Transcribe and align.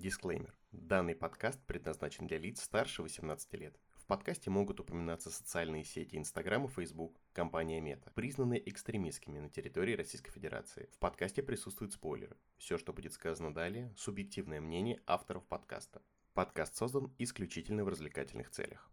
Дисклеймер. 0.00 0.56
Данный 0.72 1.14
подкаст 1.14 1.60
предназначен 1.66 2.26
для 2.26 2.38
лиц 2.38 2.62
старше 2.62 3.02
18 3.02 3.52
лет. 3.52 3.78
В 3.96 4.06
подкасте 4.06 4.48
могут 4.48 4.80
упоминаться 4.80 5.30
социальные 5.30 5.84
сети 5.84 6.16
Instagram 6.16 6.64
и 6.64 6.68
Facebook, 6.68 7.20
компания 7.34 7.82
Мета, 7.82 8.10
признанные 8.14 8.66
экстремистскими 8.66 9.38
на 9.38 9.50
территории 9.50 9.94
Российской 9.94 10.30
Федерации. 10.30 10.88
В 10.94 10.98
подкасте 10.98 11.42
присутствуют 11.42 11.92
спойлеры. 11.92 12.38
Все, 12.56 12.78
что 12.78 12.94
будет 12.94 13.12
сказано 13.12 13.52
далее, 13.52 13.92
субъективное 13.94 14.62
мнение 14.62 15.02
авторов 15.06 15.44
подкаста. 15.44 16.00
Подкаст 16.32 16.76
создан 16.76 17.14
исключительно 17.18 17.84
в 17.84 17.88
развлекательных 17.88 18.48
целях. 18.50 18.90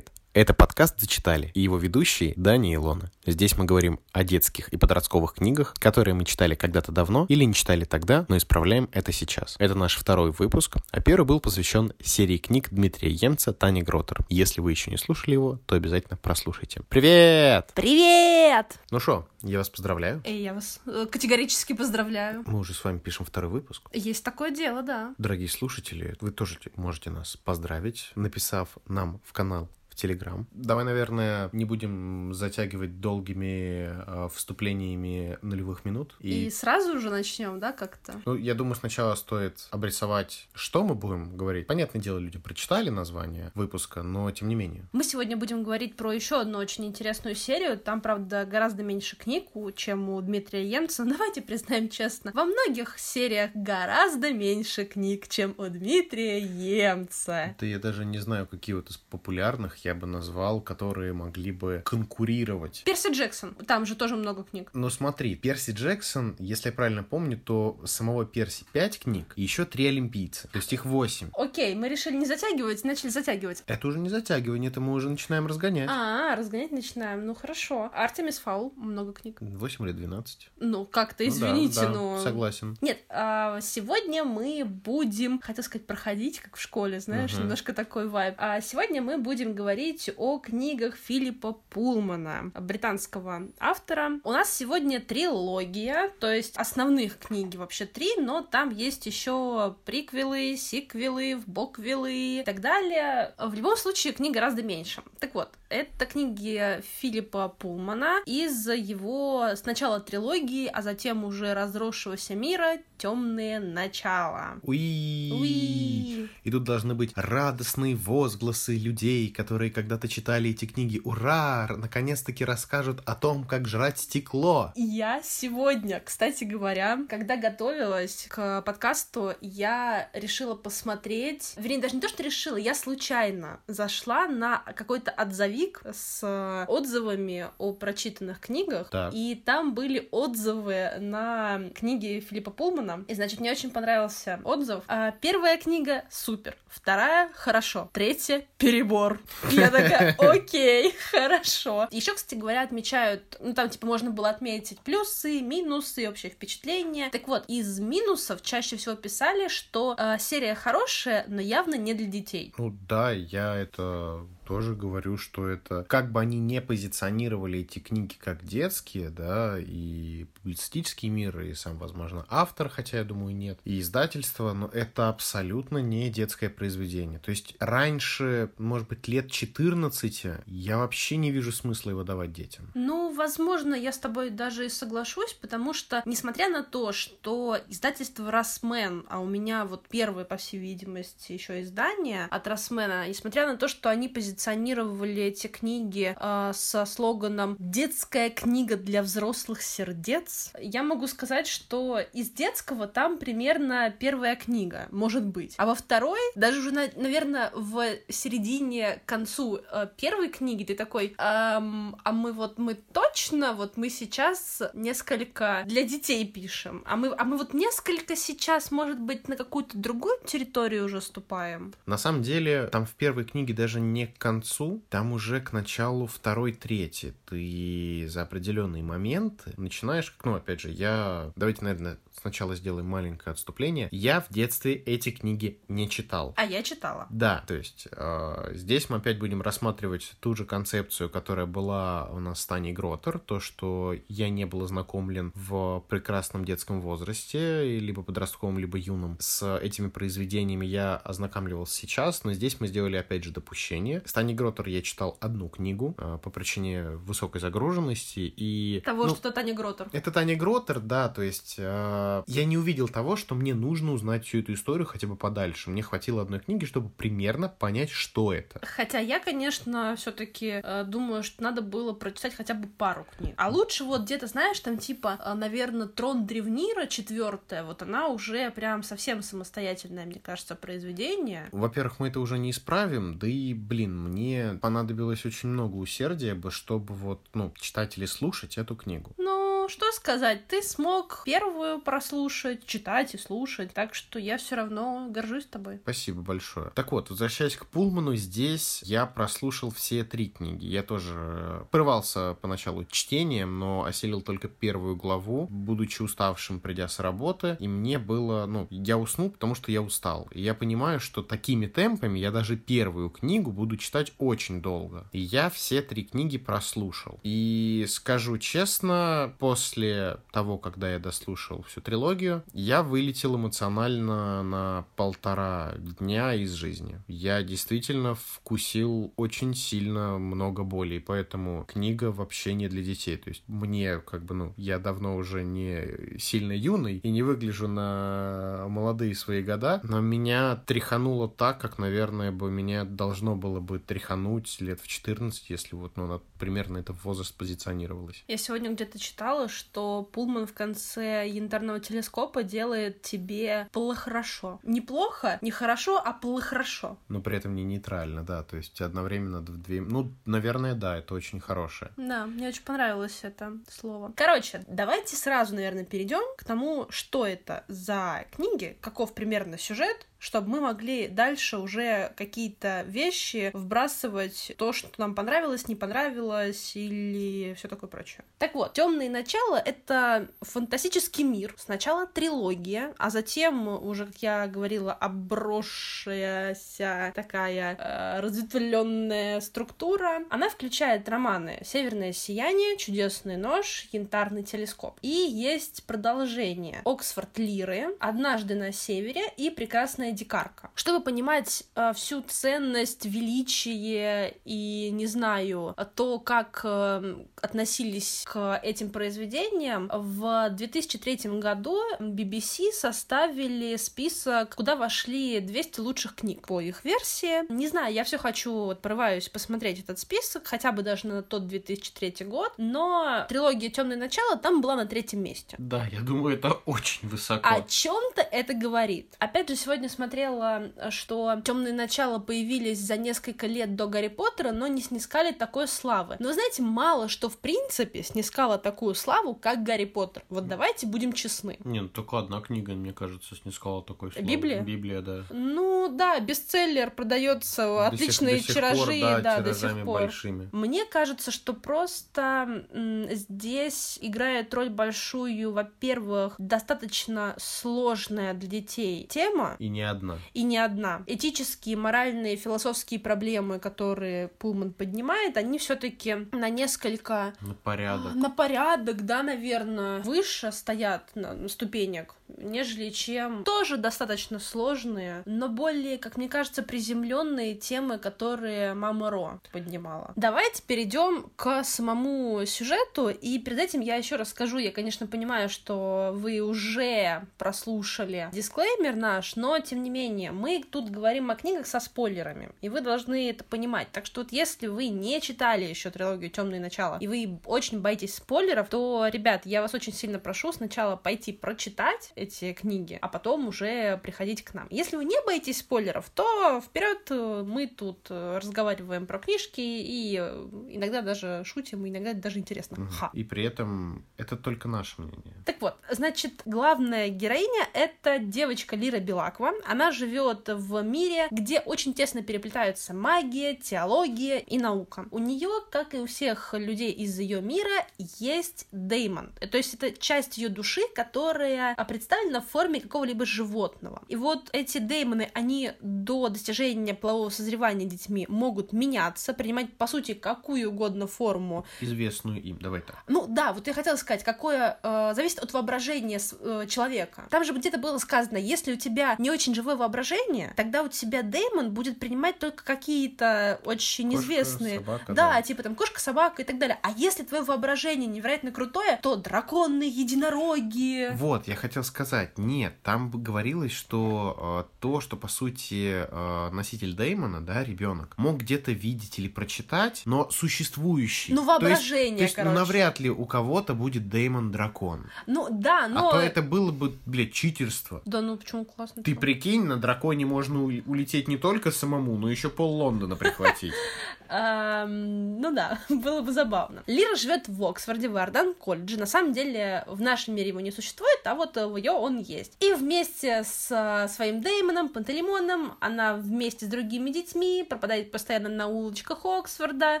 Это 0.36 0.52
подкаст 0.52 1.00
«Зачитали» 1.00 1.50
и 1.54 1.62
его 1.62 1.78
ведущие 1.78 2.34
Дани 2.36 2.72
и 2.72 2.74
Илона. 2.74 3.10
Здесь 3.24 3.56
мы 3.56 3.64
говорим 3.64 4.00
о 4.12 4.22
детских 4.22 4.68
и 4.68 4.76
подростковых 4.76 5.32
книгах, 5.32 5.72
которые 5.78 6.12
мы 6.12 6.26
читали 6.26 6.54
когда-то 6.54 6.92
давно 6.92 7.24
или 7.30 7.42
не 7.44 7.54
читали 7.54 7.84
тогда, 7.84 8.26
но 8.28 8.36
исправляем 8.36 8.90
это 8.92 9.12
сейчас. 9.12 9.56
Это 9.58 9.74
наш 9.74 9.96
второй 9.96 10.32
выпуск, 10.32 10.76
а 10.90 11.00
первый 11.00 11.24
был 11.24 11.40
посвящен 11.40 11.94
серии 12.04 12.36
книг 12.36 12.68
Дмитрия 12.70 13.12
Емца 13.12 13.54
«Тани 13.54 13.80
Гротер». 13.82 14.26
Если 14.28 14.60
вы 14.60 14.72
еще 14.72 14.90
не 14.90 14.98
слушали 14.98 15.32
его, 15.32 15.58
то 15.64 15.74
обязательно 15.74 16.18
прослушайте. 16.18 16.82
Привет! 16.90 17.70
Привет! 17.74 18.78
Ну 18.90 19.00
что, 19.00 19.26
я 19.40 19.56
вас 19.56 19.70
поздравляю. 19.70 20.20
И 20.26 20.34
я 20.34 20.52
вас 20.52 20.80
э, 20.84 21.06
категорически 21.10 21.72
поздравляю. 21.72 22.44
Мы 22.46 22.58
уже 22.58 22.74
с 22.74 22.84
вами 22.84 22.98
пишем 22.98 23.24
второй 23.24 23.50
выпуск. 23.50 23.88
Есть 23.94 24.22
такое 24.22 24.50
дело, 24.50 24.82
да. 24.82 25.14
Дорогие 25.16 25.48
слушатели, 25.48 26.14
вы 26.20 26.30
тоже 26.30 26.58
можете 26.74 27.08
нас 27.08 27.38
поздравить, 27.38 28.12
написав 28.16 28.68
нам 28.86 29.22
в 29.24 29.32
канал 29.32 29.70
Телеграм. 29.96 30.46
Давай, 30.52 30.84
наверное, 30.84 31.48
не 31.52 31.64
будем 31.64 32.32
затягивать 32.34 33.00
долгими 33.00 33.88
э, 34.06 34.28
вступлениями 34.32 35.38
нулевых 35.40 35.84
минут. 35.86 36.14
И... 36.20 36.46
и 36.46 36.50
сразу 36.50 37.00
же 37.00 37.10
начнем, 37.10 37.58
да, 37.58 37.72
как-то? 37.72 38.20
Ну, 38.26 38.36
я 38.36 38.54
думаю, 38.54 38.74
сначала 38.74 39.14
стоит 39.14 39.66
обрисовать, 39.70 40.48
что 40.52 40.84
мы 40.84 40.94
будем 40.94 41.34
говорить. 41.36 41.66
Понятное 41.66 42.02
дело, 42.02 42.18
люди 42.18 42.38
прочитали 42.38 42.90
название 42.90 43.50
выпуска, 43.54 44.02
но 44.02 44.30
тем 44.30 44.48
не 44.48 44.54
менее. 44.54 44.84
Мы 44.92 45.02
сегодня 45.02 45.36
будем 45.36 45.62
говорить 45.62 45.96
про 45.96 46.12
еще 46.12 46.40
одну 46.40 46.58
очень 46.58 46.84
интересную 46.84 47.34
серию. 47.34 47.78
Там, 47.78 48.02
правда, 48.02 48.44
гораздо 48.44 48.82
меньше 48.82 49.16
книг, 49.16 49.48
чем 49.76 50.10
у 50.10 50.20
Дмитрия 50.20 50.68
Емца. 50.68 51.04
Давайте 51.16 51.40
признаем 51.40 51.88
честно, 51.88 52.32
во 52.34 52.44
многих 52.44 52.98
сериях 52.98 53.50
гораздо 53.54 54.32
меньше 54.32 54.84
книг, 54.84 55.26
чем 55.28 55.54
у 55.56 55.66
Дмитрия 55.68 56.40
Емца. 56.40 57.56
Да 57.58 57.64
я 57.64 57.78
даже 57.78 58.04
не 58.04 58.18
знаю, 58.18 58.46
какие 58.46 58.74
вот 58.74 58.90
из 58.90 58.98
популярных 58.98 59.85
я 59.86 59.94
бы 59.94 60.06
назвал, 60.06 60.60
которые 60.60 61.12
могли 61.12 61.52
бы 61.52 61.82
конкурировать. 61.84 62.82
Перси 62.84 63.12
Джексон, 63.12 63.54
там 63.54 63.86
же 63.86 63.94
тоже 63.94 64.16
много 64.16 64.42
книг. 64.42 64.70
Ну 64.74 64.90
смотри, 64.90 65.36
Перси 65.36 65.70
Джексон, 65.70 66.34
если 66.38 66.68
я 66.68 66.72
правильно 66.72 67.04
помню, 67.04 67.38
то 67.38 67.78
самого 67.84 68.26
Перси 68.26 68.64
5 68.72 68.98
книг, 68.98 69.32
и 69.36 69.42
еще 69.42 69.64
3 69.64 69.86
олимпийца, 69.86 70.48
то 70.48 70.58
есть 70.58 70.72
их 70.72 70.84
8. 70.84 71.30
Окей, 71.34 71.74
мы 71.74 71.88
решили 71.88 72.16
не 72.16 72.26
затягивать, 72.26 72.84
начали 72.84 73.10
затягивать. 73.10 73.62
Это 73.66 73.86
уже 73.86 73.98
не 73.98 74.08
затягивание, 74.08 74.70
это 74.70 74.80
мы 74.80 74.92
уже 74.92 75.08
начинаем 75.08 75.46
разгонять. 75.46 75.88
А, 75.90 76.34
разгонять 76.34 76.72
начинаем, 76.72 77.24
ну 77.24 77.34
хорошо. 77.34 77.90
Артемис 77.94 78.38
Фаул, 78.40 78.72
много 78.76 79.12
книг. 79.12 79.38
8 79.40 79.84
или 79.84 79.92
12. 79.92 80.50
Ну, 80.58 80.84
как-то, 80.84 81.26
извините, 81.26 81.82
ну, 81.82 81.86
да, 81.86 81.92
да, 81.92 81.98
но... 81.98 82.18
согласен. 82.22 82.76
Нет, 82.80 82.98
а, 83.08 83.60
сегодня 83.60 84.24
мы 84.24 84.64
будем, 84.64 85.40
хотел 85.40 85.64
сказать, 85.64 85.86
проходить, 85.86 86.40
как 86.40 86.56
в 86.56 86.60
школе, 86.60 86.98
знаешь, 87.00 87.32
uh-huh. 87.32 87.40
немножко 87.40 87.72
такой 87.72 88.08
вайб. 88.08 88.34
А 88.38 88.60
сегодня 88.60 89.00
мы 89.00 89.18
будем 89.18 89.54
говорить 89.54 89.75
говорить 89.76 90.08
о 90.16 90.38
книгах 90.38 90.96
Филиппа 90.96 91.52
Пулмана, 91.68 92.50
британского 92.58 93.48
автора. 93.58 94.20
У 94.24 94.32
нас 94.32 94.50
сегодня 94.50 95.00
трилогия, 95.00 96.08
то 96.18 96.32
есть 96.32 96.56
основных 96.56 97.18
книги 97.18 97.58
вообще 97.58 97.84
три, 97.84 98.16
но 98.16 98.40
там 98.40 98.70
есть 98.70 99.04
еще 99.04 99.76
приквелы, 99.84 100.56
сиквелы, 100.56 101.42
боквелы 101.46 102.40
и 102.40 102.42
так 102.46 102.62
далее. 102.62 103.34
В 103.38 103.52
любом 103.52 103.76
случае, 103.76 104.14
книг 104.14 104.32
гораздо 104.32 104.62
меньше. 104.62 105.02
Так 105.20 105.34
вот, 105.34 105.50
это 105.68 106.06
книги 106.06 106.80
Филиппа 107.00 107.48
Пулмана 107.48 108.22
из 108.24 108.68
его 108.68 109.50
сначала 109.56 110.00
трилогии, 110.00 110.70
а 110.72 110.80
затем 110.80 111.24
уже 111.24 111.52
разросшегося 111.52 112.34
мира 112.34 112.78
«Темные 112.96 113.58
начала». 113.58 114.58
Уи! 114.62 115.32
Уи! 115.32 116.28
И 116.44 116.50
тут 116.50 116.64
должны 116.64 116.94
быть 116.94 117.12
радостные 117.16 117.96
возгласы 117.96 118.76
людей, 118.76 119.28
которые 119.30 119.65
которые 119.66 119.86
когда-то 119.86 120.08
читали 120.08 120.50
эти 120.50 120.64
книги, 120.64 121.00
ура, 121.04 121.68
наконец-таки 121.76 122.44
расскажут 122.44 123.00
о 123.04 123.14
том, 123.14 123.44
как 123.44 123.66
жрать 123.68 123.98
стекло. 123.98 124.72
Я 124.74 125.20
сегодня, 125.22 126.00
кстати 126.04 126.44
говоря, 126.44 126.98
когда 127.08 127.36
готовилась 127.36 128.26
к 128.28 128.62
подкасту, 128.62 129.34
я 129.40 130.08
решила 130.12 130.54
посмотреть, 130.54 131.54
вернее, 131.56 131.80
даже 131.80 131.96
не 131.96 132.00
то, 132.00 132.08
что 132.08 132.22
решила, 132.22 132.56
я 132.56 132.74
случайно 132.74 133.60
зашла 133.66 134.26
на 134.28 134.58
какой-то 134.58 135.10
отзывик 135.10 135.82
с 135.92 136.66
отзывами 136.68 137.46
о 137.58 137.72
прочитанных 137.72 138.40
книгах, 138.40 138.90
так. 138.90 139.12
и 139.14 139.34
там 139.34 139.74
были 139.74 140.08
отзывы 140.10 140.90
на 140.98 141.60
книги 141.74 142.24
Филиппа 142.28 142.50
Пулмана, 142.50 143.04
и, 143.08 143.14
значит, 143.14 143.40
мне 143.40 143.50
очень 143.50 143.70
понравился 143.70 144.40
отзыв. 144.44 144.84
А, 144.88 145.12
первая 145.12 145.58
книга— 145.58 146.04
супер, 146.10 146.56
вторая— 146.68 147.30
хорошо, 147.34 147.90
третья— 147.92 148.44
перебор. 148.58 149.20
Я 149.56 149.70
такая, 149.70 150.14
окей, 150.18 150.94
хорошо. 151.10 151.88
Еще, 151.90 152.14
кстати 152.14 152.38
говоря, 152.38 152.62
отмечают, 152.62 153.36
ну 153.40 153.54
там 153.54 153.68
типа 153.68 153.86
можно 153.86 154.10
было 154.10 154.28
отметить 154.28 154.80
плюсы, 154.80 155.40
минусы, 155.40 156.08
общее 156.08 156.30
впечатление. 156.30 157.10
Так 157.10 157.28
вот, 157.28 157.44
из 157.48 157.78
минусов 157.80 158.42
чаще 158.42 158.76
всего 158.76 158.94
писали, 158.94 159.48
что 159.48 159.94
э, 159.98 160.16
серия 160.18 160.54
хорошая, 160.54 161.24
но 161.28 161.40
явно 161.40 161.74
не 161.76 161.94
для 161.94 162.06
детей. 162.06 162.54
Ну 162.58 162.76
да, 162.88 163.10
я 163.12 163.54
это 163.56 164.26
тоже 164.46 164.74
говорю, 164.74 165.16
что 165.16 165.48
это, 165.48 165.84
как 165.84 166.12
бы 166.12 166.20
они 166.20 166.38
не 166.38 166.60
позиционировали 166.60 167.60
эти 167.60 167.80
книги 167.80 168.14
как 168.18 168.44
детские, 168.44 169.10
да, 169.10 169.56
и 169.58 170.26
публицистический 170.34 171.08
мир, 171.08 171.40
и 171.40 171.54
сам, 171.54 171.76
возможно, 171.78 172.24
автор, 172.30 172.68
хотя 172.68 172.98
я 172.98 173.04
думаю, 173.04 173.34
нет, 173.34 173.58
и 173.64 173.80
издательство, 173.80 174.52
но 174.52 174.68
это 174.68 175.08
абсолютно 175.08 175.78
не 175.78 176.08
детское 176.10 176.48
произведение. 176.48 177.18
То 177.18 177.30
есть 177.30 177.56
раньше, 177.58 178.50
может 178.58 178.88
быть, 178.88 179.08
лет 179.08 179.30
14 179.30 180.26
я 180.46 180.78
вообще 180.78 181.16
не 181.16 181.32
вижу 181.32 181.50
смысла 181.50 181.90
его 181.90 182.04
давать 182.04 182.32
детям. 182.32 182.70
Ну, 182.74 183.12
возможно, 183.12 183.74
я 183.74 183.92
с 183.92 183.98
тобой 183.98 184.30
даже 184.30 184.66
и 184.66 184.68
соглашусь, 184.68 185.32
потому 185.34 185.74
что, 185.74 186.02
несмотря 186.06 186.48
на 186.48 186.62
то, 186.62 186.92
что 186.92 187.58
издательство 187.68 188.30
Росмен, 188.30 189.04
а 189.08 189.18
у 189.18 189.26
меня 189.26 189.64
вот 189.64 189.88
первое, 189.88 190.24
по 190.24 190.36
всей 190.36 190.58
видимости, 190.58 191.32
еще 191.32 191.60
издание 191.62 192.26
от 192.30 192.46
Росмена, 192.46 193.08
несмотря 193.08 193.46
на 193.46 193.56
то, 193.56 193.66
что 193.66 193.90
они 193.90 194.08
позиционируют 194.08 194.35
позиционировали 194.36 195.22
эти 195.22 195.46
книги 195.46 196.14
э, 196.18 196.52
со 196.54 196.84
слоганом 196.84 197.56
«Детская 197.58 198.28
книга 198.28 198.76
для 198.76 199.02
взрослых 199.02 199.62
сердец», 199.62 200.52
я 200.60 200.82
могу 200.82 201.06
сказать, 201.06 201.46
что 201.46 202.00
из 202.12 202.30
детского 202.30 202.86
там 202.86 203.16
примерно 203.16 203.90
первая 203.98 204.36
книга, 204.36 204.88
может 204.90 205.24
быть. 205.24 205.54
А 205.56 205.64
во 205.64 205.74
второй, 205.74 206.20
даже 206.34 206.58
уже, 206.58 206.70
на, 206.70 206.88
наверное, 206.96 207.50
в 207.54 207.82
середине, 208.08 209.00
концу 209.06 209.58
э, 209.72 209.88
первой 209.96 210.28
книги 210.28 210.64
ты 210.64 210.74
такой, 210.74 211.14
эм, 211.16 211.96
а 212.04 212.12
мы 212.12 212.32
вот, 212.32 212.58
мы 212.58 212.74
точно, 212.74 213.54
вот 213.54 213.78
мы 213.78 213.88
сейчас 213.88 214.62
несколько 214.74 215.62
для 215.66 215.82
детей 215.82 216.26
пишем, 216.26 216.82
а 216.84 216.96
мы, 216.96 217.14
а 217.16 217.24
мы 217.24 217.38
вот 217.38 217.54
несколько 217.54 218.16
сейчас, 218.16 218.70
может 218.70 219.00
быть, 219.00 219.28
на 219.28 219.36
какую-то 219.36 219.78
другую 219.78 220.18
территорию 220.26 220.84
уже 220.84 221.00
ступаем. 221.00 221.72
На 221.86 221.96
самом 221.96 222.22
деле, 222.22 222.66
там 222.66 222.84
в 222.84 222.94
первой 222.94 223.24
книге 223.24 223.54
даже 223.54 223.80
не 223.80 224.06
концу, 224.26 224.82
там 224.88 225.12
уже 225.12 225.40
к 225.40 225.52
началу 225.52 226.06
второй, 226.06 226.52
третий, 226.52 227.12
ты 227.26 228.08
за 228.08 228.22
определенные 228.22 228.82
моменты 228.82 229.52
начинаешь, 229.56 230.16
ну, 230.24 230.34
опять 230.34 230.60
же, 230.60 230.70
я... 230.70 231.32
Давайте, 231.36 231.62
наверное, 231.62 231.98
сначала 232.20 232.54
сделаем 232.54 232.86
маленькое 232.86 233.32
отступление. 233.32 233.88
Я 233.90 234.20
в 234.20 234.28
детстве 234.30 234.74
эти 234.74 235.10
книги 235.10 235.60
не 235.68 235.88
читал. 235.88 236.34
А 236.36 236.44
я 236.44 236.62
читала. 236.62 237.06
Да, 237.10 237.44
то 237.46 237.54
есть 237.54 237.88
э, 237.90 238.52
здесь 238.54 238.88
мы 238.90 238.98
опять 238.98 239.18
будем 239.18 239.42
рассматривать 239.42 240.14
ту 240.20 240.34
же 240.34 240.44
концепцию, 240.44 241.10
которая 241.10 241.46
была 241.46 242.08
у 242.10 242.18
нас 242.18 242.40
с 242.40 242.46
Таней 242.46 242.72
Гротер, 242.72 243.18
то, 243.18 243.40
что 243.40 243.94
я 244.08 244.28
не 244.28 244.44
был 244.46 244.62
ознакомлен 244.62 245.32
в 245.34 245.84
прекрасном 245.88 246.44
детском 246.44 246.80
возрасте, 246.80 247.78
либо 247.78 248.02
подростковом, 248.02 248.58
либо 248.58 248.78
юном. 248.78 249.16
С 249.20 249.58
этими 249.58 249.88
произведениями 249.88 250.66
я 250.66 250.96
ознакомливался 250.96 251.74
сейчас, 251.74 252.24
но 252.24 252.32
здесь 252.32 252.60
мы 252.60 252.66
сделали, 252.66 252.96
опять 252.96 253.24
же, 253.24 253.30
допущение. 253.30 254.02
С 254.04 254.12
Таней 254.12 254.34
Гротер 254.34 254.68
я 254.68 254.82
читал 254.82 255.16
одну 255.20 255.48
книгу 255.48 255.94
э, 255.98 256.18
по 256.22 256.30
причине 256.30 256.90
высокой 256.90 257.40
загруженности 257.40 258.20
и... 258.20 258.82
Того, 258.84 259.06
ну, 259.06 259.14
что 259.14 259.30
Таня 259.30 259.54
Гротер. 259.54 259.88
Это 259.92 260.10
Таня 260.10 260.36
Гротер, 260.36 260.80
да, 260.80 261.08
то 261.08 261.22
есть... 261.22 261.56
Э, 261.58 262.05
я 262.26 262.44
не 262.44 262.58
увидел 262.58 262.88
того, 262.88 263.16
что 263.16 263.34
мне 263.34 263.54
нужно 263.54 263.92
узнать 263.92 264.26
всю 264.26 264.38
эту 264.38 264.54
историю 264.54 264.86
хотя 264.86 265.06
бы 265.06 265.16
подальше. 265.16 265.70
Мне 265.70 265.82
хватило 265.82 266.22
одной 266.22 266.40
книги, 266.40 266.64
чтобы 266.64 266.88
примерно 266.90 267.48
понять, 267.48 267.90
что 267.90 268.32
это. 268.32 268.60
Хотя 268.62 268.98
я, 268.98 269.20
конечно, 269.20 269.94
все-таки 269.96 270.60
э, 270.62 270.84
думаю, 270.84 271.22
что 271.22 271.42
надо 271.42 271.62
было 271.62 271.92
прочитать 271.92 272.34
хотя 272.34 272.54
бы 272.54 272.68
пару 272.68 273.06
книг. 273.16 273.34
А 273.36 273.48
лучше 273.48 273.84
вот 273.84 274.02
где-то, 274.02 274.26
знаешь, 274.26 274.60
там 274.60 274.78
типа, 274.78 275.18
э, 275.24 275.34
наверное, 275.34 275.86
Трон 275.86 276.26
Древнира 276.26 276.86
четвертая, 276.86 277.64
вот 277.64 277.82
она 277.82 278.08
уже 278.08 278.50
прям 278.50 278.82
совсем 278.82 279.22
самостоятельное, 279.22 280.06
мне 280.06 280.20
кажется, 280.20 280.54
произведение. 280.54 281.48
Во-первых, 281.52 282.00
мы 282.00 282.08
это 282.08 282.20
уже 282.20 282.38
не 282.38 282.50
исправим, 282.50 283.18
да 283.18 283.26
и, 283.26 283.54
блин, 283.54 283.98
мне 283.98 284.58
понадобилось 284.60 285.24
очень 285.24 285.48
много 285.48 285.76
усердия 285.76 286.34
бы, 286.34 286.50
чтобы 286.50 286.94
вот, 286.94 287.20
ну, 287.34 287.52
читать 287.58 287.98
или 287.98 288.06
слушать 288.06 288.58
эту 288.58 288.76
книгу. 288.76 289.12
Ну, 289.18 289.68
что 289.68 289.90
сказать, 289.92 290.46
ты 290.46 290.62
смог 290.62 291.22
первую 291.24 291.80
прослушать, 291.96 292.66
читать 292.66 293.14
и 293.14 293.18
слушать, 293.18 293.72
так 293.72 293.94
что 293.94 294.18
я 294.18 294.36
все 294.36 294.56
равно 294.56 295.08
горжусь 295.08 295.46
тобой. 295.46 295.78
Спасибо 295.82 296.20
большое. 296.20 296.70
Так 296.74 296.92
вот, 296.92 297.08
возвращаясь 297.08 297.56
к 297.56 297.64
Пулману, 297.64 298.14
здесь 298.16 298.82
я 298.82 299.06
прослушал 299.06 299.70
все 299.70 300.04
три 300.04 300.28
книги. 300.28 300.66
Я 300.66 300.82
тоже 300.82 301.66
прорывался 301.70 302.36
поначалу 302.42 302.84
чтением, 302.84 303.58
но 303.58 303.84
осилил 303.84 304.20
только 304.20 304.46
первую 304.46 304.94
главу, 304.94 305.46
будучи 305.48 306.02
уставшим, 306.02 306.60
придя 306.60 306.86
с 306.86 307.00
работы, 307.00 307.56
и 307.60 307.66
мне 307.66 307.98
было, 307.98 308.44
ну, 308.44 308.66
я 308.68 308.98
уснул, 308.98 309.30
потому 309.30 309.54
что 309.54 309.72
я 309.72 309.80
устал. 309.80 310.28
И 310.32 310.42
я 310.42 310.52
понимаю, 310.52 311.00
что 311.00 311.22
такими 311.22 311.64
темпами 311.64 312.18
я 312.18 312.30
даже 312.30 312.58
первую 312.58 313.08
книгу 313.08 313.52
буду 313.52 313.78
читать 313.78 314.12
очень 314.18 314.60
долго. 314.60 315.08
И 315.12 315.20
я 315.20 315.48
все 315.48 315.80
три 315.80 316.04
книги 316.04 316.36
прослушал. 316.36 317.18
И 317.22 317.86
скажу 317.88 318.36
честно, 318.36 319.34
после 319.38 320.18
того, 320.30 320.58
когда 320.58 320.92
я 320.92 320.98
дослушал 320.98 321.62
всю 321.62 321.85
трилогию, 321.86 322.42
я 322.52 322.82
вылетел 322.82 323.36
эмоционально 323.36 324.42
на 324.42 324.86
полтора 324.96 325.74
дня 326.00 326.34
из 326.34 326.50
жизни. 326.50 327.00
Я 327.06 327.44
действительно 327.44 328.16
вкусил 328.16 329.12
очень 329.14 329.54
сильно 329.54 330.18
много 330.18 330.64
боли, 330.64 330.98
поэтому 330.98 331.64
книга 331.64 332.10
вообще 332.10 332.54
не 332.54 332.66
для 332.66 332.82
детей. 332.82 333.16
То 333.16 333.28
есть 333.28 333.44
мне, 333.46 334.00
как 334.00 334.24
бы, 334.24 334.34
ну, 334.34 334.52
я 334.56 334.80
давно 334.80 335.14
уже 335.14 335.44
не 335.44 336.18
сильно 336.18 336.50
юный 336.50 336.98
и 336.98 337.08
не 337.08 337.22
выгляжу 337.22 337.68
на 337.68 338.66
молодые 338.68 339.14
свои 339.14 339.42
года, 339.42 339.80
но 339.84 340.00
меня 340.00 340.56
тряхануло 340.66 341.28
так, 341.28 341.60
как, 341.60 341.78
наверное, 341.78 342.32
бы 342.32 342.50
меня 342.50 342.84
должно 342.84 343.36
было 343.36 343.60
бы 343.60 343.78
тряхануть 343.78 344.60
лет 344.60 344.80
в 344.80 344.88
14, 344.88 345.50
если 345.50 345.76
вот, 345.76 345.96
ну, 345.96 346.20
примерно 346.40 346.78
это 346.78 346.92
возраст 347.04 347.32
позиционировалось. 347.36 348.24
Я 348.26 348.38
сегодня 348.38 348.72
где-то 348.72 348.98
читала, 348.98 349.48
что 349.48 350.02
Пулман 350.02 350.48
в 350.48 350.52
конце 350.52 351.28
янтарного 351.28 351.75
телескопа 351.78 352.42
делает 352.42 353.02
тебе 353.02 353.68
плохо-хорошо. 353.72 354.60
Не 354.62 354.80
плохо, 354.80 355.38
не 355.42 355.50
хорошо, 355.50 356.00
а 356.04 356.12
плохо-хорошо. 356.12 356.98
Но 357.08 357.20
при 357.20 357.36
этом 357.36 357.54
не 357.54 357.64
нейтрально, 357.64 358.22
да, 358.22 358.42
то 358.42 358.56
есть 358.56 358.80
одновременно 358.80 359.40
в 359.40 359.62
две... 359.62 359.80
Ну, 359.80 360.12
наверное, 360.24 360.74
да, 360.74 360.98
это 360.98 361.14
очень 361.14 361.40
хорошее. 361.40 361.90
Да, 361.96 362.26
мне 362.26 362.48
очень 362.48 362.64
понравилось 362.64 363.20
это 363.22 363.52
слово. 363.68 364.12
Короче, 364.16 364.64
давайте 364.66 365.16
сразу, 365.16 365.54
наверное, 365.54 365.84
перейдем 365.84 366.22
к 366.36 366.44
тому, 366.44 366.86
что 366.90 367.26
это 367.26 367.64
за 367.68 368.24
книги, 368.32 368.76
каков 368.80 369.14
примерно 369.14 369.58
сюжет, 369.58 370.06
чтобы 370.18 370.48
мы 370.48 370.60
могли 370.60 371.08
дальше 371.08 371.58
уже 371.58 372.12
какие-то 372.16 372.82
вещи 372.86 373.50
вбрасывать, 373.54 374.52
то, 374.56 374.72
что 374.72 374.88
нам 374.98 375.14
понравилось, 375.14 375.68
не 375.68 375.74
понравилось 375.74 376.72
или 376.74 377.54
все 377.54 377.68
такое 377.68 377.88
прочее. 377.88 378.24
Так 378.38 378.54
вот, 378.54 378.72
темные 378.72 379.10
начала— 379.10 379.58
это 379.64 380.28
фантастический 380.40 381.24
мир. 381.24 381.54
Сначала 381.58 382.06
трилогия, 382.06 382.94
а 382.98 383.10
затем 383.10 383.68
уже, 383.68 384.06
как 384.06 384.16
я 384.16 384.46
говорила, 384.46 384.92
обросшаяся 384.92 387.12
такая 387.14 387.76
э, 387.76 388.20
разветвленная 388.20 389.40
структура. 389.40 390.22
Она 390.30 390.48
включает 390.48 391.08
романы 391.08 391.60
«Северное 391.64 392.12
сияние», 392.12 392.76
«Чудесный 392.76 393.36
нож», 393.36 393.86
«Янтарный 393.92 394.42
телескоп». 394.42 394.98
И 395.02 395.08
есть 395.08 395.84
продолжение 395.84 396.80
«Оксфорд 396.84 397.38
Лиры», 397.38 397.96
«Однажды 398.00 398.54
на 398.54 398.72
севере» 398.72 399.22
и 399.36 399.50
«Прекрасная 399.50 400.05
дикарка». 400.12 400.70
Чтобы 400.74 401.02
понимать 401.02 401.64
э, 401.74 401.92
всю 401.94 402.22
ценность, 402.22 403.04
величие 403.04 404.36
и, 404.44 404.90
не 404.92 405.06
знаю, 405.06 405.74
то, 405.94 406.18
как 406.18 406.60
э, 406.64 407.16
относились 407.36 408.24
к 408.26 408.60
этим 408.62 408.90
произведениям, 408.90 409.90
в 409.92 410.50
2003 410.50 411.38
году 411.38 411.78
BBC 412.00 412.72
составили 412.72 413.76
список, 413.76 414.56
куда 414.56 414.76
вошли 414.76 415.40
200 415.40 415.80
лучших 415.80 416.14
книг 416.14 416.46
по 416.46 416.60
их 416.60 416.84
версии. 416.84 417.50
Не 417.52 417.68
знаю, 417.68 417.94
я 417.94 418.04
все 418.04 418.18
хочу, 418.18 418.52
вот, 418.52 418.82
порываюсь 418.82 419.28
посмотреть 419.28 419.80
этот 419.80 419.98
список, 419.98 420.46
хотя 420.46 420.72
бы 420.72 420.82
даже 420.82 421.06
на 421.06 421.22
тот 421.22 421.46
2003 421.46 422.26
год, 422.26 422.52
но 422.56 423.26
трилогия 423.28 423.70
Темное 423.70 423.96
начало 423.96 424.36
там 424.36 424.60
была 424.60 424.76
на 424.76 424.86
третьем 424.86 425.22
месте. 425.22 425.56
Да, 425.58 425.86
я 425.92 426.00
думаю, 426.00 426.36
это 426.36 426.52
очень 426.66 427.08
высоко. 427.08 427.48
О 427.48 427.62
чем-то 427.62 428.22
это 428.22 428.54
говорит. 428.54 429.14
Опять 429.18 429.48
же, 429.48 429.56
сегодня 429.56 429.88
смотрела, 429.96 430.70
что 430.90 431.40
темные 431.44 431.72
начала 431.72 432.18
появились 432.18 432.78
за 432.78 432.96
несколько 432.96 433.46
лет 433.46 433.74
до 433.74 433.86
Гарри 433.86 434.08
Поттера, 434.08 434.52
но 434.52 434.66
не 434.66 434.82
снискали 434.82 435.32
такой 435.32 435.66
славы. 435.66 436.16
Но 436.18 436.28
вы 436.28 436.34
знаете, 436.34 436.62
мало 436.62 437.08
что 437.08 437.28
в 437.28 437.38
принципе 437.38 438.02
снискало 438.02 438.58
такую 438.58 438.94
славу, 438.94 439.34
как 439.34 439.62
Гарри 439.62 439.86
Поттер. 439.86 440.24
Вот 440.28 440.46
давайте 440.46 440.86
будем 440.86 441.12
честны. 441.12 441.56
Не, 441.64 441.80
ну 441.80 441.88
только 441.88 442.18
одна 442.18 442.40
книга, 442.40 442.72
мне 442.72 442.92
кажется, 442.92 443.34
снискала 443.34 443.82
такой 443.82 444.12
славу. 444.12 444.26
Библия? 444.26 444.60
Библия, 444.60 445.00
да. 445.00 445.24
Ну 445.30 445.88
да, 445.88 446.20
бестселлер 446.20 446.90
продается, 446.90 447.62
до 447.62 447.86
отличные 447.86 448.38
сих, 448.38 448.48
до 448.48 448.52
тиражи, 448.54 448.92
сих 448.92 449.02
пор, 449.02 449.22
да, 449.22 449.36
да, 449.36 449.40
до 449.40 449.54
сих 449.54 449.84
пор. 449.84 450.00
большими. 450.02 450.48
Мне 450.52 450.84
кажется, 450.84 451.30
что 451.30 451.54
просто 451.54 452.66
здесь 453.10 453.98
играет 454.02 454.52
роль 454.52 454.68
большую, 454.68 455.52
во-первых, 455.52 456.34
достаточно 456.38 457.34
сложная 457.38 458.34
для 458.34 458.48
детей 458.48 459.06
тема. 459.08 459.56
И 459.58 459.68
не 459.68 459.85
одна. 459.86 460.18
И 460.34 460.42
не 460.42 460.58
одна. 460.58 461.02
Этические, 461.06 461.76
моральные, 461.76 462.36
философские 462.36 463.00
проблемы, 463.00 463.58
которые 463.58 464.28
Пулман 464.28 464.72
поднимает, 464.72 465.36
они 465.36 465.58
все-таки 465.58 466.26
на 466.32 466.48
несколько... 466.48 467.34
На 467.40 467.54
порядок. 467.54 468.14
На 468.14 468.30
порядок, 468.30 469.04
да, 469.04 469.22
наверное, 469.22 470.00
выше 470.00 470.52
стоят 470.52 471.10
на, 471.14 471.48
ступенек 471.48 472.14
нежели 472.28 472.90
чем 472.90 473.44
тоже 473.44 473.76
достаточно 473.76 474.38
сложные, 474.38 475.22
но 475.26 475.48
более, 475.48 475.98
как 475.98 476.16
мне 476.16 476.28
кажется, 476.28 476.62
приземленные 476.62 477.54
темы, 477.54 477.98
которые 477.98 478.74
Мама 478.74 479.10
Ро 479.10 479.40
поднимала. 479.52 480.12
Давайте 480.16 480.62
перейдем 480.62 481.30
к 481.36 481.64
самому 481.64 482.44
сюжету, 482.46 483.08
и 483.08 483.38
перед 483.38 483.58
этим 483.58 483.80
я 483.80 483.96
еще 483.96 484.16
раз 484.16 484.30
скажу, 484.30 484.58
я, 484.58 484.72
конечно, 484.72 485.06
понимаю, 485.06 485.48
что 485.48 486.10
вы 486.14 486.40
уже 486.40 487.22
прослушали 487.38 488.28
дисклеймер 488.32 488.96
наш, 488.96 489.36
но, 489.36 489.58
тем 489.58 489.75
не 489.82 489.90
менее, 489.90 490.32
мы 490.32 490.62
тут 490.62 490.90
говорим 490.90 491.30
о 491.30 491.36
книгах 491.36 491.66
со 491.66 491.80
спойлерами, 491.80 492.50
и 492.60 492.68
вы 492.68 492.80
должны 492.80 493.30
это 493.30 493.44
понимать. 493.44 493.88
Так 493.92 494.06
что 494.06 494.22
вот 494.22 494.32
если 494.32 494.66
вы 494.66 494.88
не 494.88 495.20
читали 495.20 495.64
еще 495.64 495.90
трилогию 495.90 496.30
Темные 496.30 496.60
начала, 496.60 496.98
и 496.98 497.06
вы 497.06 497.38
очень 497.44 497.80
боитесь 497.80 498.16
спойлеров, 498.16 498.68
то, 498.68 499.06
ребят, 499.12 499.46
я 499.46 499.62
вас 499.62 499.74
очень 499.74 499.92
сильно 499.92 500.18
прошу 500.18 500.52
сначала 500.52 500.96
пойти 500.96 501.32
прочитать 501.32 502.12
эти 502.14 502.52
книги, 502.52 502.98
а 503.00 503.08
потом 503.08 503.48
уже 503.48 503.98
приходить 503.98 504.42
к 504.42 504.54
нам. 504.54 504.66
Если 504.70 504.96
вы 504.96 505.04
не 505.04 505.16
боитесь 505.26 505.58
спойлеров, 505.58 506.08
то 506.10 506.60
вперед 506.60 507.10
мы 507.46 507.66
тут 507.66 508.10
разговариваем 508.10 509.06
про 509.06 509.18
книжки 509.18 509.60
и 509.60 510.16
иногда 510.16 511.02
даже 511.02 511.42
шутим, 511.44 511.84
и 511.86 511.90
иногда 511.90 512.12
даже 512.14 512.38
интересно. 512.38 512.82
Угу. 512.82 512.90
Ха. 512.92 513.10
И 513.12 513.24
при 513.24 513.44
этом 513.44 514.04
это 514.16 514.36
только 514.36 514.68
наше 514.68 515.00
мнение. 515.02 515.34
Так 515.44 515.60
вот, 515.60 515.76
значит, 515.90 516.42
главная 516.44 517.08
героиня— 517.08 517.68
это 517.74 518.18
девочка 518.18 518.76
Лира 518.76 518.98
Белаква. 518.98 519.52
Она 519.66 519.90
живет 519.90 520.48
в 520.48 520.82
мире, 520.82 521.28
где 521.30 521.60
очень 521.60 521.92
тесно 521.92 522.22
переплетаются 522.22 522.94
магия, 522.94 523.54
теология 523.54 524.38
и 524.38 524.58
наука. 524.58 525.06
У 525.10 525.18
нее, 525.18 525.50
как 525.70 525.94
и 525.94 525.98
у 525.98 526.06
всех 526.06 526.54
людей 526.54 526.92
из 526.92 527.18
ее 527.18 527.40
мира, 527.40 527.86
есть 527.98 528.66
деймон. 528.72 529.32
То 529.50 529.56
есть 529.56 529.74
это 529.74 529.92
часть 529.92 530.38
ее 530.38 530.48
души, 530.48 530.82
которая 530.94 531.74
представлена 531.86 532.40
в 532.40 532.46
форме 532.46 532.80
какого-либо 532.80 533.26
животного. 533.26 534.02
И 534.08 534.16
вот 534.16 534.48
эти 534.52 534.78
деймоны, 534.78 535.30
они 535.34 535.72
до 535.80 536.28
достижения 536.28 536.94
полового 536.94 537.30
созревания 537.30 537.86
детьми 537.86 538.26
могут 538.28 538.72
меняться, 538.72 539.34
принимать, 539.34 539.72
по 539.76 539.86
сути, 539.86 540.14
какую 540.14 540.70
угодно 540.70 541.06
форму. 541.06 541.66
Известную 541.80 542.40
им, 542.42 542.58
давай 542.60 542.82
так. 542.82 543.02
Ну 543.08 543.26
да, 543.26 543.52
вот 543.52 543.66
я 543.66 543.74
хотела 543.74 543.96
сказать, 543.96 544.22
какое 544.22 544.78
э, 544.82 545.12
зависит 545.14 545.40
от 545.40 545.52
воображения 545.52 546.20
э, 546.40 546.66
человека. 546.68 547.26
Там 547.30 547.44
же 547.44 547.52
где-то 547.52 547.78
было 547.78 547.98
сказано, 547.98 548.36
если 548.36 548.72
у 548.72 548.76
тебя 548.76 549.16
не 549.18 549.30
очень 549.30 549.55
живое 549.56 549.76
воображение, 549.76 550.52
тогда 550.56 550.82
у 550.82 550.88
тебя 550.88 551.22
деймон 551.22 551.72
будет 551.72 551.98
принимать 551.98 552.38
только 552.38 552.64
какие-то 552.64 553.60
очень 553.64 554.10
Кошка, 554.10 554.24
известные... 554.24 554.78
собака, 554.78 555.14
да, 555.14 555.32
да. 555.32 555.42
типа 555.42 555.62
там 555.62 555.74
кошка, 555.74 556.00
собака 556.00 556.42
и 556.42 556.44
так 556.44 556.58
далее. 556.58 556.78
А 556.82 556.90
если 556.90 557.22
твое 557.24 557.42
воображение 557.42 558.06
невероятно 558.06 558.52
крутое, 558.52 558.98
то 559.02 559.16
драконы, 559.16 559.82
единороги. 559.82 561.10
Вот, 561.14 561.48
я 561.48 561.56
хотел 561.56 561.82
сказать, 561.84 562.38
нет, 562.38 562.74
там 562.82 563.10
говорилось, 563.10 563.72
что 563.72 564.66
э, 564.68 564.78
то, 564.80 565.00
что 565.00 565.16
по 565.16 565.28
сути 565.28 566.06
э, 566.08 566.50
носитель 566.52 566.94
Деймона, 566.94 567.40
да, 567.40 567.64
ребенок, 567.64 568.14
мог 568.16 568.38
где-то 568.38 568.72
видеть 568.72 569.18
или 569.18 569.28
прочитать, 569.28 570.02
но 570.04 570.30
существующий. 570.30 571.32
Ну, 571.32 571.44
воображение, 571.44 572.18
то 572.18 572.22
есть, 572.24 572.34
то 572.36 572.42
есть, 572.42 572.52
ну, 572.52 572.58
навряд 572.58 573.00
ли 573.00 573.10
у 573.10 573.24
кого-то 573.24 573.74
будет 573.74 574.08
Деймон 574.08 574.52
дракон. 574.52 575.06
Ну, 575.26 575.48
да, 575.50 575.88
но... 575.88 576.10
А 576.10 576.12
то 576.12 576.20
это 576.20 576.42
было 576.42 576.70
бы, 576.70 576.94
блядь, 577.06 577.32
читерство. 577.32 578.02
Да, 578.04 578.20
ну 578.20 578.36
почему 578.36 578.64
классно? 578.64 579.02
Ты 579.02 579.14
прикинь, 579.14 579.45
на 579.54 579.76
драконе 579.76 580.26
можно 580.26 580.64
улететь 580.64 581.28
не 581.28 581.36
только 581.36 581.70
самому, 581.70 582.16
но 582.16 582.30
еще 582.30 582.48
пол 582.48 582.76
Лондона 582.76 583.16
прихватить. 583.16 583.72
Эм, 584.28 585.40
ну 585.40 585.52
да, 585.52 585.78
было 585.88 586.20
бы 586.20 586.32
забавно. 586.32 586.82
Лира 586.86 587.14
живет 587.14 587.48
в 587.48 587.64
Оксфорде, 587.64 588.08
в 588.08 588.16
Ардан 588.16 588.54
колледже. 588.54 588.98
На 588.98 589.06
самом 589.06 589.32
деле 589.32 589.84
в 589.86 590.00
нашем 590.00 590.34
мире 590.34 590.48
его 590.48 590.60
не 590.60 590.70
существует, 590.70 591.20
а 591.24 591.34
вот 591.34 591.56
в 591.56 591.76
ее 591.76 591.92
он 591.92 592.18
есть. 592.18 592.56
И 592.60 592.72
вместе 592.72 593.44
с 593.44 593.68
э, 593.70 594.08
своим 594.08 594.40
Деймоном, 594.40 594.88
Пантелеймоном, 594.88 595.76
она 595.80 596.14
вместе 596.14 596.66
с 596.66 596.68
другими 596.68 597.10
детьми 597.10 597.64
пропадает 597.68 598.10
постоянно 598.10 598.48
на 598.48 598.66
улочках 598.66 599.24
Оксфорда, 599.24 600.00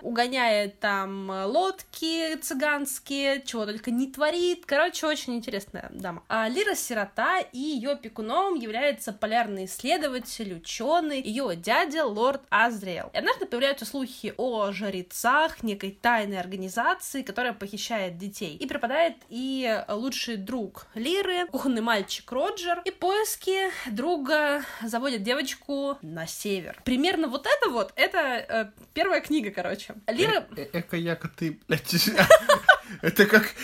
угоняет 0.02 0.80
там 0.80 1.30
э, 1.30 1.44
лодки 1.44 2.36
цыганские, 2.36 3.42
чего 3.44 3.64
только 3.66 3.90
не 3.90 4.10
творит. 4.10 4.64
Короче, 4.66 5.06
очень 5.06 5.36
интересная 5.36 5.88
дама. 5.92 6.22
А 6.28 6.48
Лира 6.48 6.74
сирота, 6.74 7.40
и 7.40 7.58
ее 7.58 7.92
опекуном 7.92 8.54
является 8.54 9.12
полярный 9.26 9.64
исследователь, 9.64 10.54
ученый, 10.54 11.20
ее 11.20 11.56
дядя 11.56 12.04
лорд 12.04 12.42
Азриэл. 12.48 13.10
И 13.12 13.18
однажды 13.18 13.44
появляются 13.44 13.84
слухи 13.84 14.32
о 14.36 14.70
жрецах 14.70 15.64
некой 15.64 15.90
тайной 15.90 16.38
организации, 16.38 17.22
которая 17.22 17.52
похищает 17.52 18.18
детей. 18.18 18.56
И 18.56 18.66
пропадает 18.68 19.16
и 19.28 19.82
лучший 19.88 20.36
друг 20.36 20.86
Лиры, 20.94 21.46
кухонный 21.48 21.82
мальчик 21.82 22.30
Роджер. 22.30 22.82
И 22.84 22.92
поиски 22.92 23.72
друга 23.90 24.62
заводят 24.80 25.24
девочку 25.24 25.98
на 26.02 26.28
север. 26.28 26.80
Примерно 26.84 27.26
вот 27.26 27.48
это 27.48 27.70
вот, 27.70 27.92
это 27.96 28.18
э, 28.18 28.66
первая 28.94 29.20
книга, 29.20 29.50
короче. 29.50 29.96
Лира... 30.06 30.46
Э- 30.56 30.68
э- 30.72 30.78
Эка, 30.78 30.96
яко 30.96 31.28
ты, 31.28 31.58
блядь, 31.66 31.92
это 33.02 33.26
как, 33.26 33.54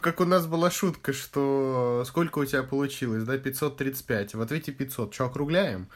как 0.00 0.20
у 0.20 0.24
нас 0.24 0.46
была 0.46 0.70
шутка, 0.70 1.12
что 1.12 2.04
сколько 2.06 2.38
у 2.38 2.44
тебя 2.44 2.62
получилось, 2.62 3.24
да, 3.24 3.38
535, 3.38 4.34
в 4.34 4.40
ответе 4.40 4.72
500, 4.72 5.14
что, 5.14 5.24
округляем? 5.24 5.88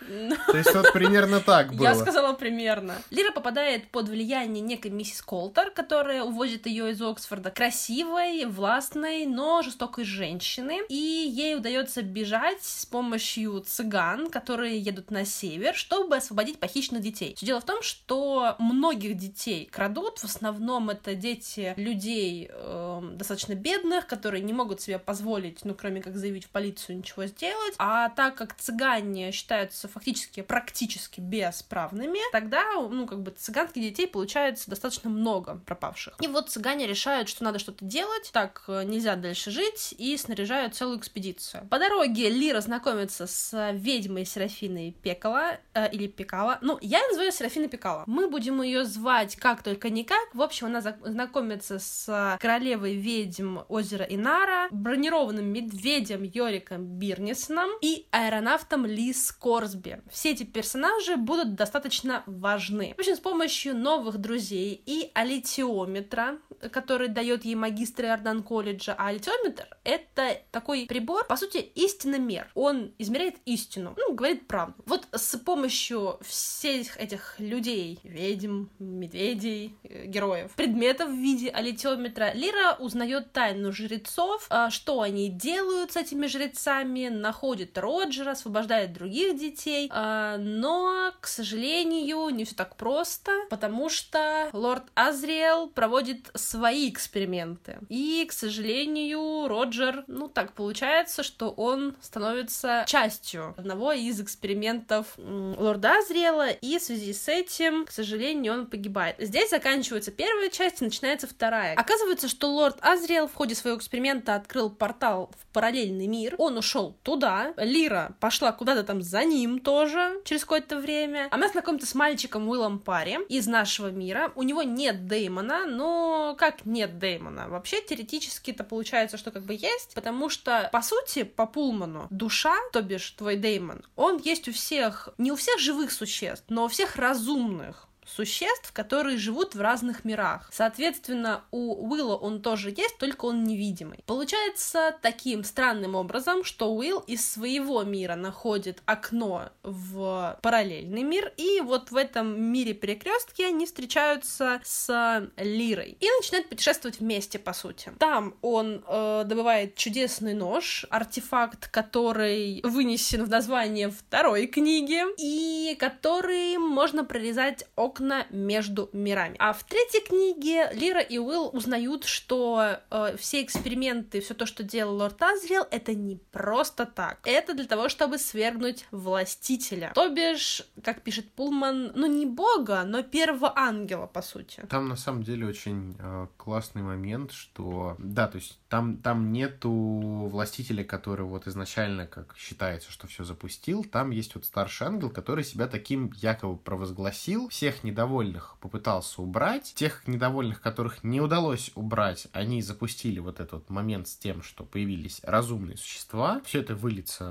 То 0.46 0.56
есть 0.56 0.74
вот 0.74 0.92
примерно 0.92 1.40
так 1.40 1.72
было. 1.74 1.86
Я 1.86 1.94
сказала 1.94 2.32
примерно. 2.32 2.94
Лира 3.10 3.32
попадает 3.32 3.88
под 3.88 4.08
влияние 4.08 4.62
некой 4.62 4.90
миссис 4.90 5.22
Колтер, 5.22 5.70
которая 5.70 6.24
увозит 6.24 6.66
ее 6.66 6.92
из 6.92 7.02
Оксфорда 7.02 7.50
красивой, 7.50 8.46
властной, 8.46 9.26
но 9.26 9.62
жестокой 9.62 10.04
женщины. 10.04 10.80
И 10.88 10.94
ей 10.94 11.56
удается 11.56 12.02
бежать 12.02 12.62
с 12.62 12.86
помощью 12.86 13.60
цыган, 13.60 14.30
которые 14.30 14.78
едут 14.78 15.10
на 15.10 15.24
север, 15.24 15.74
чтобы 15.74 16.16
освободить 16.16 16.58
похищенных 16.58 17.02
детей. 17.02 17.34
Все 17.36 17.46
дело 17.46 17.60
в 17.60 17.66
том, 17.66 17.82
что 17.82 18.56
многих 18.58 19.16
детей 19.16 19.68
крадут. 19.70 20.18
В 20.18 20.24
основном 20.24 20.90
это 20.90 21.14
дети 21.14 21.74
людей 21.76 22.29
эм, 22.50 23.16
достаточно 23.16 23.54
бедных, 23.54 24.06
которые 24.06 24.42
не 24.42 24.52
могут 24.52 24.80
себе 24.80 24.98
позволить, 24.98 25.64
ну, 25.64 25.74
кроме 25.74 26.00
как 26.02 26.16
заявить 26.16 26.44
в 26.44 26.50
полицию, 26.50 26.98
ничего 26.98 27.26
сделать. 27.26 27.74
А 27.78 28.08
так 28.10 28.34
как 28.36 28.54
цыгане 28.54 29.32
считаются 29.32 29.88
фактически 29.88 30.42
практически 30.42 31.20
бесправными, 31.20 32.18
тогда, 32.32 32.64
ну, 32.74 33.06
как 33.06 33.22
бы 33.22 33.30
цыганских 33.30 33.82
детей 33.82 34.06
получается 34.06 34.70
достаточно 34.70 35.10
много 35.10 35.60
пропавших. 35.66 36.14
И 36.20 36.28
вот 36.28 36.50
цыгане 36.50 36.86
решают, 36.86 37.28
что 37.28 37.44
надо 37.44 37.58
что-то 37.58 37.84
делать, 37.84 38.30
так 38.32 38.64
э, 38.68 38.84
нельзя 38.84 39.16
дальше 39.16 39.50
жить, 39.50 39.94
и 39.96 40.16
снаряжают 40.16 40.74
целую 40.74 40.98
экспедицию. 40.98 41.66
По 41.68 41.78
дороге 41.78 42.28
Лира 42.30 42.60
знакомится 42.60 43.26
с 43.26 43.72
ведьмой 43.72 44.24
Серафиной 44.24 44.96
Пекала, 45.02 45.58
э, 45.74 45.90
или 45.90 46.06
Пекала. 46.06 46.58
Ну, 46.60 46.78
я 46.80 47.00
называю 47.08 47.32
Серафина 47.32 47.68
Пекала. 47.68 48.04
Мы 48.06 48.28
будем 48.28 48.62
ее 48.62 48.84
звать 48.84 49.36
как 49.36 49.62
только 49.62 49.90
никак. 49.90 50.34
В 50.34 50.42
общем, 50.42 50.66
она 50.66 50.80
знакомится 50.80 51.78
с 51.78 52.08
королевой 52.40 52.94
ведьм 52.94 53.58
озера 53.68 54.04
Инара, 54.04 54.68
бронированным 54.70 55.46
медведем 55.46 56.22
Йориком 56.22 56.84
Бирнисоном 56.98 57.70
и 57.80 58.06
аэронавтом 58.10 58.86
Лиз 58.86 59.32
Корсби. 59.32 60.02
Все 60.10 60.32
эти 60.32 60.44
персонажи 60.44 61.16
будут 61.16 61.54
достаточно 61.54 62.22
важны. 62.26 62.94
В 62.96 63.00
общем, 63.00 63.16
с 63.16 63.20
помощью 63.20 63.76
новых 63.76 64.18
друзей 64.18 64.82
и 64.86 65.10
алитиометра, 65.14 66.38
который 66.72 67.08
дает 67.08 67.44
ей 67.44 67.54
магистр 67.54 68.04
Иордан 68.04 68.42
колледжа, 68.42 68.94
а 68.98 69.08
алитиометр— 69.08 69.68
это 69.84 70.38
такой 70.50 70.86
прибор, 70.86 71.26
по 71.26 71.36
сути, 71.36 71.58
истиномер. 71.58 72.50
Он 72.54 72.92
измеряет 72.98 73.36
истину, 73.44 73.94
ну, 73.96 74.14
говорит 74.14 74.46
правду. 74.46 74.74
Вот 74.86 75.06
с 75.12 75.36
помощью 75.38 76.18
всех 76.22 76.98
этих 76.98 77.36
людей, 77.38 78.00
ведьм, 78.02 78.66
медведей, 78.78 79.74
э, 79.84 80.06
героев, 80.06 80.52
предметов 80.56 81.10
в 81.10 81.14
виде 81.14 81.48
алитиометра, 81.48 82.09
Лира 82.34 82.76
узнает 82.78 83.32
тайну 83.32 83.72
жрецов, 83.72 84.46
а, 84.50 84.70
что 84.70 85.00
они 85.00 85.28
делают 85.28 85.92
с 85.92 85.96
этими 85.96 86.26
жрецами, 86.26 87.08
находит 87.08 87.76
Роджера, 87.78 88.32
освобождает 88.32 88.92
других 88.92 89.38
детей, 89.38 89.88
а, 89.92 90.36
но, 90.38 91.12
к 91.20 91.26
сожалению, 91.26 92.28
не 92.30 92.44
все 92.44 92.54
так 92.54 92.76
просто, 92.76 93.32
потому 93.48 93.88
что 93.88 94.48
лорд 94.52 94.84
Азриэл 94.94 95.68
проводит 95.68 96.30
свои 96.34 96.90
эксперименты. 96.90 97.78
И, 97.88 98.26
к 98.28 98.32
сожалению, 98.32 99.48
Роджер, 99.48 100.04
ну 100.06 100.28
так 100.28 100.52
получается, 100.52 101.22
что 101.22 101.50
он 101.50 101.96
становится 102.00 102.84
частью 102.86 103.54
одного 103.56 103.92
из 103.92 104.20
экспериментов 104.20 105.14
лорда 105.16 105.98
Азриэла, 105.98 106.50
и 106.50 106.78
в 106.78 106.82
связи 106.82 107.12
с 107.12 107.28
этим, 107.28 107.86
к 107.86 107.90
сожалению, 107.90 108.54
он 108.54 108.66
погибает. 108.66 109.16
Здесь 109.18 109.50
заканчивается 109.50 110.10
первая 110.10 110.50
часть 110.50 110.80
начинается 110.80 111.26
вторая. 111.26 111.74
Оказывается, 111.74 111.99
что 112.28 112.52
лорд 112.52 112.78
Азриэл 112.80 113.28
в 113.28 113.34
ходе 113.34 113.54
своего 113.54 113.78
эксперимента 113.78 114.34
открыл 114.34 114.70
портал 114.70 115.30
в 115.38 115.52
параллельный 115.52 116.06
мир. 116.06 116.34
Он 116.38 116.56
ушел 116.56 116.96
туда. 117.02 117.54
Лира 117.56 118.16
пошла 118.20 118.52
куда-то 118.52 118.82
там 118.82 119.02
за 119.02 119.24
ним 119.24 119.60
тоже 119.60 120.20
через 120.24 120.42
какое-то 120.42 120.78
время. 120.78 121.28
Она 121.30 121.48
знакомится 121.48 121.86
с 121.86 121.94
мальчиком 121.94 122.48
Уиллом 122.48 122.78
Парри 122.78 123.18
из 123.28 123.46
нашего 123.46 123.88
мира. 123.88 124.32
У 124.34 124.42
него 124.42 124.62
нет 124.62 125.06
Деймона, 125.06 125.66
но 125.66 126.34
как 126.38 126.64
нет 126.64 126.98
Деймона? 126.98 127.48
Вообще, 127.48 127.80
теоретически 127.82 128.50
это 128.50 128.64
получается, 128.64 129.16
что 129.16 129.30
как 129.30 129.44
бы 129.44 129.54
есть, 129.54 129.94
потому 129.94 130.28
что, 130.28 130.68
по 130.72 130.82
сути, 130.82 131.22
по 131.24 131.46
Пулману, 131.46 132.06
душа, 132.10 132.56
то 132.72 132.82
бишь 132.82 133.10
твой 133.10 133.36
Деймон, 133.36 133.84
он 133.96 134.18
есть 134.18 134.48
у 134.48 134.52
всех, 134.52 135.10
не 135.18 135.32
у 135.32 135.36
всех 135.36 135.58
живых 135.58 135.92
существ, 135.92 136.44
но 136.48 136.64
у 136.64 136.68
всех 136.68 136.96
разумных 136.96 137.89
существ, 138.06 138.72
которые 138.72 139.16
живут 139.18 139.54
в 139.54 139.60
разных 139.60 140.04
мирах. 140.04 140.48
Соответственно, 140.52 141.44
у 141.50 141.88
Уилла 141.88 142.16
он 142.16 142.42
тоже 142.42 142.70
есть, 142.70 142.98
только 142.98 143.26
он 143.26 143.44
невидимый. 143.44 144.00
Получается 144.06 144.96
таким 145.00 145.44
странным 145.44 145.94
образом, 145.94 146.44
что 146.44 146.74
Уилл 146.74 147.00
из 147.00 147.26
своего 147.26 147.82
мира 147.82 148.14
находит 148.14 148.82
окно 148.86 149.50
в 149.62 150.38
параллельный 150.42 151.02
мир, 151.02 151.32
и 151.36 151.60
вот 151.60 151.90
в 151.90 151.96
этом 151.96 152.40
мире 152.40 152.74
перекрестки 152.74 153.42
они 153.42 153.66
встречаются 153.66 154.60
с 154.64 155.30
Лирой 155.36 155.96
и 156.00 156.06
начинают 156.18 156.48
путешествовать 156.48 157.00
вместе, 157.00 157.38
по 157.38 157.52
сути. 157.52 157.92
Там 157.98 158.34
он 158.42 158.84
э, 158.86 159.22
добывает 159.26 159.76
чудесный 159.76 160.34
нож, 160.34 160.86
артефакт, 160.90 161.68
который 161.68 162.60
вынесен 162.64 163.24
в 163.24 163.30
название 163.30 163.90
второй 163.90 164.46
книги, 164.46 165.02
и 165.18 165.74
который 165.76 166.58
можно 166.58 167.04
прорезать 167.04 167.64
окна 167.76 167.99
между 168.30 168.90
мирами. 168.92 169.36
А 169.38 169.52
в 169.52 169.64
третьей 169.64 170.02
книге 170.02 170.70
Лира 170.72 171.00
и 171.00 171.18
Уилл 171.18 171.50
узнают, 171.52 172.04
что 172.04 172.78
э, 172.90 173.16
все 173.18 173.42
эксперименты, 173.42 174.20
все 174.20 174.34
то, 174.34 174.46
что 174.46 174.62
делал 174.62 174.96
лорд 174.96 175.20
Азриэл, 175.22 175.66
это 175.70 175.94
не 175.94 176.16
просто 176.16 176.86
так. 176.86 177.20
Это 177.24 177.54
для 177.54 177.66
того, 177.66 177.88
чтобы 177.88 178.18
свергнуть 178.18 178.86
властителя. 178.90 179.92
То 179.94 180.08
бишь, 180.08 180.62
как 180.84 181.02
пишет 181.02 181.30
Пулман, 181.32 181.92
ну 181.94 182.06
не 182.06 182.26
бога, 182.26 182.84
но 182.84 183.02
первого 183.02 183.52
ангела, 183.56 184.06
по 184.06 184.22
сути. 184.22 184.64
Там 184.68 184.88
на 184.88 184.96
самом 184.96 185.22
деле 185.22 185.46
очень 185.46 185.96
э, 185.98 186.26
классный 186.36 186.82
момент, 186.82 187.32
что 187.32 187.96
да, 187.98 188.28
то 188.28 188.36
есть 188.36 188.59
там, 188.70 188.98
там 188.98 189.32
нету 189.32 189.70
властителя, 189.70 190.84
который 190.84 191.26
вот 191.26 191.48
изначально, 191.48 192.06
как 192.06 192.36
считается, 192.38 192.90
что 192.92 193.08
все 193.08 193.24
запустил, 193.24 193.82
там 193.84 194.10
есть 194.10 194.36
вот 194.36 194.44
старший 194.44 194.86
ангел, 194.86 195.10
который 195.10 195.42
себя 195.42 195.66
таким 195.66 196.12
якобы 196.14 196.56
провозгласил, 196.56 197.48
всех 197.48 197.82
недовольных 197.82 198.56
попытался 198.60 199.22
убрать, 199.22 199.72
тех 199.74 200.06
недовольных, 200.06 200.60
которых 200.60 201.02
не 201.02 201.20
удалось 201.20 201.72
убрать, 201.74 202.28
они 202.32 202.62
запустили 202.62 203.18
вот 203.18 203.40
этот 203.40 203.68
момент 203.70 204.06
с 204.06 204.16
тем, 204.16 204.40
что 204.40 204.62
появились 204.62 205.20
разумные 205.24 205.76
существа, 205.76 206.40
все 206.44 206.60
это 206.60 206.76
выльется 206.76 207.24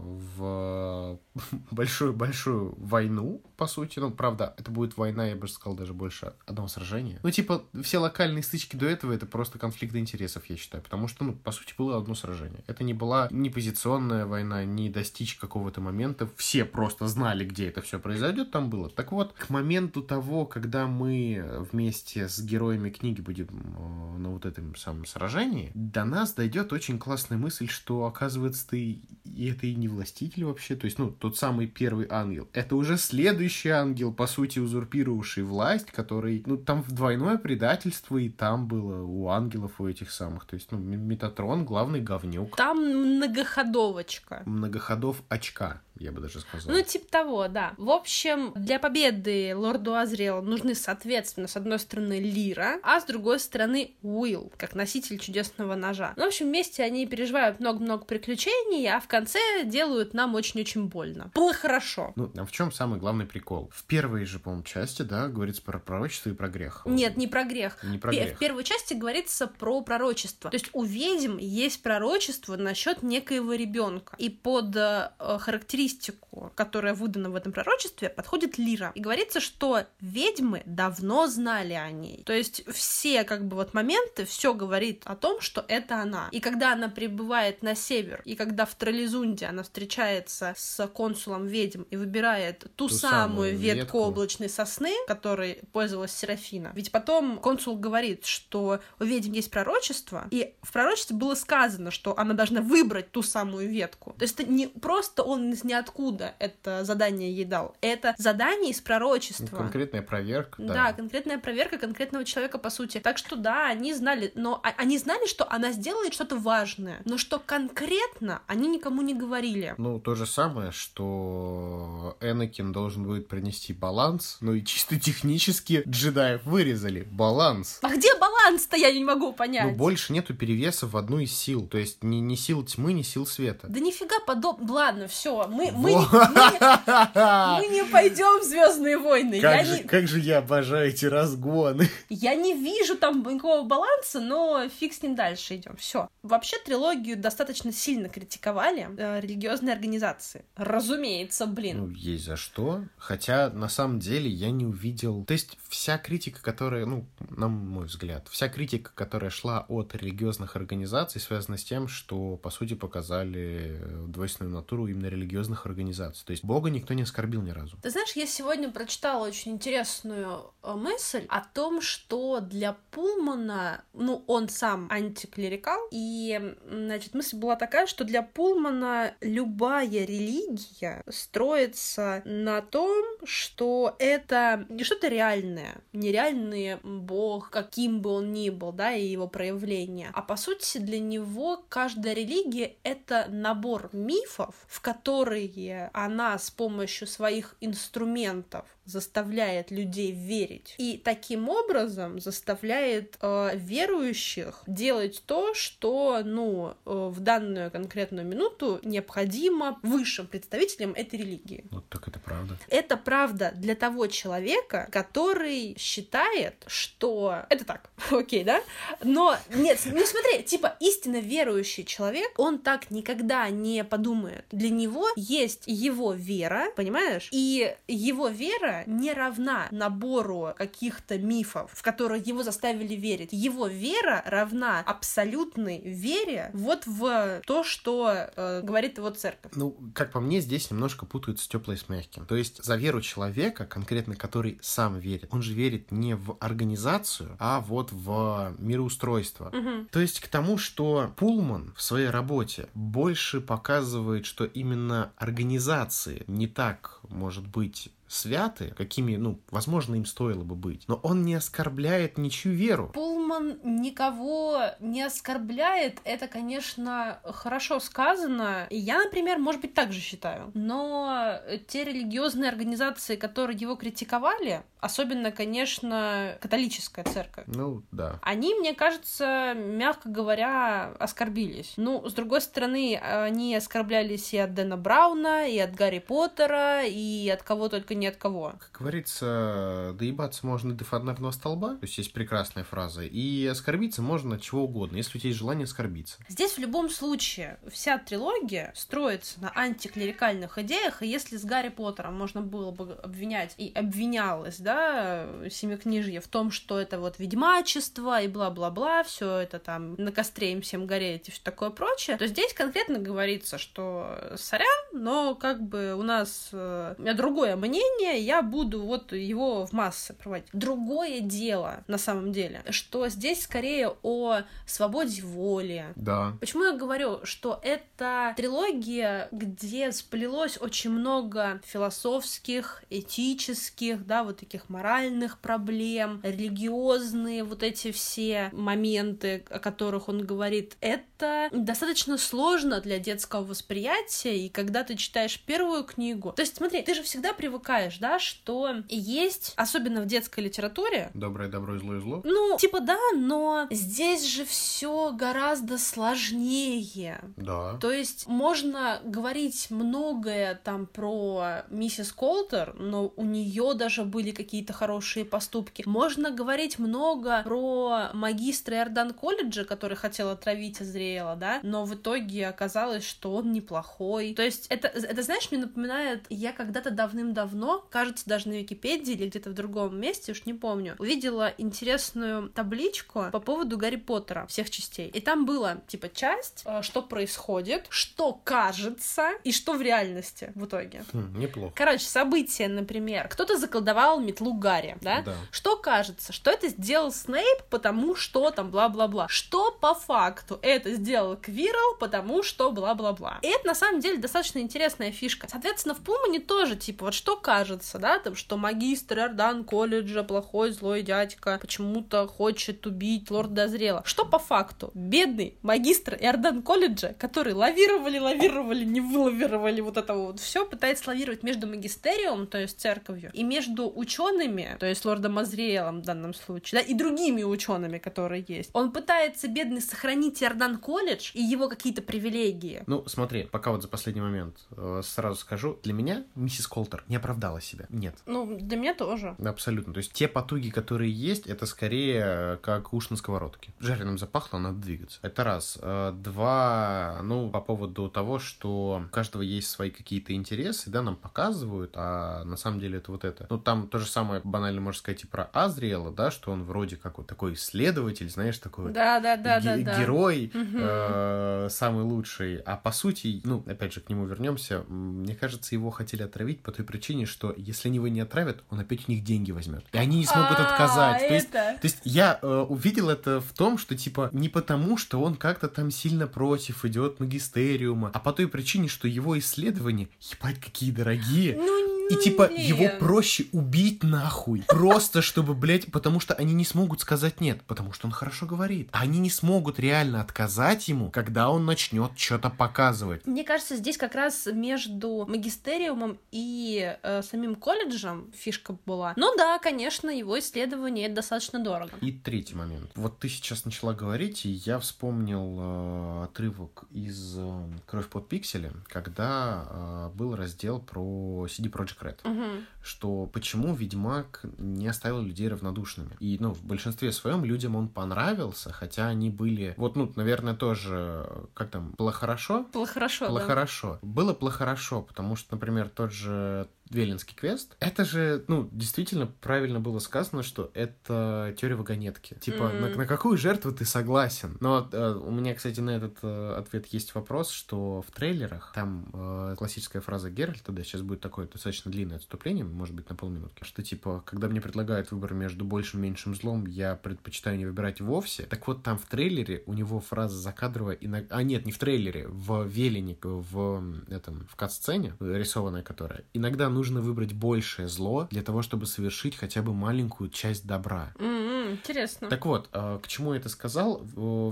в 0.00 1.20
большую-большую 1.70 2.74
войну, 2.78 3.40
по 3.56 3.68
сути, 3.68 4.00
ну, 4.00 4.10
правда, 4.10 4.54
это 4.58 4.72
будет 4.72 4.96
война, 4.96 5.26
я 5.26 5.36
бы 5.36 5.46
сказал, 5.46 5.76
даже 5.76 5.94
больше 5.94 6.32
одного 6.46 6.66
сражения. 6.66 7.20
Ну, 7.22 7.30
типа, 7.30 7.62
все 7.82 7.98
локальные 7.98 8.42
стычки 8.42 8.74
до 8.74 8.86
этого, 8.86 9.12
это 9.12 9.26
просто 9.26 9.60
конфликт 9.60 9.94
интересов, 9.94 10.42
я 10.46 10.56
считаю. 10.56 10.63
Считаю, 10.64 10.82
потому 10.82 11.08
что, 11.08 11.24
ну, 11.24 11.32
по 11.32 11.52
сути, 11.52 11.74
было 11.76 11.98
одно 11.98 12.14
сражение. 12.14 12.64
Это 12.66 12.84
не 12.84 12.94
была 12.94 13.28
ни 13.30 13.48
позиционная 13.48 14.26
война, 14.26 14.64
ни 14.64 14.88
достичь 14.88 15.36
какого-то 15.36 15.80
момента. 15.80 16.28
Все 16.36 16.64
просто 16.64 17.06
знали, 17.06 17.44
где 17.44 17.68
это 17.68 17.82
все 17.82 17.98
произойдет, 17.98 18.50
там 18.50 18.70
было. 18.70 18.88
Так 18.88 19.12
вот, 19.12 19.32
к 19.32 19.50
моменту 19.50 20.02
того, 20.02 20.46
когда 20.46 20.86
мы 20.86 21.66
вместе 21.72 22.28
с 22.28 22.40
героями 22.40 22.90
книги 22.90 23.20
будем 23.20 23.48
э, 23.48 24.18
на 24.18 24.30
вот 24.30 24.46
этом 24.46 24.74
самом 24.76 25.06
сражении, 25.06 25.70
до 25.74 26.04
нас 26.04 26.34
дойдет 26.34 26.72
очень 26.72 26.98
классная 26.98 27.38
мысль, 27.38 27.68
что, 27.68 28.06
оказывается, 28.06 28.68
ты 28.68 29.02
и 29.24 29.46
это 29.50 29.66
и 29.66 29.74
не 29.74 29.88
властитель 29.88 30.44
вообще, 30.44 30.76
то 30.76 30.84
есть, 30.84 30.98
ну, 30.98 31.10
тот 31.10 31.36
самый 31.36 31.66
первый 31.66 32.06
ангел. 32.08 32.48
Это 32.52 32.76
уже 32.76 32.96
следующий 32.96 33.70
ангел, 33.70 34.12
по 34.12 34.26
сути, 34.26 34.58
узурпировавший 34.58 35.42
власть, 35.42 35.90
который, 35.90 36.42
ну, 36.46 36.56
там 36.56 36.84
двойное 36.88 37.36
предательство 37.36 38.16
и 38.18 38.28
там 38.28 38.66
было 38.66 39.02
у 39.02 39.28
ангелов, 39.28 39.80
у 39.80 39.86
этих 39.86 40.10
самых. 40.10 40.46
То 40.54 40.56
есть, 40.56 40.70
ну, 40.70 40.78
Метатрон 40.78 41.64
главный 41.64 42.00
говнюк. 42.00 42.54
Там 42.54 42.78
многоходовочка. 42.78 44.44
Многоходов 44.46 45.20
очка 45.28 45.80
я 45.96 46.10
бы 46.10 46.20
даже 46.20 46.40
сказал. 46.40 46.74
Ну, 46.74 46.82
типа 46.82 47.06
того, 47.08 47.48
да. 47.48 47.74
В 47.76 47.90
общем, 47.90 48.52
для 48.56 48.78
победы 48.78 49.54
лорду 49.54 49.94
Азриэлу 49.94 50.42
нужны, 50.42 50.74
соответственно, 50.74 51.46
с 51.46 51.56
одной 51.56 51.78
стороны 51.78 52.18
Лира, 52.18 52.80
а 52.82 53.00
с 53.00 53.04
другой 53.04 53.38
стороны 53.38 53.94
Уилл, 54.02 54.52
как 54.56 54.74
носитель 54.74 55.18
чудесного 55.18 55.76
ножа. 55.76 56.14
Ну, 56.16 56.24
в 56.24 56.28
общем, 56.28 56.46
вместе 56.46 56.82
они 56.82 57.06
переживают 57.06 57.60
много-много 57.60 58.04
приключений, 58.04 58.88
а 58.88 58.98
в 58.98 59.06
конце 59.06 59.38
делают 59.64 60.14
нам 60.14 60.34
очень-очень 60.34 60.88
больно. 60.88 61.30
Было 61.34 61.52
хорошо. 61.52 62.12
Ну, 62.16 62.30
а 62.36 62.44
в 62.44 62.50
чем 62.50 62.72
самый 62.72 62.98
главный 62.98 63.26
прикол? 63.26 63.70
В 63.72 63.84
первой 63.84 64.24
же, 64.24 64.40
по-моему, 64.40 64.64
части, 64.64 65.02
да, 65.02 65.28
говорится 65.28 65.62
про 65.62 65.78
пророчество 65.78 66.30
и 66.30 66.34
про 66.34 66.48
грех. 66.48 66.82
Нет, 66.86 67.16
не 67.16 67.28
про 67.28 67.44
грех. 67.44 67.78
Не 67.84 67.98
про 67.98 68.10
грех. 68.10 68.36
В 68.36 68.38
первой 68.38 68.64
части 68.64 68.94
говорится 68.94 69.46
про 69.46 69.80
пророчество. 69.82 70.50
То 70.50 70.56
есть 70.56 70.70
у 70.72 70.82
ведьм 70.82 71.36
есть 71.38 71.82
пророчество 71.82 72.56
насчет 72.56 73.02
некоего 73.02 73.54
ребенка. 73.54 74.16
И 74.18 74.28
под 74.28 74.74
э, 74.74 75.10
характеристикой 75.38 75.83
характеристику, 75.84 76.52
которая 76.54 76.94
выдана 76.94 77.30
в 77.30 77.36
этом 77.36 77.52
пророчестве, 77.52 78.08
подходит 78.08 78.58
Лира. 78.58 78.92
И 78.94 79.00
говорится, 79.00 79.40
что 79.40 79.84
ведьмы 80.00 80.62
давно 80.66 81.26
знали 81.26 81.74
о 81.74 81.90
ней. 81.90 82.22
То 82.24 82.32
есть 82.32 82.64
все 82.72 83.24
как 83.24 83.46
бы 83.46 83.56
вот 83.56 83.74
моменты, 83.74 84.24
все 84.24 84.54
говорит 84.54 85.02
о 85.04 85.16
том, 85.16 85.40
что 85.40 85.64
это 85.68 85.96
она. 85.96 86.28
И 86.32 86.40
когда 86.40 86.72
она 86.72 86.88
прибывает 86.88 87.62
на 87.62 87.74
север, 87.74 88.22
и 88.24 88.34
когда 88.34 88.64
в 88.64 88.74
Троллизунде 88.74 89.46
она 89.46 89.62
встречается 89.62 90.54
с 90.56 90.86
консулом 90.88 91.46
ведьм 91.46 91.82
и 91.90 91.96
выбирает 91.96 92.60
ту, 92.60 92.68
ту 92.76 92.88
самую, 92.88 93.10
самую 93.10 93.56
ветку, 93.56 93.74
ветку 93.74 93.98
облачной 93.98 94.48
сосны, 94.48 94.94
которой 95.06 95.60
пользовалась 95.72 96.12
Серафина, 96.12 96.72
ведь 96.74 96.90
потом 96.90 97.38
консул 97.38 97.76
говорит, 97.76 98.26
что 98.26 98.80
у 99.00 99.04
ведьм 99.04 99.32
есть 99.32 99.50
пророчество, 99.50 100.26
и 100.30 100.54
в 100.62 100.72
пророчестве 100.72 101.16
было 101.16 101.34
сказано, 101.34 101.90
что 101.90 102.18
она 102.18 102.34
должна 102.34 102.60
выбрать 102.60 103.10
ту 103.10 103.22
самую 103.22 103.68
ветку. 103.68 104.14
То 104.18 104.24
есть 104.24 104.40
это 104.40 104.50
не 104.50 104.66
просто 104.66 105.22
он 105.22 105.52
из 105.52 105.64
ниоткуда 105.74 106.34
это 106.38 106.84
задание 106.84 107.32
ей 107.32 107.44
дал. 107.44 107.76
Это 107.80 108.14
задание 108.18 108.70
из 108.70 108.80
пророчества. 108.80 109.56
Конкретная 109.56 110.02
проверка, 110.02 110.62
да. 110.62 110.74
Да, 110.74 110.92
конкретная 110.92 111.38
проверка 111.38 111.78
конкретного 111.78 112.24
человека, 112.24 112.58
по 112.58 112.70
сути. 112.70 113.00
Так 113.00 113.18
что 113.18 113.36
да, 113.36 113.68
они 113.68 113.94
знали, 113.94 114.32
но 114.34 114.60
а, 114.62 114.72
они 114.76 114.98
знали, 114.98 115.26
что 115.26 115.50
она 115.50 115.72
сделает 115.72 116.14
что-то 116.14 116.36
важное, 116.36 117.00
но 117.04 117.18
что 117.18 117.38
конкретно 117.38 118.42
они 118.46 118.68
никому 118.68 119.02
не 119.02 119.14
говорили. 119.14 119.74
Ну, 119.78 120.00
то 120.00 120.14
же 120.14 120.26
самое, 120.26 120.70
что 120.72 122.16
Энакин 122.20 122.72
должен 122.72 123.04
будет 123.04 123.28
принести 123.28 123.72
баланс, 123.72 124.38
ну 124.40 124.54
и 124.54 124.64
чисто 124.64 124.98
технически 124.98 125.82
джедаев 125.86 126.44
вырезали. 126.44 127.02
Баланс. 127.10 127.78
А 127.82 127.88
где 127.88 128.14
баланс-то, 128.18 128.76
я 128.76 128.92
не 128.92 129.04
могу 129.04 129.32
понять. 129.32 129.72
Ну, 129.72 129.76
больше 129.76 130.12
нету 130.12 130.34
перевеса 130.34 130.86
в 130.86 130.96
одну 130.96 131.18
из 131.18 131.34
сил. 131.34 131.66
То 131.66 131.78
есть 131.78 132.02
ни, 132.02 132.16
ни 132.16 132.34
сил 132.34 132.64
тьмы, 132.64 132.92
ни 132.92 133.02
сил 133.02 133.26
света. 133.26 133.66
Да 133.68 133.80
нифига 133.80 134.20
подобного. 134.26 134.74
Ладно, 134.74 135.08
все, 135.08 135.46
мы, 135.48 135.63
мы, 135.72 135.92
мы, 135.92 136.06
мы 136.10 137.66
не 137.68 137.84
пойдем 137.90 138.40
в 138.40 138.44
Звездные 138.44 138.98
войны. 138.98 139.40
Как, 139.40 139.56
я 139.56 139.64
же, 139.64 139.78
не... 139.78 139.84
как 139.84 140.08
же 140.08 140.20
я 140.20 140.38
обожаю 140.38 140.88
эти 140.88 141.06
разгоны. 141.06 141.88
Я 142.08 142.34
не 142.34 142.54
вижу 142.54 142.96
там 142.96 143.22
никакого 143.28 143.66
баланса, 143.66 144.20
но 144.20 144.68
фиг 144.68 144.92
с 144.92 145.02
ним 145.02 145.14
дальше 145.14 145.56
идем. 145.56 145.76
Все. 145.76 146.08
Вообще 146.22 146.56
трилогию 146.64 147.16
достаточно 147.16 147.72
сильно 147.72 148.08
критиковали 148.08 148.88
э, 148.96 149.20
религиозные 149.20 149.74
организации. 149.74 150.44
Разумеется, 150.56 151.46
блин. 151.46 151.78
Ну, 151.78 151.88
есть 151.90 152.24
за 152.24 152.36
что. 152.36 152.84
Хотя, 152.96 153.50
на 153.50 153.68
самом 153.68 154.00
деле, 154.00 154.28
я 154.30 154.50
не 154.50 154.66
увидел... 154.66 155.24
То 155.24 155.32
есть, 155.32 155.58
вся 155.68 155.98
критика, 155.98 156.42
которая, 156.42 156.86
ну, 156.86 157.06
на 157.30 157.48
мой 157.48 157.86
взгляд, 157.86 158.28
вся 158.30 158.48
критика, 158.48 158.90
которая 158.94 159.30
шла 159.30 159.64
от 159.68 159.94
религиозных 159.94 160.56
организаций, 160.56 161.20
связана 161.20 161.58
с 161.58 161.64
тем, 161.64 161.88
что, 161.88 162.36
по 162.36 162.50
сути, 162.50 162.74
показали 162.74 163.78
э, 163.80 164.04
двойственную 164.08 164.54
натуру 164.54 164.86
именно 164.86 165.06
религиозных 165.06 165.53
организаций. 165.66 166.24
То 166.26 166.32
есть 166.32 166.44
Бога 166.44 166.70
никто 166.70 166.94
не 166.94 167.02
оскорбил 167.02 167.42
ни 167.42 167.50
разу. 167.50 167.76
Ты 167.82 167.90
знаешь, 167.90 168.12
я 168.12 168.26
сегодня 168.26 168.70
прочитала 168.70 169.26
очень 169.26 169.52
интересную 169.52 170.52
э, 170.62 170.74
мысль 170.74 171.24
о 171.28 171.40
том, 171.40 171.80
что 171.80 172.40
для 172.40 172.76
Пулмана, 172.90 173.84
ну, 173.92 174.24
он 174.26 174.48
сам 174.48 174.88
антиклерикал, 174.90 175.78
и, 175.90 176.56
значит, 176.68 177.14
мысль 177.14 177.36
была 177.36 177.56
такая, 177.56 177.86
что 177.86 178.04
для 178.04 178.22
Пулмана 178.22 179.14
любая 179.20 179.84
религия 179.84 181.02
строится 181.08 182.22
на 182.24 182.60
том, 182.62 183.04
что 183.24 183.96
это 183.98 184.66
не 184.68 184.84
что-то 184.84 185.08
реальное, 185.08 185.82
нереальный 185.92 186.78
бог, 186.82 187.50
каким 187.50 188.00
бы 188.00 188.10
он 188.10 188.32
ни 188.32 188.50
был, 188.50 188.72
да, 188.72 188.92
и 188.92 189.06
его 189.06 189.28
проявление, 189.28 190.10
а 190.12 190.22
по 190.22 190.36
сути 190.36 190.78
для 190.78 190.98
него 190.98 191.64
каждая 191.68 192.14
религия— 192.14 192.76
это 192.82 193.26
набор 193.28 193.90
мифов, 193.92 194.54
в 194.68 194.80
которые 194.80 195.43
она 195.92 196.38
с 196.38 196.50
помощью 196.50 197.06
своих 197.06 197.56
инструментов 197.60 198.64
заставляет 198.84 199.70
людей 199.70 200.12
верить. 200.12 200.74
И 200.78 201.00
таким 201.02 201.48
образом 201.48 202.20
заставляет 202.20 203.16
э, 203.20 203.50
верующих 203.54 204.62
делать 204.66 205.22
то, 205.26 205.54
что, 205.54 206.20
ну, 206.24 206.74
э, 206.84 207.10
в 207.10 207.20
данную 207.20 207.70
конкретную 207.70 208.26
минуту 208.26 208.80
необходимо 208.82 209.78
высшим 209.82 210.26
представителям 210.26 210.92
этой 210.92 211.18
религии. 211.18 211.64
Вот 211.70 211.88
так 211.88 212.08
это 212.08 212.18
правда. 212.18 212.58
Это 212.68 212.96
правда 212.96 213.52
для 213.54 213.74
того 213.74 214.06
человека, 214.06 214.88
который 214.92 215.76
считает, 215.78 216.62
что... 216.66 217.46
Это 217.48 217.64
так, 217.64 217.90
окей, 218.10 218.44
да? 218.44 218.62
Но, 219.02 219.36
нет, 219.54 219.80
ну 219.86 220.04
смотри, 220.04 220.42
типа, 220.42 220.76
истинно 220.80 221.20
верующий 221.20 221.84
человек, 221.84 222.38
он 222.38 222.58
так 222.58 222.90
никогда 222.90 223.48
не 223.48 223.82
подумает. 223.84 224.44
Для 224.50 224.70
него 224.70 225.08
есть 225.16 225.62
его 225.66 226.12
вера, 226.12 226.70
понимаешь? 226.76 227.28
И 227.30 227.74
его 227.88 228.28
вера 228.28 228.73
не 228.86 229.12
равна 229.12 229.68
набору 229.70 230.54
каких-то 230.56 231.18
мифов, 231.18 231.70
в 231.72 231.82
которые 231.82 232.22
его 232.22 232.42
заставили 232.42 232.94
верить. 232.94 233.30
Его 233.32 233.66
вера 233.66 234.22
равна 234.26 234.80
абсолютной 234.80 235.80
вере 235.80 236.50
вот 236.52 236.86
в 236.86 237.42
то, 237.46 237.62
что 237.64 238.30
э, 238.36 238.60
говорит 238.62 238.98
его 238.98 239.10
церковь. 239.10 239.52
Ну, 239.54 239.76
как 239.94 240.12
по 240.12 240.20
мне, 240.20 240.40
здесь 240.40 240.70
немножко 240.70 241.06
путаются 241.06 241.48
теплое 241.48 241.76
с 241.76 241.88
мягким. 241.88 242.26
То 242.26 242.36
есть 242.36 242.62
за 242.62 242.76
веру 242.76 243.00
человека, 243.00 243.66
конкретно 243.66 244.16
который 244.16 244.58
сам 244.62 244.98
верит, 244.98 245.28
он 245.32 245.42
же 245.42 245.52
верит 245.52 245.90
не 245.90 246.14
в 246.14 246.36
организацию, 246.40 247.36
а 247.38 247.60
вот 247.60 247.92
в 247.92 248.54
мироустройство. 248.58 249.48
Угу. 249.48 249.86
То 249.90 250.00
есть 250.00 250.20
к 250.20 250.28
тому, 250.28 250.58
что 250.58 251.12
Пулман 251.16 251.72
в 251.76 251.82
своей 251.82 252.08
работе 252.08 252.68
больше 252.74 253.40
показывает, 253.40 254.26
что 254.26 254.44
именно 254.44 255.12
организации 255.16 256.24
не 256.26 256.46
так, 256.46 257.00
может 257.10 257.46
быть, 257.46 257.90
святы, 258.06 258.72
какими, 258.76 259.16
ну, 259.16 259.40
возможно, 259.50 259.96
им 259.96 260.06
стоило 260.06 260.44
бы 260.44 260.54
быть. 260.54 260.84
Но 260.88 260.96
он 260.96 261.22
не 261.22 261.34
оскорбляет 261.34 262.18
ничью 262.18 262.52
веру. 262.52 262.90
Пулман 262.94 263.58
никого 263.64 264.60
не 264.80 265.02
оскорбляет. 265.02 266.00
Это, 266.04 266.28
конечно, 266.28 267.18
хорошо 267.24 267.80
сказано. 267.80 268.66
И 268.70 268.76
я, 268.76 269.02
например, 269.02 269.38
может 269.38 269.60
быть, 269.60 269.74
так 269.74 269.92
же 269.92 270.00
считаю. 270.00 270.50
Но 270.54 271.40
те 271.66 271.84
религиозные 271.84 272.50
организации, 272.50 273.16
которые 273.16 273.56
его 273.56 273.74
критиковали, 273.74 274.62
особенно, 274.80 275.32
конечно, 275.32 276.36
католическая 276.40 277.04
церковь. 277.04 277.44
Ну, 277.46 277.82
да. 277.90 278.18
Они, 278.22 278.54
мне 278.54 278.74
кажется, 278.74 279.54
мягко 279.54 280.08
говоря, 280.08 280.92
оскорбились. 280.98 281.72
Ну, 281.76 282.06
с 282.06 282.12
другой 282.12 282.42
стороны, 282.42 282.96
они 282.96 283.56
оскорблялись 283.56 284.34
и 284.34 284.38
от 284.38 284.54
Дэна 284.54 284.76
Брауна, 284.76 285.48
и 285.48 285.58
от 285.58 285.74
Гарри 285.74 286.00
Поттера, 286.00 286.84
и 286.94 287.28
от 287.28 287.42
кого 287.42 287.68
только 287.68 287.94
не 287.94 288.06
от 288.06 288.16
кого. 288.16 288.54
Как 288.58 288.80
говорится, 288.80 289.94
доебаться 289.98 290.46
можно 290.46 290.74
до 290.74 290.84
фонарного 290.84 291.32
столба. 291.32 291.70
То 291.70 291.82
есть 291.82 291.98
есть 291.98 292.12
прекрасная 292.12 292.62
фраза. 292.62 293.02
И 293.02 293.46
оскорбиться 293.46 294.00
можно 294.00 294.36
от 294.36 294.42
чего 294.42 294.64
угодно, 294.64 294.96
если 294.96 295.18
у 295.18 295.20
тебя 295.20 295.30
есть 295.30 295.38
желание 295.40 295.64
оскорбиться. 295.64 296.18
Здесь 296.28 296.52
в 296.52 296.58
любом 296.58 296.88
случае 296.88 297.58
вся 297.68 297.98
трилогия 297.98 298.72
строится 298.76 299.40
на 299.40 299.52
антиклерикальных 299.54 300.58
идеях, 300.58 301.02
и 301.02 301.08
если 301.08 301.36
с 301.36 301.44
Гарри 301.44 301.70
Поттером 301.70 302.14
можно 302.16 302.42
было 302.42 302.70
бы 302.70 302.92
обвинять 303.02 303.54
и 303.56 303.72
обвинялось, 303.74 304.58
да, 304.58 305.26
семикнижье 305.50 306.20
в 306.20 306.28
том, 306.28 306.52
что 306.52 306.78
это 306.78 307.00
вот 307.00 307.18
ведьмачество 307.18 308.22
и 308.22 308.28
бла-бла-бла, 308.28 309.02
все 309.02 309.38
это 309.38 309.58
там 309.58 309.94
на 309.94 310.12
костре 310.12 310.52
им 310.52 310.62
всем 310.62 310.86
гореть 310.86 311.28
и 311.28 311.32
все 311.32 311.40
такое 311.42 311.70
прочее, 311.70 312.16
то 312.16 312.26
здесь 312.26 312.52
конкретно 312.52 312.98
говорится, 312.98 313.58
что 313.58 314.34
сорян, 314.36 314.68
но 314.92 315.34
как 315.34 315.60
бы 315.62 315.94
у 315.94 316.02
нас 316.02 316.50
э, 316.52 316.83
у 316.98 317.02
меня 317.02 317.14
другое 317.14 317.56
мнение, 317.56 318.18
я 318.18 318.42
буду 318.42 318.82
вот 318.82 319.12
его 319.12 319.66
в 319.66 319.72
массы 319.72 320.14
проводить. 320.14 320.48
Другое 320.52 321.20
дело, 321.20 321.84
на 321.86 321.98
самом 321.98 322.32
деле, 322.32 322.62
что 322.70 323.08
здесь 323.08 323.42
скорее 323.42 323.94
о 324.02 324.42
свободе 324.66 325.22
воли. 325.22 325.86
Да. 325.96 326.36
Почему 326.40 326.64
я 326.64 326.72
говорю, 326.72 327.24
что 327.24 327.60
это 327.62 328.34
трилогия, 328.36 329.28
где 329.32 329.92
сплелось 329.92 330.58
очень 330.60 330.90
много 330.90 331.60
философских, 331.64 332.84
этических, 332.90 334.06
да, 334.06 334.24
вот 334.24 334.38
таких 334.38 334.68
моральных 334.68 335.38
проблем, 335.38 336.20
религиозные 336.22 337.44
вот 337.44 337.62
эти 337.62 337.92
все 337.92 338.50
моменты, 338.52 339.44
о 339.50 339.58
которых 339.58 340.08
он 340.08 340.24
говорит. 340.24 340.76
Это 340.80 341.48
достаточно 341.52 342.18
сложно 342.18 342.80
для 342.80 342.98
детского 342.98 343.44
восприятия, 343.44 344.38
и 344.38 344.48
когда 344.48 344.84
ты 344.84 344.96
читаешь 344.96 345.40
первую 345.40 345.84
книгу, 345.84 346.32
то 346.32 346.42
есть 346.42 346.56
смотри, 346.56 346.73
ты 346.82 346.94
же 346.94 347.02
всегда 347.02 347.32
привыкаешь, 347.32 347.98
да, 347.98 348.18
что 348.18 348.76
есть, 348.88 349.52
особенно 349.56 350.02
в 350.02 350.06
детской 350.06 350.40
литературе, 350.40 351.10
Доброе 351.14 351.48
добро 351.48 351.76
и 351.76 351.78
злое 351.78 352.00
зло. 352.00 352.22
ну, 352.24 352.56
типа 352.58 352.80
да, 352.80 352.98
но 353.14 353.66
здесь 353.70 354.24
же 354.24 354.44
все 354.44 355.12
гораздо 355.12 355.78
сложнее. 355.78 357.20
Да. 357.36 357.76
То 357.78 357.90
есть 357.90 358.26
можно 358.26 359.00
говорить 359.04 359.66
многое 359.70 360.54
там 360.62 360.86
про 360.86 361.64
миссис 361.70 362.12
Колтер, 362.12 362.74
но 362.78 363.12
у 363.16 363.24
нее 363.24 363.74
даже 363.74 364.04
были 364.04 364.30
какие-то 364.30 364.72
хорошие 364.72 365.24
поступки. 365.24 365.82
Можно 365.86 366.30
говорить 366.30 366.78
много 366.78 367.42
про 367.44 368.10
магистра 368.12 368.76
Иордан 368.76 369.12
колледжа, 369.12 369.64
который 369.64 369.96
хотел 369.96 370.30
отравить 370.30 370.80
Азриэла, 370.80 371.36
да, 371.36 371.60
но 371.62 371.84
в 371.84 371.94
итоге 371.94 372.48
оказалось, 372.48 373.06
что 373.06 373.34
он 373.34 373.52
неплохой. 373.52 374.34
То 374.34 374.42
есть 374.42 374.66
это, 374.68 374.88
это 374.88 375.22
знаешь, 375.22 375.50
мне 375.50 375.60
напоминает, 375.60 376.24
я 376.28 376.52
когда-то 376.64 376.90
давным-давно, 376.90 377.84
кажется, 377.90 378.24
даже 378.26 378.48
на 378.48 378.54
Википедии 378.54 379.12
или 379.14 379.28
где-то 379.28 379.50
в 379.50 379.54
другом 379.54 379.98
месте, 379.98 380.32
уж 380.32 380.44
не 380.46 380.54
помню, 380.54 380.96
увидела 380.98 381.52
интересную 381.58 382.48
табличку 382.50 383.26
по 383.32 383.40
поводу 383.40 383.76
Гарри 383.76 383.96
Поттера 383.96 384.46
всех 384.46 384.70
частей. 384.70 385.08
И 385.08 385.20
там 385.20 385.46
было, 385.46 385.82
типа, 385.86 386.08
часть, 386.08 386.62
э, 386.66 386.82
что 386.82 387.02
происходит, 387.02 387.86
что 387.88 388.40
кажется 388.44 389.30
и 389.44 389.52
что 389.52 389.74
в 389.74 389.82
реальности 389.82 390.52
в 390.54 390.64
итоге. 390.66 391.04
Хм, 391.12 391.38
неплохо. 391.38 391.72
Короче, 391.76 392.04
события, 392.04 392.68
например, 392.68 393.28
кто-то 393.28 393.58
заколдовал 393.58 394.20
метлу 394.20 394.54
Гарри, 394.54 394.96
да? 395.00 395.22
Да. 395.22 395.34
Что 395.50 395.76
кажется, 395.76 396.32
что 396.32 396.50
это 396.50 396.68
сделал 396.68 397.12
Снейп, 397.12 397.64
потому 397.70 398.14
что 398.14 398.50
там 398.50 398.70
бла-бла-бла. 398.70 399.28
Что 399.28 399.70
по 399.70 399.94
факту 399.94 400.58
это 400.62 400.94
сделал 400.94 401.36
Квирл, 401.36 401.96
потому 401.98 402.42
что 402.42 402.70
бла-бла-бла. 402.70 403.38
И 403.42 403.48
это 403.48 403.66
на 403.66 403.74
самом 403.74 404.00
деле 404.00 404.18
достаточно 404.18 404.58
интересная 404.58 405.12
фишка. 405.12 405.46
Соответственно, 405.50 405.94
в 405.94 406.00
Пумане 406.00 406.40
тоже, 406.54 406.76
типа, 406.76 407.06
вот 407.06 407.14
что 407.14 407.36
кажется, 407.36 407.98
да, 407.98 408.20
там, 408.20 408.36
что 408.36 408.56
магистр 408.56 409.18
Иордан 409.18 409.64
колледжа, 409.64 410.22
плохой 410.22 410.70
злой 410.70 411.02
дядька, 411.02 411.58
почему-то 411.60 412.28
хочет 412.28 412.86
убить 412.86 413.28
лорда 413.30 413.54
Дозрела. 413.54 414.02
Что 414.04 414.24
по 414.24 414.38
факту? 414.38 414.92
Бедный 414.94 415.58
магистр 415.62 416.16
Иордан 416.20 416.62
колледжа, 416.62 417.14
который 417.18 417.54
лавировали, 417.54 418.18
лавировали, 418.18 418.84
не 418.84 419.00
вылавировали 419.00 419.80
вот 419.80 419.96
это 419.96 420.14
вот 420.14 420.38
все, 420.38 420.64
пытается 420.64 421.10
лавировать 421.10 421.42
между 421.42 421.66
магистериумом, 421.66 422.46
то 422.46 422.60
есть 422.60 422.80
церковью, 422.80 423.30
и 423.32 423.42
между 423.42 423.90
учеными, 423.92 424.76
то 424.78 424.86
есть 424.86 425.04
лордом 425.04 425.38
Азриэлом 425.38 426.02
в 426.02 426.04
данном 426.04 426.34
случае, 426.34 426.82
да, 426.82 426.86
и 426.86 426.94
другими 426.94 427.42
учеными, 427.42 427.98
которые 427.98 428.44
есть. 428.46 428.70
Он 428.74 428.92
пытается, 428.92 429.48
бедный, 429.48 429.82
сохранить 429.82 430.40
Иордан 430.42 430.78
колледж 430.78 431.32
и 431.34 431.42
его 431.42 431.68
какие-то 431.68 432.02
привилегии. 432.02 432.84
Ну, 432.86 433.04
смотри, 433.08 433.42
пока 433.44 433.72
вот 433.72 433.82
за 433.82 433.88
последний 433.88 434.22
момент 434.22 434.56
э, 434.76 435.00
сразу 435.04 435.36
скажу, 435.36 435.78
для 435.82 435.92
меня 435.92 436.24
миссис 436.44 436.66
Колтер 436.66 437.04
не 437.08 437.16
оправдала 437.16 437.60
себя. 437.60 437.86
Нет. 437.88 438.14
Ну, 438.26 438.58
для 438.58 438.76
меня 438.76 438.94
тоже. 438.94 439.36
Абсолютно. 439.44 439.92
То 439.92 439.98
есть 439.98 440.12
те 440.12 440.28
потуги, 440.28 440.70
которые 440.70 441.10
есть, 441.12 441.46
это 441.46 441.66
скорее 441.66 442.22
э, 442.24 442.56
как 442.62 442.92
уж 442.92 443.10
на 443.10 443.16
сковородке. 443.16 443.72
Жареным 443.80 444.18
запахло, 444.18 444.58
надо 444.58 444.78
двигаться. 444.78 445.18
Это 445.22 445.44
раз. 445.44 445.78
Э, 445.80 446.12
Два, 446.14 447.20
ну, 447.22 447.50
по 447.50 447.60
поводу 447.60 448.08
того, 448.08 448.38
что 448.38 449.02
у 449.06 449.08
каждого 449.12 449.42
есть 449.42 449.68
свои 449.70 449.90
какие-то 449.90 450.32
интересы, 450.34 450.90
да, 450.90 451.02
нам 451.02 451.16
показывают, 451.16 451.92
а 451.94 452.44
на 452.44 452.56
самом 452.56 452.80
деле 452.80 452.98
это 452.98 453.12
вот 453.12 453.24
это. 453.24 453.46
Ну, 453.50 453.58
там 453.58 453.88
то 453.88 453.98
же 453.98 454.06
самое 454.06 454.40
банально 454.44 454.80
можно 454.80 454.98
сказать 454.98 455.24
и 455.24 455.26
про 455.26 455.44
Азриэла, 455.52 456.12
да, 456.12 456.30
что 456.30 456.52
он 456.52 456.64
вроде 456.64 456.96
как 456.96 457.18
вот 457.18 457.26
такой 457.26 457.54
исследователь, 457.54 458.28
знаешь, 458.30 458.58
такой 458.58 458.92
Да, 458.92 459.20
да, 459.20 459.36
да, 459.36 459.60
да, 459.60 459.76
да. 459.76 460.00
герой 460.00 460.50
э, 460.54 461.68
самый 461.70 462.04
лучший. 462.04 462.58
А 462.58 462.76
по 462.76 462.92
сути, 462.92 463.40
ну, 463.44 463.62
опять 463.66 463.92
же, 463.92 464.00
к 464.00 464.08
нему 464.08 464.26
вернемся. 464.26 464.84
Мне 464.88 465.34
кажется, 465.34 465.74
его 465.74 465.90
хотели 465.90 466.22
отравить 466.34 466.60
по 466.60 466.72
той 466.72 466.84
причине, 466.84 467.26
что 467.26 467.54
если 467.56 467.88
они 467.88 467.96
его 467.96 468.08
не 468.08 468.20
отравят, 468.20 468.62
он 468.70 468.80
опять 468.80 469.08
у 469.08 469.12
них 469.12 469.22
деньги 469.22 469.52
возьмет. 469.52 469.84
И 469.92 469.98
они 469.98 470.18
не 470.18 470.26
смогут 470.26 470.58
А, 470.58 470.72
отказать. 470.72 471.28
То 471.28 471.34
есть, 471.34 471.50
то 471.50 471.78
есть 471.82 471.98
я 472.04 472.38
э, 472.42 472.66
увидел 472.68 473.08
это 473.08 473.40
в 473.40 473.52
том, 473.52 473.78
что 473.78 473.94
типа 473.96 474.30
не 474.32 474.48
потому, 474.48 474.96
что 474.96 475.20
он 475.22 475.36
как-то 475.36 475.68
там 475.68 475.90
сильно 475.90 476.26
против 476.26 476.84
идет 476.84 477.20
магистериума, 477.20 478.10
а 478.12 478.18
по 478.18 478.32
той 478.32 478.48
причине, 478.48 478.88
что 478.88 479.06
его 479.06 479.38
исследования, 479.38 480.08
ебать, 480.20 480.60
какие 480.60 480.90
дорогие. 480.90 481.56
Ну, 481.56 481.84
И 482.10 482.14
ну, 482.16 482.20
типа 482.20 482.48
блин. 482.48 482.60
его 482.60 482.98
проще 482.98 483.46
убить 483.52 484.02
нахуй. 484.02 484.62
Просто 484.68 485.22
чтобы, 485.22 485.54
блядь, 485.54 485.90
потому 485.90 486.20
что 486.20 486.34
они 486.34 486.52
не 486.52 486.64
смогут 486.64 487.00
сказать 487.00 487.40
нет, 487.40 487.62
потому 487.66 487.92
что 487.92 488.06
он 488.06 488.12
хорошо 488.12 488.44
говорит. 488.44 488.88
Они 488.92 489.18
не 489.20 489.30
смогут 489.30 489.78
реально 489.80 490.20
отказать 490.20 490.86
ему, 490.88 491.10
когда 491.10 491.48
он 491.48 491.64
начнет 491.64 492.10
что-то 492.16 492.50
показывать. 492.50 493.26
Мне 493.26 493.42
кажется, 493.44 493.76
здесь 493.76 493.96
как 493.96 494.14
раз 494.14 494.46
между 494.52 495.24
магистериумом 495.26 496.13
и 496.30 496.96
э, 497.02 497.22
самим 497.22 497.54
колледжем 497.54 498.30
фишка 498.32 498.76
была. 498.86 499.14
Ну 499.16 499.34
да, 499.36 499.58
конечно, 499.58 500.10
его 500.10 500.38
исследование 500.38 501.06
это 501.06 501.16
достаточно 501.16 501.62
дорого. 501.62 501.92
И 502.00 502.12
третий 502.12 502.54
момент. 502.54 502.90
Вот 502.94 503.18
ты 503.18 503.28
сейчас 503.28 503.64
начала 503.64 503.94
говорить, 503.94 504.46
и 504.46 504.50
я 504.50 504.78
вспомнил 504.78 505.56
э, 505.58 506.24
отрывок 506.24 506.84
из 506.90 507.36
э, 507.38 507.62
«Кровь 507.86 508.08
под 508.08 508.28
пикселя», 508.28 508.72
когда 508.88 509.66
э, 509.68 510.10
был 510.16 510.36
раздел 510.36 510.80
про 510.80 511.46
CD 511.46 511.70
Projekt 511.70 512.02
Red. 512.02 512.18
Мгм. 512.24 512.66
что 512.82 513.26
почему 513.32 513.74
Ведьмак 513.74 514.44
не 514.58 514.86
оставил 514.86 515.22
людей 515.22 515.48
равнодушными. 515.48 516.16
И, 516.20 516.36
ну, 516.38 516.52
в 516.52 516.62
большинстве 516.64 517.12
своем 517.12 517.44
людям 517.44 517.76
он 517.76 517.88
понравился, 517.88 518.72
хотя 518.72 519.08
они 519.08 519.30
были, 519.30 519.74
вот, 519.76 519.96
ну, 519.96 520.12
наверное, 520.16 520.54
тоже, 520.54 521.26
как 521.54 521.70
там, 521.70 521.94
было 521.96 522.12
хорошо? 522.12 522.66
Было 522.72 522.86
хорошо, 522.86 523.28
Было 523.28 523.40
да. 523.40 523.98
Было 524.02 524.34
было 524.34 524.50
хорошо, 524.50 525.02
потому 525.02 525.36
что, 525.36 525.54
например, 525.54 525.88
тот 526.04 526.12
же 526.12 526.68
Велинский 526.94 527.34
квест, 527.36 527.76
это 527.80 528.04
же, 528.04 528.44
ну, 528.48 528.68
действительно 528.72 529.26
правильно 529.26 529.80
было 529.80 529.98
сказано, 529.98 530.42
что 530.42 530.70
это 530.74 531.54
теория 531.58 531.76
вагонетки. 531.76 532.36
Типа, 532.40 532.68
Мгм. 532.68 532.80
на, 532.80 532.88
на 532.90 533.06
какую 533.06 533.36
жертву 533.36 533.72
ты 533.72 533.84
согласен? 533.84 534.56
Но 534.60 534.88
э, 534.90 535.12
у 535.14 535.30
меня, 535.30 535.54
кстати, 535.54 535.80
на 535.80 535.90
этот 535.90 536.18
э, 536.22 536.54
ответ 536.56 536.86
есть 536.86 537.14
вопрос, 537.14 537.50
что 537.50 538.02
в 538.06 538.10
трейлерах 538.12 538.72
там 538.74 539.08
э, 539.12 539.54
классическая 539.58 540.00
фраза 540.00 540.30
Геральта, 540.30 540.72
да, 540.72 540.82
сейчас 540.84 541.02
будет 541.02 541.20
такое 541.20 541.46
достаточно 541.48 541.90
длинное 541.90 542.16
отступление, 542.16 542.64
может 542.64 542.94
быть, 542.94 543.08
на 543.08 543.16
полминутки, 543.16 543.64
что, 543.64 543.82
типа, 543.82 544.22
когда 544.24 544.48
мне 544.48 544.60
предлагают 544.60 545.10
выбор 545.10 545.34
между 545.34 545.64
большим 545.64 546.00
и 546.00 546.02
меньшим 546.04 546.34
злом, 546.34 546.66
я 546.66 546.94
предпочитаю 546.94 547.58
не 547.58 547.66
выбирать 547.66 548.00
вовсе. 548.00 548.44
Так 548.44 548.66
вот, 548.68 548.82
там 548.82 548.98
в 548.98 549.06
трейлере 549.06 549.62
у 549.66 549.72
него 549.72 550.00
фраза 550.00 550.36
закадровая, 550.36 550.96
иногда... 551.00 551.36
а 551.36 551.42
нет, 551.42 551.66
не 551.66 551.72
в 551.72 551.78
трейлере, 551.78 552.28
в 552.28 552.64
Велине, 552.66 553.16
в 553.22 553.84
этом, 554.08 554.46
в 554.50 554.56
кат-сцене, 554.56 555.14
рисованная 555.20 555.82
которая, 555.82 556.24
иногда 556.34 556.68
нужно 556.68 556.83
выбрать 556.92 557.32
большее 557.32 557.88
зло 557.88 558.28
для 558.30 558.42
того, 558.42 558.62
чтобы 558.62 558.86
совершить 558.86 559.36
хотя 559.36 559.62
бы 559.62 559.72
маленькую 559.74 560.30
часть 560.30 560.66
добра. 560.66 561.12
М-м, 561.18 561.72
интересно. 561.72 562.28
Так 562.28 562.46
вот, 562.46 562.68
э, 562.72 562.98
к 563.02 563.08
чему 563.08 563.32
я 563.34 563.40
это 563.40 563.48
сказал? 563.48 564.04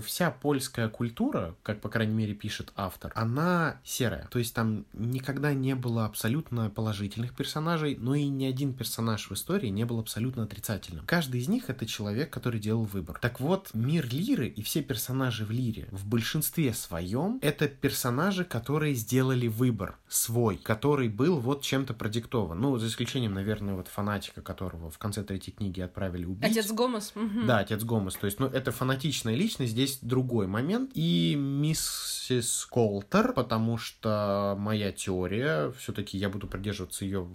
Вся 0.05 0.31
польская 0.31 0.89
культура, 0.89 1.55
как, 1.63 1.81
по 1.81 1.89
крайней 1.89 2.15
мере, 2.15 2.35
пишет 2.35 2.73
автор, 2.77 3.13
она 3.15 3.81
серая. 3.85 4.29
То 4.31 4.39
есть 4.39 4.55
там 4.55 4.85
никогда 4.93 5.55
не 5.55 5.75
было 5.75 6.07
абсолютно 6.07 6.71
положительных 6.71 7.35
персонажей, 7.35 7.97
но 7.99 8.15
и 8.15 8.25
ни 8.29 8.45
один 8.45 8.73
персонаж 8.73 9.29
в 9.29 9.33
истории 9.35 9.69
не 9.69 9.85
был 9.85 10.01
абсолютно 10.01 10.45
отрицательным. 10.45 11.05
Каждый 11.07 11.41
из 11.41 11.49
них— 11.49 11.65
это 11.69 11.87
человек, 11.87 12.31
который 12.31 12.61
делал 12.61 12.85
выбор. 12.85 13.19
Так 13.21 13.41
вот, 13.41 13.71
мир 13.75 14.07
Лиры 14.11 14.49
и 14.49 14.63
все 14.63 14.83
персонажи 14.83 15.45
в 15.45 15.51
Лире 15.51 15.89
в 15.91 16.07
большинстве 16.07 16.73
своем— 16.75 17.39
это 17.43 17.69
персонажи, 17.69 18.45
которые 18.45 18.95
сделали 18.95 19.49
выбор 19.49 19.97
свой, 20.09 20.57
который 20.57 21.09
был 21.09 21.39
вот 21.39 21.63
чем-то 21.63 21.95
продиктован. 21.95 22.12
Ну, 22.55 22.77
за 22.79 22.87
исключением, 22.87 23.35
наверное, 23.35 23.75
вот 23.75 23.89
фанатика, 23.89 24.43
которого 24.43 24.91
в 24.91 24.99
конце 24.99 25.23
третьей 25.23 25.53
книги 25.53 25.81
отправили 25.81 26.25
убить. 26.25 26.51
Отец. 26.51 26.71
Гомес. 26.73 27.13
Угу. 27.15 27.47
Да, 27.47 27.59
отец 27.59 27.83
Гомес. 27.85 28.15
То 28.15 28.27
есть, 28.27 28.41
ну, 28.41 28.47
это 28.47 28.73
фанатичная 28.73 29.35
личность, 29.35 29.73
здесь 29.73 29.99
другой 30.01 30.47
момент. 30.47 30.91
И 30.95 31.35
миссис 31.37 32.67
Колтер, 32.71 33.33
потому 33.33 33.79
что 33.79 34.57
моя 34.59 34.93
теория, 34.93 35.73
все-таки 35.79 36.19
я 36.19 36.29
буду 36.29 36.47
придерживаться 36.47 37.05
ее, 37.05 37.29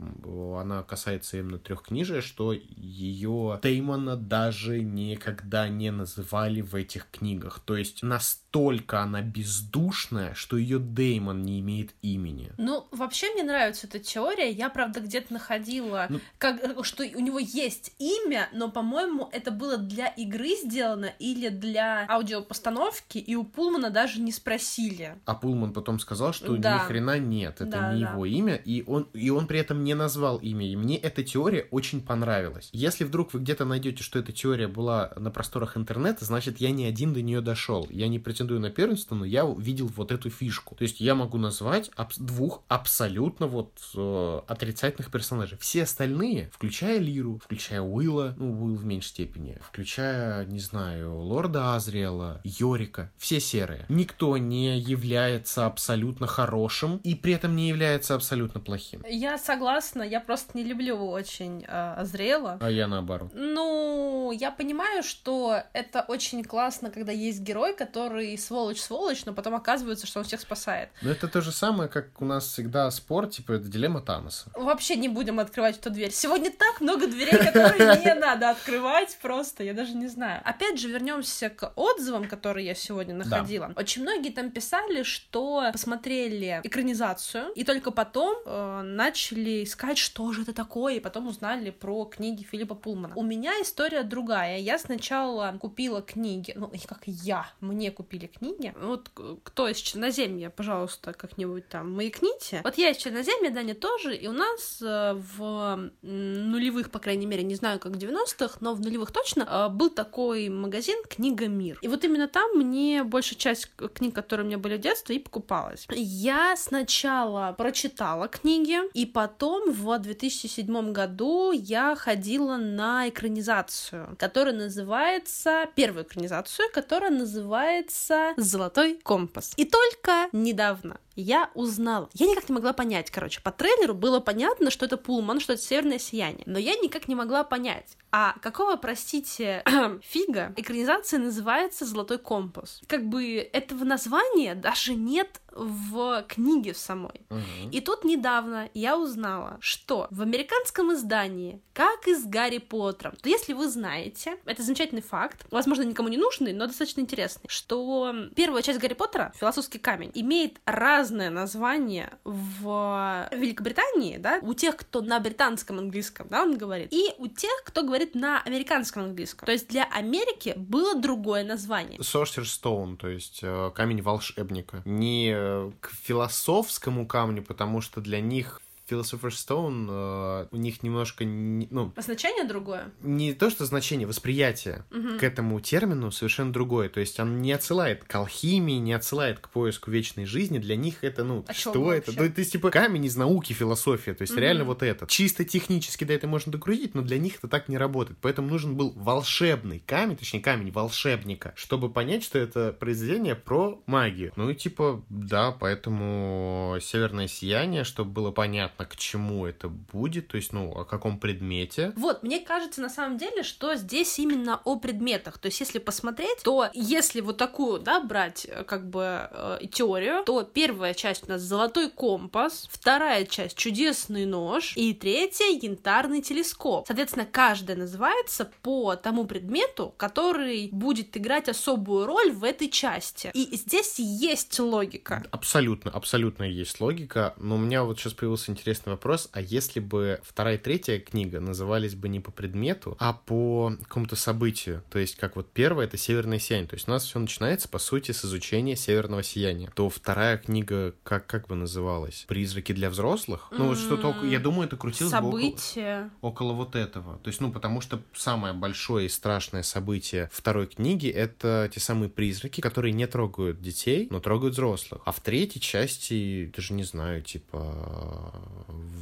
она 0.60 0.84
касается 0.84 1.38
именно 1.38 1.60
трех 1.60 1.84
книжек, 1.84 2.24
что 2.24 2.54
ее 2.54 3.60
Теймона 3.62 4.16
даже 4.16 4.82
никогда 4.82 5.68
не 5.68 5.92
называли 5.92 6.62
в 6.62 6.76
этих 6.76 7.10
книгах. 7.12 7.60
То 7.60 7.76
есть 7.76 8.04
настолько 8.04 9.02
она 9.02 9.22
бездушная, 9.22 10.34
что 10.34 10.58
ее 10.58 10.80
Деймон 10.80 11.44
не 11.44 11.60
имеет 11.60 11.94
имени. 12.02 12.52
Ну, 12.58 12.88
вообще 12.92 13.32
мне 13.34 13.44
нравится 13.44 13.88
эта 13.88 14.00
теория. 14.00 14.52
Я, 14.52 14.67
правда, 14.70 15.00
где-то 15.00 15.34
находила, 15.34 16.08
ну, 16.10 16.20
как, 16.38 16.86
что 16.86 17.04
у 17.04 17.20
него 17.20 17.40
есть 17.40 17.94
имя, 18.00 18.50
но, 18.54 18.70
по-моему, 18.70 19.30
это 19.32 19.52
было 19.52 19.78
для 19.78 20.08
игры 20.08 20.56
сделано 20.56 21.12
или 21.20 21.50
для 21.50 22.06
аудиопостановки, 22.10 23.18
и 23.18 23.36
у 23.36 23.44
Пулмана 23.44 23.90
даже 23.90 24.22
не 24.22 24.32
спросили. 24.32 25.16
А 25.26 25.36
Пулман 25.36 25.74
потом 25.74 26.00
сказал, 26.00 26.34
что 26.34 26.56
да. 26.58 26.76
ни 26.76 26.80
хрена 26.80 27.20
нет, 27.20 27.56
это 27.62 27.66
да, 27.66 27.94
не 27.94 28.04
да. 28.04 28.12
его 28.12 28.26
имя, 28.26 28.56
и 28.56 28.84
он, 28.88 29.08
и 29.14 29.30
он 29.30 29.48
при 29.48 29.60
этом 29.60 29.84
не 29.84 29.94
назвал 29.94 30.38
имя. 30.38 30.68
И 30.68 30.76
мне 30.76 30.98
эта 30.98 31.24
теория 31.24 31.68
очень 31.72 32.02
понравилась. 32.02 32.70
Если 32.74 33.04
вдруг 33.04 33.34
вы 33.34 33.40
где-то 33.40 33.66
найдете, 33.66 34.04
что 34.04 34.20
эта 34.20 34.32
теория 34.32 34.68
была 34.68 35.12
на 35.16 35.32
просторах 35.32 35.78
интернета, 35.78 36.26
значит, 36.26 36.60
я 36.60 36.72
не 36.72 36.86
один 36.86 37.14
до 37.14 37.22
нее 37.22 37.42
дошел. 37.42 37.88
Я 37.90 38.08
не 38.08 38.20
претендую 38.20 38.60
на 38.60 38.70
первенство, 38.70 39.16
но 39.16 39.26
я 39.26 39.46
увидел 39.46 39.88
вот 39.88 40.12
эту 40.12 40.30
фишку. 40.30 40.76
То 40.76 40.84
есть 40.84 41.00
я 41.00 41.16
могу 41.16 41.38
назвать 41.38 41.92
аб- 41.96 42.14
двух 42.18 42.64
абсолютно 42.68 43.48
вот 43.48 43.80
э, 43.96 44.42
отрицательных 44.58 45.12
персонажей. 45.12 45.58
Все 45.60 45.84
остальные, 45.84 46.50
включая 46.52 46.98
Лиру, 46.98 47.40
включая 47.44 47.82
Уилла, 47.82 48.34
ну, 48.38 48.66
Уилл 48.66 48.76
в 48.76 48.86
меньшей 48.86 49.08
степени, 49.10 49.58
включая, 49.62 50.46
не 50.46 50.60
знаю, 50.60 51.20
Лорда 51.20 51.76
Азриэла, 51.76 52.42
Йорика, 52.44 53.12
все 53.18 53.40
серые. 53.40 53.86
Никто 53.88 54.38
не 54.38 54.80
является 54.80 55.66
абсолютно 55.66 56.28
хорошим 56.28 56.98
и 57.04 57.16
при 57.16 57.34
этом 57.34 57.56
не 57.56 57.70
является 57.70 58.16
абсолютно 58.16 58.60
плохим. 58.60 59.04
Я 59.08 59.38
согласна, 59.38 60.02
я 60.02 60.20
просто 60.20 60.58
не 60.58 60.64
люблю 60.64 60.98
очень 60.98 61.64
э, 61.64 61.94
Азриэла. 61.98 62.58
А 62.60 62.70
я 62.70 62.88
наоборот. 62.88 63.32
Ну, 63.34 64.32
я 64.32 64.52
понимаю, 64.52 65.04
что 65.04 65.62
это 65.74 66.02
очень 66.02 66.44
классно, 66.44 66.90
когда 66.90 67.12
есть 67.12 67.42
герой, 67.42 67.76
который 67.76 68.36
сволочь-сволочь, 68.38 69.26
но 69.26 69.34
потом 69.34 69.56
оказывается, 69.56 70.08
что 70.08 70.20
он 70.20 70.26
всех 70.26 70.42
спасает. 70.42 70.90
Но 71.02 71.12
это 71.12 71.28
то 71.28 71.42
же 71.42 71.52
самое, 71.52 71.90
как 71.90 72.22
у 72.22 72.26
нас 72.26 72.48
всегда 72.48 72.90
спор, 72.92 73.28
типа, 73.28 73.54
это 73.54 73.68
дилемма 73.68 74.02
Таноса. 74.02 74.47
Вообще 74.56 74.96
не 74.96 75.10
будем 75.10 75.40
открывать 75.40 75.78
эту 75.78 75.90
дверь. 75.90 76.12
Сегодня 76.12 76.52
так 76.52 76.82
много 76.82 77.08
дверей, 77.08 77.38
которые 77.38 78.04
не 78.04 78.14
надо 78.14 78.50
открывать 78.50 79.18
просто, 79.22 79.64
я 79.64 79.74
даже 79.74 79.94
не 79.94 80.08
знаю. 80.08 80.42
Опять 80.46 80.80
же, 80.80 80.90
вернемся 80.90 81.50
к 81.50 81.72
отзывам, 81.76 82.28
которые 82.28 82.66
я 82.66 82.76
сегодня 82.76 83.16
находила. 83.16 83.68
Да. 83.68 83.82
Очень 83.82 84.04
многие 84.04 84.32
там 84.32 84.52
писали, 84.52 85.04
что 85.04 85.70
посмотрели 85.72 86.62
экранизацию, 86.64 87.52
и 87.54 87.64
только 87.64 87.92
потом 87.92 88.38
э, 88.46 88.82
начали 88.84 89.64
искать, 89.64 89.98
что 89.98 90.32
же 90.34 90.44
это 90.44 90.54
такое, 90.54 90.96
и 90.96 91.00
потом 91.00 91.28
узнали 91.28 91.70
про 91.70 92.06
книги 92.06 92.44
Филиппа 92.44 92.76
Пулмана. 92.76 93.14
У 93.16 93.24
меня 93.24 93.54
история 93.62 94.04
другая. 94.04 94.60
Я 94.60 94.80
сначала 94.80 95.58
купила 95.60 96.02
книги, 96.02 96.54
ну, 96.56 96.72
как 96.88 97.02
я, 97.06 97.48
мне 97.60 97.92
купили 97.92 98.28
книги. 98.28 98.74
Вот 98.80 99.10
кто 99.44 99.68
из 99.68 99.78
Черноземья, 99.78 100.50
пожалуйста, 100.50 101.14
как-нибудь 101.14 101.68
там 101.68 101.94
маякните. 101.94 102.62
Вот 102.64 102.78
я 102.78 102.90
из 102.90 102.98
Черноземья, 102.98 103.52
Даня 103.52 103.76
тоже, 103.76 104.16
и 104.16 104.28
у 104.28 104.34
нас 104.38 104.80
э, 104.82 105.14
в 105.14 105.92
нулевых, 106.02 106.92
по 106.92 107.00
крайней 107.00 107.26
мере, 107.26 107.44
не 107.44 107.56
знаю, 107.56 107.80
как 107.80 107.94
в 107.94 107.98
90-х, 107.98 108.58
но 108.62 108.74
в 108.74 108.80
нулевых 108.80 109.12
точно, 109.12 109.44
э, 109.44 109.70
был 109.70 109.90
такой 109.90 110.50
магазин 110.50 110.98
«Книга 111.10 111.48
Мир». 111.48 111.78
И 111.82 111.88
вот 111.88 112.04
именно 112.04 112.28
там 112.28 112.52
мне 112.56 113.04
большая 113.04 113.38
часть 113.38 113.72
книг, 113.94 114.16
которые 114.16 114.46
у 114.46 114.48
меня 114.48 114.58
были 114.58 114.78
в 114.78 114.82
детстве, 114.82 115.18
и 115.18 115.20
покупалась. 115.20 115.88
Я 115.90 116.56
сначала 116.56 117.54
прочитала 117.58 118.28
книги, 118.28 118.78
и 118.94 119.06
потом 119.06 119.72
в 119.72 119.98
2007 120.00 120.92
году 120.92 121.52
я 121.52 121.96
ходила 121.96 122.58
на 122.58 123.10
экранизацию, 123.10 124.16
которая 124.18 124.56
называется, 124.56 125.66
первую 125.76 126.04
экранизацию, 126.06 126.68
которая 126.74 127.12
называется 127.12 128.34
«Золотой 128.38 129.00
компас». 129.04 129.54
И 129.58 129.66
только 129.66 130.30
недавно 130.32 131.00
я 131.22 131.50
узнала. 131.54 132.10
Я 132.14 132.28
никак 132.28 132.48
не 132.50 132.56
могла 132.56 132.74
понять, 132.74 133.12
короче, 133.12 133.42
по 133.42 133.52
трейлеру 133.52 133.94
было 133.94 134.20
понятно, 134.20 134.72
что 134.72 134.86
это 134.86 134.98
Пулман, 134.98 135.40
что 135.40 135.54
это 135.54 135.62
Северное 135.62 136.00
Сияние, 136.00 136.44
но 136.46 136.60
я 136.60 136.76
никак 136.76 137.08
не 137.08 137.16
могла 137.16 137.44
понять, 137.44 137.98
а 138.12 138.36
какого, 138.42 138.78
простите, 138.78 139.64
фига 140.04 140.54
экранизация 140.56 141.20
называется 141.20 141.86
«Золотой 141.86 142.18
компас». 142.18 142.82
Как 142.88 143.08
бы 143.08 143.50
этого 143.52 143.84
названия 143.84 144.56
даже 144.56 144.96
нет 144.96 145.42
в 145.58 146.24
книге 146.28 146.74
в 146.74 146.78
самой. 146.78 147.22
Угу. 147.30 147.72
И 147.72 147.82
тут 147.82 148.04
недавно 148.04 148.70
я 148.74 148.98
узнала, 148.98 149.58
что 149.60 150.08
в 150.12 150.22
американском 150.22 150.94
издании, 150.94 151.62
как 151.74 152.08
и 152.08 152.16
с 152.16 152.26
Гарри 152.26 152.60
Поттером, 152.60 153.16
то 153.16 153.30
если 153.30 153.54
вы 153.54 153.68
знаете, 153.68 154.38
это 154.46 154.62
замечательный 154.64 155.02
факт, 155.02 155.46
возможно, 155.52 155.84
никому 155.84 156.10
не 156.10 156.18
нужный, 156.18 156.54
но 156.54 156.68
достаточно 156.68 157.02
интересный, 157.02 157.46
что 157.48 158.14
первая 158.36 158.62
часть 158.62 158.80
Гарри 158.80 158.94
Поттера, 158.94 159.34
«Философский 159.36 159.80
камень», 159.80 160.12
имеет 160.14 160.60
разное 160.66 161.30
название 161.30 162.18
в 162.24 163.30
Великобритании, 163.32 164.18
да, 164.18 164.40
у 164.42 164.54
тех, 164.54 164.78
кто 164.78 165.02
на 165.02 165.20
британском 165.20 165.80
английском, 165.80 166.28
да, 166.30 166.44
он 166.44 166.58
говорит, 166.58 166.94
и 166.94 167.14
у 167.18 167.28
тех, 167.28 167.64
кто 167.66 167.84
говорит 167.84 168.16
на 168.16 168.42
американском 168.42 169.04
английском. 169.04 169.46
То 169.46 169.52
есть 169.52 169.68
для 169.68 169.86
Америки 169.86 170.54
было 170.56 170.96
другое 170.96 171.44
название. 171.44 172.00
Sorcerer's 172.00 172.62
Stone, 172.62 172.98
то 172.98 173.08
есть 173.08 173.40
э, 173.42 173.72
камень 173.76 174.02
волшебника. 174.02 174.82
Не 174.86 175.47
к 175.80 175.92
философскому 176.04 177.06
камню, 177.06 177.44
потому 177.44 177.82
что 177.82 178.02
для 178.02 178.22
них 178.22 178.62
Philosopher's 178.90 179.36
Stone 179.48 179.88
э, 179.90 180.48
у 180.52 180.58
них 180.58 180.84
немножко, 180.84 181.26
не, 181.26 181.68
ну... 181.72 181.94
Значение 181.98 182.46
другое? 182.46 182.92
Не 183.02 183.34
то, 183.34 183.50
что 183.50 183.66
значение, 183.66 184.08
восприятие 184.08 184.86
угу. 184.92 185.20
к 185.20 185.24
этому 185.24 185.60
термину 185.60 186.12
совершенно 186.12 186.54
другое. 186.54 186.90
То 186.90 187.00
есть 187.00 187.20
он 187.20 187.42
не 187.42 187.52
отсылает 187.52 188.04
к 188.04 188.16
алхимии, 188.16 188.78
не 188.78 188.94
отсылает 188.94 189.40
к 189.40 189.50
поиску 189.50 189.92
вечной 189.92 190.26
жизни. 190.26 190.58
Для 190.60 190.76
них 190.76 191.04
это, 191.04 191.24
ну, 191.24 191.44
а 191.48 191.54
что 191.54 191.92
это? 191.92 192.12
Ну, 192.12 192.30
то 192.30 192.40
есть, 192.40 192.54
типа, 192.54 192.70
камень 192.70 193.06
из 193.06 193.16
науки, 193.18 193.54
философия. 193.54 194.14
То 194.14 194.22
есть 194.22 194.34
угу. 194.34 194.42
реально 194.42 194.64
вот 194.64 194.84
это. 194.84 195.06
Чисто 195.08 195.44
технически 195.44 196.04
до 196.04 196.14
это 196.14 196.28
можно 196.28 196.52
докрутить, 196.52 196.96
но 196.96 197.02
для 197.02 197.18
них 197.18 197.36
это 197.38 197.48
так 197.48 197.68
не 197.68 197.78
работает. 197.78 198.18
Поэтому 198.22 198.50
нужен 198.50 198.76
был 198.76 198.94
волшебный 198.96 199.84
камень, 199.86 200.16
точнее, 200.18 200.40
камень 200.40 200.72
волшебника, 200.72 201.54
чтобы 201.56 201.90
понять, 201.90 202.24
что 202.24 202.40
это 202.40 202.72
произведение 202.72 203.36
про 203.36 203.82
магию. 203.86 204.32
Ну 204.36 204.50
и 204.50 204.56
типа, 204.56 205.04
да, 205.10 205.52
поэтому 205.52 206.78
северное 206.82 207.28
сияние, 207.28 207.84
чтобы 207.84 208.12
было 208.12 208.32
понятно, 208.32 208.77
понятно, 208.78 208.86
к 208.86 208.96
чему 208.98 209.46
это 209.46 209.70
будет, 209.70 210.28
то 210.28 210.38
есть, 210.38 210.54
ну, 210.54 210.72
о 210.72 210.86
каком 210.86 211.20
предмете. 211.20 211.94
Вот, 211.96 212.24
мне 212.24 212.40
кажется, 212.40 212.82
на 212.82 212.90
самом 212.90 213.18
деле, 213.18 213.44
что 213.44 213.76
здесь 213.76 214.20
именно 214.20 214.62
о 214.64 214.78
предметах. 214.78 215.38
То 215.38 215.48
есть, 215.48 215.60
если 215.60 215.80
посмотреть, 215.80 216.44
то 216.44 216.70
если 216.74 217.22
вот 217.22 217.38
такую, 217.38 217.80
да, 217.80 218.00
брать 218.00 218.48
э, 218.50 218.64
как 218.64 218.90
бы 218.90 219.30
э, 219.32 219.60
теорию, 219.72 220.24
то 220.26 220.44
первая 220.44 220.94
часть 220.94 221.28
у 221.28 221.32
нас 221.32 221.42
золотой 221.42 221.90
компас, 221.90 222.68
вторая 222.72 223.26
часть 223.26 223.58
чудесный 223.58 224.26
нож 224.26 224.74
и 224.76 224.94
третья 224.94 225.48
янтарный 225.48 226.22
телескоп. 226.22 226.88
Соответственно, 226.88 227.26
каждая 227.26 227.78
называется 227.78 228.52
по 228.62 228.96
тому 228.96 229.26
предмету, 229.26 229.94
который 229.98 230.70
будет 230.72 231.16
играть 231.18 231.50
особую 231.50 232.06
роль 232.06 232.32
в 232.32 232.44
этой 232.44 232.70
части. 232.70 233.32
И 233.34 233.56
здесь 233.56 234.00
есть 234.00 234.60
логика. 234.60 235.24
Абсолютно, 235.32 235.92
абсолютно 235.92 236.44
есть 236.44 236.80
логика, 236.82 237.34
но 237.38 237.56
у 237.56 237.58
меня 237.58 237.84
вот 237.84 238.00
сейчас 238.00 238.14
появился 238.14 238.52
интерес 238.52 238.67
интересный 238.68 238.92
вопрос, 238.92 239.30
а 239.32 239.40
если 239.40 239.80
бы 239.80 240.20
вторая 240.24 240.56
и 240.56 240.58
третья 240.58 241.00
книга 241.00 241.40
назывались 241.40 241.96
бы 241.96 242.10
не 242.10 242.20
по 242.20 242.32
предмету, 242.32 242.98
а 243.00 243.14
по 243.14 243.72
какому-то 243.84 244.18
событию, 244.18 244.84
то 244.90 245.00
есть 245.00 245.16
как 245.16 245.38
вот 245.38 245.50
первая— 245.54 245.88
это 245.88 245.96
«Северное 245.96 246.38
сияние», 246.38 246.68
то 246.68 246.76
есть 246.76 246.90
у 246.90 246.92
нас 246.92 247.06
все 247.06 247.18
начинается, 247.18 247.70
по 247.70 247.80
сути, 247.80 248.12
с 248.12 248.26
изучения 248.26 248.76
северного 248.76 249.24
сияния, 249.24 249.72
то 249.74 249.90
вторая 249.90 250.38
книга 250.38 250.94
как, 251.04 251.26
как 251.28 251.48
бы 251.48 251.56
называлась? 251.56 252.26
«Призраки 252.28 252.74
для 252.74 252.90
взрослых»? 252.90 253.48
Ну 253.52 253.70
вот 253.70 253.78
что-то, 253.78 254.14
я 254.26 254.40
думаю, 254.40 254.68
это 254.68 254.76
крутилось 254.76 255.12
События. 255.12 256.02
Бы 256.22 256.28
около, 256.28 256.50
около 256.50 256.54
вот 256.54 256.76
этого. 256.76 257.20
То 257.20 257.30
есть, 257.30 257.40
ну, 257.40 257.54
потому 257.54 257.80
что 257.80 258.02
самое 258.14 258.54
большое 258.54 259.06
и 259.06 259.10
страшное 259.10 259.64
событие 259.64 260.30
второй 260.34 260.68
книги— 260.68 261.08
это 261.10 261.70
те 261.74 261.80
самые 261.80 262.10
призраки, 262.10 262.60
которые 262.60 262.92
не 262.92 263.08
трогают 263.08 263.62
детей, 263.62 264.08
но 264.10 264.20
трогают 264.20 264.56
взрослых. 264.56 265.02
А 265.06 265.14
в 265.14 265.22
третьей 265.22 265.62
части, 265.62 266.52
даже 266.54 266.74
не 266.74 266.84
знаю, 266.84 267.22
типа 267.22 267.78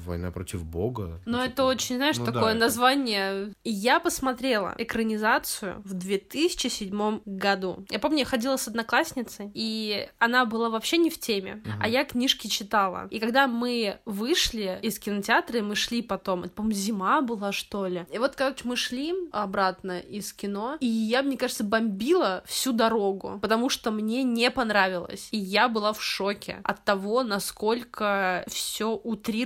Война 0.05 0.31
против 0.31 0.63
Бога. 0.63 1.19
Но 1.25 1.43
это 1.43 1.63
очень, 1.65 1.95
знаешь, 1.95 2.17
ну, 2.17 2.25
такое 2.25 2.53
да, 2.53 2.59
название. 2.59 3.53
Я 3.63 3.99
посмотрела 3.99 4.75
экранизацию 4.77 5.81
в 5.83 5.93
2007 5.93 7.21
году. 7.25 7.85
Я 7.89 7.99
помню, 7.99 8.19
я 8.19 8.25
ходила 8.25 8.57
с 8.57 8.67
одноклассницей, 8.67 9.51
и 9.53 10.07
она 10.19 10.45
была 10.45 10.69
вообще 10.69 10.97
не 10.97 11.09
в 11.09 11.19
теме, 11.19 11.55
Мгм. 11.65 11.79
а 11.81 11.87
я 11.87 12.05
книжки 12.05 12.47
читала. 12.47 13.07
И 13.09 13.19
когда 13.19 13.47
мы 13.47 13.99
вышли 14.05 14.79
из 14.81 14.99
кинотеатра, 14.99 15.59
и 15.59 15.61
мы 15.61 15.75
шли 15.75 16.01
потом, 16.01 16.43
это, 16.43 16.53
по-моему, 16.53 16.75
зима 16.75 17.21
была, 17.21 17.51
что 17.51 17.87
ли. 17.87 18.05
И 18.11 18.17
вот, 18.17 18.35
короче, 18.35 18.61
мы 18.67 18.75
шли 18.75 19.13
обратно 19.31 19.99
из 19.99 20.33
кино, 20.33 20.77
и 20.79 20.85
я, 20.87 21.23
мне 21.23 21.37
кажется, 21.37 21.63
бомбила 21.63 22.43
всю 22.45 22.71
дорогу, 22.73 23.39
потому 23.41 23.69
что 23.69 23.91
мне 23.91 24.23
не 24.23 24.51
понравилось. 24.51 25.29
И 25.31 25.37
я 25.37 25.67
была 25.67 25.93
в 25.93 26.01
шоке 26.01 26.57
от 26.63 26.83
того, 26.83 27.23
насколько 27.23 28.43
все 28.47 28.91
утрировано, 28.95 29.44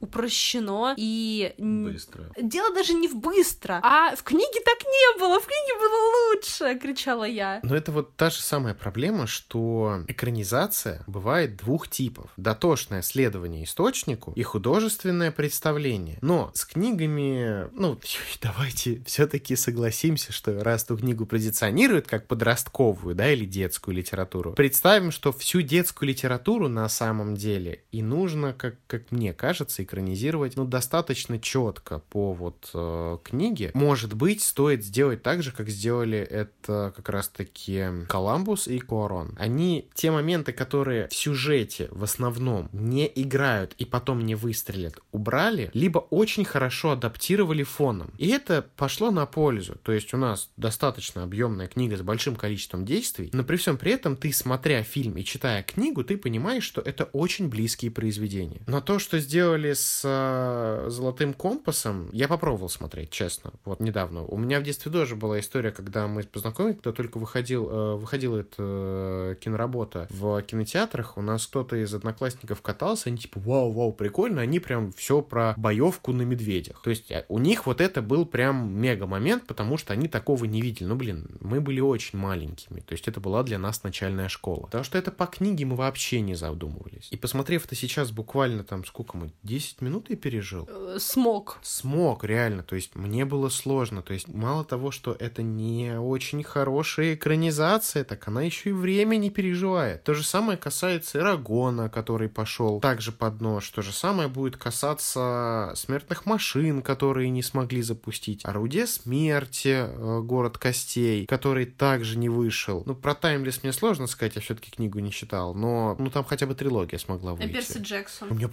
упрощено 0.00 0.94
и... 0.96 1.54
Быстро. 1.58 2.30
Дело 2.40 2.74
даже 2.74 2.94
не 2.94 3.08
в 3.08 3.16
быстро, 3.16 3.80
а 3.82 4.14
в 4.14 4.22
книге 4.22 4.60
так 4.64 4.78
не 4.84 5.18
было, 5.18 5.40
в 5.40 5.46
книге 5.46 5.78
было 5.78 6.34
лучше, 6.34 6.78
кричала 6.78 7.24
я. 7.24 7.60
Но 7.62 7.74
это 7.74 7.92
вот 7.92 8.16
та 8.16 8.30
же 8.30 8.40
самая 8.40 8.74
проблема, 8.74 9.26
что 9.26 10.04
экранизация 10.08 11.02
бывает 11.06 11.56
двух 11.56 11.88
типов. 11.88 12.30
Дотошное 12.36 13.02
следование 13.02 13.64
источнику 13.64 14.32
и 14.36 14.42
художественное 14.42 15.30
представление. 15.30 16.18
Но 16.20 16.50
с 16.54 16.64
книгами, 16.64 17.68
ну, 17.72 17.98
давайте 18.42 19.02
все-таки 19.04 19.56
согласимся, 19.56 20.32
что 20.32 20.62
раз 20.62 20.84
ту 20.84 20.96
книгу 20.96 21.26
позиционируют 21.26 22.06
как 22.06 22.26
подростковую, 22.26 23.14
да, 23.14 23.32
или 23.32 23.44
детскую 23.44 23.96
литературу, 23.96 24.52
представим, 24.52 25.10
что 25.10 25.32
всю 25.32 25.62
детскую 25.62 26.08
литературу 26.08 26.68
на 26.68 26.88
самом 26.88 27.34
деле 27.34 27.82
и 27.92 28.02
нужно, 28.02 28.52
как, 28.52 28.76
как 28.86 29.10
мне 29.10 29.32
кажется, 29.40 29.82
экранизировать, 29.82 30.56
ну, 30.56 30.66
достаточно 30.66 31.38
четко 31.38 32.00
по 32.10 32.34
вот 32.34 32.70
э, 32.74 33.16
книге. 33.24 33.70
Может 33.72 34.12
быть, 34.12 34.42
стоит 34.42 34.84
сделать 34.84 35.22
так 35.22 35.42
же, 35.42 35.50
как 35.50 35.70
сделали 35.70 36.18
это 36.18 36.92
как 36.94 37.08
раз-таки 37.08 37.86
Коламбус 38.06 38.68
и 38.68 38.78
Куарон. 38.80 39.34
Они 39.38 39.88
те 39.94 40.10
моменты, 40.10 40.52
которые 40.52 41.08
в 41.08 41.14
сюжете 41.14 41.88
в 41.90 42.04
основном 42.04 42.68
не 42.74 43.10
играют 43.14 43.74
и 43.78 43.86
потом 43.86 44.26
не 44.26 44.34
выстрелят, 44.34 45.00
убрали, 45.10 45.70
либо 45.72 46.00
очень 46.00 46.44
хорошо 46.44 46.90
адаптировали 46.90 47.62
фоном. 47.62 48.12
И 48.18 48.28
это 48.28 48.66
пошло 48.76 49.10
на 49.10 49.24
пользу. 49.24 49.78
То 49.82 49.92
есть 49.92 50.12
у 50.12 50.18
нас 50.18 50.50
достаточно 50.58 51.22
объемная 51.22 51.66
книга 51.66 51.96
с 51.96 52.02
большим 52.02 52.36
количеством 52.36 52.84
действий, 52.84 53.30
но 53.32 53.42
при 53.42 53.56
всем 53.56 53.78
при 53.78 53.92
этом 53.92 54.16
ты, 54.16 54.34
смотря 54.34 54.82
фильм 54.82 55.16
и 55.16 55.24
читая 55.24 55.62
книгу, 55.62 56.04
ты 56.04 56.18
понимаешь, 56.18 56.64
что 56.64 56.82
это 56.82 57.04
очень 57.04 57.48
близкие 57.48 57.90
произведения. 57.90 58.60
Но 58.66 58.82
то, 58.82 58.98
что 58.98 59.18
сделали 59.20 59.72
с 59.72 60.02
э, 60.04 60.90
Золотым 60.90 61.34
компасом, 61.34 62.08
я 62.12 62.28
попробовал 62.28 62.68
смотреть, 62.68 63.10
честно. 63.10 63.52
Вот 63.64 63.80
недавно. 63.80 64.24
У 64.24 64.36
меня 64.36 64.60
в 64.60 64.62
детстве 64.62 64.90
тоже 64.90 65.16
была 65.16 65.40
история, 65.40 65.70
когда 65.70 66.06
мы 66.06 66.22
познакомились, 66.22 66.76
когда 66.76 66.92
только 66.92 67.18
выходил, 67.18 67.68
э, 67.70 67.94
выходила 67.96 68.38
эта 68.38 68.56
э, 68.58 69.36
киноработа 69.40 70.08
в 70.10 70.42
кинотеатрах, 70.42 71.16
у 71.16 71.22
нас 71.22 71.46
кто-то 71.46 71.76
из 71.76 71.92
одноклассников 71.94 72.62
катался, 72.62 73.08
они 73.08 73.18
типа, 73.18 73.40
вау, 73.40 73.70
вау, 73.70 73.92
прикольно, 73.92 74.42
они 74.42 74.60
прям 74.60 74.92
все 74.92 75.22
про 75.22 75.54
боевку 75.56 76.12
на 76.12 76.22
медведях. 76.22 76.80
То 76.82 76.90
есть 76.90 77.10
э, 77.10 77.24
у 77.28 77.38
них 77.38 77.66
вот 77.66 77.80
это 77.80 78.02
был 78.02 78.26
прям 78.26 78.72
мега 78.72 79.06
момент, 79.06 79.46
потому 79.46 79.76
что 79.76 79.92
они 79.92 80.08
такого 80.08 80.44
не 80.44 80.60
видели. 80.60 80.86
Ну, 80.88 80.96
блин, 80.96 81.38
мы 81.40 81.60
были 81.60 81.80
очень 81.80 82.18
маленькими, 82.18 82.80
то 82.80 82.92
есть 82.92 83.08
это 83.08 83.20
была 83.20 83.42
для 83.42 83.58
нас 83.58 83.82
начальная 83.82 84.28
школа. 84.28 84.62
Потому 84.62 84.84
что 84.84 84.98
это 84.98 85.10
по 85.10 85.26
книге 85.26 85.64
мы 85.64 85.76
вообще 85.76 86.20
не 86.20 86.34
задумывались. 86.34 87.08
И 87.10 87.16
посмотрев 87.16 87.66
это 87.66 87.74
сейчас 87.74 88.10
буквально 88.10 88.64
там, 88.64 88.84
сколько 88.84 89.09
мы, 89.14 89.32
10 89.42 89.80
минут 89.80 90.10
я 90.10 90.16
пережил? 90.16 90.68
Э, 90.68 90.98
Смог. 90.98 91.58
смог, 91.62 92.24
реально. 92.24 92.62
То 92.62 92.76
есть 92.76 92.94
мне 92.94 93.24
было 93.24 93.48
сложно. 93.48 94.02
То 94.02 94.12
есть 94.12 94.28
мало 94.28 94.64
того, 94.64 94.90
что 94.90 95.16
это 95.18 95.42
не 95.42 95.98
очень 95.98 96.42
хорошая 96.42 97.14
экранизация, 97.14 98.04
так 98.04 98.26
она 98.28 98.42
еще 98.42 98.70
и 98.70 98.72
время 98.72 99.16
не 99.16 99.30
переживает. 99.30 100.04
То 100.04 100.14
же 100.14 100.24
самое 100.24 100.58
касается 100.58 101.18
Эрагона, 101.18 101.88
который 101.88 102.28
пошел 102.28 102.80
также 102.80 103.12
под 103.12 103.40
нож. 103.40 103.68
То 103.70 103.82
же 103.82 103.92
самое 103.92 104.28
будет 104.28 104.56
касаться 104.56 105.72
смертных 105.76 106.26
машин, 106.26 106.82
которые 106.82 107.30
не 107.30 107.42
смогли 107.42 107.82
запустить. 107.82 108.44
Орудие 108.44 108.86
смерти, 108.86 109.86
э, 109.86 110.20
город 110.22 110.58
костей, 110.58 111.26
который 111.26 111.66
также 111.66 112.18
не 112.18 112.28
вышел. 112.28 112.82
Ну, 112.86 112.94
про 112.94 113.14
Таймлес 113.14 113.62
мне 113.62 113.72
сложно 113.72 114.06
сказать, 114.06 114.36
я 114.36 114.40
все-таки 114.40 114.70
книгу 114.70 114.98
не 114.98 115.10
читал, 115.10 115.54
но 115.54 115.96
ну 115.98 116.10
там 116.10 116.24
хотя 116.24 116.46
бы 116.46 116.54
трилогия 116.54 116.98
смогла 116.98 117.34
выйти. 117.34 117.52
Перси 117.52 117.78
Джексон. 117.78 118.28
Мне 118.30 118.48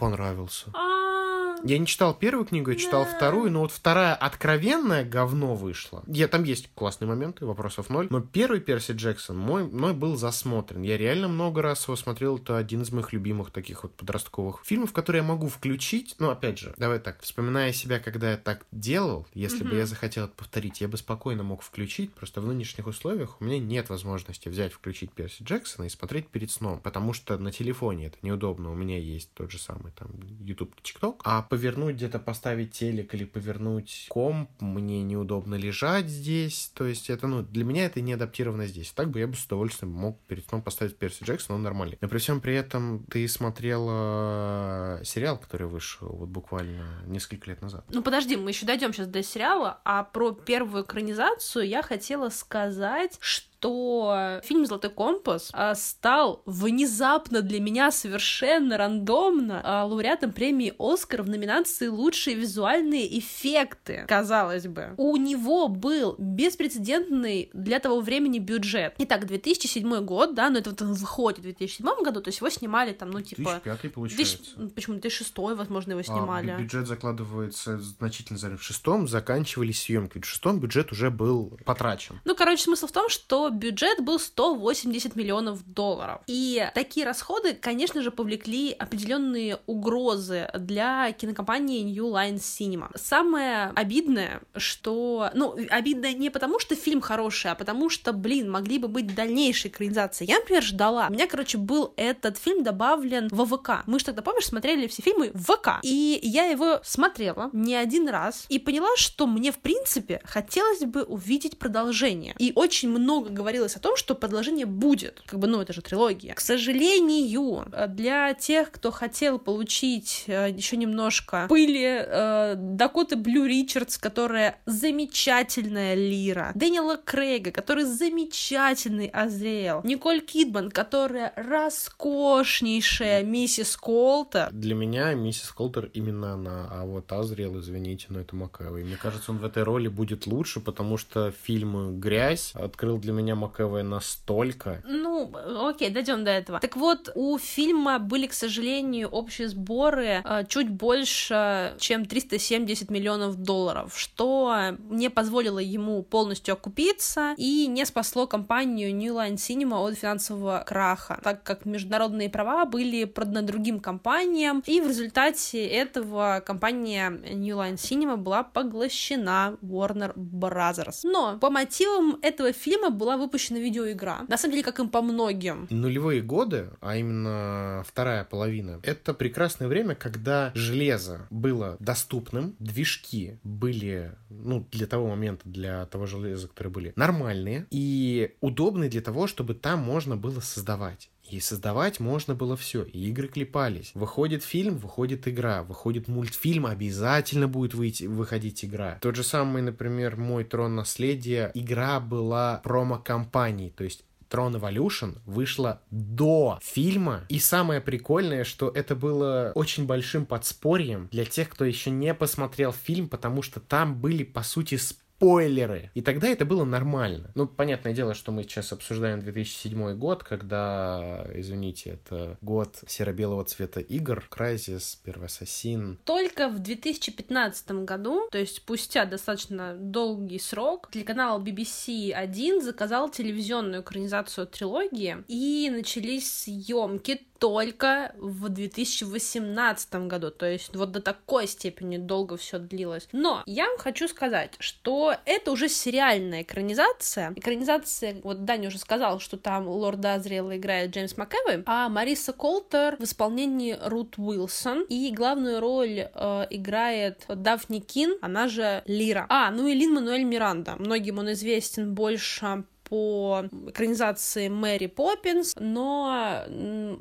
понравился. 0.47 0.65
А, 0.73 1.16
Я 1.63 1.77
не 1.79 1.85
читал 1.87 2.13
первую 2.13 2.45
книгу, 2.45 2.71
я 2.71 2.77
читал 2.77 3.03
Да. 3.05 3.15
вторую, 3.15 3.51
но 3.51 3.61
вот 3.61 3.71
вторая 3.71 4.15
откровенное 4.15 5.03
говно 5.03 5.55
вышла. 5.55 6.03
Я, 6.07 6.27
там 6.27 6.43
есть 6.43 6.69
классные 6.75 7.07
моменты, 7.07 7.45
вопросов 7.45 7.89
ноль. 7.89 8.07
Но 8.09 8.21
первый 8.21 8.59
Перси 8.61 8.91
Джексон 8.91 9.37
мой, 9.37 9.63
мой 9.63 9.93
был 9.93 10.15
засмотрен. 10.15 10.81
Я 10.83 10.97
реально 10.97 11.27
много 11.27 11.61
раз 11.61 11.83
его 11.85 11.95
смотрел. 11.95 12.37
Это 12.37 12.57
один 12.57 12.81
из 12.83 12.91
моих 12.91 13.11
любимых 13.13 13.51
таких 13.51 13.83
вот 13.83 13.93
подростковых 13.95 14.61
фильмов, 14.63 14.93
которые 14.93 15.21
я 15.21 15.27
могу 15.27 15.47
включить. 15.47 16.15
Ну, 16.19 16.29
опять 16.29 16.59
же, 16.59 16.73
давай 16.77 16.99
так, 16.99 17.21
вспоминая 17.21 17.73
себя, 17.73 17.99
когда 17.99 18.31
я 18.31 18.37
так 18.37 18.65
делал, 18.71 19.27
если 19.33 19.63
бы 19.63 19.69
Мгм. 19.69 19.77
я 19.79 19.85
захотел 19.85 20.25
это 20.25 20.33
повторить, 20.35 20.81
я 20.81 20.87
бы 20.87 20.97
спокойно 20.97 21.43
мог 21.43 21.61
включить. 21.63 22.13
Просто 22.13 22.39
в 22.41 22.47
нынешних 22.47 22.87
условиях 22.87 23.41
у 23.41 23.43
меня 23.43 23.59
нет 23.59 23.89
возможности 23.89 24.47
взять, 24.49 24.73
включить 24.73 25.11
Перси 25.11 25.43
Джексона 25.43 25.85
и 25.85 25.89
смотреть 25.89 26.27
перед 26.27 26.51
сном. 26.51 26.79
Потому 26.79 27.13
что 27.13 27.37
на 27.37 27.51
телефоне 27.51 28.07
это 28.07 28.17
неудобно. 28.21 28.71
У 28.71 28.75
меня 28.75 28.97
есть 28.99 29.31
тот 29.33 29.51
же 29.51 29.57
самый 29.57 29.91
там 29.93 30.09
YouTube, 30.39 30.73
TikTok. 30.83 31.21
А 31.23 31.41
повернуть 31.49 31.95
где-то, 31.95 32.19
поставить 32.19 32.71
телек 32.71 33.13
или 33.13 33.25
повернуть 33.25 34.07
комп, 34.09 34.49
мне 34.59 35.03
неудобно 35.03 35.55
лежать 35.55 36.07
здесь. 36.07 36.71
То 36.73 36.85
есть 36.85 37.09
это, 37.09 37.27
ну, 37.27 37.43
для 37.43 37.63
меня 37.63 37.85
это 37.85 38.01
не 38.01 38.13
адаптировано 38.13 38.67
здесь. 38.67 38.91
Так 38.91 39.09
бы 39.09 39.19
я 39.19 39.27
бы 39.27 39.35
с 39.35 39.45
удовольствием 39.45 39.91
мог 39.91 40.19
перед 40.27 40.47
сном 40.47 40.61
поставить 40.61 40.97
Перси 40.97 41.23
Джексона, 41.23 41.55
он 41.55 41.63
нормальный. 41.63 41.97
Но 42.01 42.07
при 42.07 42.17
всем 42.17 42.41
при 42.41 42.55
этом 42.55 43.05
ты 43.09 43.27
смотрела 43.27 45.01
сериал, 45.03 45.37
который 45.37 45.67
вышел 45.67 46.07
вот 46.09 46.29
буквально 46.29 47.03
несколько 47.05 47.49
лет 47.49 47.61
назад. 47.61 47.85
Ну 47.89 48.01
подожди, 48.01 48.35
мы 48.35 48.51
еще 48.51 48.65
дойдем 48.65 48.93
сейчас 48.93 49.07
до 49.07 49.23
сериала, 49.23 49.79
а 49.83 50.03
про 50.03 50.31
первую 50.31 50.83
экранизацию 50.83 51.67
я 51.67 51.81
хотела 51.81 52.29
сказать, 52.29 53.17
что 53.19 53.56
фильм 53.61 54.65
«Золотой 54.65 54.89
компас» 54.91 55.49
а, 55.53 55.75
стал 55.75 56.41
внезапно 56.45 57.41
для 57.41 57.59
меня 57.59 57.91
совершенно 57.91 58.77
рандомно 58.77 59.61
а, 59.63 59.85
лауреатом 59.85 60.31
премии 60.31 60.73
«Оскар» 60.79 61.23
в 61.23 61.29
номинации 61.29 61.87
«Лучшие 61.87 62.35
визуальные 62.35 63.19
эффекты», 63.19 64.05
казалось 64.07 64.67
бы. 64.67 64.93
У 64.97 65.15
него 65.17 65.67
был 65.67 66.15
беспрецедентный 66.17 67.49
для 67.53 67.79
того 67.79 68.01
времени 68.01 68.39
бюджет. 68.39 68.93
Итак, 68.97 69.25
2007 69.25 70.03
год, 70.05 70.35
да, 70.35 70.49
но 70.49 70.59
это 70.59 70.71
вот 70.71 70.81
он 70.81 70.93
выходит 70.93 71.39
в 71.39 71.43
2007 71.43 71.85
году, 72.03 72.21
то 72.21 72.29
есть 72.29 72.39
его 72.39 72.49
снимали 72.49 72.93
там, 72.93 73.11
ну, 73.11 73.21
типа... 73.21 73.61
2005 73.63 73.81
Тысяч... 73.81 73.93
получается. 73.93 74.69
Почему 74.75 74.95
2006, 74.95 75.33
возможно, 75.37 75.91
его 75.91 76.01
А, 76.01 76.03
снимали. 76.03 76.51
бю- 76.51 76.61
бюджет 76.61 76.87
закладывается 76.87 77.79
значительно 77.79 78.37
за 78.39 78.57
В 78.57 78.63
шестом 78.63 79.07
заканчивались 79.07 79.81
съемки. 79.81 80.19
В 80.19 80.25
шестом 80.25 80.59
бюджет 80.59 80.91
уже 80.91 81.09
был 81.09 81.57
потрачен. 81.65 82.19
Ну, 82.25 82.35
короче, 82.35 82.63
смысл 82.63 82.87
в 82.87 82.91
том, 82.91 83.09
что 83.09 83.46
бюджет 83.49 84.03
был 84.03 84.19
180 84.19 85.15
миллионов 85.15 85.65
долларов. 85.65 86.21
И 86.27 86.69
такие 86.73 87.05
расходы, 87.05 87.53
конечно 87.53 88.01
же, 88.01 88.11
повлекли 88.11 88.71
определенные 88.71 89.59
угрозы 89.65 90.49
для 90.57 91.11
кинокомпании 91.11 91.83
New 91.83 92.07
Line 92.07 92.37
Cinema. 92.37 92.89
Самое 92.95 93.71
обидное, 93.75 94.41
что... 94.55 95.29
Ну, 95.33 95.55
обидное 95.69 96.13
не 96.13 96.29
потому, 96.29 96.59
что 96.59 96.75
фильм 96.75 97.01
хороший, 97.01 97.51
а 97.51 97.55
потому 97.55 97.89
что, 97.89 98.13
блин, 98.13 98.49
могли 98.49 98.77
бы 98.77 98.87
быть 98.87 99.13
дальнейшие 99.13 99.71
экранизации. 99.71 100.25
Я, 100.25 100.39
например, 100.39 100.63
ждала. 100.63 101.07
У 101.09 101.13
меня, 101.13 101.27
короче, 101.27 101.57
был 101.57 101.93
этот 101.97 102.37
фильм 102.37 102.63
добавлен 102.63 103.27
в 103.31 103.45
ВК. 103.45 103.83
Мы 103.85 103.99
же 103.99 104.05
тогда, 104.05 104.21
помнишь, 104.21 104.45
смотрели 104.45 104.87
все 104.87 105.01
фильмы 105.01 105.31
в 105.33 105.43
ВК. 105.43 105.79
И 105.83 106.19
я 106.21 106.45
его 106.45 106.79
смотрела 106.83 107.49
не 107.53 107.75
один 107.75 108.09
раз 108.09 108.45
и 108.49 108.59
поняла, 108.59 108.89
что 108.95 109.27
мне, 109.27 109.51
в 109.51 109.59
принципе, 109.59 110.21
хотелось 110.23 110.81
бы 110.81 111.03
увидеть 111.03 111.57
продолжение. 111.57 112.35
И 112.39 112.51
очень 112.55 112.89
много 112.89 113.29
говорилось 113.37 113.75
о 113.75 113.79
том, 113.79 113.95
что 113.95 114.15
продолжение 114.15 114.65
будет. 114.65 115.21
Как 115.25 115.39
бы, 115.39 115.47
ну, 115.47 115.61
это 115.61 115.73
же 115.73 115.81
трилогия. 115.81 116.33
К 116.33 116.41
сожалению, 116.41 117.65
для 117.89 118.33
тех, 118.33 118.71
кто 118.71 118.91
хотел 118.91 119.39
получить 119.39 120.23
э, 120.27 120.49
еще 120.51 120.77
немножко 120.77 121.45
пыли 121.49 122.03
э, 122.05 122.55
Дакоты 122.57 123.15
Блю 123.15 123.45
Ричардс, 123.45 123.97
которая 123.97 124.59
замечательная 124.65 125.93
Лира, 125.93 126.51
Дэниела 126.55 126.97
Крейга, 126.97 127.51
который 127.51 127.83
замечательный 127.83 129.07
Азриэл, 129.07 129.81
Николь 129.83 130.21
Кидман, 130.21 130.71
которая 130.71 131.33
роскошнейшая 131.35 133.23
миссис 133.23 133.77
Колта, 133.77 134.49
Для 134.51 134.75
меня 134.75 135.13
миссис 135.13 135.51
Колтер 135.51 135.89
именно 135.93 136.33
она, 136.33 136.67
а 136.71 136.85
вот 136.85 137.11
Азриэл, 137.11 137.59
извините, 137.59 138.07
но 138.09 138.19
это 138.19 138.35
Макэвой. 138.35 138.83
Мне 138.83 138.97
кажется, 138.97 139.31
он 139.31 139.37
в 139.37 139.45
этой 139.45 139.63
роли 139.63 139.87
будет 139.87 140.27
лучше, 140.27 140.59
потому 140.59 140.97
что 140.97 141.31
фильм 141.31 141.99
«Грязь» 141.99 142.51
открыл 142.53 142.97
для 142.97 143.13
меня 143.13 143.26
меня 143.27 143.35
МакЭве 143.35 143.83
настолько. 143.83 144.81
Ну, 144.85 145.31
окей, 145.67 145.89
дойдем 145.89 146.23
до 146.23 146.31
этого. 146.31 146.59
Так 146.59 146.77
вот, 146.77 147.11
у 147.15 147.37
фильма 147.37 147.99
были, 147.99 148.27
к 148.27 148.33
сожалению, 148.33 149.09
общие 149.09 149.49
сборы 149.49 150.23
э, 150.23 150.45
чуть 150.47 150.69
больше, 150.69 151.75
чем 151.77 152.05
370 152.05 152.89
миллионов 152.89 153.35
долларов, 153.35 153.93
что 153.97 154.77
не 154.89 155.09
позволило 155.09 155.59
ему 155.59 156.03
полностью 156.03 156.53
окупиться 156.53 157.33
и 157.37 157.67
не 157.67 157.85
спасло 157.85 158.27
компанию 158.27 158.95
New 158.95 159.15
Line 159.15 159.35
Cinema 159.35 159.85
от 159.85 159.95
финансового 159.97 160.63
краха, 160.65 161.19
так 161.21 161.43
как 161.43 161.65
международные 161.65 162.29
права 162.29 162.65
были 162.65 163.03
проданы 163.03 163.41
другим 163.41 163.81
компаниям, 163.81 164.63
и 164.65 164.79
в 164.79 164.87
результате 164.87 165.67
этого 165.67 166.41
компания 166.45 167.09
New 167.09 167.57
Line 167.57 167.75
Cinema 167.75 168.15
была 168.15 168.43
поглощена 168.43 169.57
Warner 169.61 170.13
Brothers. 170.15 170.99
Но 171.03 171.37
по 171.39 171.49
мотивам 171.49 172.17
этого 172.21 172.53
фильма 172.53 172.89
была 172.89 173.16
выпущена 173.17 173.59
видеоигра. 173.59 174.25
На 174.27 174.37
самом 174.37 174.53
деле, 174.53 174.63
как 174.63 174.79
и 174.79 174.87
по 174.87 175.01
многим. 175.01 175.67
Нулевые 175.69 176.21
годы, 176.21 176.69
а 176.81 176.95
именно 176.95 177.83
вторая 177.87 178.23
половина, 178.23 178.79
это 178.83 179.13
прекрасное 179.13 179.67
время, 179.67 179.95
когда 179.95 180.51
железо 180.55 181.27
было 181.29 181.77
доступным, 181.79 182.55
движки 182.59 183.39
были, 183.43 184.13
ну, 184.29 184.65
для 184.71 184.87
того 184.87 185.07
момента, 185.07 185.47
для 185.49 185.85
того 185.87 186.05
железа, 186.05 186.47
которые 186.47 186.71
были 186.71 186.93
нормальные 186.95 187.67
и 187.69 188.35
удобные 188.41 188.89
для 188.89 189.01
того, 189.01 189.27
чтобы 189.27 189.53
там 189.53 189.79
можно 189.79 190.15
было 190.15 190.39
создавать. 190.39 191.09
И 191.29 191.39
создавать 191.39 191.99
можно 191.99 192.35
было 192.35 192.55
все, 192.55 192.83
и 192.83 193.09
игры 193.09 193.27
клепались. 193.27 193.91
Выходит 193.93 194.43
фильм, 194.43 194.77
выходит 194.77 195.27
игра, 195.27 195.63
выходит 195.63 196.07
мультфильм, 196.07 196.65
обязательно 196.65 197.47
будет 197.47 197.73
выйти, 197.73 198.05
выходить 198.05 198.63
игра. 198.63 198.97
Тот 199.01 199.15
же 199.15 199.23
самый, 199.23 199.61
например, 199.61 200.15
«Мой 200.15 200.43
трон 200.43 200.75
наследия», 200.75 201.51
игра 201.53 201.99
была 201.99 202.61
промо-компанией, 202.63 203.71
то 203.71 203.83
есть 203.83 204.03
Tron 204.29 204.59
Evolution 204.59 205.17
вышла 205.25 205.81
до 205.91 206.59
фильма. 206.61 207.25
И 207.29 207.39
самое 207.39 207.81
прикольное, 207.81 208.43
что 208.43 208.69
это 208.69 208.95
было 208.95 209.51
очень 209.55 209.85
большим 209.85 210.25
подспорьем 210.25 211.07
для 211.11 211.25
тех, 211.25 211.49
кто 211.49 211.65
еще 211.65 211.91
не 211.91 212.13
посмотрел 212.13 212.71
фильм, 212.71 213.07
потому 213.07 213.41
что 213.41 213.59
там 213.59 213.99
были, 213.99 214.23
по 214.23 214.43
сути, 214.43 214.75
спойлеры 214.75 215.06
спойлеры. 215.17 215.89
И 215.95 216.01
тогда 216.01 216.27
это 216.27 216.45
было 216.45 216.63
нормально. 216.63 217.31
Ну, 217.35 217.47
понятное 217.47 217.93
дело, 217.93 218.13
что 218.13 218.31
мы 218.31 218.43
сейчас 218.43 218.71
обсуждаем 218.71 219.19
2007 219.19 219.95
год, 219.95 220.23
когда, 220.23 221.25
извините, 221.33 221.91
это 221.91 222.37
год 222.41 222.83
серо-белого 222.87 223.43
цвета 223.45 223.79
игр, 223.79 224.23
Crysis, 224.29 224.97
Первый 225.03 225.25
Ассасин. 225.25 225.99
Только 226.03 226.49
в 226.49 226.59
2015 226.59 227.71
году, 227.83 228.27
то 228.31 228.37
есть 228.37 228.57
спустя 228.57 229.05
достаточно 229.05 229.75
долгий 229.75 230.39
срок, 230.39 230.89
телеканал 230.91 231.41
BBC 231.41 232.11
1 232.11 232.61
заказал 232.61 233.09
телевизионную 233.09 233.81
экранизацию 233.81 234.45
трилогии, 234.45 235.23
и 235.27 235.69
начались 235.71 236.31
съемки 236.31 237.21
только 237.39 238.13
в 238.17 238.49
2018 238.49 239.95
году, 240.07 240.31
то 240.31 240.49
есть 240.49 240.75
вот 240.75 240.91
до 240.91 241.01
такой 241.01 241.47
степени 241.47 241.97
долго 241.97 242.37
все 242.37 242.59
длилось. 242.59 243.07
Но 243.11 243.43
я 243.45 243.67
вам 243.67 243.77
хочу 243.77 244.07
сказать, 244.07 244.55
что 244.59 245.15
это 245.25 245.51
уже 245.51 245.69
сериальная 245.69 246.41
экранизация. 246.41 247.33
Экранизация, 247.35 248.19
вот 248.23 248.45
Даня 248.45 248.67
уже 248.69 248.79
сказал, 248.79 249.19
что 249.19 249.37
там 249.37 249.67
Лорд 249.67 250.03
Азриэл 250.05 250.53
играет 250.53 250.91
Джеймс 250.91 251.17
МакЭвой, 251.17 251.63
а 251.65 251.89
Мариса 251.89 252.33
Колтер 252.33 252.97
в 252.97 253.03
исполнении 253.03 253.77
Рут 253.81 254.17
Уилсон, 254.17 254.83
и 254.89 255.11
главную 255.11 255.59
роль 255.59 256.09
э, 256.13 256.47
играет 256.49 257.25
Дафни 257.27 257.79
Кин, 257.79 258.17
она 258.21 258.47
же 258.47 258.83
Лира. 258.85 259.25
А, 259.29 259.51
ну 259.51 259.67
и 259.67 259.73
Лин 259.73 259.93
Мануэль 259.93 260.23
Миранда. 260.23 260.75
Многим 260.77 261.19
он 261.19 261.31
известен 261.31 261.93
больше 261.93 262.63
по 262.89 263.45
экранизации 263.67 264.47
Мэри 264.47 264.87
Поппинс, 264.87 265.55
но 265.59 266.43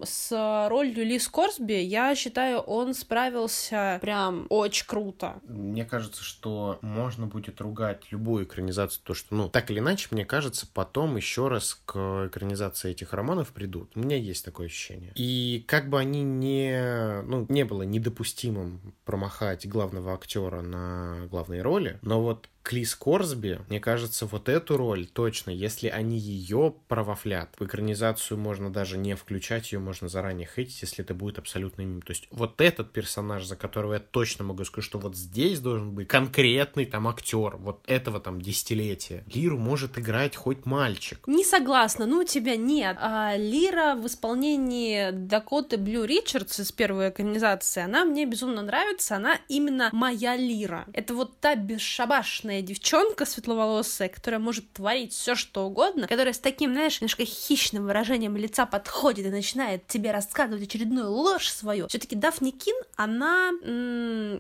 с 0.03 0.69
ролью 0.69 1.05
Ли 1.05 1.19
Скорсби, 1.19 1.75
я 1.75 2.15
считаю, 2.15 2.59
он 2.59 2.95
справился 2.95 3.99
прям 4.01 4.47
очень 4.49 4.87
круто. 4.87 5.41
Мне 5.47 5.85
кажется, 5.85 6.23
что 6.23 6.79
можно 6.83 7.27
будет 7.27 7.61
ругать 7.61 8.05
любую 8.11 8.45
экранизацию, 8.45 9.03
то 9.05 9.15
что, 9.15 9.35
ну, 9.35 9.49
так 9.49 9.71
или 9.71 9.79
иначе, 9.79 10.09
мне 10.11 10.25
кажется, 10.25 10.67
потом 10.73 11.17
еще 11.17 11.49
раз 11.49 11.81
к 11.85 12.27
экранизации 12.27 12.91
этих 12.91 13.13
романов 13.13 13.49
придут. 13.49 13.93
У 13.95 14.01
меня 14.01 14.17
есть 14.17 14.45
такое 14.45 14.67
ощущение. 14.67 15.13
И 15.15 15.65
как 15.67 15.89
бы 15.89 15.99
они 15.99 16.23
не, 16.23 17.23
ну, 17.23 17.47
не 17.49 17.65
было 17.65 17.83
недопустимым 17.83 18.95
промахать 19.05 19.69
главного 19.69 20.15
актера 20.15 20.63
на 20.63 21.27
главной 21.31 21.63
роли, 21.63 21.99
но 22.03 22.23
вот 22.23 22.49
Клис 22.67 22.97
Корсби, 22.97 23.61
мне 23.69 23.79
кажется, 23.79 24.27
вот 24.27 24.49
эту 24.49 24.77
роль 24.77 25.07
точно, 25.07 25.51
если 25.51 25.87
они 25.87 26.19
ее 26.19 26.75
провафлят, 26.89 27.55
в 27.61 27.65
экранизацию 27.65 28.39
можно 28.39 28.73
даже 28.73 28.99
не 28.99 29.15
включать, 29.15 29.71
ее 29.71 29.79
можно 29.79 30.09
заранее 30.09 30.49
хейтить, 30.53 30.83
если 30.83 31.05
это 31.05 31.15
будет 31.15 31.39
абсолютно 31.39 31.83
мим. 31.83 32.03
То 32.03 32.11
есть 32.11 32.27
вот 32.33 32.61
этот 32.61 32.93
персонаж, 32.93 33.45
за 33.45 33.55
которого 33.55 33.93
я 33.93 34.01
точно 34.01 34.43
могу 34.43 34.65
сказать, 34.65 34.85
что 34.85 34.99
вот 34.99 35.15
здесь 35.15 35.61
должен 35.61 35.93
быть 35.93 36.09
конкретный 36.09 36.87
там 36.87 37.07
актер 37.07 37.57
вот 37.57 37.85
этого 37.87 38.19
там 38.19 38.41
десятилетия. 38.41 39.23
Лиру 39.33 39.59
может 39.59 39.97
играть 39.97 40.35
хоть 40.35 40.67
мальчик. 40.67 41.21
Не 41.29 41.45
согласна, 41.45 42.05
ну 42.05 42.23
у 42.23 42.25
тебя 42.25 42.57
нет. 42.57 42.97
А 42.99 43.37
Лира 43.37 43.95
в 43.95 44.09
исполнении 44.09 45.13
Дакоты 45.13 45.77
Блю 45.77 46.03
Ричардс 46.03 46.59
из 46.59 46.73
первой 46.73 47.11
экранизации, 47.11 47.85
она 47.85 48.05
мне 48.05 48.27
безумно 48.27 48.63
нравится, 48.63 49.15
она 49.15 49.39
именно 49.47 49.89
моя 49.93 50.35
Лира. 50.35 50.89
Это 50.93 51.15
вот 51.15 51.39
та 51.39 51.55
бесшабашная 51.55 52.56
классная 52.57 52.63
девчонка 52.63 53.27
светловолосая, 53.27 54.09
которая 54.09 54.41
может 54.41 54.73
творить 54.73 55.13
все 55.13 55.35
что 55.35 55.67
угодно, 55.67 56.07
которая 56.07 56.33
с 56.33 56.39
таким, 56.39 56.73
знаешь, 56.73 57.01
немножко 57.01 57.25
хищным 57.25 57.87
выражением 57.87 58.37
лица 58.37 58.67
подходит 58.67 59.27
и 59.27 59.31
начинает 59.31 59.87
тебе 59.87 60.13
рассказывать 60.13 60.63
очередную 60.63 61.11
ложь 61.11 61.49
свою. 61.49 61.89
Все-таки 61.89 62.17
Дафни 62.17 62.51
Кин, 62.51 62.77
она, 62.97 63.51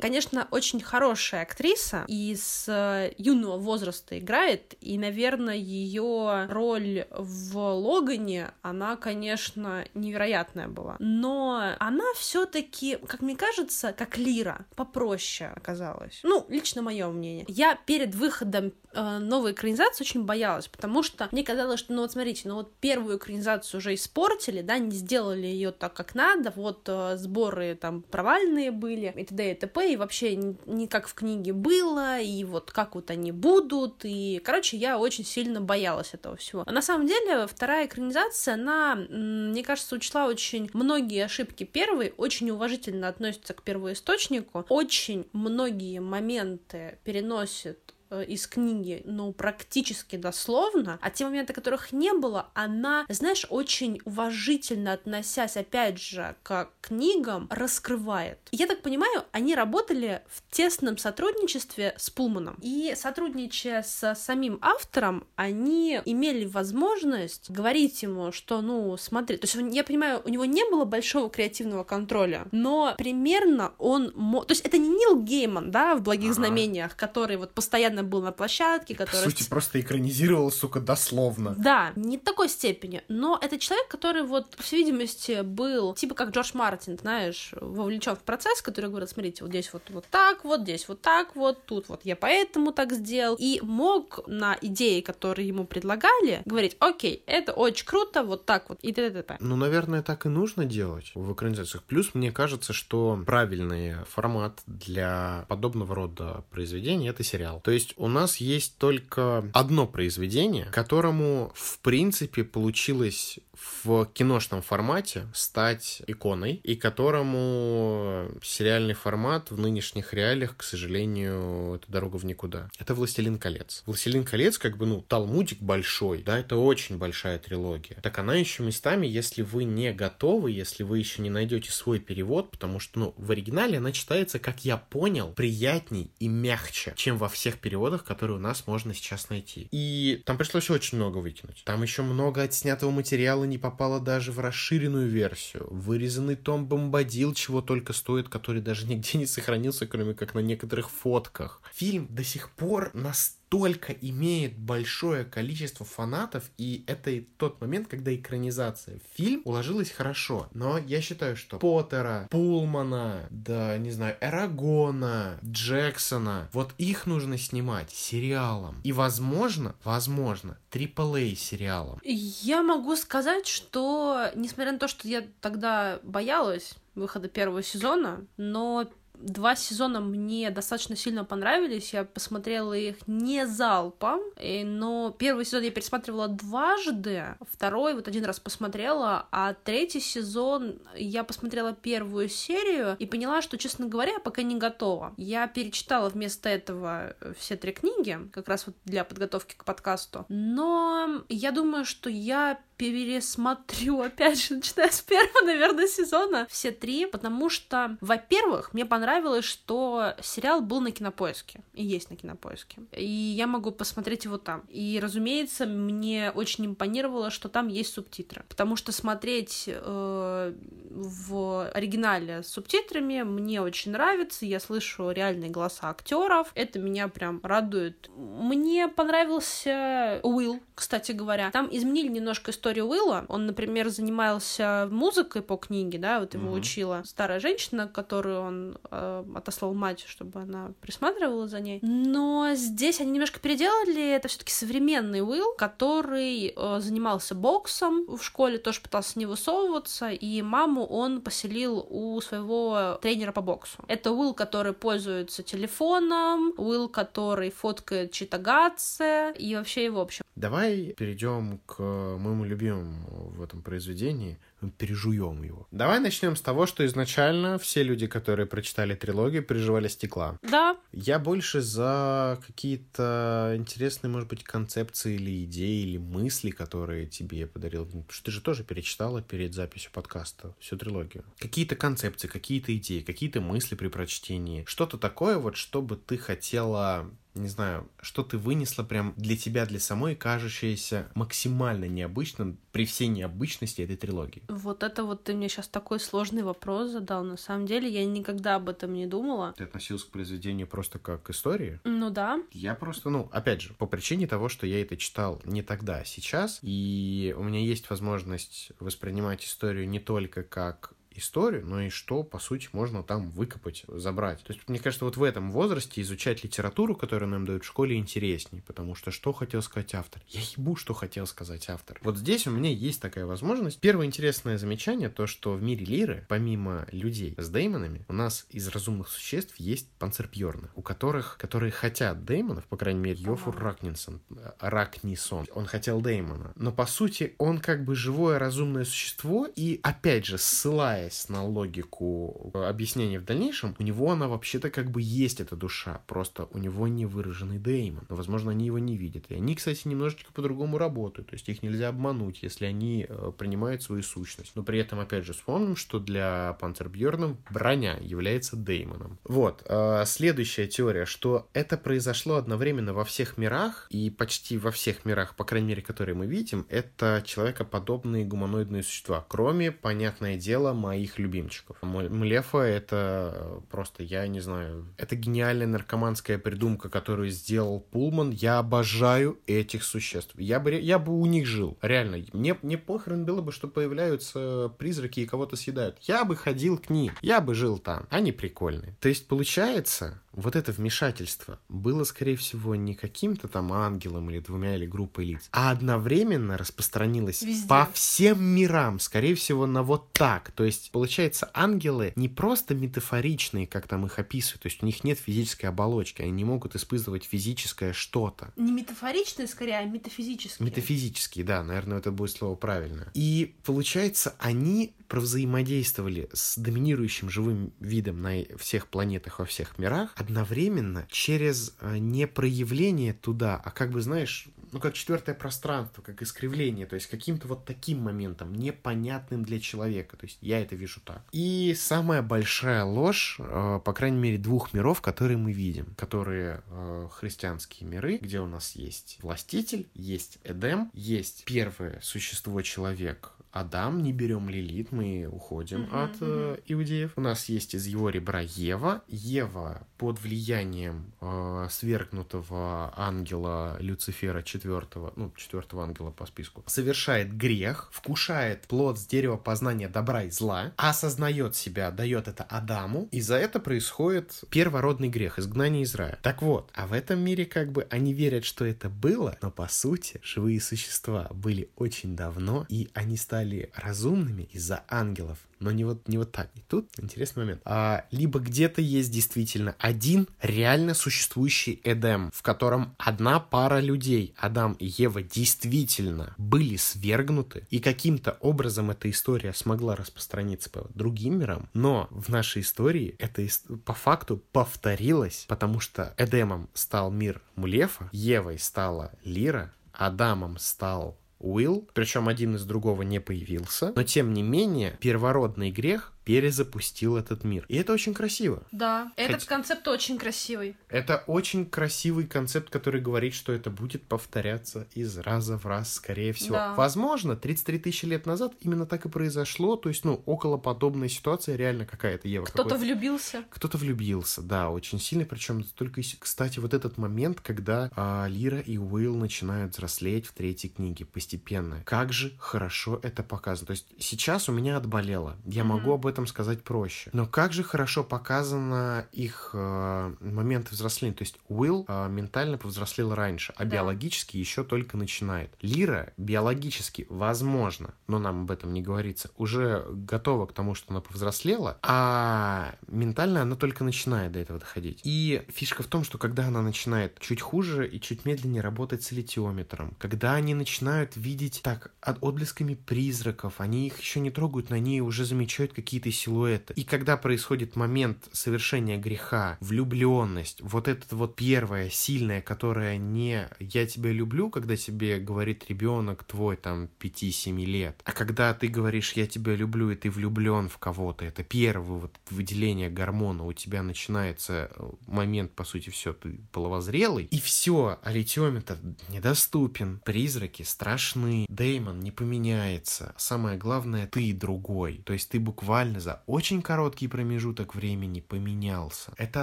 конечно, 0.01 0.49
очень 0.51 0.81
хорошая 0.81 1.43
актриса 1.43 2.05
и 2.09 2.35
с 2.37 2.64
э, 2.69 3.12
юного 3.19 3.59
возраста 3.59 4.19
играет, 4.19 4.75
и, 4.81 4.99
наверное, 4.99 5.57
ее 5.57 6.47
роль 6.49 7.07
в 7.11 7.59
Логане, 7.59 8.51
она, 8.62 8.97
конечно, 8.97 9.85
невероятная 9.95 10.69
была. 10.69 10.97
Но 10.99 11.75
она 11.79 12.05
все-таки, 12.17 12.97
как 13.07 13.21
мне 13.21 13.37
кажется, 13.37 13.93
как 13.93 14.17
Лира, 14.17 14.67
попроще 14.75 15.51
оказалась. 15.55 16.21
Ну, 16.23 16.47
лично 16.49 16.83
мое 16.83 17.09
мнение. 17.09 17.45
Я 17.49 17.77
перед 17.87 18.06
перед 18.07 18.15
выходом 18.15 18.73
э, 18.93 19.19
новой 19.19 19.53
экранизации 19.53 20.05
очень 20.05 20.25
боялась, 20.25 20.69
потому 20.69 21.03
что 21.03 21.29
мне 21.33 21.43
казалось, 21.43 21.81
что, 21.81 21.93
ну 21.93 22.03
вот 22.03 22.13
смотрите, 22.13 22.49
ну 22.49 22.55
вот 22.55 22.73
первую 22.77 23.19
экранизацию 23.19 23.79
уже 23.79 23.95
испортили, 23.95 24.63
да, 24.63 24.79
не 24.79 24.93
сделали 24.93 25.47
ее 25.47 25.73
так, 25.73 25.95
как 25.95 26.15
надо, 26.15 26.53
вот 26.55 26.83
э, 26.87 27.17
сборы 27.17 27.75
там 27.75 28.03
провальные 28.03 28.71
были, 28.71 29.13
и 29.17 29.25
т.д. 29.25 29.51
и 29.51 29.55
т.п., 29.55 29.93
и 29.93 29.97
вообще 29.97 30.37
не, 30.37 30.57
не 30.67 30.87
как 30.87 31.09
в 31.09 31.15
книге 31.15 31.53
было, 31.53 32.21
и 32.21 32.45
вот 32.45 32.71
как 32.71 32.95
вот 32.95 33.11
они 33.11 33.33
будут, 33.33 34.05
и, 34.05 34.41
короче, 34.45 34.77
я 34.77 34.99
очень 34.99 35.25
сильно 35.25 35.61
боялась 35.61 36.15
этого 36.15 36.37
всего. 36.37 36.63
А 36.65 36.73
на 36.73 36.83
самом 36.83 37.07
деле, 37.07 37.47
вторая 37.49 37.87
экранизация, 37.87 38.55
она, 38.55 38.95
мне 38.95 39.65
кажется, 39.65 39.97
учла 39.97 40.27
очень 40.27 40.71
многие 40.73 41.25
ошибки 41.25 41.65
первой, 41.65 42.15
очень 42.17 42.51
уважительно 42.51 43.09
относится 43.09 43.53
к 43.53 43.63
первоисточнику, 43.63 44.65
очень 44.69 45.27
многие 45.33 45.99
моменты 45.99 46.99
переносит 47.05 47.96
из 48.27 48.47
книги, 48.47 49.03
ну, 49.05 49.33
практически 49.33 50.17
дословно, 50.17 50.99
а 51.01 51.11
те 51.11 51.25
моменты, 51.25 51.53
которых 51.53 51.93
не 51.93 52.13
было, 52.13 52.49
она, 52.55 53.07
знаешь, 53.09 53.47
очень 53.51 54.01
уважительно 54.05 54.93
относясь, 54.93 55.57
опять 55.57 56.01
же, 56.01 56.37
к 56.43 56.71
книгам, 56.81 57.47
раскрывает. 57.51 58.39
Я 58.53 58.67
так 58.67 58.83
понимаю, 58.83 59.25
они 59.33 59.55
работали 59.55 60.23
в 60.29 60.43
тесном 60.51 60.99
сотрудничестве 60.99 61.95
с 61.97 62.11
Пулманом. 62.11 62.59
И 62.61 62.95
сотрудничая 62.97 63.83
с 63.83 64.15
самим 64.15 64.59
автором, 64.61 65.27
они 65.37 66.01
имели 66.05 66.45
возможность 66.45 67.51
говорить 67.51 68.03
ему, 68.03 68.33
что, 68.33 68.61
ну, 68.61 68.97
смотри, 68.97 69.37
то 69.37 69.47
есть, 69.47 69.57
я 69.75 69.85
понимаю, 69.85 70.23
у 70.25 70.29
него 70.29 70.45
не 70.45 70.65
было 70.69 70.85
большого 70.85 71.31
креативного 71.31 71.85
контроля, 71.85 72.47
но 72.53 72.95
примерно 72.97 73.73
он 73.79 74.13
мог... 74.15 74.47
То 74.47 74.53
есть, 74.53 74.65
это 74.65 74.79
не 74.79 74.97
Нил 74.97 75.23
Гейман, 75.23 75.71
да, 75.71 75.95
в 75.95 76.03
«Благих 76.03 76.33
ага. 76.33 76.35
знамениях», 76.35 76.97
который 76.97 77.37
вот 77.37 77.53
постоянно 77.53 78.03
был 78.07 78.23
на 78.23 78.33
площадке, 78.33 78.95
который... 78.95 79.25
По 79.25 79.31
сути, 79.31 79.49
просто 79.49 79.81
экранизировал, 79.81 80.51
сука, 80.51 80.81
дословно. 80.81 81.55
Да, 81.57 81.93
не 81.97 82.19
в 82.19 82.23
такой 82.23 82.49
степени, 82.49 83.03
но 83.09 83.39
это 83.41 83.59
человек, 83.59 83.89
который 83.89 84.23
вот, 84.23 84.57
по 84.57 84.63
всей 84.63 84.85
видимости, 84.85 85.43
был, 85.43 85.95
типа 85.95 86.15
как 86.15 86.31
Джордж 86.31 86.51
Мартин, 86.55 86.99
знаешь, 86.99 87.51
вовлечен 87.61 88.17
в 88.17 88.21
процесс, 88.21 88.63
который 88.63 88.91
говорит, 88.91 89.11
смотрите, 89.11 89.45
вот 89.45 89.51
здесь 89.51 89.73
вот, 89.73 89.83
вот 89.91 90.05
так 90.11 90.45
вот, 90.45 90.63
здесь 90.63 90.89
вот 90.89 91.01
так 91.01 91.37
вот, 91.37 91.65
тут 91.67 91.89
вот 91.89 92.01
я 92.05 92.17
поэтому 92.17 92.73
так 92.73 92.93
сделал, 92.93 93.37
и 93.39 93.61
мог 93.63 94.27
на 94.27 94.57
идеи, 94.61 95.01
которые 95.01 95.49
ему 95.49 95.65
предлагали, 95.65 96.43
говорить, 96.45 96.77
окей, 96.79 97.23
это 97.27 97.53
очень 97.53 97.87
круто, 97.87 98.23
вот 98.23 98.47
так 98.47 98.69
вот, 98.69 98.79
и 98.83 98.93
т.д. 98.93 99.25
Ну, 99.41 99.57
наверное, 99.57 100.03
так 100.03 100.27
и 100.27 100.29
нужно 100.29 100.65
делать 100.65 101.13
в 101.15 101.33
экранизациях. 101.33 101.83
Плюс, 101.85 102.15
мне 102.15 102.31
кажется, 102.33 102.73
что 102.73 103.23
правильный 103.25 103.95
формат 104.09 104.61
для 104.67 105.45
подобного 105.49 105.95
рода 105.95 106.45
произведений— 106.51 107.09
это 107.11 107.23
сериал. 107.23 107.61
То 107.61 107.71
есть 107.71 107.86
есть 107.87 107.95
у 107.97 108.09
нас 108.09 108.37
есть 108.39 108.78
только 108.78 109.49
одно 109.53 109.87
произведение, 109.87 110.66
которому, 110.66 111.53
в 111.55 111.78
принципе, 111.80 112.45
получилось 112.45 113.39
в 113.84 114.07
киношном 114.07 114.62
формате 114.62 115.26
стать 115.34 116.03
иконой, 116.07 116.61
и 116.62 116.76
которому 116.76 118.28
сериальный 118.43 118.95
формат 118.95 119.51
в 119.51 119.59
нынешних 119.59 120.12
реалиях, 120.12 120.57
к 120.57 120.62
сожалению, 120.62 121.76
это 121.76 121.91
дорога 121.91 122.16
в 122.16 122.24
никуда. 122.24 122.68
Это 122.78 122.95
«Властелин 122.95 123.39
колец». 123.39 123.82
«Властелин 123.87 124.24
колец» 124.24 124.59
как 124.59 124.76
бы, 124.76 124.87
ну, 124.87 125.01
талмудик 125.01 125.61
большой, 125.61 126.22
да, 126.22 126.39
это 126.39 126.57
очень 126.57 126.99
большая 126.99 127.39
трилогия. 127.39 127.97
Так 128.03 128.18
она 128.18 128.34
еще 128.34 128.62
местами, 128.62 129.07
если 129.07 129.43
вы 129.43 129.64
не 129.64 129.93
готовы, 129.93 130.51
если 130.51 130.82
вы 130.82 130.99
еще 130.99 131.22
не 131.22 131.30
найдете 131.30 131.70
свой 131.70 131.99
перевод, 131.99 132.51
потому 132.51 132.78
что, 132.78 132.99
ну, 132.99 133.14
в 133.16 133.30
оригинале 133.30 133.78
она 133.78 133.93
читается, 133.93 134.39
как 134.39 134.64
я 134.64 134.76
понял, 134.76 135.32
приятней 135.32 136.11
и 136.18 136.28
мягче, 136.28 136.93
чем 136.97 137.16
во 137.16 137.28
всех 137.28 137.59
переводах, 137.59 137.76
которые 138.05 138.39
у 138.39 138.41
нас 138.41 138.66
можно 138.66 138.95
сейчас 138.95 139.31
найти. 139.31 139.68
И 139.70 140.22
там 140.24 140.37
пришлось 140.39 140.70
очень 140.70 140.99
много 140.99 141.18
выкинуть. 141.18 141.62
Там 141.64 141.83
еще 141.83 142.03
много 142.03 142.43
отснятого 142.43 142.91
материала 142.91 143.45
не 143.45 143.59
попало 143.59 144.01
даже 144.01 144.33
в 144.33 144.41
расширенную 144.41 145.09
версию. 145.09 145.66
Вырезанный 145.70 146.37
том 146.37 146.66
Бомбадил 146.66 147.35
чего 147.35 147.61
только 147.61 147.93
стоит, 147.93 148.29
который 148.29 148.61
даже 148.61 148.87
нигде 148.89 149.18
не 149.18 149.27
сохранился, 149.27 149.87
кроме 149.87 150.14
как 150.14 150.35
на 150.35 150.41
некоторых 150.41 150.91
фотках. 150.91 151.62
Фильм 151.74 152.07
до 152.11 152.24
сих 152.24 152.51
пор 152.51 152.91
настолько 152.95 153.46
настолько 153.47 153.93
имеет 153.93 154.59
большое 154.59 155.25
количество 155.25 155.87
фанатов, 155.87 156.51
и 156.59 156.85
это 156.87 157.11
и 157.11 157.21
тот 157.21 157.61
момент, 157.61 157.89
когда 157.89 158.15
экранизация 158.15 158.99
в 158.99 159.17
фильм 159.17 159.43
уложилась 159.45 159.91
хорошо. 159.91 160.49
Но 160.53 160.79
я 160.79 161.01
считаю, 161.01 161.37
что 161.37 161.59
Поттера, 161.59 162.27
Пулмана, 162.31 163.27
да, 163.31 163.79
не 163.79 163.91
знаю, 163.91 164.17
Эрагона, 164.21 165.39
Джексона, 165.45 166.49
вот 166.53 166.75
их 166.79 167.07
нужно 167.07 167.39
снимать 167.39 167.91
сериалом. 167.91 168.81
И, 168.83 168.93
возможно, 168.93 169.75
возможно, 169.85 170.59
AAA 170.73 171.37
сериалом. 171.37 172.01
Я 172.03 172.63
могу 172.63 172.97
сказать, 172.97 173.47
что, 173.47 174.31
несмотря 174.35 174.73
на 174.73 174.79
то, 174.79 174.89
что 174.89 175.07
я 175.07 175.25
тогда 175.41 176.01
боялась 176.03 176.75
выхода 176.97 177.29
первого 177.29 177.63
сезона, 177.63 178.27
но 178.37 178.89
Два 179.21 179.57
сезона 179.57 180.01
мне 180.01 180.51
достаточно 180.51 180.97
сильно 180.97 181.25
понравились, 181.25 181.93
я 181.93 182.05
посмотрела 182.05 182.75
их 182.75 182.97
не 183.07 183.47
залпом, 183.47 184.21
но 184.39 185.14
первый 185.19 185.45
сезон 185.45 185.62
я 185.62 185.71
пересматривала 185.71 186.29
дважды, 186.29 187.37
второй 187.41 187.95
вот 187.95 188.09
один 188.09 188.25
раз 188.25 188.41
посмотрела, 188.41 189.27
а 189.31 189.55
третий 189.55 190.01
сезон 190.01 190.81
я 190.95 191.25
посмотрела 191.25 191.73
первую 191.73 192.29
серию 192.29 192.97
и 192.99 193.07
поняла, 193.07 193.43
что, 193.43 193.59
честно 193.59 193.87
говоря, 193.87 194.19
пока 194.19 194.43
не 194.43 194.57
готова. 194.57 195.14
Я 195.17 195.47
перечитала 195.49 196.09
вместо 196.09 196.49
этого 196.49 197.17
все 197.39 197.57
три 197.57 197.73
книги, 197.73 198.19
как 198.33 198.49
раз 198.49 198.67
вот 198.67 198.77
для 198.85 199.05
подготовки 199.05 199.55
к 199.57 199.64
подкасту, 199.64 200.27
но 200.29 201.23
я 201.29 201.53
думаю, 201.53 201.85
что 201.85 202.11
я 202.11 202.59
пересмотрю, 202.77 204.01
опять 204.03 204.41
же, 204.41 204.57
начиная 204.57 204.91
с 204.91 205.01
первого, 205.01 205.47
наверное, 205.47 205.87
сезона, 205.87 206.47
все 206.51 206.70
три, 206.70 207.07
потому 207.07 207.49
что, 207.49 207.97
во-первых, 208.01 208.74
мне 208.74 208.85
понравилось, 208.85 209.45
что 209.45 210.14
сериал 210.22 210.61
был 210.61 210.81
на 210.81 210.91
Кинопоиске, 210.91 211.61
и 211.74 211.85
есть 211.85 212.11
на 212.11 212.16
Кинопоиске, 212.16 212.83
и 212.93 213.05
я 213.05 213.47
могу 213.47 213.70
посмотреть 213.72 214.24
его 214.24 214.39
там. 214.39 214.62
И, 214.68 214.99
разумеется, 215.03 215.66
мне 215.66 216.31
очень 216.35 216.66
импонировало, 216.66 217.31
что 217.31 217.49
там 217.49 217.68
есть 217.68 217.93
субтитры, 217.93 218.45
потому 218.49 218.77
что 218.77 218.93
смотреть 218.93 219.64
э, 219.66 220.55
в 220.91 221.70
оригинале 221.70 222.43
с 222.43 222.49
субтитрами 222.49 223.22
мне 223.22 223.61
очень 223.61 223.93
нравится, 223.93 224.47
я 224.47 224.61
слышу 224.61 225.11
реальные 225.11 225.51
голоса 225.51 225.89
актеров, 225.91 226.53
это 226.55 226.79
меня 226.79 227.09
прям 227.09 227.41
радует. 227.43 228.11
Мне 228.16 228.89
понравился 228.89 230.20
Уилл, 230.22 230.61
кстати 230.74 231.12
говоря. 231.12 231.51
Там 231.51 231.68
изменили 231.70 232.09
немножко 232.09 232.51
историю 232.51 232.66
историю 232.67 232.89
Уилла. 232.89 233.25
Он, 233.29 233.47
например, 233.47 233.89
занимался 233.91 234.89
музыкой 234.91 235.43
по 235.43 235.57
книге, 235.57 235.99
да, 235.99 236.19
вот 236.19 236.35
его 236.35 236.49
mm-hmm. 236.49 236.59
учила 236.59 237.03
старая 237.05 237.39
женщина, 237.39 237.87
которую 237.87 238.41
он 238.41 238.79
э, 238.91 239.25
отослал 239.37 239.73
мать, 239.73 240.05
чтобы 240.05 240.41
она 240.41 240.73
присматривала 240.81 241.47
за 241.47 241.61
ней. 241.61 241.79
Но 241.83 242.51
здесь 242.55 243.01
они 243.01 243.12
немножко 243.12 243.39
переделали. 243.39 244.14
Это 244.14 244.27
все-таки 244.27 244.53
современный 244.53 245.23
Уилл, 245.23 245.55
который 245.57 246.53
э, 246.57 246.81
занимался 246.81 247.37
боксом 247.37 248.05
в 248.09 248.21
школе, 248.21 248.59
тоже 248.59 248.81
пытался 248.81 249.17
не 249.17 249.27
высовываться, 249.27 250.11
и 250.11 250.43
маму 250.43 250.85
он 250.85 251.21
поселил 251.21 251.87
у 251.89 252.21
своего 252.21 252.99
тренера 253.01 253.31
по 253.31 253.43
боксу. 253.43 253.79
Это 253.87 254.11
Уилл, 254.11 254.35
который 254.35 254.73
пользуется 254.73 255.45
телефоном, 255.45 256.53
Уилл, 256.57 256.89
который 256.89 257.51
фоткает 257.51 258.11
читагатсы 258.11 259.33
и 259.39 259.55
вообще 259.55 259.87
и 259.87 259.89
в 259.89 260.01
общем. 260.01 260.25
Давай 260.35 260.95
перейдем 260.99 261.61
к 261.67 261.81
моему 261.81 262.45
любимому 262.45 262.56
в 262.57 263.43
этом 263.43 263.63
произведении, 263.63 264.39
пережуем 264.79 265.43
его. 265.43 265.67
Давай 265.71 266.01
начнем 266.01 266.37
с 266.37 266.41
того, 266.41 266.67
что 266.67 266.85
изначально 266.87 267.59
все 267.59 267.83
люди, 267.83 268.07
которые 268.07 268.47
прочитали 268.47 268.95
трилогию, 268.95 269.43
переживали 269.43 269.89
стекла. 269.89 270.39
Да. 270.43 270.77
Я 270.93 271.19
больше 271.19 271.61
за 271.61 272.41
какие-то 272.47 273.55
интересные, 273.57 274.11
может 274.11 274.29
быть, 274.29 274.45
концепции 274.45 275.15
или 275.15 275.45
идеи, 275.45 275.83
или 275.83 275.99
мысли, 275.99 276.51
которые 276.51 277.07
тебе 277.07 277.47
подарил. 277.47 277.85
Потому 277.85 278.05
что 278.09 278.25
ты 278.25 278.31
же 278.31 278.41
тоже 278.41 278.65
перечитала 278.65 279.23
перед 279.23 279.55
записью 279.55 279.93
подкаста 279.93 280.55
всю 280.59 280.77
трилогию. 280.77 281.25
Какие-то 281.39 281.77
концепции, 281.77 282.29
какие-то 282.29 282.77
идеи, 282.77 283.01
какие-то 283.01 283.41
мысли 283.41 283.75
при 283.75 283.89
прочтении. 283.89 284.65
Что-то 284.67 284.99
такое 284.99 285.39
вот, 285.39 285.57
чтобы 285.57 285.97
ты 285.97 286.17
хотела 286.19 287.11
не 287.37 287.49
знаю, 287.49 287.89
что 288.01 288.22
ты 288.22 288.39
вынесла 288.39 288.82
прям 288.82 289.14
для 289.16 289.37
тебя, 289.37 289.66
для 289.66 289.80
самой, 289.80 290.14
кажущееся 290.14 291.09
максимально 291.14 291.87
необычным 291.87 292.59
при 292.72 292.87
всей 292.87 293.09
необычности 293.09 293.82
этой 293.82 293.97
трилогии? 293.97 294.43
Вот 294.49 294.82
это 294.82 295.05
вот 295.05 295.24
ты 295.24 295.34
мне 295.34 295.49
сейчас 295.49 295.68
такой 295.68 296.01
сложный 296.01 296.43
вопрос 296.43 296.91
задал. 296.91 297.24
На 297.24 297.37
самом 297.37 297.66
деле 297.66 297.89
я 297.89 298.05
никогда 298.05 298.57
об 298.57 298.68
этом 298.68 298.93
не 298.95 299.07
думала. 299.07 299.55
Ты 299.57 299.64
относилась 299.64 300.05
к 300.05 300.11
произведению 300.11 300.66
просто 300.66 300.99
как 300.99 301.22
к 301.22 301.30
истории? 301.30 301.80
Ну 301.84 302.11
да. 302.11 302.43
Я 302.53 302.74
просто, 302.74 303.11
ну, 303.11 303.28
опять 303.32 303.62
же, 303.62 303.74
по 303.74 303.87
причине 303.87 304.26
того, 304.26 304.49
что 304.49 304.66
я 304.66 304.80
это 304.80 304.97
читал 304.97 305.41
не 305.45 305.62
тогда, 305.62 305.99
а 305.99 306.05
сейчас, 306.05 306.59
и 306.62 307.34
у 307.37 307.43
меня 307.43 307.61
есть 307.61 307.89
возможность 307.91 308.72
воспринимать 308.80 309.45
историю 309.45 309.89
не 309.89 310.01
только 310.01 310.43
как 310.43 310.95
историю, 311.19 311.67
но 311.67 311.83
и 311.83 311.89
что, 311.89 312.23
по 312.23 312.39
сути, 312.39 312.69
можно 312.73 313.03
там 313.03 313.31
выкопать, 313.31 313.85
забрать. 313.89 314.43
То 314.43 314.53
есть, 314.53 314.69
мне 314.69 314.79
кажется, 314.79 315.05
вот 315.05 315.17
в 315.17 315.23
этом 315.23 315.51
возрасте 315.51 316.01
изучать 316.03 316.45
литературу, 316.45 316.95
которую 316.95 317.31
нам 317.31 317.45
дают 317.45 317.64
в 317.64 317.67
школе, 317.67 317.97
интереснее, 317.97 318.62
потому 318.62 318.95
что 318.95 319.11
что 319.11 319.33
хотел 319.33 319.62
сказать 319.62 319.95
автор? 319.95 320.23
Я 320.29 320.41
ебу, 320.41 320.77
что 320.77 320.95
хотел 320.95 321.27
сказать 321.27 321.69
автор. 321.69 321.99
Вот 322.03 322.19
здесь 322.19 322.47
у 322.47 322.51
меня 322.51 322.71
есть 322.71 323.01
такая 323.01 323.27
возможность. 323.27 323.81
Первое 323.81 324.07
интересное 324.07 324.59
замечание, 324.59 325.09
то, 325.09 325.27
что 325.27 325.55
в 325.55 325.62
мире 325.62 325.85
Лиры, 325.85 326.27
помимо 326.29 326.87
людей 326.93 327.35
с 327.39 327.49
деймонами, 327.49 328.05
у 328.09 328.12
нас 328.12 328.47
из 328.51 328.69
разумных 328.69 329.09
существ 329.09 329.57
есть 329.57 329.89
панцерпьерны, 329.99 330.69
у 330.75 330.83
которых, 330.83 331.37
которые 331.39 331.73
хотят 331.73 332.25
деймонов, 332.25 332.64
по 332.64 332.77
крайней 332.77 333.01
мере, 333.01 333.21
Йофур 333.21 333.57
Ракнинсон, 333.59 334.21
Ракнисон, 334.61 335.47
он 335.55 335.67
хотел 335.67 336.01
деймона, 336.01 336.53
но 336.57 336.73
по 336.73 336.87
сути 336.87 337.35
он 337.39 337.59
как 337.59 337.85
бы 337.85 337.95
живое 337.95 338.39
разумное 338.39 338.85
существо, 338.85 339.47
и 339.55 339.81
опять 339.83 340.27
же, 340.27 340.39
ссылая 340.39 341.06
опираясь 341.07 341.29
на 341.29 341.45
логику 341.45 342.51
объяснения 342.55 343.19
в 343.19 343.25
дальнейшем, 343.25 343.75
у 343.79 343.83
него 343.83 344.11
она 344.11 344.29
вообще-то 344.29 344.71
как 344.71 344.91
бы 344.91 345.01
есть 345.03 345.41
эта 345.41 345.57
душа, 345.57 346.01
просто 346.07 346.49
у 346.53 346.59
него 346.59 346.89
не 346.89 347.07
выраженный 347.07 347.59
деймон. 347.59 348.05
Но, 348.09 348.17
возможно, 348.17 348.51
они 348.51 348.67
его 348.67 348.79
не 348.79 348.97
видят. 348.97 349.25
И 349.29 349.35
они, 349.35 349.55
кстати, 349.55 349.89
немножечко 349.89 350.33
по-другому 350.33 350.79
работают, 350.79 351.29
то 351.29 351.35
есть 351.35 351.49
их 351.49 351.63
нельзя 351.63 351.89
обмануть, 351.89 352.43
если 352.43 352.67
они 352.67 353.07
э, 353.09 353.33
принимают 353.37 353.83
свою 353.83 354.03
сущность. 354.03 354.53
Но 354.55 354.63
при 354.63 354.79
этом, 354.79 355.01
опять 355.01 355.25
же, 355.25 355.33
вспомним, 355.33 355.77
что 355.77 355.99
для 355.99 356.57
Панцербьерна 356.61 357.37
броня 357.51 357.99
является 358.01 358.57
деймоном. 358.57 359.19
Вот. 359.25 359.63
Э, 359.67 360.05
следующая 360.07 360.67
теория, 360.67 361.05
что 361.05 361.49
это 361.53 361.77
произошло 361.77 362.37
одновременно 362.37 362.93
во 362.93 363.05
всех 363.05 363.39
мирах, 363.39 363.87
и 363.91 364.11
почти 364.11 364.59
во 364.59 364.71
всех 364.71 365.05
мирах, 365.05 365.37
по 365.37 365.45
крайней 365.45 365.69
мере, 365.69 365.83
которые 365.83 366.15
мы 366.15 366.27
видим, 366.27 366.67
это 366.69 367.23
человекоподобные 367.25 368.25
гуманоидные 368.25 368.83
существа, 368.83 369.25
кроме, 369.29 369.73
понятное 369.73 370.37
дело, 370.37 370.73
моих 370.73 370.96
моих 370.97 371.19
любимчиков. 371.19 371.77
Млефа— 371.83 372.59
это 372.59 373.63
просто, 373.71 374.03
я 374.03 374.27
не 374.27 374.41
знаю, 374.41 374.87
это 374.97 375.15
гениальная 375.15 375.67
наркоманская 375.67 376.39
придумка, 376.39 376.89
которую 376.89 377.29
сделал 377.29 377.81
Пулман. 377.81 378.31
Я 378.31 378.59
обожаю 378.59 379.39
этих 379.47 379.85
существ. 379.85 380.35
Я 380.39 380.59
бы, 380.59 380.73
я 380.73 380.99
бы 380.99 381.13
у 381.13 381.27
них 381.27 381.47
жил, 381.47 381.77
реально. 381.83 382.25
Мне, 382.33 382.57
мне 382.63 382.79
похрен 382.79 383.27
было 383.27 383.43
бы, 383.43 383.53
что 383.53 383.69
появляются 383.69 384.73
призраки 384.79 385.21
и 385.21 385.27
кого-то 385.27 385.57
съедают. 385.57 385.99
Я 386.03 386.25
бы 386.25 386.35
ходил 386.35 386.79
к 386.79 386.89
ним, 386.89 387.13
я 387.21 387.41
бы 387.41 387.55
жил 387.55 387.79
там. 387.79 388.07
Они 388.09 388.33
прикольные. 388.33 388.97
То 389.01 389.09
есть, 389.09 389.29
получается, 389.29 390.23
вот 390.37 390.55
это 390.55 390.70
вмешательство 390.70 391.59
было, 391.68 392.05
скорее 392.05 392.37
всего, 392.37 392.74
не 392.74 392.95
каким-то 392.95 393.49
там 393.49 393.72
ангелом 393.72 394.30
или 394.30 394.39
двумя 394.39 394.76
или 394.76 394.87
группой 394.87 395.24
лиц, 395.24 395.49
а 395.51 395.70
одновременно 395.70 396.59
распространилось 396.59 397.43
Везде. 397.43 397.66
по 397.66 397.89
всем 397.93 398.45
мирам, 398.45 399.01
скорее 399.01 399.34
всего, 399.34 399.66
на 399.66 399.82
вот 399.82 400.12
так. 400.12 400.53
То 400.53 400.64
есть, 400.64 400.91
получается, 400.93 401.51
ангелы 401.55 402.12
не 402.16 402.28
просто 402.28 402.74
метафоричные, 402.74 403.66
как 403.66 403.89
там 403.89 404.05
их 404.07 404.18
описывают, 404.18 404.62
то 404.62 404.68
есть 404.68 404.82
у 404.82 404.87
них 404.87 405.03
нет 405.05 405.18
физической 405.18 405.66
оболочки, 405.66 406.22
они 406.22 406.30
не 406.30 406.45
могут 406.45 406.76
испытывать 406.76 407.24
физическое 407.24 407.93
что-то. 407.93 408.53
Не 408.57 408.72
метафоричные, 408.72 409.49
скорее, 409.49 409.78
а 409.78 409.84
метафизические. 409.84 410.66
Метафизические, 410.68 411.45
да, 411.45 411.64
наверное, 411.64 411.99
это 411.99 412.11
будет 412.11 412.30
слово 412.30 412.57
правильное. 412.57 413.09
И 413.14 413.55
получается, 413.64 414.34
они 414.39 414.95
провзаимодействовали 415.09 416.28
с 416.32 416.59
доминирующим 416.59 417.30
живым 417.30 417.72
видом 417.80 418.20
на 418.20 418.45
всех 418.59 418.89
планетах 418.89 419.39
во 419.39 419.45
всех 419.45 419.78
мирах 419.78 420.12
одновременно 420.27 421.07
через 421.09 421.74
э, 421.81 421.99
не 421.99 422.27
проявление 422.27 423.12
туда, 423.12 423.61
а 423.64 423.70
как 423.70 423.91
бы, 423.91 424.01
знаешь, 424.01 424.49
ну, 424.72 424.81
как 424.81 424.95
четвертое 424.95 425.35
пространство, 425.35 426.03
как 426.03 426.20
искривление, 426.22 426.87
то 426.87 426.97
есть 426.97 427.07
каким-то 427.07 427.47
вот 427.49 427.64
таким 427.64 428.01
моментом, 428.01 428.53
непонятным 428.53 429.45
для 429.45 429.61
человека. 429.61 430.16
То 430.16 430.27
есть 430.27 430.39
я 430.41 430.61
это 430.61 430.74
вижу 430.74 431.01
так. 431.01 431.22
И 431.33 431.74
самая 431.79 432.22
большая 432.22 432.85
ложь, 432.85 433.37
э, 433.39 433.81
по 433.85 433.93
крайней 433.93 434.18
мере, 434.18 434.39
двух 434.39 434.74
миров, 434.74 435.01
которые 435.01 435.39
мы 435.39 435.53
видим, 435.53 435.87
которые 435.97 436.62
э, 436.66 437.09
христианские 437.12 437.89
миры, 437.89 438.18
где 438.18 438.41
у 438.41 438.47
нас 438.47 438.72
есть 438.72 439.18
властитель, 439.22 439.89
есть 439.95 440.39
Эдем, 440.45 440.91
есть 440.93 441.45
первое 441.45 442.01
существо 442.03 442.61
человек, 442.62 443.33
Адам, 443.61 444.03
не 444.03 444.13
берем 444.13 444.49
Лилит, 444.49 444.93
мы 444.93 445.27
уходим 445.31 445.83
Мгм, 445.83 445.97
от 445.99 446.21
мгм. 446.21 446.57
иудеев. 446.67 447.13
У 447.17 447.21
нас 447.21 447.49
есть 447.49 447.75
из 447.75 447.87
его 447.87 448.11
ребра 448.11 448.41
Ева. 448.41 449.03
Ева 449.09 449.87
под 449.97 450.21
влиянием 450.21 451.13
э, 451.23 451.69
свергнутого 451.71 452.93
ангела 452.97 453.77
Люцифера 453.81 454.43
четвертого, 454.43 455.13
ну, 455.17 455.33
четвертого 455.37 455.85
ангела 455.85 456.11
по 456.11 456.27
списку, 456.27 456.63
совершает 456.67 457.35
грех, 457.35 457.89
вкушает 457.93 458.63
плод 458.63 458.99
с 458.99 459.07
дерева 459.07 459.37
познания 459.39 459.89
добра 459.89 460.25
и 460.25 460.31
зла, 460.31 460.73
осознает 460.77 461.57
себя, 461.57 461.91
дает 461.91 462.29
это 462.29 462.45
Адаму, 462.45 463.09
и 463.11 463.21
за 463.21 463.37
это 463.37 463.59
происходит 463.59 464.45
первородный 464.51 465.09
грех, 465.09 465.39
изгнание 465.39 465.83
из 465.83 465.95
рая. 465.95 466.19
Так 466.23 466.43
вот, 466.43 466.71
а 466.75 466.87
в 466.87 466.93
этом 466.93 467.21
мире 467.21 467.47
как 467.47 467.73
бы 467.73 467.87
они 467.91 468.13
верят, 468.13 468.45
что 468.45 468.67
это 468.67 468.89
было, 468.91 469.39
но 469.41 469.51
по 469.51 469.67
сути 469.69 470.21
живые 470.23 470.61
существа 470.61 471.29
были 471.33 471.71
очень 471.77 472.17
давно, 472.17 472.67
и 472.69 472.91
они 472.93 473.17
стали 473.17 473.46
разумными 473.75 474.49
из-за 474.53 474.85
ангелов, 474.89 475.39
но 475.61 475.71
не 475.71 475.85
вот, 475.85 476.07
не 476.09 476.19
вот 476.19 476.33
так. 476.33 476.51
И 476.55 476.61
тут 476.61 476.89
интересный 476.99 477.45
момент. 477.45 477.63
А, 477.65 478.05
либо 478.11 478.41
где-то 478.41 478.83
есть 478.83 479.11
действительно 479.11 479.75
один 479.79 480.29
реально 480.43 480.95
существующий 480.95 481.81
Эдем, 481.85 482.31
в 482.35 482.43
котором 482.43 482.95
одна 482.99 483.41
пара 483.41 483.81
людей, 483.81 484.35
Адам 484.37 484.75
и 484.75 484.87
Ева, 484.87 485.23
действительно 485.23 486.35
были 486.39 486.77
свергнуты, 486.77 487.67
и 487.71 487.79
каким-то 487.79 488.37
образом 488.41 488.91
эта 488.91 489.11
история 489.11 489.53
смогла 489.53 489.97
распространиться 489.97 490.71
по 490.71 490.89
другим 490.95 491.41
мирам, 491.41 491.69
но 491.75 492.09
в 492.11 492.29
нашей 492.29 492.63
истории 492.63 493.15
это 493.19 493.47
по 493.85 493.95
факту 493.95 494.43
повторилось, 494.53 495.47
потому 495.49 495.81
что 495.81 496.15
Эдемом 496.17 496.69
стал 496.75 497.11
мир 497.11 497.41
Мулефа, 497.55 498.09
Евой 498.13 498.59
стала 498.59 499.13
Лира, 499.25 499.73
Адамом 499.93 500.59
стал 500.59 501.19
Уилл, 501.39 501.89
причем 501.93 502.28
один 502.28 502.57
из 502.57 502.64
другого 502.64 503.03
не 503.03 503.20
появился, 503.20 503.93
но 503.95 504.03
тем 504.03 504.32
не 504.32 504.43
менее 504.43 504.97
первородный 505.01 505.70
грех 505.70 506.12
перезапустил 506.27 507.16
этот 507.16 507.45
мир. 507.45 507.64
И 507.68 507.77
это 507.77 507.93
очень 507.93 508.12
красиво. 508.12 508.64
Да, 508.72 509.12
этот 509.16 509.37
Хоть- 509.43 509.49
концепт 509.49 509.87
очень 509.89 510.18
красивый. 510.18 510.77
Это 510.89 511.22
очень 511.29 511.64
красивый 511.64 512.27
концепт, 512.27 512.68
который 512.68 513.01
говорит, 513.01 513.33
что 513.33 513.53
это 513.53 513.70
будет 513.70 514.03
повторяться 514.03 514.89
из 514.95 515.16
раза 515.18 515.57
в 515.57 515.66
раз, 515.66 515.95
скорее 515.95 516.33
всего. 516.33 516.57
Да. 516.57 516.74
Возможно, 516.74 517.37
33 517.37 517.79
тысячи 517.79 518.07
лет 518.07 518.27
назад 518.27 518.55
именно 518.61 518.87
так 518.87 519.07
и 519.07 519.09
произошло, 519.09 519.77
то 519.77 519.89
есть, 519.89 520.05
ну, 520.05 520.20
около 520.27 520.57
подобная 520.57 521.09
ситуация 521.09 521.55
реально 521.57 521.87
какая-то, 521.87 522.27
Ева. 522.27 522.45
Кто-то 522.47 522.70
какой- 522.70 522.85
влюбился. 522.87 523.45
Кто-то 523.51 523.79
влюбился, 523.79 524.43
да, 524.43 524.70
очень 524.70 524.99
сильно, 524.99 525.24
причем 525.24 525.62
только, 525.62 526.03
кстати, 526.18 526.59
вот 526.59 526.74
этот 526.74 526.99
момент, 526.99 527.41
когда 527.41 527.89
а, 527.95 528.27
Лира 528.29 528.59
и 528.59 528.79
Уилл 528.79 529.14
начинают 529.14 529.74
взрослеть 529.74 530.27
в 530.27 530.33
третьей 530.33 530.70
книге 530.70 531.05
постепенно. 531.05 531.83
Как 531.85 532.12
же 532.12 532.33
хорошо 532.39 532.99
это 533.05 533.22
показано. 533.22 533.66
То 533.68 533.70
есть 533.72 533.87
сейчас 534.01 534.49
у 534.49 534.53
меня 534.53 534.77
отболело, 534.77 535.37
я 535.45 535.62
Мгм. 535.62 535.72
могу 535.77 535.93
об 535.93 536.05
этом 536.07 536.16
сказать 536.25 536.64
проще. 536.64 537.11
Но 537.12 537.27
как 537.27 537.53
же 537.53 537.62
хорошо 537.62 538.03
показано 538.03 539.07
их 539.12 539.51
э, 539.53 540.14
момент 540.21 540.71
взросления. 540.71 541.14
То 541.14 541.25
есть 541.25 541.37
Уилл 541.49 541.85
э, 541.87 542.09
ментально 542.09 542.57
повзрослел 542.57 543.14
раньше, 543.14 543.53
а 543.57 543.64
Да. 543.64 543.77
биологически 543.77 544.39
еще 544.39 544.64
только 544.64 544.97
начинает. 544.97 545.51
Лира 545.61 546.14
биологически, 546.17 547.07
возможно, 547.11 547.93
но 548.07 548.19
нам 548.19 548.43
об 548.43 548.51
этом 548.51 548.73
не 548.73 548.81
говорится, 548.81 549.31
уже 549.37 549.85
готова 549.91 550.47
к 550.47 550.53
тому, 550.53 550.75
что 550.75 550.93
она 550.93 551.01
повзрослела, 551.01 551.79
а 551.83 552.75
ментально 552.87 553.43
она 553.43 553.57
только 553.57 553.85
начинает 553.85 554.33
до 554.33 554.39
этого 554.39 554.61
доходить. 554.61 555.01
И 555.03 555.43
фишка 555.49 555.83
в 555.83 555.87
том, 555.89 556.05
что 556.05 556.19
когда 556.19 556.47
она 556.47 556.62
начинает 556.62 557.19
чуть 557.19 557.41
хуже 557.41 557.89
и 557.89 558.01
чуть 558.01 558.25
медленнее 558.25 558.62
работать 558.62 559.03
с 559.03 559.11
литиометром, 559.11 559.97
когда 559.99 560.35
они 560.35 560.55
начинают 560.55 561.17
видеть 561.17 561.61
так 561.64 561.91
от 562.01 562.23
отблесками 562.23 562.75
призраков, 562.75 563.55
они 563.61 563.89
их 563.89 563.99
еще 563.99 564.21
не 564.21 564.31
трогают, 564.31 564.71
на 564.71 564.79
ней 564.79 565.01
уже 565.01 565.25
замечают 565.25 565.73
какие-то 565.73 566.06
силуэты. 566.11 566.75
И 566.75 566.85
когда 566.85 567.17
происходит 567.17 567.77
момент 567.77 568.29
совершения 568.33 568.99
греха, 568.99 569.59
влюбленность, 569.61 570.61
вот 570.63 570.89
это 570.89 571.15
вот 571.17 571.37
первое 571.37 571.91
сильное, 571.91 572.41
которое 572.41 572.97
не 572.99 573.49
«я 573.59 573.87
тебя 573.87 574.13
люблю», 574.13 574.51
когда 574.51 574.77
тебе 574.77 575.19
говорит 575.19 575.65
ребенок 575.69 576.25
твой 576.25 576.57
там 576.57 576.89
5-7 577.01 577.65
лет, 577.65 578.01
а 578.05 578.13
когда 578.13 578.53
ты 578.55 578.69
говоришь 578.69 579.13
«я 579.13 579.27
тебя 579.27 579.55
люблю» 579.55 579.91
и 579.91 579.97
ты 579.97 580.11
влюблен 580.11 580.69
в 580.69 580.79
кого-то, 580.79 581.25
это 581.25 581.43
первое 581.43 581.99
вот 581.99 582.17
выделение 582.31 582.91
гормона, 582.91 583.45
у 583.45 583.53
тебя 583.53 583.83
начинается 583.83 584.71
э, 584.77 584.91
момент, 585.07 585.53
по 585.53 585.65
сути, 585.65 585.91
все, 585.91 586.13
ты 586.13 586.41
половозрелый, 586.53 587.25
и 587.25 587.41
все, 587.41 587.99
а 588.03 588.13
литиометр 588.13 588.79
недоступен, 589.09 590.01
призраки 590.05 590.63
страшны, 590.63 591.47
Деймон 591.49 592.01
не 592.01 592.11
поменяется, 592.11 593.15
самое 593.17 593.59
главное, 593.59 594.07
ты 594.07 594.33
другой, 594.33 595.03
то 595.05 595.13
есть 595.13 595.31
ты 595.31 595.41
буквально 595.41 595.96
за 596.01 596.23
очень 596.27 596.63
короткий 596.63 597.09
промежуток 597.09 597.75
времени 597.75 598.21
поменялся. 598.21 599.13
Это 599.17 599.43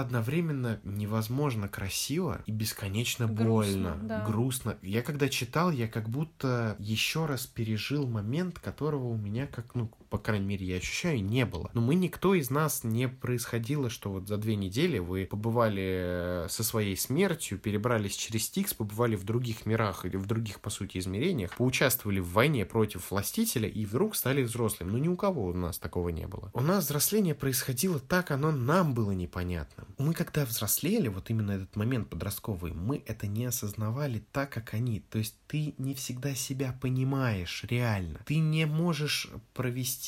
одновременно 0.00 0.80
невозможно 0.84 1.68
красиво 1.68 2.42
и 2.46 2.52
бесконечно 2.52 3.26
Грустно, 3.26 3.90
больно, 3.94 3.98
да. 4.02 4.24
грустно. 4.24 4.76
Я 4.82 5.02
когда 5.02 5.28
читал, 5.28 5.70
я 5.70 5.88
как 5.88 6.08
будто 6.08 6.76
еще 6.78 7.26
раз 7.26 7.46
пережил 7.46 8.06
момент, 8.06 8.58
которого 8.58 9.08
у 9.08 9.16
меня, 9.16 9.46
как, 9.46 9.74
ну, 9.74 9.90
по 10.14 10.18
крайней 10.18 10.46
мере, 10.46 10.64
я 10.64 10.76
ощущаю, 10.76 11.24
не 11.24 11.44
было. 11.44 11.72
Но 11.74 11.80
мы 11.80 11.96
никто 11.96 12.36
из 12.36 12.48
нас 12.48 12.84
не 12.84 13.08
происходило, 13.08 13.90
что 13.90 14.12
вот 14.12 14.28
за 14.28 14.36
две 14.36 14.54
недели 14.54 15.00
вы 15.00 15.26
побывали 15.26 16.44
э, 16.44 16.46
со 16.48 16.62
своей 16.62 16.96
смертью, 16.96 17.58
перебрались 17.58 18.14
через 18.14 18.44
Стикс, 18.44 18.74
побывали 18.74 19.16
в 19.16 19.24
других 19.24 19.66
мирах 19.66 20.04
или 20.04 20.16
в 20.16 20.26
других, 20.26 20.60
по 20.60 20.70
сути, 20.70 20.98
измерениях, 20.98 21.56
поучаствовали 21.56 22.20
в 22.20 22.28
войне 22.28 22.64
против 22.64 23.10
властителя 23.10 23.68
и 23.68 23.84
вдруг 23.84 24.14
стали 24.14 24.44
взрослым. 24.44 24.92
Ну, 24.92 24.98
ни 24.98 25.08
у 25.08 25.16
кого 25.16 25.46
у 25.46 25.52
нас 25.52 25.78
такого 25.78 26.10
не 26.10 26.28
было. 26.28 26.48
У 26.54 26.60
нас 26.60 26.84
взросление 26.84 27.34
происходило 27.34 27.98
так, 27.98 28.30
оно 28.30 28.52
нам 28.52 28.94
было 28.94 29.10
непонятным. 29.10 29.88
Мы 29.98 30.14
когда 30.14 30.44
взрослели, 30.44 31.08
вот 31.08 31.28
именно 31.28 31.50
этот 31.50 31.74
момент 31.74 32.08
подростковый, 32.08 32.72
мы 32.72 33.02
это 33.04 33.26
не 33.26 33.46
осознавали 33.46 34.22
так, 34.30 34.50
как 34.50 34.74
они. 34.74 35.00
То 35.00 35.18
есть 35.18 35.34
ты 35.48 35.74
не 35.78 35.92
всегда 35.94 36.36
себя 36.36 36.78
понимаешь 36.80 37.64
реально. 37.68 38.20
Ты 38.26 38.36
не 38.38 38.64
можешь 38.64 39.28
провести 39.54 40.03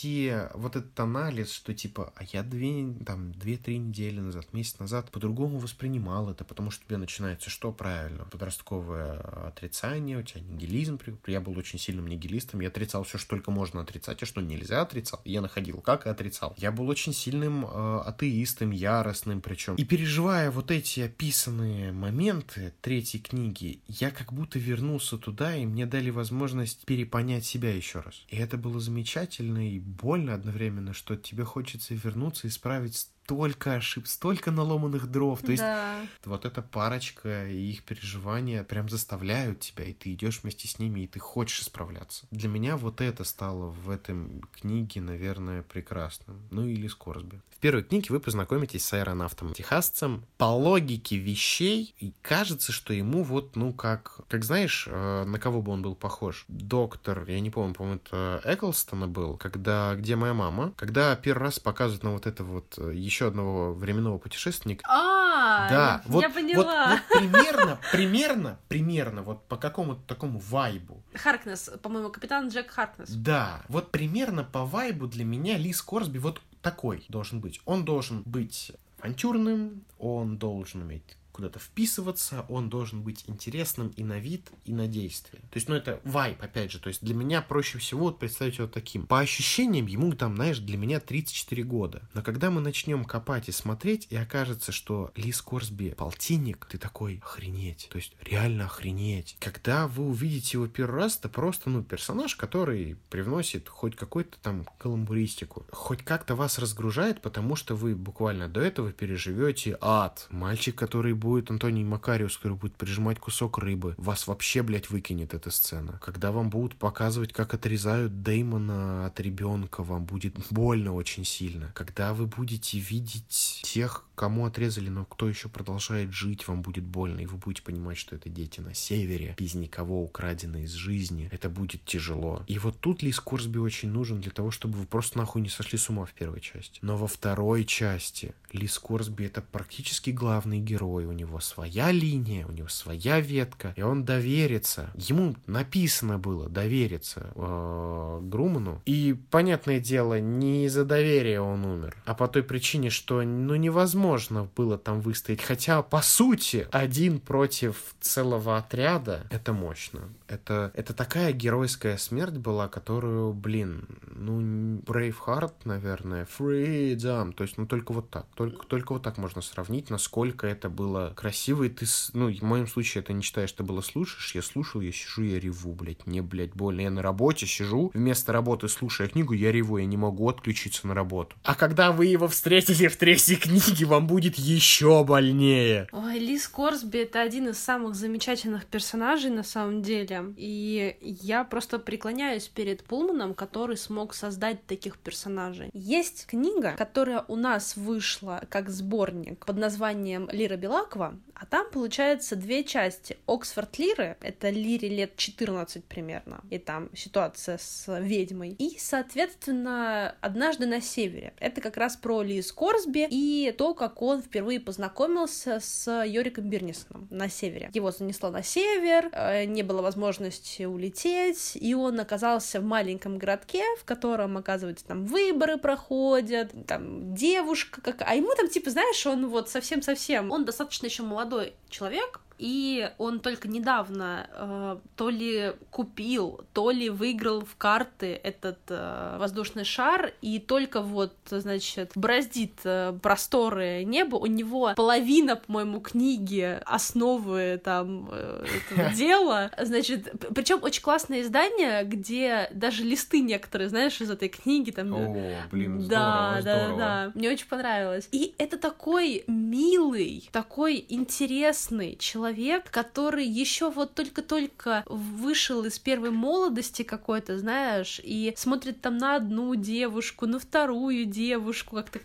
вот 0.55 0.77
этот 0.77 0.99
анализ, 0.99 1.53
что 1.53 1.75
типа, 1.75 2.13
а 2.17 2.25
я 2.33 2.43
две, 2.43 2.95
там, 3.05 3.33
две-три 3.33 3.79
недели 3.79 4.21
назад, 4.21 4.53
месяц 4.53 4.79
назад 4.79 5.11
по-другому 5.11 5.59
воспринимал 5.59 6.31
это, 6.31 6.45
потому 6.45 6.71
что 6.71 6.85
у 6.85 6.89
тебя 6.89 6.99
начинается 6.99 7.51
что 7.51 7.73
правильно? 7.73 8.25
Подростковое 8.25 9.19
отрицание, 9.49 10.19
у 10.19 10.23
тебя 10.23 10.41
нигилизм. 10.41 10.99
Я 11.27 11.41
был 11.41 11.57
очень 11.59 11.79
сильным 11.79 12.07
нигилистом, 12.07 12.61
я 12.61 12.69
отрицал 12.69 13.05
все, 13.05 13.19
что 13.19 13.31
только 13.31 13.51
можно 13.51 13.81
отрицать, 13.81 14.23
а 14.23 14.27
что 14.27 14.41
нельзя 14.41 14.83
отрицал. 14.83 15.21
Я 15.25 15.41
находил, 15.41 15.81
как 15.81 16.07
и 16.07 16.09
отрицал. 16.09 16.55
Я 16.59 16.73
был 16.73 16.89
очень 16.89 17.13
сильным 17.13 17.65
э, 17.67 18.01
атеистом, 18.05 18.71
яростным 18.71 19.41
причем. 19.41 19.75
И 19.77 19.85
переживая 19.85 20.51
вот 20.51 20.71
эти 20.71 21.01
описанные 21.01 21.93
моменты 21.93 22.73
третьей 22.81 23.21
книги, 23.21 23.81
я 23.89 24.11
как 24.11 24.33
будто 24.33 24.59
вернулся 24.59 25.19
туда, 25.19 25.57
и 25.57 25.67
мне 25.67 25.87
дали 25.87 26.11
возможность 26.11 26.85
перепонять 26.85 27.45
себя 27.45 27.75
еще 27.75 28.01
раз. 28.01 28.25
И 28.29 28.37
это 28.37 28.57
было 28.57 28.81
замечательно 28.81 29.71
и 29.71 29.76
больно 29.81 30.35
одновременно, 30.35 30.93
что 30.93 31.17
тебе 31.17 31.45
хочется 31.45 31.95
вернуться 31.95 32.47
и 32.47 32.51
исправить 32.51 33.11
столько 33.27 33.75
ошиб, 33.75 34.07
столько 34.07 34.53
наломанных 34.53 35.11
дров. 35.11 35.41
То 35.43 35.51
есть 35.51 35.63
Да. 35.63 36.01
вот 36.25 36.45
эта 36.45 36.63
парочка 36.63 37.49
и 37.49 37.73
их 37.73 37.83
переживания 37.83 38.63
прям 38.63 38.89
заставляют 38.89 39.59
тебя, 39.61 39.85
и 39.85 39.93
ты 39.93 40.13
идешь 40.13 40.41
вместе 40.43 40.69
с 40.69 40.79
ними, 40.79 41.01
и 41.01 41.07
ты 41.09 41.19
хочешь 41.19 41.65
справляться. 41.65 42.27
Для 42.31 42.49
меня 42.49 42.77
вот 42.77 43.01
это 43.01 43.25
стало 43.25 43.67
в 43.71 43.91
этом 43.91 44.43
книге, 44.53 45.01
наверное, 45.01 45.63
прекрасным. 45.63 46.41
Ну 46.53 46.67
или 46.67 46.87
Скорсби. 46.87 47.41
В 47.51 47.59
первой 47.59 47.83
книге 47.83 48.09
вы 48.11 48.21
познакомитесь 48.21 48.85
с 48.85 48.93
аэронавтом 48.93 49.55
техасцем. 49.55 50.25
По 50.37 50.45
логике 50.45 51.17
вещей, 51.17 51.95
и 51.99 52.13
кажется, 52.23 52.71
что 52.71 52.93
ему 52.93 53.25
вот, 53.25 53.57
ну, 53.57 53.73
как... 53.73 54.21
Как 54.29 54.45
знаешь, 54.45 54.87
э, 54.89 55.25
на 55.25 55.39
кого 55.41 55.63
бы 55.63 55.73
он 55.73 55.83
был 55.83 55.97
похож? 55.97 56.45
Доктор, 56.49 57.25
я 57.29 57.41
не 57.41 57.51
помню, 57.51 57.75
по-моему, 57.75 58.01
это 58.05 58.41
Эклстона 58.45 59.09
был, 59.09 59.37
когда 59.37 59.95
«Где 59.97 60.15
моя 60.15 60.35
мама?», 60.35 60.75
когда 60.77 61.17
первый 61.17 61.45
раз 61.45 61.59
показывают 61.59 62.05
на 62.05 62.13
вот 62.13 62.27
этого 62.27 62.53
вот 62.53 62.75
э, 62.77 62.93
еще 63.17 63.29
одного 63.29 63.73
временного 63.73 64.19
путешественника, 64.19 64.85
А, 64.89 65.69
да, 65.71 66.03
вот, 66.05 66.21
я 66.21 66.29
вот, 66.29 66.35
поняла. 66.35 67.01
вот 67.11 67.19
примерно, 67.21 67.79
примерно, 67.91 68.59
примерно, 68.69 69.23
вот 69.23 69.49
по 69.49 69.57
какому-то 69.57 70.03
такому 70.07 70.39
вайбу. 70.39 71.03
Харкнес, 71.15 71.71
по-моему, 71.83 72.11
капитан 72.11 72.49
Джек 72.49 72.71
Харкнес. 72.71 73.09
Да, 73.11 73.63
вот 73.69 73.91
примерно 73.91 74.45
по 74.45 74.67
вайбу 74.67 75.07
для 75.07 75.25
меня 75.25 75.57
Лис 75.57 75.81
Корсби 75.81 76.19
вот 76.19 76.43
такой 76.61 77.07
должен 77.09 77.41
быть. 77.41 77.63
Он 77.65 77.87
должен 77.87 78.23
быть 78.27 78.73
авантюрным, 79.01 79.83
он 79.99 80.37
должен 80.37 80.83
уметь 80.83 81.17
куда-то 81.37 81.59
вписываться, 81.59 82.47
он 82.49 82.71
должен 82.71 83.03
быть 83.03 83.25
интересным 83.27 83.89
и 83.89 84.03
на 84.03 84.19
вид, 84.19 84.51
и 84.65 84.73
на 84.73 84.89
действие. 84.89 85.43
То 85.43 85.57
есть, 85.57 85.69
ну, 85.69 85.75
это 85.75 86.01
вайп, 86.03 86.43
опять 86.43 86.73
же. 86.73 86.79
То 86.79 86.89
есть, 86.89 87.05
для 87.05 87.15
меня 87.15 87.43
проще 87.43 87.77
всего 87.77 88.05
вот 88.05 88.19
представить 88.19 88.57
его 88.57 88.67
таким. 88.67 89.07
По 89.07 89.21
ощущениям, 89.21 89.85
ему 89.85 90.15
там, 90.15 90.37
знаешь, 90.37 90.61
для 90.61 90.79
меня 90.79 90.99
34 90.99 91.63
года. 91.65 92.09
Но 92.15 92.23
когда 92.23 92.51
мы 92.51 92.63
начнем 92.63 93.05
копать 93.05 93.51
и 93.51 93.53
смотреть, 93.53 94.07
и 94.09 94.17
окажется, 94.17 94.73
что 94.73 95.13
Лис 95.15 95.43
Корсби 95.43 95.91
полтинник, 95.91 96.65
ты 96.65 96.79
такой, 96.79 97.21
охренеть. 97.23 97.89
То 97.91 97.99
есть, 97.99 98.17
реально 98.23 98.65
охренеть. 98.65 99.37
Когда 99.39 99.89
вы 99.89 100.07
увидите 100.07 100.57
его 100.57 100.69
первый 100.69 101.01
раз, 101.03 101.19
это 101.19 101.29
просто, 101.29 101.69
ну, 101.69 101.85
персонаж, 101.85 102.35
который 102.35 102.97
привносит 103.11 103.69
хоть 103.69 103.95
какой-то 103.95 104.39
там 104.41 104.67
каламбуристику. 104.79 105.67
Хоть 105.71 106.03
как-то 106.03 106.35
вас 106.35 106.59
разгружает, 106.59 107.21
потому 107.21 107.57
что 107.57 107.75
вы 107.75 107.95
буквально 107.95 108.49
до 108.49 108.63
этого 108.63 108.91
переживете 108.91 109.77
ад. 109.83 110.29
Мальчик, 110.31 110.75
который 110.75 111.13
будет 111.27 111.51
Антоний 111.51 111.83
Макариус, 111.83 112.37
который 112.37 112.57
будет 112.57 112.77
прижимать 112.77 113.19
кусок 113.19 113.59
рыбы. 113.59 113.95
Вас 113.99 114.27
вообще, 114.29 114.63
блядь, 114.63 114.91
выкинет 114.91 115.35
эта 115.35 115.51
сцена. 115.51 115.99
Когда 116.01 116.31
вам 116.31 116.51
будут 116.51 116.77
показывать, 116.77 117.33
как 117.33 117.53
отрезают 117.53 118.23
Деймона 118.23 119.07
от 119.07 119.19
ребенка, 119.21 119.83
вам 119.83 120.05
будет 120.05 120.37
больно 120.51 120.95
очень 120.95 121.25
сильно. 121.25 121.73
Когда 121.75 122.15
вы 122.15 122.27
будете 122.27 122.79
видеть 122.79 123.61
тех, 123.65 124.05
кому 124.15 124.47
отрезали, 124.47 124.89
но 124.89 125.05
кто 125.05 125.29
еще 125.29 125.49
продолжает 125.49 126.13
жить, 126.13 126.47
вам 126.49 126.63
будет 126.63 126.85
больно, 126.85 127.21
и 127.21 127.27
вы 127.27 127.37
будете 127.37 127.63
понимать, 127.63 127.99
что 127.99 128.15
это 128.15 128.29
дети 128.29 128.61
на 128.61 128.75
севере, 128.75 129.35
без 129.37 129.55
никого 129.55 130.03
украдены 130.03 130.63
из 130.63 130.73
жизни. 130.73 131.29
Это 131.33 131.51
будет 131.51 131.85
тяжело. 131.85 132.45
И 132.47 132.59
вот 132.59 132.79
тут 132.81 133.03
Лис 133.03 133.21
Корсби 133.21 133.59
очень 133.59 133.91
нужен 133.91 134.21
для 134.21 134.31
того, 134.31 134.51
чтобы 134.51 134.79
вы 134.79 134.87
просто 134.87 135.19
нахуй 135.19 135.43
не 135.43 135.49
сошли 135.49 135.79
с 135.79 135.91
ума 135.91 136.05
в 136.05 136.13
первой 136.13 136.41
части. 136.41 136.79
Но 136.83 136.97
во 136.97 137.07
второй 137.07 137.65
части 137.65 138.35
Лис 138.53 138.79
Корсби 138.79 139.25
это 139.25 139.43
практически 139.43 140.11
главный 140.11 140.61
герой. 140.61 141.05
У 141.05 141.13
него 141.17 141.41
своя 141.41 141.91
линия, 141.91 142.47
у 142.47 142.53
него 142.53 142.69
своя 142.69 143.21
ветка, 143.21 143.73
и 143.77 143.83
он 143.83 144.05
доверится. 144.05 144.91
Ему 144.95 145.35
написано 145.47 146.19
было 146.19 146.49
довериться 146.49 147.33
э, 147.35 148.21
Груману. 148.23 148.83
И, 148.87 149.17
понятное 149.31 149.81
дело, 149.81 150.21
не 150.21 150.67
из-за 150.67 150.85
доверия 150.85 151.41
он 151.41 151.65
умер, 151.65 151.97
а 152.05 152.15
по 152.15 152.29
той 152.29 152.43
причине, 152.43 152.91
что 152.91 153.23
ну 153.23 153.55
невозможно 153.57 154.49
было 154.57 154.79
там 154.79 155.01
выстоять. 155.01 155.43
Хотя, 155.43 155.83
по 155.83 156.03
сути, 156.03 156.69
один 156.71 157.21
против 157.21 157.95
целого 158.01 158.57
отряда, 158.59 159.27
это 159.31 159.53
мощно. 159.53 160.09
Это, 160.29 160.73
это 160.75 160.93
такая 160.93 161.33
геройская 161.33 161.97
смерть 161.97 162.37
была, 162.37 162.69
которую, 162.69 163.33
блин, 163.33 163.87
ну, 164.11 164.81
Braveheart, 164.81 165.55
наверное, 165.65 166.27
Freedom, 166.27 167.33
то 167.33 167.45
есть, 167.45 167.59
ну, 167.59 167.67
только 167.67 167.93
вот 167.93 168.11
так, 168.11 168.27
только, 168.35 168.67
только 168.67 168.93
вот 168.93 169.03
так 169.03 169.19
можно 169.19 169.41
сравнить, 169.43 169.91
насколько 169.91 170.47
это 170.47 170.69
было 170.69 171.06
красиво, 171.15 171.65
и 171.65 171.69
ты, 171.69 171.87
ну, 172.13 172.33
в 172.33 172.43
моем 172.43 172.67
случае 172.67 173.03
это 173.03 173.13
не 173.13 173.23
считаешь, 173.23 173.51
что 173.51 173.65
было 173.65 173.81
слушаешь, 173.81 174.35
я 174.35 174.43
слушал, 174.43 174.81
я 174.81 174.93
сижу, 174.93 175.23
я 175.23 175.39
реву, 175.39 175.73
блядь, 175.73 176.07
мне, 176.07 176.23
блядь, 176.23 176.55
больно, 176.55 176.81
я 176.83 176.91
на 176.91 177.03
работе 177.03 177.47
сижу, 177.47 177.91
вместо 177.95 178.33
работы 178.33 178.69
слушая 178.69 179.09
книгу, 179.09 179.33
я 179.33 179.53
реву, 179.53 179.79
я 179.79 179.87
не 179.87 179.97
могу 179.97 180.29
отключиться 180.29 180.87
на 180.87 180.95
работу. 180.95 181.37
А 181.45 181.55
когда 181.55 181.93
вы 181.93 182.07
его 182.07 182.29
встретите 182.29 182.89
в 182.89 182.97
третьей 182.97 183.37
книге, 183.37 183.87
вам 183.87 184.07
будет 184.07 184.37
еще 184.37 185.05
больнее. 185.05 185.89
Ой, 185.93 186.19
Лис 186.19 186.49
Корсби 186.49 186.99
это 186.99 187.21
один 187.21 187.49
из 187.49 187.59
самых 187.59 187.95
замечательных 187.95 188.67
персонажей 188.67 189.31
на 189.31 189.43
самом 189.43 189.83
деле. 189.83 190.35
И 190.37 190.97
я 191.01 191.45
просто 191.45 191.79
преклоняюсь 191.79 192.49
перед 192.49 192.85
Пулманом, 192.85 193.35
который 193.35 193.77
смог 193.77 194.15
создать 194.15 194.67
таких 194.67 194.99
персонажей. 194.99 195.71
Есть 195.73 196.27
книга, 196.27 196.75
которая 196.77 197.25
у 197.29 197.37
нас 197.37 197.77
вышла 197.77 198.43
как 198.49 198.71
сборник 198.71 199.45
под 199.45 199.57
названием 199.57 200.29
Лира 200.33 200.57
Белакова, 200.97 201.19
а 201.39 201.45
там, 201.45 201.71
получается, 201.71 202.35
две 202.35 202.65
части. 202.65 203.19
Оксфорд 203.27 203.79
Лиры, 203.79 204.17
это 204.23 204.49
Лире 204.49 204.89
лет 204.89 205.17
14 205.17 205.85
примерно, 205.85 206.41
и 206.51 206.59
там 206.59 206.89
ситуация 206.95 207.59
с 207.59 207.85
ведьмой. 208.01 208.53
И, 208.59 208.79
соответственно, 208.79 210.15
«Однажды 210.23 210.67
на 210.67 210.81
севере». 210.81 211.35
Это 211.39 211.61
как 211.61 211.77
раз 211.77 211.97
про 211.97 212.23
Лис 212.23 212.53
Корсби 212.53 213.07
и 213.11 213.55
то, 213.57 213.75
как 213.75 214.01
он 214.01 214.23
впервые 214.23 214.61
познакомился 214.61 215.61
с 215.61 216.05
Йориком 216.05 216.49
Бирнисоном 216.49 217.07
на 217.11 217.29
севере. 217.29 217.71
Его 217.75 217.91
занесло 217.91 218.31
на 218.31 218.43
север, 218.43 219.11
э, 219.13 219.45
не 219.45 219.63
было 219.63 219.83
возможности 219.83 220.63
улететь, 220.63 221.53
и 221.55 221.75
он 221.75 222.01
оказался 222.01 222.61
в 222.61 222.65
маленьком 222.65 223.19
городке, 223.19 223.63
в 223.79 223.85
котором, 223.85 224.39
оказывается, 224.39 224.87
там 224.87 225.05
выборы 225.05 225.59
проходят, 225.59 226.53
там 226.67 227.15
девушка 227.15 227.83
какая... 227.83 228.09
А 228.09 228.15
ему 228.15 228.35
там, 228.35 228.49
типа, 228.49 228.71
знаешь, 228.71 229.07
он 229.07 229.29
вот 229.29 229.51
совсем-совсем... 229.51 230.31
Он 230.31 230.47
достаточно 230.47 230.76
еще 230.85 231.03
молодой 231.03 231.55
человек, 231.71 232.21
и 232.39 232.91
он 232.99 233.21
только 233.21 233.49
недавно 233.49 234.29
э, 234.33 234.77
то 234.97 235.09
ли 235.09 235.53
купил, 235.71 236.41
то 236.53 236.71
ли 236.71 236.91
выиграл 236.91 237.45
в 237.45 237.57
карты 237.57 238.19
этот 238.23 238.59
э, 238.69 239.17
воздушный 239.19 239.65
шар, 239.65 240.13
и 240.23 240.39
только 240.39 240.81
вот, 240.83 241.15
значит, 241.27 241.93
бороздит 241.95 242.61
э, 242.65 242.99
просторы 243.03 243.85
неба. 243.85 244.17
У 244.17 244.27
него 244.27 244.73
половина, 244.77 245.37
по-моему, 245.37 245.81
книги 245.81 246.59
основы 246.67 247.61
там 247.63 248.09
э, 248.13 248.45
этого 248.71 248.91
дела. 248.95 249.51
Значит, 249.61 250.13
причем 250.35 250.63
очень 250.63 250.83
классное 250.83 251.23
издание, 251.23 251.85
где 251.85 252.49
даже 252.53 252.83
листы 252.85 253.21
некоторые, 253.21 253.69
знаешь, 253.69 254.01
из 254.01 254.11
этой 254.11 254.29
книги 254.29 254.71
там. 254.71 254.93
О, 254.95 255.35
блин, 255.51 255.79
Да, 255.89 256.39
здорово, 256.41 256.43
да, 256.43 256.43
здорово. 256.43 256.79
да. 256.79 257.13
Мне 257.15 257.31
очень 257.31 257.49
понравилось. 257.49 258.09
И 258.13 258.35
это 258.39 258.59
такой 258.59 259.25
милый, 259.27 260.29
такой 260.33 260.85
интересный 260.89 261.97
человек, 261.97 262.26
который 262.71 263.27
еще 263.27 263.71
вот 263.71 263.95
только-только 263.95 264.83
вышел 264.87 265.65
из 265.65 265.79
первой 265.79 266.11
молодости 266.11 266.83
какой-то, 266.83 267.39
знаешь, 267.39 268.01
и 268.03 268.35
смотрит 268.37 268.81
там 268.81 268.99
на 268.99 269.17
одну 269.17 269.55
девушку, 269.55 270.27
на 270.27 270.39
вторую 270.39 271.05
девушку, 271.05 271.77
как-то 271.77 272.01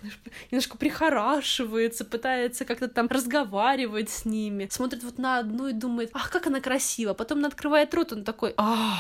немножко 0.52 0.78
прихорашивается, 0.78 2.06
пытается 2.06 2.66
как-то 2.66 2.88
там 2.88 3.08
разговаривать 3.08 4.10
с 4.10 4.26
ними, 4.26 4.68
смотрит 4.70 5.04
вот 5.04 5.18
на 5.18 5.40
одну 5.40 5.68
и 5.68 5.74
думает, 5.74 6.12
ах, 6.14 6.30
как 6.32 6.48
она 6.48 6.62
красива, 6.62 7.14
потом 7.14 7.40
она 7.40 7.48
открывает 7.48 7.94
рот, 7.94 8.14
он 8.14 8.24
такой, 8.24 8.54
ах, 8.58 9.00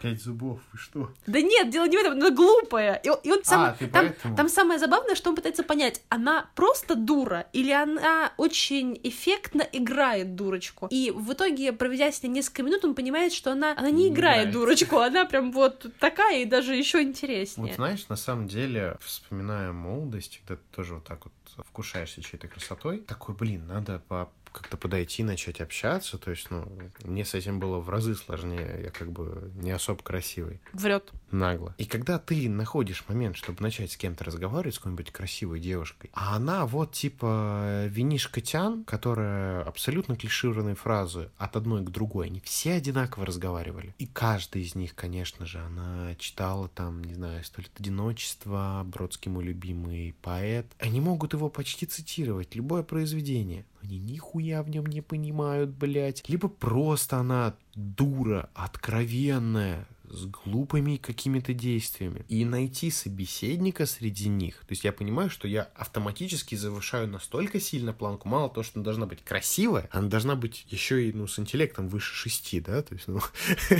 Пять 0.00 0.22
зубов, 0.22 0.60
вы 0.72 0.78
что? 0.78 1.12
да 1.26 1.40
нет, 1.40 1.70
дело 1.70 1.86
не 1.86 1.96
в 1.96 2.00
этом, 2.00 2.12
она 2.14 2.30
глупая. 2.30 2.94
И, 3.04 3.08
и 3.08 3.30
он 3.32 3.44
сам- 3.44 3.60
А, 3.62 3.72
ты 3.78 3.86
там, 3.86 4.06
поэтому? 4.06 4.36
там 4.36 4.48
самое 4.48 4.78
забавное, 4.78 5.14
что 5.14 5.30
он 5.30 5.36
пытается 5.36 5.62
понять, 5.62 6.02
она 6.08 6.48
просто 6.54 6.94
дура 6.94 7.46
или 7.52 7.70
она 7.72 8.32
очень 8.36 8.98
эффектно 9.02 9.62
играет 9.72 10.34
дурочку. 10.34 10.86
И 10.90 11.10
в 11.10 11.32
итоге, 11.32 11.72
проведя 11.72 12.10
с 12.12 12.22
ней 12.22 12.28
несколько 12.30 12.62
минут, 12.62 12.84
он 12.84 12.94
понимает, 12.94 13.32
что 13.32 13.52
она, 13.52 13.72
она 13.76 13.90
не 13.90 14.04
Не 14.04 14.08
играет 14.10 14.48
играет. 14.48 14.52
дурочку, 14.52 14.98
она 14.98 15.24
прям 15.24 15.52
вот 15.52 15.86
такая 15.98 16.42
и 16.42 16.44
даже 16.44 16.74
еще 16.74 17.02
интереснее. 17.02 17.68
Вот 17.68 17.76
знаешь, 17.76 18.06
на 18.08 18.16
самом 18.16 18.48
деле, 18.48 18.96
вспоминая 19.00 19.72
молодость, 19.72 20.40
когда 20.46 20.60
ты 20.60 20.76
тоже 20.76 20.94
вот 20.94 21.04
так 21.04 21.24
вот 21.24 21.32
вкушаешься 21.66 22.22
чьей-то 22.22 22.46
красотой, 22.48 22.98
такой, 23.00 23.34
блин, 23.34 23.66
надо 23.66 24.00
по 24.08 24.30
как-то 24.58 24.76
подойти, 24.76 25.22
начать 25.22 25.60
общаться, 25.60 26.18
то 26.18 26.30
есть, 26.30 26.50
ну, 26.50 26.66
мне 27.04 27.24
с 27.24 27.34
этим 27.34 27.60
было 27.60 27.78
в 27.78 27.88
разы 27.88 28.14
сложнее, 28.14 28.80
я 28.84 28.90
как 28.90 29.12
бы 29.12 29.50
не 29.54 29.70
особо 29.70 30.02
красивый, 30.02 30.60
Врет. 30.72 31.12
нагло. 31.30 31.74
И 31.78 31.84
когда 31.84 32.18
ты 32.18 32.48
находишь 32.48 33.04
момент, 33.08 33.36
чтобы 33.36 33.62
начать 33.62 33.92
с 33.92 33.96
кем-то 33.96 34.24
разговаривать, 34.24 34.74
с 34.74 34.78
какой-нибудь 34.78 35.10
красивой 35.10 35.60
девушкой, 35.60 36.10
а 36.12 36.36
она 36.36 36.66
вот 36.66 36.92
типа 36.92 37.86
винишка 37.86 38.40
тян, 38.40 38.84
которая 38.84 39.62
абсолютно 39.62 40.16
клишированные 40.16 40.74
фразы 40.74 41.30
от 41.38 41.56
одной 41.56 41.84
к 41.84 41.90
другой, 41.90 42.26
они 42.26 42.40
все 42.40 42.74
одинаково 42.74 43.26
разговаривали. 43.26 43.94
И 43.98 44.06
каждый 44.06 44.62
из 44.62 44.74
них, 44.74 44.94
конечно 44.94 45.46
же, 45.46 45.58
она 45.58 46.14
читала 46.16 46.68
там, 46.68 47.02
не 47.04 47.14
знаю, 47.14 47.44
«Сто 47.44 47.62
лет 47.62 47.72
одиночества», 47.78 48.82
Бродский 48.84 49.30
мой 49.30 49.44
любимый 49.44 50.14
поэт. 50.22 50.66
Они 50.78 51.00
могут 51.00 51.32
его 51.32 51.48
почти 51.48 51.86
цитировать, 51.86 52.54
любое 52.54 52.82
произведение. 52.82 53.64
Они 53.88 53.98
нихуя 54.00 54.62
в 54.62 54.68
нем 54.68 54.84
не 54.84 55.00
понимают, 55.00 55.70
блядь. 55.70 56.22
Либо 56.28 56.48
просто 56.48 57.16
она 57.16 57.54
дура, 57.74 58.50
откровенная, 58.52 59.88
с 60.04 60.26
глупыми 60.26 60.96
какими-то 60.96 61.54
действиями. 61.54 62.26
И 62.28 62.44
найти 62.44 62.90
собеседника 62.90 63.86
среди 63.86 64.28
них. 64.28 64.58
То 64.66 64.72
есть 64.72 64.84
я 64.84 64.92
понимаю, 64.92 65.30
что 65.30 65.48
я 65.48 65.62
автоматически 65.74 66.54
завышаю 66.54 67.08
настолько 67.08 67.60
сильно 67.60 67.94
планку. 67.94 68.28
Мало 68.28 68.50
того, 68.50 68.62
что 68.62 68.78
она 68.78 68.84
должна 68.84 69.06
быть 69.06 69.24
красивая, 69.24 69.88
она 69.90 70.08
должна 70.08 70.34
быть 70.34 70.66
еще 70.68 71.08
и 71.08 71.12
ну, 71.14 71.26
с 71.26 71.38
интеллектом 71.38 71.88
выше 71.88 72.14
шести, 72.14 72.60
да? 72.60 72.82
То 72.82 72.94
есть, 72.94 73.08
ну, 73.08 73.20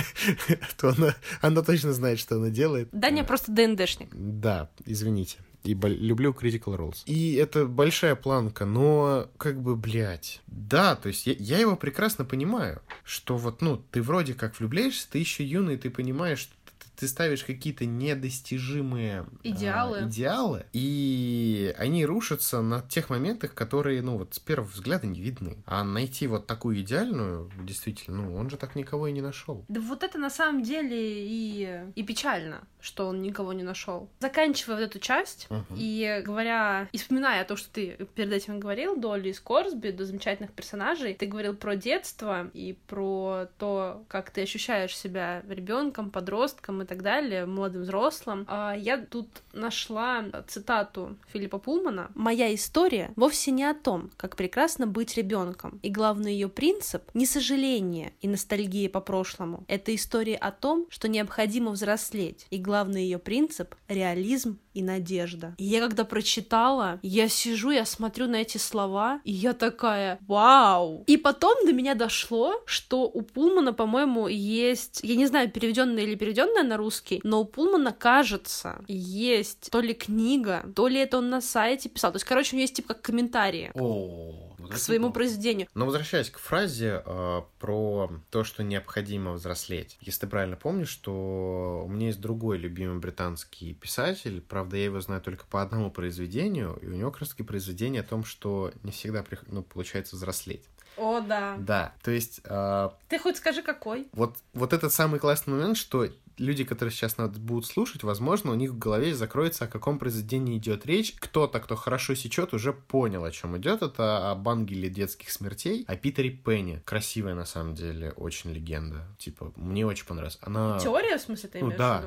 то 0.77 0.89
она, 0.89 1.15
она 1.41 1.61
точно 1.61 1.93
знает, 1.93 2.17
что 2.17 2.37
она 2.37 2.49
делает. 2.49 2.89
Да, 2.91 3.11
не 3.11 3.23
просто 3.23 3.51
ДНДшник. 3.51 4.09
Да, 4.15 4.71
извините. 4.87 5.37
И 5.63 5.73
люблю 5.73 6.31
Critical 6.31 6.77
Roles. 6.77 7.03
И 7.05 7.33
это 7.35 7.65
большая 7.65 8.15
планка, 8.15 8.65
но 8.65 9.29
как 9.37 9.61
бы, 9.61 9.75
блядь. 9.75 10.41
Да, 10.47 10.95
то 10.95 11.09
есть 11.09 11.27
я, 11.27 11.33
я 11.37 11.57
его 11.57 11.75
прекрасно 11.75 12.23
понимаю, 12.23 12.81
что 13.03 13.37
вот, 13.37 13.61
ну, 13.61 13.77
ты 13.91 14.01
вроде 14.01 14.33
как 14.33 14.59
влюбляешься, 14.59 15.07
ты 15.11 15.19
еще 15.19 15.43
юный, 15.43 15.77
ты 15.77 15.89
понимаешь, 15.89 16.39
что 16.39 16.53
ты 16.99 17.07
ставишь 17.07 17.45
какие-то 17.45 17.85
недостижимые 17.85 19.25
идеалы. 19.43 19.99
А, 19.99 20.03
идеалы, 20.03 20.65
и 20.73 21.73
они 21.77 22.05
рушатся 22.05 22.61
на 22.61 22.81
тех 22.81 23.09
моментах, 23.09 23.53
которые, 23.53 24.01
ну, 24.01 24.17
вот 24.17 24.33
с 24.33 24.39
первого 24.39 24.67
взгляда 24.67 25.07
не 25.07 25.21
видны. 25.21 25.63
А 25.65 25.85
найти 25.85 26.27
вот 26.27 26.45
такую 26.45 26.81
идеальную, 26.81 27.49
действительно, 27.63 28.23
ну, 28.23 28.35
он 28.35 28.49
же 28.49 28.57
так 28.57 28.75
никого 28.75 29.07
и 29.07 29.13
не 29.13 29.21
нашел. 29.21 29.63
Да 29.69 29.79
вот 29.79 30.03
это 30.03 30.17
на 30.17 30.29
самом 30.29 30.61
деле 30.61 30.97
и, 30.99 31.85
и 31.95 32.03
печально, 32.03 32.67
что 32.81 33.07
он 33.07 33.21
никого 33.21 33.53
не 33.53 33.63
нашел. 33.63 34.09
Заканчивая 34.19 34.75
вот 34.75 34.83
эту 34.83 34.99
часть, 34.99 35.47
uh-huh. 35.49 35.63
и 35.77 36.21
говоря, 36.25 36.89
и 36.91 36.97
вспоминая 36.97 37.45
то, 37.45 37.55
что 37.55 37.69
ты 37.69 38.07
перед 38.13 38.33
этим 38.33 38.59
говорил, 38.59 38.97
до 38.97 39.15
Ли 39.15 39.31
Скорсби, 39.31 39.91
до 39.91 40.05
замечательных 40.05 40.51
персонажей, 40.51 41.13
ты 41.13 41.27
говорил 41.27 41.55
про 41.55 41.77
детство 41.77 42.49
и 42.53 42.77
про 42.87 43.47
то, 43.57 44.03
как 44.09 44.31
ты 44.31 44.41
ощущаешь 44.41 44.97
себя 44.97 45.43
ребенком, 45.47 46.11
подростком 46.11 46.81
и 46.81 46.88
так 46.89 47.03
далее, 47.03 47.45
молодым 47.45 47.83
взрослым. 47.83 48.45
А, 48.49 48.75
я 48.75 48.97
тут 48.97 49.27
нашла 49.53 50.25
цитату 50.47 51.15
Филиппа 51.31 51.59
Пулмана. 51.59 52.09
«Моя 52.15 52.53
история 52.53 53.11
вовсе 53.15 53.51
не 53.51 53.63
о 53.63 53.75
том, 53.75 54.09
как 54.17 54.35
прекрасно 54.35 54.87
быть 54.87 55.15
ребенком, 55.15 55.79
и 55.83 55.89
главный 55.89 56.33
ее 56.33 56.49
принцип— 56.49 57.03
не 57.13 57.27
сожаление 57.27 58.13
и 58.21 58.27
ностальгия 58.27 58.89
по 58.89 59.01
прошлому. 59.01 59.63
Это 59.67 59.93
история 59.93 60.35
о 60.35 60.51
том, 60.51 60.87
что 60.89 61.07
необходимо 61.07 61.71
взрослеть, 61.71 62.47
и 62.49 62.57
главный 62.57 63.03
ее 63.03 63.19
принцип— 63.19 63.75
реализм 63.87 64.57
и 64.73 64.81
надежда. 64.81 65.55
И 65.57 65.65
я 65.65 65.81
когда 65.81 66.05
прочитала, 66.05 66.99
я 67.01 67.27
сижу, 67.27 67.71
я 67.71 67.85
смотрю 67.85 68.27
на 68.27 68.37
эти 68.37 68.57
слова, 68.57 69.21
и 69.23 69.31
я 69.31 69.53
такая, 69.53 70.17
вау! 70.27 71.03
И 71.05 71.17
потом 71.17 71.65
до 71.65 71.73
меня 71.73 71.95
дошло, 71.95 72.61
что 72.65 73.03
у 73.03 73.21
Пулмана, 73.21 73.73
по-моему, 73.73 74.27
есть, 74.27 75.01
я 75.03 75.15
не 75.15 75.27
знаю, 75.27 75.51
переведенная 75.51 76.03
или 76.03 76.15
переведенная 76.15 76.63
на 76.63 76.77
русский, 76.79 77.21
но 77.23 77.41
у 77.41 77.45
Пулмана, 77.45 77.91
кажется, 77.91 78.83
есть 78.87 79.69
то 79.71 79.79
ли 79.79 79.93
книга, 79.93 80.65
то 80.75 80.87
ли 80.87 80.99
это 80.99 81.19
он 81.19 81.29
на 81.29 81.41
сайте 81.41 81.89
писал. 81.89 82.11
То 82.11 82.15
есть, 82.15 82.25
короче, 82.25 82.55
у 82.55 82.57
него 82.57 82.63
есть 82.63 82.75
типа 82.75 82.95
как 82.95 83.03
комментарии. 83.03 83.71
О 83.75 84.49
к 84.69 84.77
своему 84.77 85.11
произведению. 85.11 85.67
Но 85.73 85.85
возвращаясь 85.85 86.29
к 86.29 86.37
фразе 86.37 87.01
э, 87.05 87.41
про 87.59 88.11
то, 88.29 88.43
что 88.43 88.63
необходимо 88.63 89.33
взрослеть. 89.33 89.97
Если 90.01 90.21
ты 90.21 90.27
правильно 90.27 90.55
помнишь, 90.55 90.89
что 90.89 91.83
у 91.85 91.89
меня 91.89 92.07
есть 92.07 92.21
другой 92.21 92.57
любимый 92.57 92.99
британский 92.99 93.73
писатель, 93.73 94.41
правда, 94.41 94.77
я 94.77 94.85
его 94.85 95.01
знаю 95.01 95.21
только 95.21 95.45
по 95.45 95.61
одному 95.61 95.91
произведению, 95.91 96.77
и 96.81 96.87
у 96.87 96.93
него 96.93 97.11
как 97.11 97.21
раз 97.21 97.29
таки 97.29 97.43
произведение 97.43 98.01
о 98.01 98.05
том, 98.05 98.23
что 98.23 98.71
не 98.83 98.91
всегда 98.91 99.23
ну, 99.47 99.63
получается 99.63 100.15
взрослеть. 100.15 100.63
О, 100.97 101.21
да. 101.21 101.55
Да, 101.57 101.93
то 102.03 102.11
есть... 102.11 102.41
Э, 102.43 102.89
Ты 103.07 103.19
хоть 103.19 103.37
скажи, 103.37 103.61
какой? 103.61 104.07
Вот, 104.11 104.37
вот 104.53 104.73
этот 104.73 104.91
самый 104.91 105.19
классный 105.19 105.53
момент, 105.53 105.77
что 105.77 106.07
люди, 106.39 106.63
которые 106.63 106.91
сейчас 106.91 107.17
нас 107.17 107.29
будут 107.37 107.65
слушать, 107.65 108.03
возможно, 108.03 108.51
у 108.51 108.55
них 108.55 108.71
в 108.71 108.77
голове 108.77 109.13
закроется, 109.13 109.65
о 109.65 109.67
каком 109.67 109.99
произведении 109.99 110.57
идет 110.57 110.85
речь. 110.85 111.13
Кто-то, 111.19 111.59
кто 111.59 111.75
хорошо 111.75 112.15
сечет, 112.15 112.53
уже 112.53 112.73
понял, 112.73 113.23
о 113.23 113.31
чем 113.31 113.57
идет. 113.57 113.81
Это 113.81 114.31
об 114.31 114.47
ангеле 114.47 114.89
детских 114.89 115.29
смертей, 115.29 115.83
о 115.87 115.95
Питере 115.95 116.29
Пенни. 116.29 116.81
Красивая, 116.85 117.35
на 117.35 117.45
самом 117.45 117.75
деле, 117.75 118.11
очень 118.11 118.51
легенда. 118.51 119.05
Типа, 119.17 119.53
мне 119.55 119.85
очень 119.85 120.05
понравилась. 120.05 120.39
Она... 120.41 120.79
Теория, 120.79 121.17
в 121.17 121.21
смысле, 121.21 121.49
ты 121.49 121.59
ну, 121.59 121.73
да. 121.77 122.03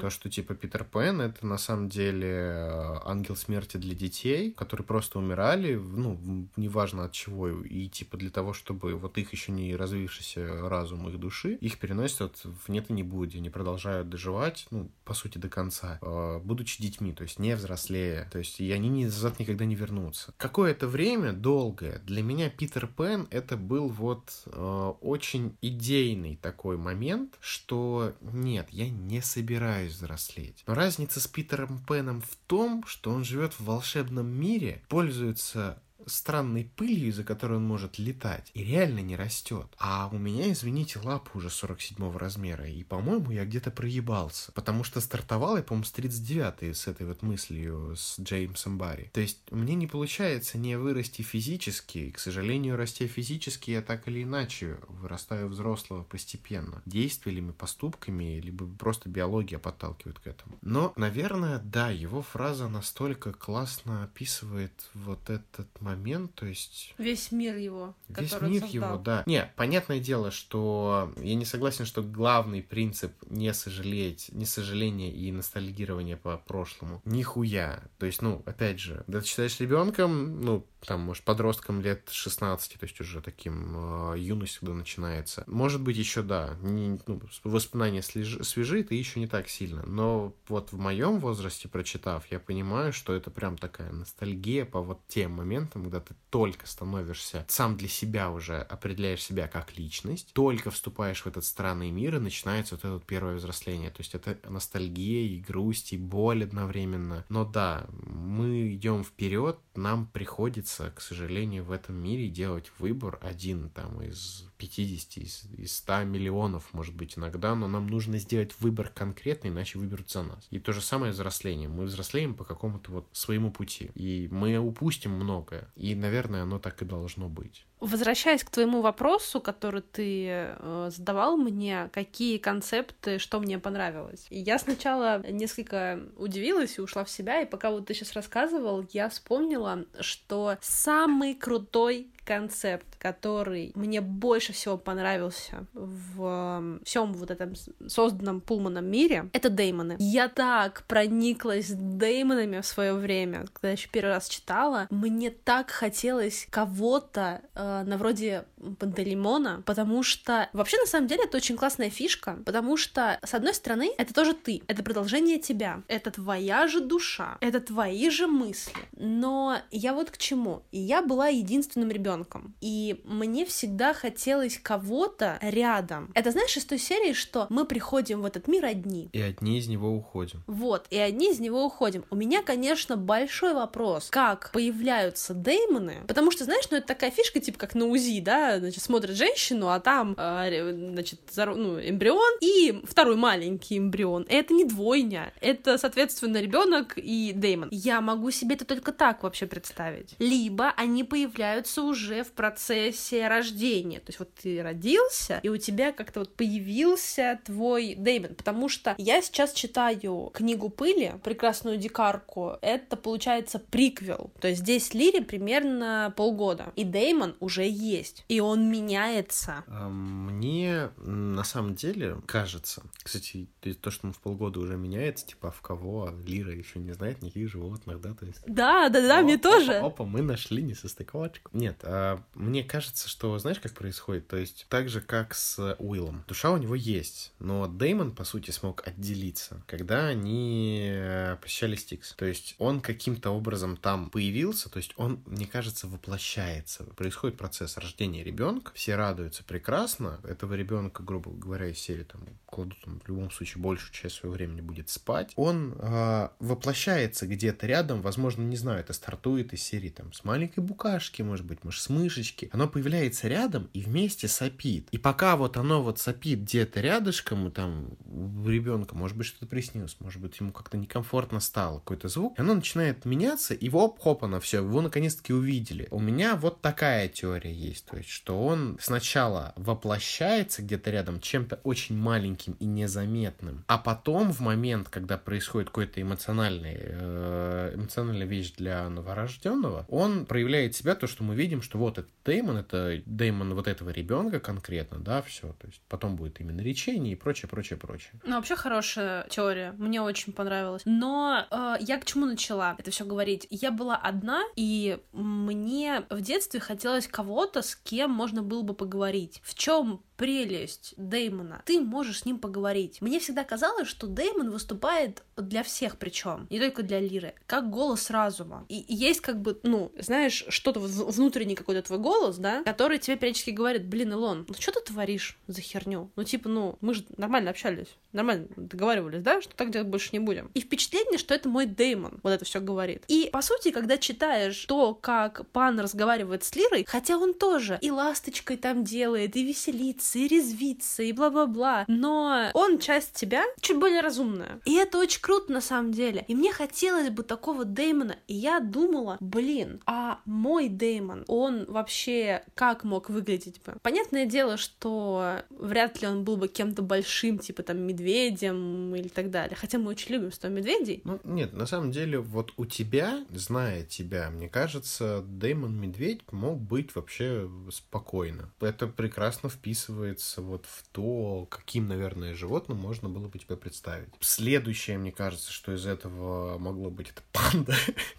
То, 0.00 0.10
что, 0.10 0.30
типа, 0.30 0.54
Питер 0.54 0.84
Пен— 0.84 1.20
это, 1.20 1.46
на 1.46 1.58
самом 1.58 1.88
деле, 1.88 2.28
э, 2.28 2.98
ангел 3.04 3.36
смерти 3.36 3.76
для 3.76 3.94
детей, 3.94 4.52
которые 4.52 4.86
просто 4.86 5.18
умирали, 5.18 5.74
ну, 5.74 6.48
неважно 6.56 7.04
от 7.04 7.12
чего, 7.12 7.48
и, 7.48 7.88
типа, 7.88 8.16
для 8.16 8.30
того, 8.30 8.52
чтобы 8.52 8.94
вот 8.94 9.18
их 9.18 9.32
еще 9.32 9.52
не 9.52 9.76
развившийся 9.76 10.68
разум 10.68 11.08
их 11.08 11.18
души, 11.18 11.54
их 11.60 11.78
переносят 11.78 12.40
в 12.44 12.68
нет 12.68 12.90
и 12.90 12.92
не 12.92 13.02
будет, 13.02 13.34
они 13.34 13.50
продолжают 13.50 13.73
продолжают 13.74 14.08
доживать, 14.08 14.66
ну, 14.70 14.88
по 15.04 15.14
сути, 15.14 15.38
до 15.38 15.48
конца, 15.48 15.98
э, 16.00 16.40
будучи 16.44 16.80
детьми, 16.80 17.12
то 17.12 17.24
есть 17.24 17.40
не 17.40 17.56
взрослее, 17.56 18.28
то 18.30 18.38
есть 18.38 18.60
и 18.60 18.70
они 18.70 19.04
назад 19.04 19.40
никогда 19.40 19.64
не 19.64 19.74
вернутся. 19.74 20.32
Какое-то 20.36 20.86
время, 20.86 21.32
долгое, 21.32 21.98
для 22.06 22.22
меня 22.22 22.50
Питер 22.50 22.86
Пен 22.86 23.26
это 23.30 23.56
был 23.56 23.88
вот 23.88 24.44
э, 24.46 24.92
очень 25.00 25.56
идейный 25.60 26.36
такой 26.36 26.76
момент, 26.76 27.36
что 27.40 28.14
нет, 28.20 28.68
я 28.70 28.88
не 28.88 29.20
собираюсь 29.20 29.94
взрослеть. 29.94 30.62
Но 30.68 30.74
разница 30.74 31.20
с 31.20 31.26
Питером 31.26 31.84
Пеном 31.84 32.20
в 32.22 32.36
том, 32.46 32.84
что 32.86 33.10
он 33.10 33.24
живет 33.24 33.54
в 33.54 33.64
волшебном 33.64 34.28
мире, 34.28 34.82
пользуется 34.88 35.82
странной 36.06 36.64
пылью, 36.76 37.08
из-за 37.08 37.24
которой 37.24 37.58
он 37.58 37.66
может 37.66 37.98
летать, 37.98 38.50
и 38.54 38.64
реально 38.64 39.00
не 39.00 39.16
растет. 39.16 39.66
А 39.78 40.08
у 40.12 40.18
меня, 40.18 40.50
извините, 40.52 41.00
лапа 41.02 41.30
уже 41.34 41.50
47 41.50 42.16
размера, 42.16 42.68
и, 42.68 42.84
по-моему, 42.84 43.30
я 43.30 43.44
где-то 43.44 43.70
проебался. 43.70 44.52
Потому 44.52 44.84
что 44.84 45.00
стартовал 45.00 45.56
я, 45.56 45.62
по-моему, 45.62 45.84
с 45.84 45.92
39 45.92 46.76
с 46.76 46.86
этой 46.86 47.06
вот 47.06 47.22
мыслью 47.22 47.94
с 47.96 48.18
Джеймсом 48.18 48.78
Барри. 48.78 49.10
То 49.12 49.20
есть 49.20 49.40
мне 49.50 49.74
не 49.74 49.86
получается 49.86 50.58
не 50.58 50.76
вырасти 50.76 51.22
физически, 51.22 51.98
и, 51.98 52.10
к 52.10 52.18
сожалению, 52.18 52.76
растя 52.76 53.06
физически, 53.06 53.70
я 53.70 53.82
так 53.82 54.08
или 54.08 54.22
иначе 54.22 54.78
вырастаю 54.88 55.48
взрослого 55.48 56.02
постепенно. 56.02 56.82
Действиями, 56.86 57.52
поступками, 57.52 58.40
либо 58.40 58.66
просто 58.66 59.08
биология 59.08 59.58
подталкивает 59.58 60.18
к 60.18 60.26
этому. 60.26 60.58
Но, 60.62 60.92
наверное, 60.96 61.58
да, 61.58 61.90
его 61.90 62.22
фраза 62.22 62.68
настолько 62.68 63.32
классно 63.32 64.04
описывает 64.04 64.90
вот 64.94 65.30
этот 65.30 65.80
момент, 65.80 65.93
момент, 65.94 66.34
то 66.34 66.46
есть... 66.46 66.94
Весь 66.98 67.32
мир 67.32 67.56
его, 67.56 67.94
Весь 68.08 68.32
мир 68.40 68.62
создал. 68.62 68.68
его, 68.68 68.98
да. 68.98 69.22
Не, 69.26 69.50
понятное 69.56 70.00
дело, 70.00 70.30
что 70.30 71.12
я 71.16 71.34
не 71.34 71.44
согласен, 71.44 71.84
что 71.84 72.02
главный 72.02 72.62
принцип 72.62 73.12
не 73.28 73.52
сожалеть, 73.54 74.28
не 74.32 74.44
сожаление 74.44 75.12
и 75.12 75.30
ностальгирование 75.32 76.16
по 76.16 76.36
прошлому. 76.36 77.00
Нихуя. 77.04 77.82
То 77.98 78.06
есть, 78.06 78.22
ну, 78.22 78.42
опять 78.46 78.80
же, 78.80 79.02
когда 79.06 79.20
ты 79.20 79.26
считаешь 79.26 79.60
ребенком, 79.60 80.40
ну, 80.40 80.66
там, 80.86 81.00
может, 81.00 81.24
подростком 81.24 81.80
лет 81.80 82.08
16, 82.10 82.78
то 82.78 82.84
есть 82.84 83.00
уже 83.00 83.20
таким 83.20 84.12
э, 84.12 84.18
юность, 84.18 84.58
когда 84.58 84.74
начинается. 84.74 85.44
Может 85.46 85.80
быть, 85.80 85.96
еще, 85.96 86.22
да, 86.22 86.56
не, 86.60 87.00
ну, 87.06 87.20
воспоминания 87.42 88.02
свежи, 88.02 88.44
свежи, 88.44 88.82
ты 88.82 88.94
еще 88.94 89.20
не 89.20 89.26
так 89.26 89.48
сильно. 89.48 89.84
Но 89.86 90.34
вот 90.48 90.72
в 90.72 90.78
моем 90.78 91.20
возрасте, 91.20 91.68
прочитав, 91.68 92.30
я 92.30 92.38
понимаю, 92.38 92.92
что 92.92 93.14
это 93.14 93.30
прям 93.30 93.56
такая 93.56 93.92
ностальгия 93.92 94.64
по 94.64 94.80
вот 94.80 95.00
тем 95.08 95.32
моментам, 95.32 95.73
когда 95.82 96.00
ты 96.00 96.14
только 96.30 96.66
становишься 96.66 97.44
сам 97.48 97.76
для 97.76 97.88
себя 97.88 98.30
уже 98.30 98.58
определяешь 98.58 99.22
себя 99.22 99.48
как 99.48 99.76
личность, 99.76 100.32
только 100.32 100.70
вступаешь 100.70 101.22
в 101.22 101.26
этот 101.26 101.44
странный 101.44 101.90
мир, 101.90 102.16
и 102.16 102.20
начинается 102.20 102.74
вот 102.74 102.84
это 102.84 102.94
вот 102.94 103.04
первое 103.04 103.34
взросление. 103.36 103.90
То 103.90 104.00
есть 104.00 104.14
это 104.14 104.38
ностальгия 104.48 105.28
и 105.28 105.40
грусть, 105.40 105.92
и 105.92 105.98
боль 105.98 106.44
одновременно. 106.44 107.24
Но 107.28 107.44
да, 107.44 107.86
мы 107.90 108.74
идем 108.74 109.04
вперед, 109.04 109.58
нам 109.74 110.06
приходится, 110.06 110.90
к 110.90 111.00
сожалению, 111.00 111.64
в 111.64 111.72
этом 111.72 111.96
мире 111.96 112.28
делать 112.28 112.70
выбор 112.78 113.18
один 113.22 113.70
там 113.70 114.02
из 114.02 114.48
50, 114.58 115.16
из, 115.18 115.44
из 115.56 115.76
100 115.76 116.04
миллионов, 116.04 116.72
может 116.72 116.94
быть, 116.94 117.18
иногда, 117.18 117.54
но 117.54 117.68
нам 117.68 117.86
нужно 117.86 118.18
сделать 118.18 118.52
выбор 118.60 118.88
конкретный, 118.88 119.50
иначе 119.50 119.78
выберут 119.78 120.10
за 120.10 120.22
нас. 120.22 120.46
И 120.50 120.58
то 120.58 120.72
же 120.72 120.80
самое 120.80 121.12
взросление. 121.12 121.68
Мы 121.68 121.84
взрослеем 121.84 122.34
по 122.34 122.44
какому-то 122.44 122.90
вот 122.90 123.06
своему 123.12 123.50
пути, 123.50 123.90
и 123.94 124.28
мы 124.30 124.56
упустим 124.58 125.12
многое. 125.12 125.68
И, 125.76 125.94
наверное, 125.94 126.42
оно 126.42 126.58
так 126.58 126.80
и 126.82 126.84
должно 126.84 127.28
быть. 127.28 127.64
Возвращаясь 127.80 128.42
к 128.42 128.50
твоему 128.50 128.80
вопросу, 128.80 129.40
который 129.40 129.82
ты 129.82 130.26
э, 130.28 130.90
задавал 130.90 131.36
мне, 131.36 131.90
какие 131.92 132.38
концепты, 132.38 133.18
что 133.18 133.40
мне 133.40 133.58
понравилось. 133.58 134.26
Я 134.30 134.58
сначала 134.58 135.22
несколько 135.30 136.00
удивилась 136.16 136.78
и 136.78 136.80
ушла 136.80 137.04
в 137.04 137.10
себя, 137.10 137.42
и 137.42 137.46
пока 137.46 137.70
вот 137.70 137.86
ты 137.86 137.92
сейчас 137.92 138.14
рассказывал, 138.14 138.86
я 138.92 139.10
вспомнила, 139.10 139.84
что 140.00 140.56
самый 140.62 141.34
крутой 141.34 142.08
концепт, 142.24 142.86
который 142.98 143.72
мне 143.74 144.00
больше 144.00 144.52
всего 144.52 144.76
понравился 144.76 145.66
в 145.74 146.80
всем 146.84 147.12
вот 147.12 147.30
этом 147.30 147.54
созданном 147.86 148.40
Пулманом 148.40 148.86
мире, 148.86 149.28
это 149.32 149.50
Деймоны. 149.50 149.96
Я 149.98 150.28
так 150.28 150.84
прониклась 150.88 151.68
Деймонами 151.68 152.60
в 152.60 152.66
свое 152.66 152.94
время, 152.94 153.46
когда 153.52 153.68
я 153.68 153.72
еще 153.72 153.88
первый 153.88 154.10
раз 154.10 154.28
читала. 154.28 154.86
Мне 154.90 155.30
так 155.30 155.70
хотелось 155.70 156.46
кого-то 156.50 157.42
э, 157.54 157.82
на 157.84 157.96
вроде 157.96 158.44
Пантелеймона, 158.78 159.62
потому 159.66 160.02
что 160.02 160.48
вообще 160.52 160.78
на 160.78 160.86
самом 160.86 161.06
деле 161.06 161.24
это 161.24 161.36
очень 161.36 161.56
классная 161.56 161.90
фишка, 161.90 162.38
потому 162.44 162.76
что 162.76 163.18
с 163.24 163.34
одной 163.34 163.54
стороны 163.54 163.92
это 163.98 164.14
тоже 164.14 164.34
ты, 164.34 164.62
это 164.66 164.82
продолжение 164.82 165.38
тебя, 165.38 165.82
это 165.88 166.10
твоя 166.10 166.66
же 166.66 166.80
душа, 166.80 167.38
это 167.40 167.60
твои 167.60 168.10
же 168.10 168.26
мысли. 168.26 168.74
Но 168.96 169.58
я 169.70 169.94
вот 169.94 170.10
к 170.10 170.18
чему. 170.18 170.62
Я 170.72 171.02
была 171.02 171.28
единственным 171.28 171.90
ребенком. 171.90 172.54
И 172.60 173.00
мне 173.04 173.44
всегда 173.44 173.94
хотелось 173.94 174.58
кого-то 174.58 175.38
рядом. 175.40 176.10
Это 176.14 176.30
знаешь 176.30 176.56
из 176.56 176.64
той 176.64 176.78
серии, 176.78 177.12
что 177.12 177.46
мы 177.50 177.64
приходим 177.64 178.22
в 178.22 178.24
этот 178.24 178.48
мир 178.48 178.64
одни. 178.64 179.08
И 179.12 179.20
одни 179.20 179.58
из 179.58 179.68
него 179.68 179.90
уходим. 179.90 180.42
Вот, 180.46 180.86
и 180.90 180.98
одни 180.98 181.30
из 181.30 181.40
него 181.40 181.64
уходим. 181.64 182.04
У 182.10 182.16
меня, 182.16 182.42
конечно, 182.42 182.96
большой 182.96 183.54
вопрос, 183.54 184.08
как 184.10 184.50
появляются 184.52 185.34
деймоны, 185.34 186.02
потому 186.06 186.30
что, 186.30 186.44
знаешь, 186.44 186.64
ну 186.70 186.78
это 186.78 186.86
такая 186.86 187.10
фишка, 187.10 187.40
типа 187.40 187.58
как 187.58 187.74
на 187.74 187.86
УЗИ, 187.86 188.20
да, 188.20 188.53
значит, 188.58 188.82
смотрят 188.82 189.16
женщину, 189.16 189.68
а 189.68 189.80
там, 189.80 190.14
э, 190.16 190.72
значит, 190.72 191.20
ну, 191.36 191.78
эмбрион 191.80 192.38
и 192.40 192.82
второй 192.84 193.16
маленький 193.16 193.78
эмбрион. 193.78 194.26
Это 194.28 194.54
не 194.54 194.64
двойня, 194.64 195.32
это, 195.40 195.78
соответственно, 195.78 196.38
ребенок 196.38 196.94
и 196.96 197.32
деймон. 197.34 197.68
Я 197.70 198.00
могу 198.00 198.30
себе 198.30 198.54
это 198.54 198.64
только 198.64 198.92
так 198.92 199.22
вообще 199.22 199.46
представить. 199.46 200.14
Либо 200.18 200.72
они 200.76 201.04
появляются 201.04 201.82
уже 201.82 202.22
в 202.24 202.32
процессе 202.32 203.28
рождения. 203.28 204.00
То 204.00 204.08
есть 204.08 204.18
вот 204.18 204.30
ты 204.34 204.62
родился, 204.62 205.40
и 205.42 205.48
у 205.48 205.56
тебя 205.56 205.92
как-то 205.92 206.20
вот 206.20 206.34
появился 206.34 207.40
твой 207.44 207.94
Дэймон. 207.94 208.34
Потому 208.34 208.68
что 208.68 208.94
я 208.98 209.22
сейчас 209.22 209.52
читаю 209.52 210.30
книгу 210.34 210.68
пыли, 210.68 211.14
прекрасную 211.22 211.76
дикарку. 211.76 212.56
Это 212.62 212.96
получается 212.96 213.58
приквел. 213.58 214.30
То 214.40 214.48
есть 214.48 214.60
здесь 214.60 214.94
Лире 214.94 215.22
примерно 215.22 216.12
полгода. 216.16 216.72
И 216.76 216.84
Дэймон 216.84 217.36
уже 217.40 217.66
есть. 217.68 218.24
И 218.28 218.40
он 218.44 218.70
меняется. 218.70 219.64
Мне 219.68 220.90
на 220.98 221.44
самом 221.44 221.74
деле 221.74 222.20
кажется, 222.26 222.82
кстати, 223.02 223.48
то, 223.80 223.90
что 223.90 224.06
он 224.06 224.12
в 224.12 224.18
полгода 224.18 224.60
уже 224.60 224.76
меняется, 224.76 225.26
типа, 225.26 225.50
в 225.50 225.60
кого 225.60 226.06
а 226.08 226.14
Лира 226.26 226.52
еще 226.52 226.78
не 226.78 226.92
знает 226.92 227.22
никаких 227.22 227.50
животных, 227.50 228.00
да, 228.00 228.14
то 228.14 228.26
есть... 228.26 228.40
Да, 228.46 228.88
да, 228.88 229.00
да, 229.06 229.22
мне 229.22 229.38
тоже. 229.38 229.74
Опа, 229.74 230.04
мы 230.04 230.22
нашли 230.22 230.62
несостыковочку. 230.62 231.50
Нет, 231.52 231.78
а, 231.82 232.22
мне 232.34 232.64
кажется, 232.64 233.08
что 233.08 233.38
знаешь, 233.38 233.60
как 233.60 233.72
происходит? 233.74 234.28
То 234.28 234.36
есть 234.36 234.66
так 234.68 234.88
же, 234.88 235.00
как 235.00 235.34
с 235.34 235.76
Уиллом. 235.78 236.24
Душа 236.26 236.50
у 236.50 236.56
него 236.56 236.74
есть, 236.74 237.32
но 237.38 237.66
Деймон, 237.66 238.12
по 238.12 238.24
сути, 238.24 238.50
смог 238.50 238.86
отделиться, 238.86 239.62
когда 239.66 240.08
они 240.08 240.88
э, 240.90 241.36
посещали 241.40 241.76
Стикс. 241.76 242.14
То 242.14 242.24
есть 242.24 242.54
он 242.58 242.80
каким-то 242.80 243.30
образом 243.30 243.76
там 243.76 244.10
появился, 244.10 244.70
то 244.70 244.78
есть 244.78 244.92
он, 244.96 245.22
мне 245.26 245.46
кажется, 245.46 245.86
воплощается. 245.86 246.84
Происходит 246.96 247.36
процесс 247.36 247.76
рождения 247.76 248.22
ребенка, 248.22 248.33
все 248.74 248.96
радуются 248.96 249.44
прекрасно. 249.44 250.20
Этого 250.24 250.54
ребенка, 250.54 251.02
грубо 251.02 251.30
говоря, 251.30 251.66
из 251.66 251.78
серии 251.78 252.04
там 252.04 252.22
кладут 252.46 252.80
там, 252.84 253.00
в 253.00 253.08
любом 253.08 253.30
случае 253.30 253.62
большую 253.62 253.92
часть 253.92 254.16
своего 254.16 254.34
времени 254.34 254.60
будет 254.60 254.88
спать. 254.88 255.32
Он 255.36 255.74
э, 255.78 256.28
воплощается 256.38 257.26
где-то 257.26 257.66
рядом, 257.66 258.00
возможно, 258.00 258.42
не 258.42 258.56
знаю, 258.56 258.80
это 258.80 258.92
стартует 258.92 259.52
из 259.52 259.62
серии 259.62 259.88
там 259.88 260.12
с 260.12 260.24
маленькой 260.24 260.60
букашки, 260.60 261.22
может 261.22 261.44
быть, 261.46 261.64
может, 261.64 261.80
с 261.82 261.88
мышечки, 261.88 262.48
оно 262.52 262.68
появляется 262.68 263.28
рядом 263.28 263.68
и 263.72 263.80
вместе 263.80 264.28
сопит. 264.28 264.88
И 264.90 264.98
пока 264.98 265.36
вот 265.36 265.56
оно 265.56 265.82
вот 265.82 265.98
сопит 265.98 266.40
где-то 266.40 266.80
рядышком, 266.80 267.48
и 267.48 267.50
там 267.50 267.96
у 268.06 268.48
ребенка, 268.48 268.96
может 268.96 269.16
быть, 269.16 269.26
что-то 269.26 269.46
приснилось, 269.46 269.96
может 270.00 270.22
быть, 270.22 270.38
ему 270.38 270.52
как-то 270.52 270.76
некомфортно 270.76 271.40
стало 271.40 271.80
какой-то 271.80 272.08
звук, 272.08 272.38
и 272.38 272.42
оно 272.42 272.54
начинает 272.54 273.04
меняться, 273.04 273.54
и 273.54 273.68
воп, 273.68 273.98
хоп, 274.00 274.24
оно 274.24 274.38
все, 274.40 274.58
его 274.58 274.80
наконец-таки 274.80 275.32
увидели. 275.32 275.88
У 275.90 275.98
меня 275.98 276.36
вот 276.36 276.60
такая 276.60 277.08
теория 277.08 277.52
есть, 277.52 277.86
то 277.86 277.96
есть, 277.96 278.08
что 278.14 278.40
он 278.40 278.78
сначала 278.80 279.52
воплощается 279.56 280.62
где-то 280.62 280.92
рядом 280.92 281.20
чем-то 281.20 281.58
очень 281.64 281.98
маленьким 281.98 282.52
и 282.60 282.64
незаметным, 282.64 283.64
а 283.66 283.76
потом 283.76 284.32
в 284.32 284.38
момент, 284.38 284.88
когда 284.88 285.18
происходит 285.18 285.70
какой-то 285.70 286.00
эмоциональный, 286.00 286.76
э, 286.78 287.72
эмоциональная 287.74 288.26
вещь 288.26 288.52
для 288.52 288.88
новорожденного, 288.88 289.84
он 289.88 290.26
проявляет 290.26 290.76
себя, 290.76 290.94
то, 290.94 291.08
что 291.08 291.24
мы 291.24 291.34
видим, 291.34 291.60
что 291.60 291.76
вот 291.76 291.98
это 291.98 292.08
Деймон, 292.24 292.58
это 292.58 293.02
Деймон 293.04 293.52
вот 293.54 293.66
этого 293.66 293.90
ребенка 293.90 294.38
конкретно, 294.38 294.98
да, 295.00 295.20
все. 295.22 295.48
То 295.60 295.66
есть 295.66 295.80
потом 295.88 296.14
будет 296.14 296.40
именно 296.40 296.60
речение 296.60 297.14
и 297.14 297.16
прочее, 297.16 297.48
прочее, 297.48 297.80
прочее. 297.80 298.12
Ну, 298.24 298.36
вообще 298.36 298.54
хорошая 298.54 299.26
теория. 299.28 299.74
Мне 299.76 300.00
очень 300.00 300.32
понравилось. 300.32 300.82
Но 300.84 301.44
э, 301.50 301.76
я 301.80 301.98
к 301.98 302.04
чему 302.04 302.26
начала 302.26 302.76
это 302.78 302.92
все 302.92 303.04
говорить? 303.04 303.48
Я 303.50 303.72
была 303.72 303.96
одна, 303.96 304.42
и 304.54 305.00
мне 305.12 306.04
в 306.10 306.20
детстве 306.20 306.60
хотелось 306.60 307.08
кого-то, 307.08 307.60
с 307.60 307.74
кем 307.74 308.03
можно 308.10 308.42
было 308.42 308.62
бы 308.62 308.74
поговорить. 308.74 309.40
В 309.44 309.54
чем 309.54 310.02
прелесть 310.16 310.94
Деймона. 310.96 311.62
Ты 311.64 311.80
можешь 311.80 312.20
с 312.20 312.24
ним 312.24 312.38
поговорить. 312.38 313.00
Мне 313.00 313.18
всегда 313.20 313.44
казалось, 313.44 313.88
что 313.88 314.06
Деймон 314.06 314.50
выступает 314.50 315.22
для 315.36 315.62
всех 315.62 315.98
причем, 315.98 316.46
не 316.50 316.60
только 316.60 316.82
для 316.82 317.00
Лиры, 317.00 317.34
как 317.46 317.70
голос 317.70 318.10
разума. 318.10 318.64
И, 318.68 318.84
есть 318.88 319.20
как 319.20 319.40
бы, 319.40 319.58
ну, 319.62 319.92
знаешь, 319.98 320.44
что-то 320.48 320.80
внутренний 320.80 321.54
какой-то 321.54 321.82
твой 321.82 321.98
голос, 321.98 322.36
да, 322.36 322.62
который 322.64 322.98
тебе 322.98 323.16
периодически 323.16 323.50
говорит, 323.50 323.86
блин, 323.86 324.12
Илон, 324.12 324.44
ну 324.48 324.54
что 324.54 324.72
ты 324.72 324.80
творишь 324.80 325.38
за 325.46 325.60
херню? 325.60 326.10
Ну 326.16 326.24
типа, 326.24 326.48
ну, 326.48 326.78
мы 326.80 326.94
же 326.94 327.04
нормально 327.16 327.50
общались, 327.50 327.88
нормально 328.12 328.48
договаривались, 328.56 329.22
да, 329.22 329.40
что 329.40 329.54
так 329.54 329.70
делать 329.70 329.88
больше 329.88 330.10
не 330.12 330.20
будем. 330.20 330.50
И 330.54 330.60
впечатление, 330.60 331.18
что 331.18 331.34
это 331.34 331.48
мой 331.48 331.66
Деймон 331.66 332.20
вот 332.22 332.30
это 332.30 332.44
все 332.44 332.60
говорит. 332.60 333.04
И, 333.08 333.30
по 333.32 333.42
сути, 333.42 333.70
когда 333.70 333.98
читаешь 333.98 334.64
то, 334.66 334.94
как 334.94 335.46
Пан 335.48 335.80
разговаривает 335.80 336.44
с 336.44 336.54
Лирой, 336.54 336.84
хотя 336.86 337.18
он 337.18 337.34
тоже 337.34 337.78
и 337.80 337.90
ласточкой 337.90 338.56
там 338.56 338.84
делает, 338.84 339.36
и 339.36 339.44
веселится, 339.44 340.03
злиться 340.04 340.18
и 340.18 340.28
резвиться 340.28 341.02
и 341.02 341.12
бла-бла-бла. 341.12 341.84
Но 341.88 342.50
он 342.54 342.78
часть 342.78 343.14
тебя 343.14 343.44
чуть 343.60 343.78
более 343.78 344.00
разумная. 344.00 344.60
И 344.64 344.74
это 344.74 344.98
очень 344.98 345.20
круто 345.20 345.52
на 345.52 345.60
самом 345.60 345.92
деле. 345.92 346.24
И 346.28 346.34
мне 346.34 346.52
хотелось 346.52 347.10
бы 347.10 347.22
такого 347.22 347.64
Дэймона. 347.64 348.16
И 348.28 348.34
я 348.34 348.60
думала, 348.60 349.16
блин, 349.20 349.80
а 349.86 350.20
мой 350.24 350.68
Дэймон, 350.68 351.24
он 351.26 351.64
вообще 351.66 352.44
как 352.54 352.84
мог 352.84 353.10
выглядеть 353.10 353.60
бы? 353.64 353.76
Понятное 353.82 354.26
дело, 354.26 354.56
что 354.56 355.42
вряд 355.50 356.00
ли 356.02 356.08
он 356.08 356.24
был 356.24 356.36
бы 356.36 356.48
кем-то 356.48 356.82
большим, 356.82 357.38
типа 357.38 357.62
там 357.62 357.78
медведем 357.78 358.94
или 358.94 359.08
так 359.08 359.30
далее. 359.30 359.56
Хотя 359.56 359.78
мы 359.78 359.90
очень 359.90 360.14
любим 360.14 360.32
100 360.32 360.48
медведей. 360.48 361.00
Ну, 361.04 361.20
нет, 361.24 361.52
на 361.52 361.66
самом 361.66 361.90
деле, 361.90 362.18
вот 362.18 362.52
у 362.56 362.66
тебя, 362.66 363.24
зная 363.30 363.84
тебя, 363.84 364.30
мне 364.30 364.48
кажется, 364.48 365.22
Дэймон 365.26 365.78
Медведь 365.80 366.20
мог 366.30 366.60
быть 366.60 366.94
вообще 366.94 367.50
спокойно. 367.70 368.50
Это 368.60 368.86
прекрасно 368.86 369.48
вписывается 369.48 369.93
вписывается 369.94 370.42
вот 370.42 370.66
в 370.66 370.82
то, 370.92 371.46
каким, 371.50 371.88
наверное, 371.88 372.34
животным 372.34 372.78
можно 372.78 373.08
было 373.08 373.28
бы 373.28 373.38
тебе 373.38 373.56
представить. 373.56 374.08
Следующее, 374.20 374.98
мне 374.98 375.12
кажется, 375.12 375.52
что 375.52 375.72
из 375.72 375.86
этого 375.86 376.58
могло 376.58 376.90
быть, 376.90 377.10
это 377.10 377.22
панда. 377.32 377.74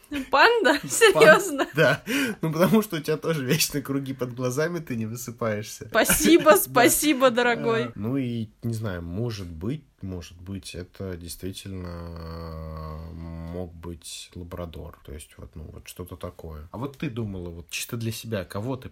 Панда? 0.32 0.80
Серьезно? 0.88 1.68
Да. 1.76 2.04
Ну, 2.42 2.52
потому 2.52 2.82
что 2.82 2.98
у 2.98 3.00
тебя 3.00 3.18
тоже 3.18 3.46
вечно 3.46 3.82
круги 3.82 4.14
под 4.14 4.34
глазами, 4.34 4.80
ты 4.80 4.96
не 4.96 5.06
высыпаешься. 5.06 5.88
Спасибо, 5.90 6.56
спасибо, 6.62 7.30
дорогой. 7.30 7.92
Ну 7.96 8.18
и, 8.18 8.48
не 8.64 8.74
знаю, 8.74 9.02
может 9.02 9.48
быть, 9.48 9.84
может 10.06 10.40
быть, 10.40 10.76
это 10.76 11.18
действительно 11.18 13.00
мог 13.12 13.74
быть 13.74 14.30
лабрадор. 14.36 15.00
То 15.06 15.14
есть 15.14 15.32
вот, 15.38 15.56
ну, 15.56 15.64
вот 15.64 15.88
что-то 15.88 16.16
такое. 16.16 16.68
А 16.72 16.78
вот 16.78 16.98
ты 16.98 17.10
думала, 17.10 17.50
вот 17.50 17.70
чисто 17.70 17.98
для 17.98 18.12
себя, 18.12 18.46
кого 18.46 18.78
ты, 18.78 18.90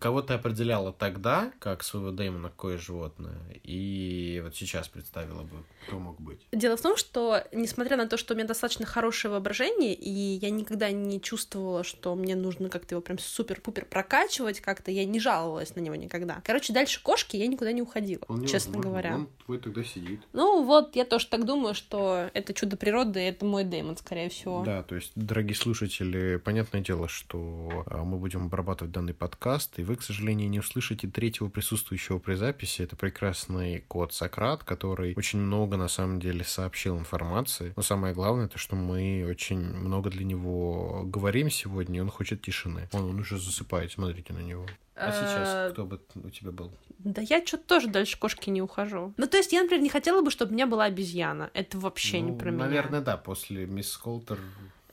кого 0.00 0.22
ты 0.22 0.34
определяла 0.34 0.92
тогда, 0.92 1.52
как 1.58 1.82
своего 1.82 2.10
Дэймона, 2.10 2.48
какое 2.48 2.78
животное, 2.78 3.38
и 3.62 4.40
вот 4.44 4.54
сейчас 4.56 4.88
представила 4.88 5.42
бы, 5.42 5.56
кто 5.86 5.98
мог 5.98 6.20
быть? 6.20 6.46
Дело 6.52 6.76
в 6.76 6.82
том, 6.82 6.96
что, 6.96 7.42
несмотря 7.52 7.96
на 7.96 8.06
то, 8.08 8.16
что 8.16 8.34
у 8.34 8.36
меня 8.36 8.46
достаточно 8.46 8.86
хорошее 8.86 9.32
воображение, 9.32 9.94
и 9.94 10.10
я 10.10 10.50
никогда 10.50 10.90
не 10.90 11.20
чувствовала, 11.20 11.84
что 11.84 12.14
мне 12.14 12.36
нужно 12.36 12.68
как-то 12.68 12.94
его 12.94 13.02
прям 13.02 13.18
супер-пупер 13.18 13.84
прокачивать 13.86 14.60
как-то, 14.60 14.90
я 14.90 15.04
не 15.04 15.20
жаловалась 15.20 15.74
на 15.74 15.80
него 15.80 15.96
никогда. 15.96 16.40
Короче, 16.44 16.72
дальше 16.72 17.02
кошки 17.02 17.36
я 17.36 17.46
никуда 17.46 17.72
не 17.72 17.82
уходила, 17.82 18.24
он 18.28 18.46
честно 18.46 18.78
говоря. 18.78 19.16
Он 19.16 19.28
твой 19.44 19.58
тогда 19.58 19.82
сидит. 19.84 20.20
Ну 20.36 20.64
вот, 20.64 20.96
я 20.96 21.06
тоже 21.06 21.28
так 21.28 21.46
думаю, 21.46 21.74
что 21.74 22.28
это 22.34 22.52
чудо 22.52 22.76
природы, 22.76 23.20
это 23.20 23.46
мой 23.46 23.64
Дэймон, 23.64 23.96
скорее 23.96 24.28
всего. 24.28 24.62
Да, 24.62 24.82
то 24.82 24.94
есть, 24.94 25.12
дорогие 25.14 25.56
слушатели, 25.56 26.36
понятное 26.36 26.82
дело, 26.82 27.08
что 27.08 27.84
а, 27.86 28.04
мы 28.04 28.18
будем 28.18 28.44
обрабатывать 28.44 28.92
данный 28.92 29.14
подкаст, 29.14 29.78
и 29.78 29.82
вы, 29.82 29.96
к 29.96 30.02
сожалению, 30.02 30.50
не 30.50 30.58
услышите 30.58 31.08
третьего 31.08 31.48
присутствующего 31.48 32.18
при 32.18 32.34
записи. 32.34 32.82
Это 32.82 32.96
прекрасный 32.96 33.80
кот 33.88 34.12
Сократ, 34.12 34.62
который 34.62 35.14
очень 35.16 35.38
много, 35.38 35.78
на 35.78 35.88
самом 35.88 36.20
деле, 36.20 36.44
сообщил 36.44 36.98
информации. 36.98 37.72
Но 37.74 37.82
самое 37.82 38.12
главное, 38.12 38.44
это 38.44 38.58
что 38.58 38.76
мы 38.76 39.26
очень 39.26 39.58
много 39.58 40.10
для 40.10 40.26
него 40.26 41.02
говорим 41.06 41.48
сегодня, 41.48 41.96
и 41.96 42.02
он 42.02 42.10
хочет 42.10 42.42
тишины. 42.42 42.90
Он, 42.92 43.04
он 43.04 43.20
уже 43.20 43.38
засыпает, 43.38 43.92
смотрите 43.92 44.34
на 44.34 44.40
него. 44.40 44.66
А 44.96 45.12
сейчас 45.12 45.48
Э, 45.48 45.70
кто 45.72 45.84
бы 45.84 46.00
у 46.24 46.30
тебя 46.30 46.50
был? 46.52 46.72
Да 46.98 47.20
я 47.22 47.44
что-то 47.44 47.64
тоже 47.64 47.88
дальше 47.88 48.18
кошки 48.18 48.48
не 48.50 48.62
ухожу. 48.62 49.12
Ну, 49.16 49.26
то 49.26 49.36
есть 49.36 49.52
я, 49.52 49.62
например, 49.62 49.82
не 49.82 49.90
хотела 49.90 50.22
бы, 50.22 50.30
чтобы 50.30 50.52
у 50.52 50.54
меня 50.54 50.66
была 50.66 50.84
обезьяна. 50.84 51.50
Это 51.52 51.78
вообще 51.78 52.20
не 52.20 52.32
Ну, 52.32 52.38
про 52.38 52.50
меня. 52.50 52.64
Наверное, 52.64 53.00
да, 53.02 53.16
после 53.18 53.66
мисс 53.66 53.96
Колтер 53.96 54.40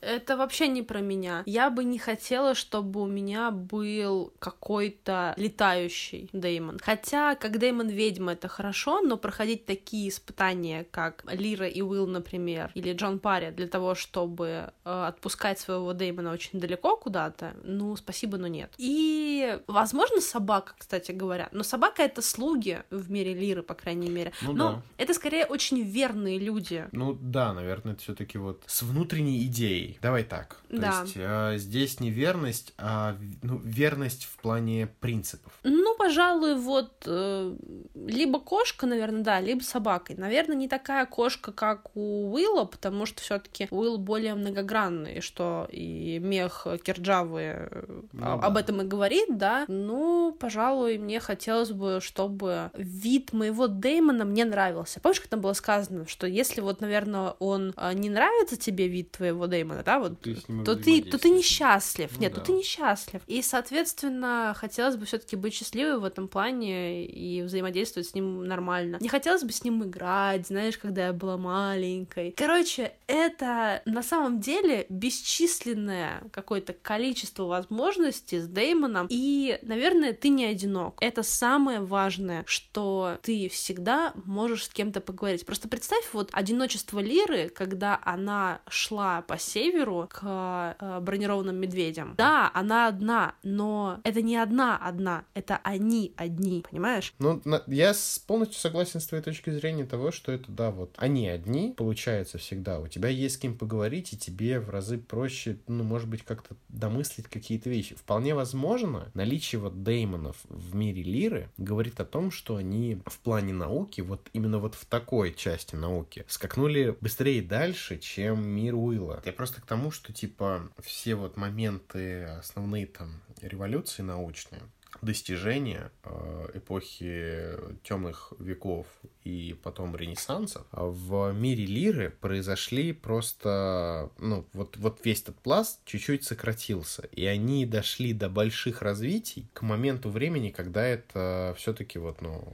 Это 0.04 0.36
вообще 0.36 0.68
не 0.68 0.82
про 0.82 1.00
меня. 1.00 1.42
Я 1.46 1.70
бы 1.70 1.84
не 1.84 1.98
хотела, 1.98 2.54
чтобы 2.54 3.02
у 3.02 3.06
меня 3.06 3.50
был 3.50 4.32
какой-то 4.38 5.34
летающий 5.36 6.28
Деймон. 6.32 6.78
Хотя, 6.82 7.34
как 7.34 7.58
Деймон 7.58 7.88
ведьма, 7.88 8.32
это 8.32 8.48
хорошо, 8.48 9.00
но 9.00 9.16
проходить 9.16 9.66
такие 9.66 10.08
испытания, 10.08 10.86
как 10.90 11.24
Лира 11.32 11.66
и 11.66 11.82
Уилл, 11.82 12.06
например, 12.06 12.70
или 12.74 12.92
Джон 12.92 13.18
Парри, 13.18 13.50
для 13.50 13.66
того, 13.66 13.94
чтобы 13.94 14.72
э, 14.84 15.04
отпускать 15.06 15.58
своего 15.58 15.92
Деймона 15.92 16.32
очень 16.32 16.60
далеко 16.60 16.96
куда-то, 16.96 17.54
ну, 17.62 17.96
спасибо, 17.96 18.38
но 18.38 18.46
нет. 18.46 18.72
И, 18.78 19.58
возможно, 19.66 20.20
собака, 20.20 20.74
кстати 20.78 21.12
говоря. 21.12 21.48
Но 21.52 21.62
собака— 21.62 22.02
это 22.04 22.22
слуги 22.22 22.82
в 22.90 23.10
мире 23.10 23.34
Лиры, 23.34 23.62
по 23.62 23.74
крайней 23.74 24.08
мере. 24.08 24.32
Ну 24.42 24.52
но 24.52 24.72
да. 24.72 24.82
это 24.98 25.14
скорее 25.14 25.46
очень 25.46 25.82
верные 25.82 26.38
люди. 26.38 26.86
Ну 26.92 27.14
да, 27.20 27.52
наверное, 27.52 27.94
это 27.94 28.02
все-таки 28.02 28.38
вот 28.38 28.62
с 28.66 28.82
внутренней 28.82 29.44
идеей. 29.44 29.93
Давай 30.02 30.24
так. 30.24 30.56
То 30.70 30.78
Да. 30.78 31.00
есть 31.02 31.14
э, 31.16 31.54
здесь 31.58 32.00
не 32.00 32.10
верность, 32.10 32.72
а 32.78 33.16
ну, 33.42 33.58
верность 33.58 34.24
в 34.24 34.36
плане 34.38 34.88
принципов. 35.00 35.52
Ну, 35.62 35.94
пожалуй, 35.96 36.54
вот 36.56 37.04
э, 37.06 37.56
либо 37.94 38.40
кошка, 38.40 38.86
наверное, 38.86 39.22
да, 39.22 39.40
либо 39.40 39.62
собакой. 39.62 40.16
Наверное, 40.16 40.56
не 40.56 40.68
такая 40.68 41.06
кошка, 41.06 41.52
как 41.52 41.94
у 41.94 42.32
Уилла, 42.34 42.64
потому 42.64 43.06
что 43.06 43.22
все-таки 43.22 43.68
Уилл 43.70 43.98
более 43.98 44.34
многогранный, 44.34 45.20
что 45.20 45.68
и 45.70 46.18
мех 46.18 46.66
Кирджавы 46.82 47.40
э, 47.40 48.00
Ну 48.12 48.22
а- 48.26 48.36
да. 48.38 48.46
об 48.46 48.56
этом 48.56 48.82
и 48.82 48.84
говорит, 48.84 49.36
да. 49.38 49.64
Ну, 49.68 50.36
пожалуй, 50.38 50.98
мне 50.98 51.20
хотелось 51.20 51.70
бы, 51.70 52.00
чтобы 52.02 52.70
вид 52.74 53.32
моего 53.32 53.68
Деймона 53.68 54.24
мне 54.24 54.44
нравился. 54.44 55.00
Помнишь, 55.00 55.20
как 55.20 55.28
там 55.30 55.40
было 55.40 55.52
сказано, 55.52 56.06
что 56.08 56.26
если 56.26 56.60
вот, 56.60 56.80
наверное, 56.80 57.34
он 57.38 57.72
э, 57.76 57.92
не 57.94 58.10
нравится 58.10 58.56
тебе 58.56 58.88
вид 58.88 59.12
твоего 59.12 59.46
Деймона, 59.46 59.83
да, 59.84 59.98
вот, 59.98 60.20
Ты 60.20 60.36
то 60.64 60.76
ты, 60.76 61.02
то 61.02 61.18
ты 61.18 61.30
несчастлив. 61.30 62.10
Ну 62.14 62.20
Нет, 62.20 62.34
да. 62.34 62.40
то 62.40 62.46
ты 62.46 62.52
несчастлив. 62.52 63.22
И, 63.26 63.42
соответственно, 63.42 64.54
хотелось 64.56 64.96
бы 64.96 65.06
все-таки 65.06 65.36
быть 65.36 65.54
счастливой 65.54 65.98
в 65.98 66.04
этом 66.04 66.28
плане 66.28 67.04
и 67.06 67.42
взаимодействовать 67.42 68.08
с 68.08 68.14
ним 68.14 68.44
нормально. 68.44 68.98
Не 69.00 69.08
хотелось 69.08 69.42
бы 69.42 69.52
с 69.52 69.64
ним 69.64 69.84
играть, 69.84 70.46
знаешь, 70.46 70.78
когда 70.78 71.06
я 71.06 71.12
была 71.12 71.36
маленькой. 71.36 72.32
Короче, 72.36 72.92
это 73.06 73.82
на 73.84 74.02
самом 74.02 74.40
деле 74.40 74.86
бесчисленное 74.88 76.22
какое-то 76.32 76.72
количество 76.72 77.44
возможностей 77.44 78.40
с 78.40 78.46
Деймоном. 78.46 79.06
И, 79.10 79.58
наверное, 79.62 80.12
ты 80.12 80.28
не 80.28 80.44
одинок. 80.44 80.96
Это 81.00 81.22
самое 81.22 81.80
важное, 81.80 82.44
что 82.46 83.18
ты 83.22 83.48
всегда 83.48 84.12
можешь 84.24 84.64
с 84.64 84.68
кем-то 84.68 85.00
поговорить. 85.00 85.44
Просто 85.46 85.68
представь 85.68 86.04
вот 86.12 86.30
одиночество 86.32 87.00
Лиры, 87.00 87.48
когда 87.48 88.00
она 88.04 88.60
шла 88.68 89.22
по 89.22 89.38
северу 89.64 90.06
к 90.10 90.76
э, 90.78 91.00
бронированным 91.00 91.56
медведям. 91.56 92.14
Да, 92.16 92.50
она 92.54 92.88
одна, 92.88 93.34
но 93.42 94.00
это 94.04 94.20
не 94.20 94.36
одна 94.36 94.76
одна, 94.76 95.24
это 95.34 95.58
они 95.62 96.12
одни, 96.16 96.64
понимаешь? 96.70 97.14
Ну, 97.18 97.40
на- 97.44 97.62
я 97.66 97.92
полностью 98.26 98.58
согласен 98.60 99.00
с 99.00 99.06
твоей 99.06 99.22
точки 99.24 99.50
зрения 99.50 99.84
того, 99.84 100.10
что 100.10 100.32
это, 100.32 100.50
да, 100.50 100.70
вот, 100.70 100.94
они 100.98 101.28
одни, 101.28 101.72
получается, 101.76 102.38
всегда. 102.38 102.80
У 102.80 102.88
тебя 102.88 103.08
есть 103.08 103.36
с 103.36 103.38
кем 103.38 103.56
поговорить, 103.56 104.12
и 104.12 104.18
тебе 104.18 104.60
в 104.60 104.68
разы 104.68 104.98
проще, 104.98 105.58
ну, 105.66 105.82
может 105.84 106.08
быть, 106.08 106.22
как-то 106.24 106.56
домыслить 106.68 107.28
какие-то 107.28 107.70
вещи. 107.70 107.94
Вполне 107.94 108.34
возможно, 108.34 109.10
наличие 109.14 109.60
вот 109.60 109.82
деймонов 109.82 110.36
в 110.48 110.74
мире 110.74 111.02
Лиры 111.02 111.48
говорит 111.56 112.00
о 112.00 112.04
том, 112.04 112.30
что 112.30 112.56
они 112.56 112.98
в 113.06 113.18
плане 113.20 113.54
науки, 113.54 114.02
вот 114.02 114.28
именно 114.32 114.58
вот 114.58 114.74
в 114.74 114.84
такой 114.84 115.32
части 115.32 115.74
науки, 115.74 116.24
скакнули 116.28 116.96
быстрее 117.00 117.38
и 117.38 117.42
дальше, 117.42 117.98
чем 117.98 118.46
мир 118.46 118.74
Уилла. 118.74 119.22
Я 119.24 119.32
просто 119.32 119.53
к 119.60 119.66
тому, 119.66 119.90
что, 119.90 120.12
типа, 120.12 120.70
все 120.82 121.14
вот 121.14 121.36
моменты 121.36 122.24
основные 122.24 122.86
там 122.86 123.22
революции 123.40 124.02
научные, 124.02 124.62
достижения 125.02 125.90
э, 126.04 126.50
эпохи 126.54 127.50
темных 127.82 128.32
веков 128.38 128.86
и 129.24 129.56
потом 129.62 129.96
Ренессанса 129.96 130.66
в 130.70 131.32
мире 131.32 131.64
лиры 131.64 132.10
произошли 132.20 132.92
просто, 132.92 134.10
ну, 134.18 134.44
вот, 134.52 134.76
вот 134.76 135.00
весь 135.04 135.22
этот 135.22 135.36
пласт 135.40 135.80
чуть-чуть 135.84 136.24
сократился, 136.24 137.08
и 137.12 137.24
они 137.24 137.64
дошли 137.64 138.12
до 138.12 138.28
больших 138.28 138.82
развитий 138.82 139.48
к 139.54 139.62
моменту 139.62 140.10
времени, 140.10 140.50
когда 140.50 140.84
это 140.84 141.54
все-таки 141.58 141.98
вот, 141.98 142.20
ну, 142.20 142.44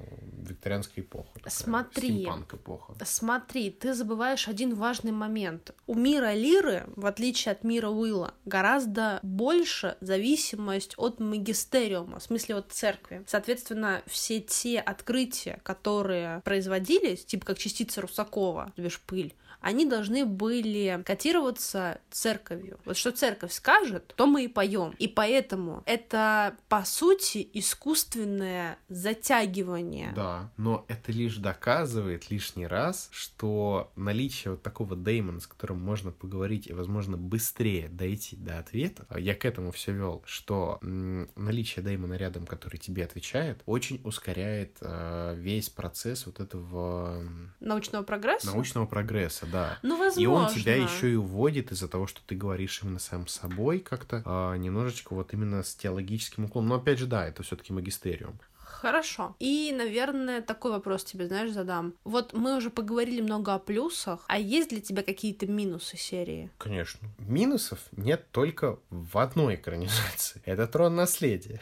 викторианская 0.48 1.04
эпоха. 1.04 1.28
такая, 1.34 1.50
Смотри. 1.50 2.24
эпоха. 2.24 2.94
Смотри, 3.04 3.70
ты 3.70 3.94
забываешь 3.94 4.46
один 4.46 4.74
важный 4.74 5.12
момент. 5.12 5.74
У 5.86 5.94
мира 5.94 6.34
Лиры, 6.34 6.84
в 6.94 7.06
отличие 7.06 7.52
от 7.52 7.64
мира 7.64 7.88
Уилла, 7.88 8.34
гораздо 8.44 9.18
больше 9.22 9.96
зависимость 10.00 10.94
от 10.96 11.18
магистериума, 11.18 12.20
смысле 12.30 12.56
от 12.56 12.72
церкви. 12.72 13.24
Соответственно, 13.26 14.02
все 14.06 14.40
те 14.40 14.78
открытия, 14.78 15.58
которые 15.64 16.40
производились, 16.44 17.24
типа 17.24 17.44
как 17.44 17.58
частица 17.58 18.00
Русакова, 18.00 18.72
то 18.76 18.82
пыль, 19.00 19.34
они 19.60 19.84
должны 19.86 20.24
были 20.24 21.02
котироваться 21.04 22.00
церковью. 22.10 22.78
Вот 22.84 22.96
что 22.96 23.12
церковь 23.12 23.52
скажет, 23.52 24.14
то 24.16 24.26
мы 24.26 24.44
и 24.44 24.48
поем. 24.48 24.94
И 24.98 25.08
поэтому 25.08 25.82
это, 25.86 26.56
по 26.68 26.84
сути, 26.84 27.48
искусственное 27.52 28.78
затягивание. 28.88 30.12
Да, 30.14 30.50
но 30.56 30.84
это 30.88 31.12
лишь 31.12 31.36
доказывает 31.36 32.30
лишний 32.30 32.66
раз, 32.66 33.08
что 33.12 33.92
наличие 33.96 34.52
вот 34.52 34.62
такого 34.62 34.96
деймона, 34.96 35.40
с 35.40 35.46
которым 35.46 35.80
можно 35.80 36.10
поговорить 36.10 36.66
и, 36.66 36.72
возможно, 36.72 37.16
быстрее 37.16 37.88
дойти 37.88 38.36
до 38.36 38.58
ответа, 38.58 39.06
а 39.08 39.20
я 39.20 39.34
к 39.34 39.44
этому 39.44 39.72
все 39.72 39.92
вел, 39.92 40.22
что 40.26 40.78
наличие 40.80 41.84
деймона 41.84 42.14
рядом, 42.14 42.46
который 42.46 42.78
тебе 42.78 43.04
отвечает, 43.04 43.62
очень 43.66 44.00
ускоряет 44.04 44.78
э, 44.80 45.34
весь 45.36 45.68
процесс 45.68 46.26
вот 46.26 46.40
этого 46.40 47.22
Научного 47.60 48.02
прогресса? 48.02 48.46
научного 48.46 48.86
прогресса, 48.86 49.46
да. 49.50 49.78
Ну, 49.82 49.98
возможно. 49.98 50.20
И 50.20 50.26
он 50.26 50.48
тебя 50.48 50.76
еще 50.76 51.12
и 51.12 51.16
уводит 51.16 51.72
из-за 51.72 51.88
того, 51.88 52.06
что 52.06 52.20
ты 52.26 52.34
говоришь 52.34 52.80
именно 52.82 52.98
сам 52.98 53.26
собой 53.26 53.80
как-то 53.80 54.22
а, 54.24 54.54
немножечко 54.56 55.14
вот 55.14 55.32
именно 55.32 55.62
с 55.62 55.74
теологическим 55.74 56.44
уклоном. 56.44 56.70
Но 56.70 56.74
опять 56.76 56.98
же, 56.98 57.06
да, 57.06 57.26
это 57.26 57.42
все-таки 57.42 57.72
магистериум. 57.72 58.38
Хорошо. 58.80 59.36
И, 59.38 59.74
наверное, 59.76 60.40
такой 60.40 60.70
вопрос 60.70 61.04
тебе, 61.04 61.26
знаешь, 61.26 61.50
задам. 61.50 61.94
Вот 62.04 62.32
мы 62.32 62.56
уже 62.56 62.70
поговорили 62.70 63.20
много 63.20 63.52
о 63.52 63.58
плюсах, 63.58 64.24
а 64.26 64.38
есть 64.38 64.70
для 64.70 64.80
тебя 64.80 65.02
какие-то 65.02 65.46
минусы 65.46 65.98
серии? 65.98 66.50
Конечно. 66.56 67.08
Минусов 67.18 67.80
нет 67.92 68.30
только 68.30 68.78
в 68.88 69.18
одной 69.18 69.56
экранизации. 69.56 70.40
Это 70.46 70.66
трон 70.66 70.96
наследия. 70.96 71.60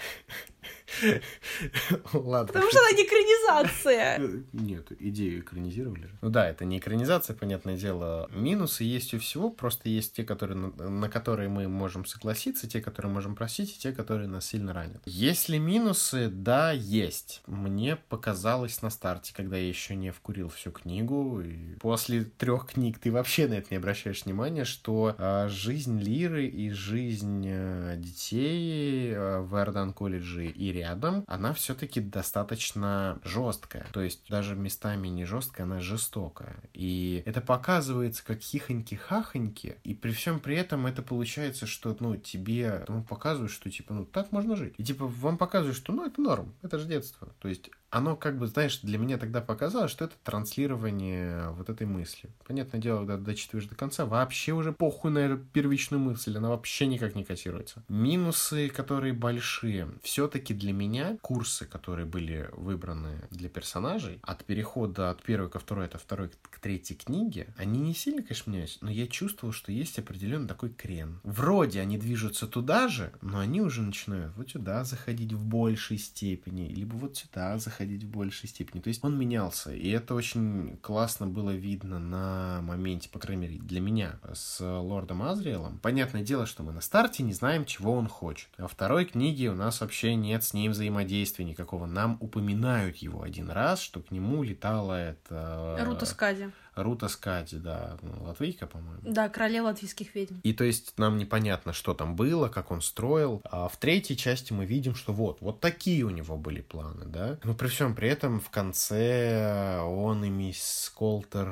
Ладно. 2.13 2.53
Потому 2.53 2.71
что 2.71 2.81
она 2.81 2.93
не 2.93 3.05
экранизация. 3.05 4.19
Э, 4.19 4.43
Нет, 4.53 4.91
идею 4.99 5.41
экранизировали 5.41 6.07
же. 6.07 6.19
Ну 6.21 6.31
да, 6.31 6.49
это 6.49 6.65
не 6.65 6.79
экранизация, 6.79 7.37
понятное 7.37 7.77
дело. 7.77 8.29
Минусы 8.33 8.85
есть 8.85 9.15
у 9.15 9.19
всего, 9.19 9.51
просто 9.51 9.89
есть 9.89 10.15
те, 10.15 10.25
которые, 10.25 10.57
на, 10.57 11.09
которые 11.09 11.49
мы 11.49 11.69
можем 11.69 12.05
согласиться, 12.05 12.69
те, 12.69 12.81
которые 12.81 13.13
можем 13.13 13.35
просить, 13.35 13.77
и 13.77 13.79
те, 13.79 13.93
которые 13.93 14.29
нас 14.29 14.47
сильно 14.47 14.73
ранят. 14.73 15.03
Есть 15.05 15.49
ли 15.49 15.59
минусы? 15.59 16.29
Да, 16.29 16.73
есть. 16.73 17.43
Мне 17.47 17.97
показалось 17.97 18.83
на 18.83 18.91
старте, 18.91 19.33
когда 19.35 19.57
я 19.57 19.69
еще 19.69 19.95
не 19.95 20.11
вкурил 20.11 20.49
всю 20.49 20.71
книгу, 20.71 21.41
и 21.41 21.77
после 21.81 22.25
трех 22.25 22.67
книг 22.67 22.99
ты 22.99 23.13
вообще 23.13 23.47
на 23.47 23.55
это 23.55 23.69
не 23.71 23.77
обращаешь 23.77 24.25
внимания, 24.25 24.65
что 24.65 25.15
а, 25.19 25.49
жизнь 25.49 26.01
Лиры 26.01 26.47
и 26.47 26.71
жизнь 26.71 27.45
э, 27.47 27.97
детей 27.99 29.13
э, 29.13 29.41
в 29.41 29.55
Эрдан 29.55 29.93
колледже 29.93 30.48
и 30.49 30.73
рядом, 30.73 31.25
она 31.27 31.53
все-таки 31.53 32.01
достаточно 32.01 33.19
жесткая. 33.25 33.87
То 33.93 34.01
есть 34.01 34.29
даже 34.29 34.55
местами 34.55 35.09
не 35.09 35.25
жесткая, 35.25 35.67
она 35.67 35.81
жестокая. 35.81 36.57
И 36.73 37.23
это 37.27 37.41
показывается 37.41 38.25
как 38.25 38.39
хихоньки-хахоньки, 38.41 39.77
и 39.85 39.95
при 39.95 40.13
всем 40.13 40.41
при 40.41 40.57
этом 40.57 40.87
это 40.87 41.03
получается, 41.03 41.67
что, 41.67 41.97
ну, 42.01 42.17
тебе 42.17 42.85
ну, 42.89 43.03
показывают, 43.03 43.53
что, 43.53 43.71
типа, 43.71 43.95
ну, 43.95 44.05
так 44.05 44.33
можно 44.33 44.57
жить. 44.57 44.75
И, 44.79 44.85
типа, 44.85 45.07
вам 45.07 45.39
показывают, 45.39 45.77
что, 45.77 45.93
ну, 45.93 46.07
это 46.07 46.21
норм, 46.21 46.55
это 46.63 46.79
же 46.79 46.87
детство. 46.87 47.29
То 47.41 47.49
есть 47.49 47.71
оно 47.91 48.17
как 48.17 48.39
бы, 48.39 48.47
знаешь, 48.47 48.81
для 48.81 48.99
меня 48.99 49.17
тогда 49.19 49.41
показалось, 49.41 49.91
что 49.91 50.05
это 50.05 50.15
транслирование 50.23 51.51
вот 51.53 51.71
этой 51.71 51.87
мысли. 51.87 52.31
Понятное 52.47 52.81
дело, 52.81 52.99
когда 52.99 53.17
дочитываешь 53.17 53.67
до 53.67 53.75
конца, 53.75 54.05
вообще 54.05 54.53
уже 54.53 54.73
похуй 54.73 55.11
на 55.11 55.19
эту 55.19 55.39
первичную 55.39 56.01
мысль, 56.01 56.37
она 56.37 56.51
вообще 56.51 56.87
никак 56.87 57.15
не 57.15 57.25
котируется. 57.25 57.83
Минусы, 57.89 58.69
которые 58.69 59.15
большие, 59.15 59.89
все-таки 60.03 60.53
для 60.53 60.73
меня 60.73 61.17
курсы, 61.23 61.65
которые 61.65 62.07
были 62.07 62.51
выбраны 62.53 63.27
для 63.31 63.49
персонажей, 63.49 64.19
от 64.23 64.45
перехода 64.45 65.11
от 65.11 65.23
первой 65.23 65.49
ко 65.49 65.59
второй, 65.59 65.87
от 65.87 66.01
второй 66.01 66.31
к 66.43 66.59
третьей 66.61 66.97
книге, 66.97 67.55
они 67.57 67.81
не 67.81 67.95
сильно, 67.95 68.23
конечно, 68.23 68.51
меняются, 68.51 68.79
но 68.83 68.91
я 68.91 69.07
чувствовал, 69.07 69.53
что 69.53 69.73
есть 69.73 69.99
определенный 69.99 70.49
такой 70.49 70.71
крен. 70.71 71.21
Вроде 71.23 71.81
они 71.81 71.97
движутся 71.97 72.47
туда 72.47 72.89
же, 72.89 73.13
но 73.23 73.39
они 73.39 73.63
уже 73.63 73.83
начинают 73.83 74.37
вот 74.37 74.51
сюда 74.51 74.85
заходить 74.85 75.33
в 75.33 75.45
большей 75.45 75.99
степени, 75.99 76.69
либо 76.69 76.95
вот 76.95 77.17
сюда 77.17 77.57
заходить 77.59 77.78
в 77.85 78.07
большей 78.07 78.49
степени. 78.49 78.81
То 78.81 78.89
есть 78.89 79.05
он 79.05 79.19
менялся, 79.19 79.73
и 79.73 79.89
это 79.91 80.15
очень 80.15 80.79
классно 80.83 81.27
было 81.27 81.51
видно 81.51 81.99
на 81.99 82.61
моменте, 82.63 83.09
по 83.09 83.19
крайней 83.19 83.49
мере, 83.49 83.59
для 83.61 83.81
меня, 83.81 84.19
с 84.33 84.61
лордом 84.61 85.23
Азриэлом. 85.23 85.79
Понятное 85.79 86.23
дело, 86.23 86.47
что 86.47 86.63
мы 86.63 86.73
на 86.73 86.81
старте 86.81 87.23
не 87.23 87.33
знаем, 87.33 87.65
чего 87.65 87.93
он 87.93 88.09
хочет. 88.09 88.49
Во 88.59 88.69
второй 88.69 89.05
книге 89.05 89.51
у 89.51 89.55
нас 89.55 89.81
вообще 89.81 90.15
нет 90.15 90.45
с 90.45 90.55
ним 90.55 90.73
взаимодействия 90.73 91.45
никакого. 91.45 91.87
Нам 91.87 92.17
упоминают 92.21 92.97
его 92.97 93.23
один 93.23 93.51
раз, 93.51 93.81
что 93.81 94.01
к 94.01 94.11
нему 94.11 94.43
летала 94.43 94.95
эта... 94.95 95.77
Рута 95.85 96.07
Скади. 96.07 96.51
Рута 96.83 97.09
Скади, 97.09 97.57
да, 97.57 97.99
ну, 98.03 98.25
латвийка, 98.25 98.67
по-моему. 98.67 99.01
Да, 99.03 99.29
королева 99.29 99.67
латвийских 99.67 100.15
ведьм. 100.15 100.37
И 100.43 100.53
то 100.53 100.65
есть 100.65 100.95
нам 100.99 101.19
непонятно, 101.19 101.73
что 101.73 101.95
там 101.95 102.17
было, 102.17 102.49
как 102.49 102.71
он 102.71 102.81
строил. 102.81 103.41
А 103.45 103.69
в 103.69 103.77
третьей 103.77 104.17
части 104.17 104.53
мы 104.53 104.65
видим, 104.65 104.95
что 104.95 105.13
вот, 105.13 105.41
вот 105.41 105.61
такие 105.61 106.05
у 106.05 106.11
него 106.11 106.37
были 106.37 106.61
планы, 106.61 107.07
да. 107.07 107.39
Но 107.45 107.55
при 107.55 107.69
всем 107.69 107.95
при 107.95 108.09
этом 108.09 108.41
в 108.41 108.51
конце 108.51 109.81
он 109.83 110.25
и 110.25 110.29
мисс 110.29 110.93
Колтер, 110.97 111.49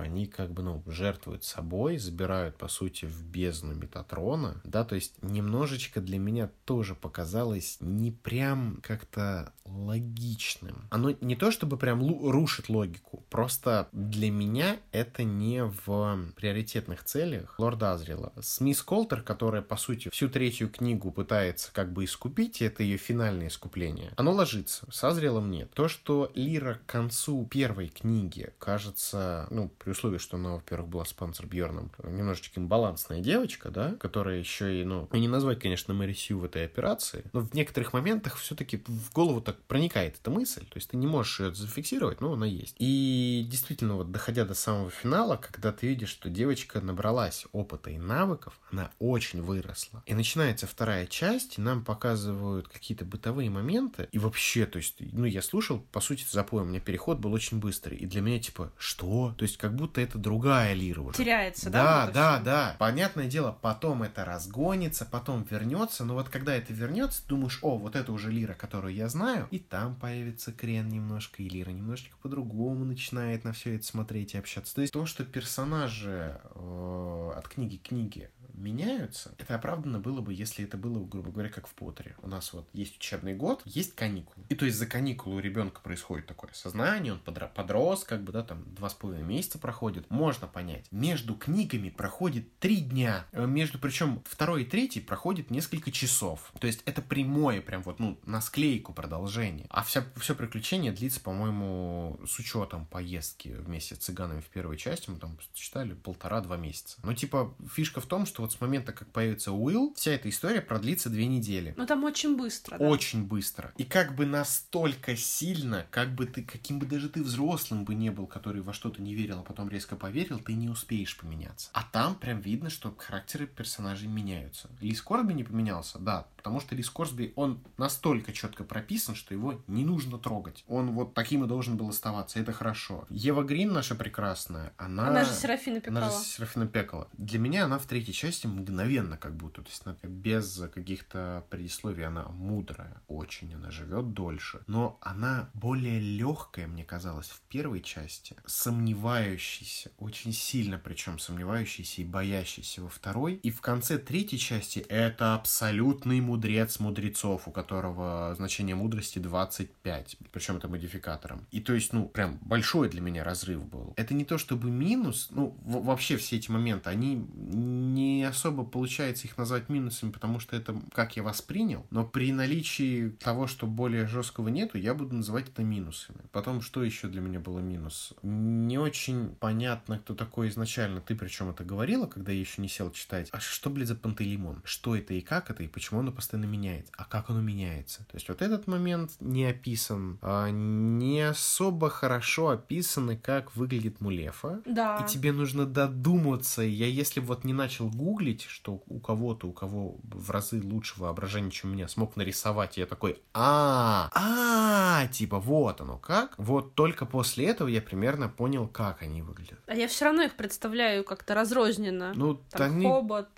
они 0.00 0.26
как 0.26 0.50
бы, 0.52 0.62
ну, 0.62 0.82
жертвуют 0.86 1.44
собой, 1.44 1.98
забирают, 1.98 2.56
по 2.56 2.68
сути, 2.68 3.04
в 3.04 3.24
бездну 3.24 3.74
Метатрона, 3.74 4.60
да, 4.64 4.84
то 4.84 4.94
есть 4.94 5.14
немножечко 5.22 6.00
для 6.00 6.18
меня 6.18 6.50
тоже 6.64 6.94
показалось 6.94 7.78
не 7.80 8.10
прям 8.10 8.80
как-то 8.82 9.52
логичным. 9.76 10.86
Оно 10.90 11.10
не 11.20 11.36
то 11.36 11.50
чтобы 11.50 11.76
прям 11.76 12.00
рушит 12.30 12.68
логику, 12.68 13.24
просто 13.30 13.88
для 13.92 14.30
меня 14.30 14.76
это 14.92 15.24
не 15.24 15.64
в 15.64 16.32
приоритетных 16.36 17.04
целях 17.04 17.58
лорда 17.58 17.92
Азрила. 17.92 18.32
С 18.40 18.60
мисс 18.60 18.82
Колтер, 18.82 19.22
которая, 19.22 19.62
по 19.62 19.76
сути, 19.76 20.10
всю 20.10 20.28
третью 20.28 20.68
книгу 20.68 21.10
пытается 21.10 21.72
как 21.72 21.92
бы 21.92 22.04
искупить, 22.04 22.62
это 22.62 22.82
ее 22.82 22.96
финальное 22.96 23.48
искупление, 23.48 24.12
оно 24.16 24.32
ложится. 24.32 24.86
С 24.90 25.02
Азрилом 25.04 25.50
нет. 25.50 25.70
То, 25.72 25.88
что 25.88 26.30
Лира 26.34 26.74
к 26.74 26.86
концу 26.86 27.46
первой 27.50 27.88
книги 27.88 28.52
кажется, 28.58 29.46
ну, 29.50 29.68
при 29.68 29.90
условии, 29.90 30.18
что 30.18 30.36
она, 30.36 30.54
во-первых, 30.54 30.88
была 30.88 31.04
с 31.04 31.12
Панцер 31.12 31.46
Бьерном, 31.46 31.90
немножечко 32.02 32.60
имбалансная 32.60 33.20
девочка, 33.20 33.70
да, 33.70 33.94
которая 33.94 34.38
еще 34.38 34.80
и, 34.80 34.84
ну, 34.84 35.08
не 35.12 35.28
назвать, 35.28 35.60
конечно, 35.60 35.94
Мэри 35.94 36.12
Сью 36.12 36.38
в 36.38 36.44
этой 36.44 36.64
операции, 36.64 37.24
но 37.32 37.40
в 37.40 37.54
некоторых 37.54 37.92
моментах 37.92 38.36
все-таки 38.36 38.82
в 38.86 39.12
голову 39.12 39.40
так 39.40 39.60
проникает 39.68 40.16
эта 40.20 40.30
мысль, 40.30 40.64
то 40.66 40.76
есть 40.76 40.90
ты 40.90 40.96
не 40.96 41.06
можешь 41.06 41.40
ее 41.40 41.54
зафиксировать, 41.54 42.20
но 42.20 42.32
она 42.32 42.46
есть. 42.46 42.74
И 42.78 43.46
действительно, 43.48 43.96
вот 43.96 44.12
доходя 44.12 44.44
до 44.44 44.54
самого 44.54 44.90
финала, 44.90 45.36
когда 45.36 45.72
ты 45.72 45.88
видишь, 45.88 46.10
что 46.10 46.30
девочка 46.30 46.80
набралась 46.80 47.46
опыта 47.52 47.90
и 47.90 47.98
навыков, 47.98 48.58
она 48.70 48.90
очень 48.98 49.42
выросла. 49.42 50.02
И 50.06 50.14
начинается 50.14 50.66
вторая 50.66 51.06
часть, 51.06 51.58
и 51.58 51.60
нам 51.60 51.84
показывают 51.84 52.68
какие-то 52.68 53.04
бытовые 53.04 53.50
моменты. 53.50 54.08
И 54.12 54.18
вообще, 54.18 54.66
то 54.66 54.78
есть, 54.78 54.96
ну, 54.98 55.24
я 55.24 55.42
слушал, 55.42 55.80
по 55.92 56.00
сути, 56.00 56.24
запой, 56.30 56.62
у 56.62 56.64
меня 56.64 56.80
переход 56.80 57.18
был 57.18 57.32
очень 57.32 57.58
быстрый. 57.58 57.96
И 57.96 58.06
для 58.06 58.20
меня, 58.20 58.38
типа, 58.38 58.72
что? 58.78 59.34
То 59.36 59.42
есть, 59.44 59.56
как 59.56 59.74
будто 59.74 60.00
это 60.00 60.18
другая 60.18 60.74
лира 60.74 61.00
уже. 61.00 61.16
Теряется, 61.18 61.70
да? 61.70 62.06
Да, 62.06 62.12
да, 62.12 62.40
да. 62.40 62.76
Понятное 62.78 63.26
дело, 63.26 63.56
потом 63.60 64.02
это 64.02 64.24
разгонится, 64.24 65.04
потом 65.04 65.46
вернется, 65.48 66.04
но 66.04 66.14
вот 66.14 66.28
когда 66.28 66.54
это 66.54 66.72
вернется, 66.72 67.22
думаешь, 67.26 67.58
о, 67.62 67.76
вот 67.76 67.96
это 67.96 68.12
уже 68.12 68.30
лира, 68.30 68.54
которую 68.54 68.94
я 68.94 69.08
знаю, 69.08 69.48
и 69.56 69.58
там 69.58 69.96
появится 69.96 70.52
крен 70.52 70.88
немножко, 70.88 71.42
и 71.42 71.48
лира 71.48 71.70
немножечко 71.70 72.16
по-другому 72.22 72.84
начинает 72.84 73.44
на 73.44 73.52
все 73.52 73.76
это 73.76 73.84
смотреть 73.84 74.34
и 74.34 74.38
общаться. 74.38 74.74
То 74.74 74.82
есть 74.82 74.92
то, 74.92 75.06
что 75.06 75.24
персонажи 75.24 76.40
э, 76.54 77.32
от 77.34 77.48
книги 77.48 77.76
к 77.76 77.88
книге 77.88 78.30
меняются, 78.56 79.34
это 79.38 79.54
оправдано 79.54 79.98
было 79.98 80.20
бы, 80.20 80.32
если 80.32 80.64
это 80.64 80.76
было, 80.76 81.04
грубо 81.04 81.30
говоря, 81.30 81.48
как 81.50 81.66
в 81.66 81.74
Поттере. 81.74 82.16
У 82.22 82.28
нас 82.28 82.52
вот 82.52 82.68
есть 82.72 82.96
учебный 82.96 83.34
год, 83.34 83.62
есть 83.64 83.94
каникулы. 83.94 84.44
И 84.48 84.54
то 84.54 84.64
есть 84.64 84.78
за 84.78 84.86
каникулы 84.86 85.36
у 85.36 85.40
ребенка 85.40 85.80
происходит 85.80 86.26
такое 86.26 86.50
сознание, 86.52 87.12
он 87.12 87.20
подро- 87.24 87.52
подрос, 87.52 88.04
как 88.04 88.22
бы, 88.22 88.32
да, 88.32 88.42
там, 88.42 88.64
два 88.74 88.88
с 88.88 88.94
половиной 88.94 89.26
месяца 89.26 89.58
проходит. 89.58 90.10
Можно 90.10 90.46
понять. 90.46 90.86
Между 90.90 91.34
книгами 91.34 91.90
проходит 91.90 92.58
три 92.58 92.78
дня. 92.78 93.26
Э, 93.32 93.46
между, 93.46 93.78
причем, 93.78 94.22
второй 94.24 94.62
и 94.62 94.66
третий 94.66 95.00
проходит 95.00 95.50
несколько 95.50 95.90
часов. 95.90 96.52
То 96.60 96.66
есть 96.66 96.82
это 96.86 97.02
прямое, 97.02 97.60
прям 97.60 97.82
вот, 97.82 97.98
ну, 97.98 98.18
на 98.24 98.40
склейку 98.40 98.92
продолжение. 98.92 99.66
А 99.70 99.82
вся, 99.82 100.04
все 100.16 100.34
приключение 100.34 100.92
длится, 100.92 101.20
по-моему, 101.20 102.18
с 102.26 102.38
учетом 102.38 102.86
поездки 102.86 103.48
вместе 103.48 103.94
с 103.94 103.98
цыганами 103.98 104.40
в 104.40 104.46
первой 104.46 104.76
части, 104.76 105.10
мы 105.10 105.18
там 105.18 105.38
читали 105.52 105.94
полтора-два 105.94 106.56
месяца. 106.56 106.98
Ну, 107.02 107.12
типа, 107.14 107.54
фишка 107.72 108.00
в 108.00 108.06
том, 108.06 108.26
что 108.26 108.45
вот 108.46 108.52
с 108.52 108.60
момента, 108.60 108.92
как 108.92 109.08
появится 109.08 109.52
Уилл, 109.52 109.92
вся 109.96 110.12
эта 110.12 110.28
история 110.28 110.60
продлится 110.60 111.10
две 111.10 111.26
недели. 111.26 111.74
Ну, 111.76 111.86
там 111.86 112.04
очень 112.04 112.36
быстро, 112.36 112.78
да? 112.78 112.84
Очень 112.84 113.24
быстро. 113.24 113.72
И 113.76 113.84
как 113.84 114.14
бы 114.14 114.24
настолько 114.24 115.16
сильно, 115.16 115.86
как 115.90 116.14
бы 116.14 116.26
ты, 116.26 116.42
каким 116.42 116.78
бы 116.78 116.86
даже 116.86 117.08
ты 117.08 117.22
взрослым 117.22 117.84
бы 117.84 117.94
не 117.94 118.10
был, 118.10 118.26
который 118.26 118.62
во 118.62 118.72
что-то 118.72 119.02
не 119.02 119.14
верил, 119.14 119.40
а 119.40 119.42
потом 119.42 119.68
резко 119.68 119.96
поверил, 119.96 120.38
ты 120.38 120.54
не 120.54 120.68
успеешь 120.68 121.16
поменяться. 121.16 121.70
А 121.72 121.82
там 121.82 122.14
прям 122.14 122.40
видно, 122.40 122.70
что 122.70 122.94
характеры 122.96 123.46
персонажей 123.46 124.08
меняются. 124.08 124.70
Лис 124.80 125.02
Корби 125.02 125.32
не 125.32 125.42
поменялся, 125.42 125.98
да, 125.98 126.26
потому 126.36 126.60
что 126.60 126.76
Лис 126.76 126.88
Корсби, 126.88 127.32
он 127.34 127.60
настолько 127.76 128.32
четко 128.32 128.62
прописан, 128.62 129.16
что 129.16 129.34
его 129.34 129.60
не 129.66 129.84
нужно 129.84 130.18
трогать. 130.18 130.64
Он 130.68 130.92
вот 130.92 131.14
таким 131.14 131.44
и 131.44 131.48
должен 131.48 131.76
был 131.76 131.88
оставаться, 131.88 132.38
это 132.38 132.52
хорошо. 132.52 133.06
Ева 133.10 133.42
Грин 133.42 133.72
наша 133.72 133.96
прекрасная, 133.96 134.72
она... 134.76 135.08
Она 135.08 135.24
же 135.24 135.32
Серафина 135.32 135.80
Пекала. 135.80 135.98
Она 135.98 136.10
же 136.10 136.24
Серафина 136.24 136.66
Пекала. 136.68 137.08
Для 137.18 137.40
меня 137.40 137.64
она 137.64 137.78
в 137.78 137.86
третьей 137.86 138.14
части 138.14 138.35
части 138.36 138.46
мгновенно 138.46 139.16
как 139.16 139.36
будто, 139.36 139.62
то 139.62 139.68
есть 139.68 140.04
без 140.04 140.62
каких-то 140.72 141.44
предисловий, 141.50 142.06
она 142.06 142.26
мудрая 142.28 143.00
очень, 143.08 143.54
она 143.54 143.70
живет 143.70 144.12
дольше, 144.12 144.60
но 144.66 144.98
она 145.00 145.50
более 145.54 145.98
легкая, 145.98 146.66
мне 146.66 146.84
казалось, 146.84 147.28
в 147.28 147.40
первой 147.48 147.80
части, 147.80 148.36
сомневающаяся, 148.46 149.90
очень 149.98 150.32
сильно 150.32 150.78
причем 150.78 151.18
сомневающаяся 151.18 152.02
и 152.02 152.04
боящаяся 152.04 152.82
во 152.82 152.88
второй, 152.88 153.34
и 153.34 153.50
в 153.50 153.60
конце 153.60 153.98
третьей 153.98 154.38
части 154.38 154.80
это 154.80 155.34
абсолютный 155.34 156.20
мудрец 156.20 156.78
мудрецов, 156.80 157.48
у 157.48 157.50
которого 157.50 158.34
значение 158.36 158.76
мудрости 158.76 159.18
25, 159.18 160.16
причем 160.30 160.56
это 160.56 160.68
модификатором. 160.68 161.46
И 161.50 161.60
то 161.60 161.72
есть, 161.72 161.92
ну, 161.92 162.08
прям 162.08 162.38
большой 162.42 162.88
для 162.88 163.00
меня 163.00 163.24
разрыв 163.24 163.64
был. 163.64 163.94
Это 163.96 164.14
не 164.14 164.24
то 164.24 164.38
чтобы 164.38 164.70
минус, 164.70 165.28
ну, 165.30 165.56
вообще 165.64 166.16
все 166.16 166.36
эти 166.36 166.50
моменты, 166.50 166.90
они 166.90 167.14
не 167.14 168.25
особо 168.28 168.64
получается 168.64 169.26
их 169.26 169.36
назвать 169.38 169.68
минусами, 169.68 170.10
потому 170.10 170.40
что 170.40 170.56
это 170.56 170.76
как 170.92 171.16
я 171.16 171.22
воспринял, 171.22 171.86
но 171.90 172.04
при 172.04 172.32
наличии 172.32 173.10
того, 173.10 173.46
что 173.46 173.66
более 173.66 174.06
жесткого 174.06 174.48
нету, 174.48 174.78
я 174.78 174.94
буду 174.94 175.16
называть 175.16 175.48
это 175.48 175.62
минусами. 175.62 176.18
Потом, 176.32 176.60
что 176.60 176.82
еще 176.82 177.08
для 177.08 177.20
меня 177.20 177.40
было 177.40 177.58
минус? 177.58 178.14
Не 178.22 178.78
очень 178.78 179.34
понятно, 179.40 179.98
кто 179.98 180.14
такой 180.14 180.48
изначально. 180.48 181.00
Ты 181.00 181.14
причем 181.14 181.50
это 181.50 181.64
говорила, 181.64 182.06
когда 182.06 182.32
я 182.32 182.40
еще 182.40 182.62
не 182.62 182.68
сел 182.68 182.90
читать. 182.90 183.28
А 183.32 183.40
что, 183.40 183.70
блядь, 183.70 183.88
за 183.88 183.96
пантелеймон? 183.96 184.62
Что 184.64 184.96
это 184.96 185.14
и 185.14 185.20
как 185.20 185.50
это, 185.50 185.62
и 185.62 185.68
почему 185.68 186.00
оно 186.00 186.12
постоянно 186.12 186.46
меняется? 186.46 186.92
А 186.96 187.04
как 187.04 187.30
оно 187.30 187.40
меняется? 187.40 188.00
То 188.10 188.16
есть 188.16 188.28
вот 188.28 188.42
этот 188.42 188.66
момент 188.66 189.12
не 189.20 189.44
описан. 189.44 190.18
А 190.22 190.50
не 190.50 191.20
особо 191.20 191.90
хорошо 191.90 192.48
описаны, 192.48 193.16
как 193.16 193.54
выглядит 193.56 194.00
Мулефа. 194.00 194.62
Да. 194.64 194.98
И 194.98 195.08
тебе 195.08 195.32
нужно 195.32 195.66
додуматься. 195.66 196.62
Я 196.62 196.86
если 196.86 197.20
вот 197.20 197.44
не 197.44 197.52
начал 197.52 197.88
гуглить, 197.88 198.15
гуглить, 198.16 198.42
что 198.44 198.82
у 198.86 198.98
кого-то, 198.98 199.46
у 199.46 199.52
кого 199.52 199.98
в 200.02 200.30
разы 200.30 200.62
лучше 200.62 200.94
воображение, 200.98 201.50
чем 201.50 201.70
у 201.70 201.74
меня, 201.74 201.86
смог 201.86 202.16
нарисовать, 202.16 202.78
я 202.78 202.86
такой, 202.86 203.20
а, 203.34 204.10
а, 204.14 205.06
типа 205.08 205.38
вот 205.38 205.80
оно 205.82 205.98
как. 205.98 206.34
Вот 206.38 206.74
только 206.74 207.04
после 207.04 207.46
этого 207.46 207.68
я 207.68 207.82
примерно 207.82 208.28
понял, 208.28 208.68
как 208.68 209.02
они 209.02 209.20
выглядят. 209.20 209.58
А 209.66 209.74
я 209.74 209.86
все 209.86 210.06
равно 210.06 210.22
их 210.22 210.34
представляю 210.34 211.04
как-то 211.04 211.34
разрозненно. 211.34 212.12
Ну, 212.14 212.40
там 212.50 212.72
они... 212.72 212.86
хобот. 212.86 213.28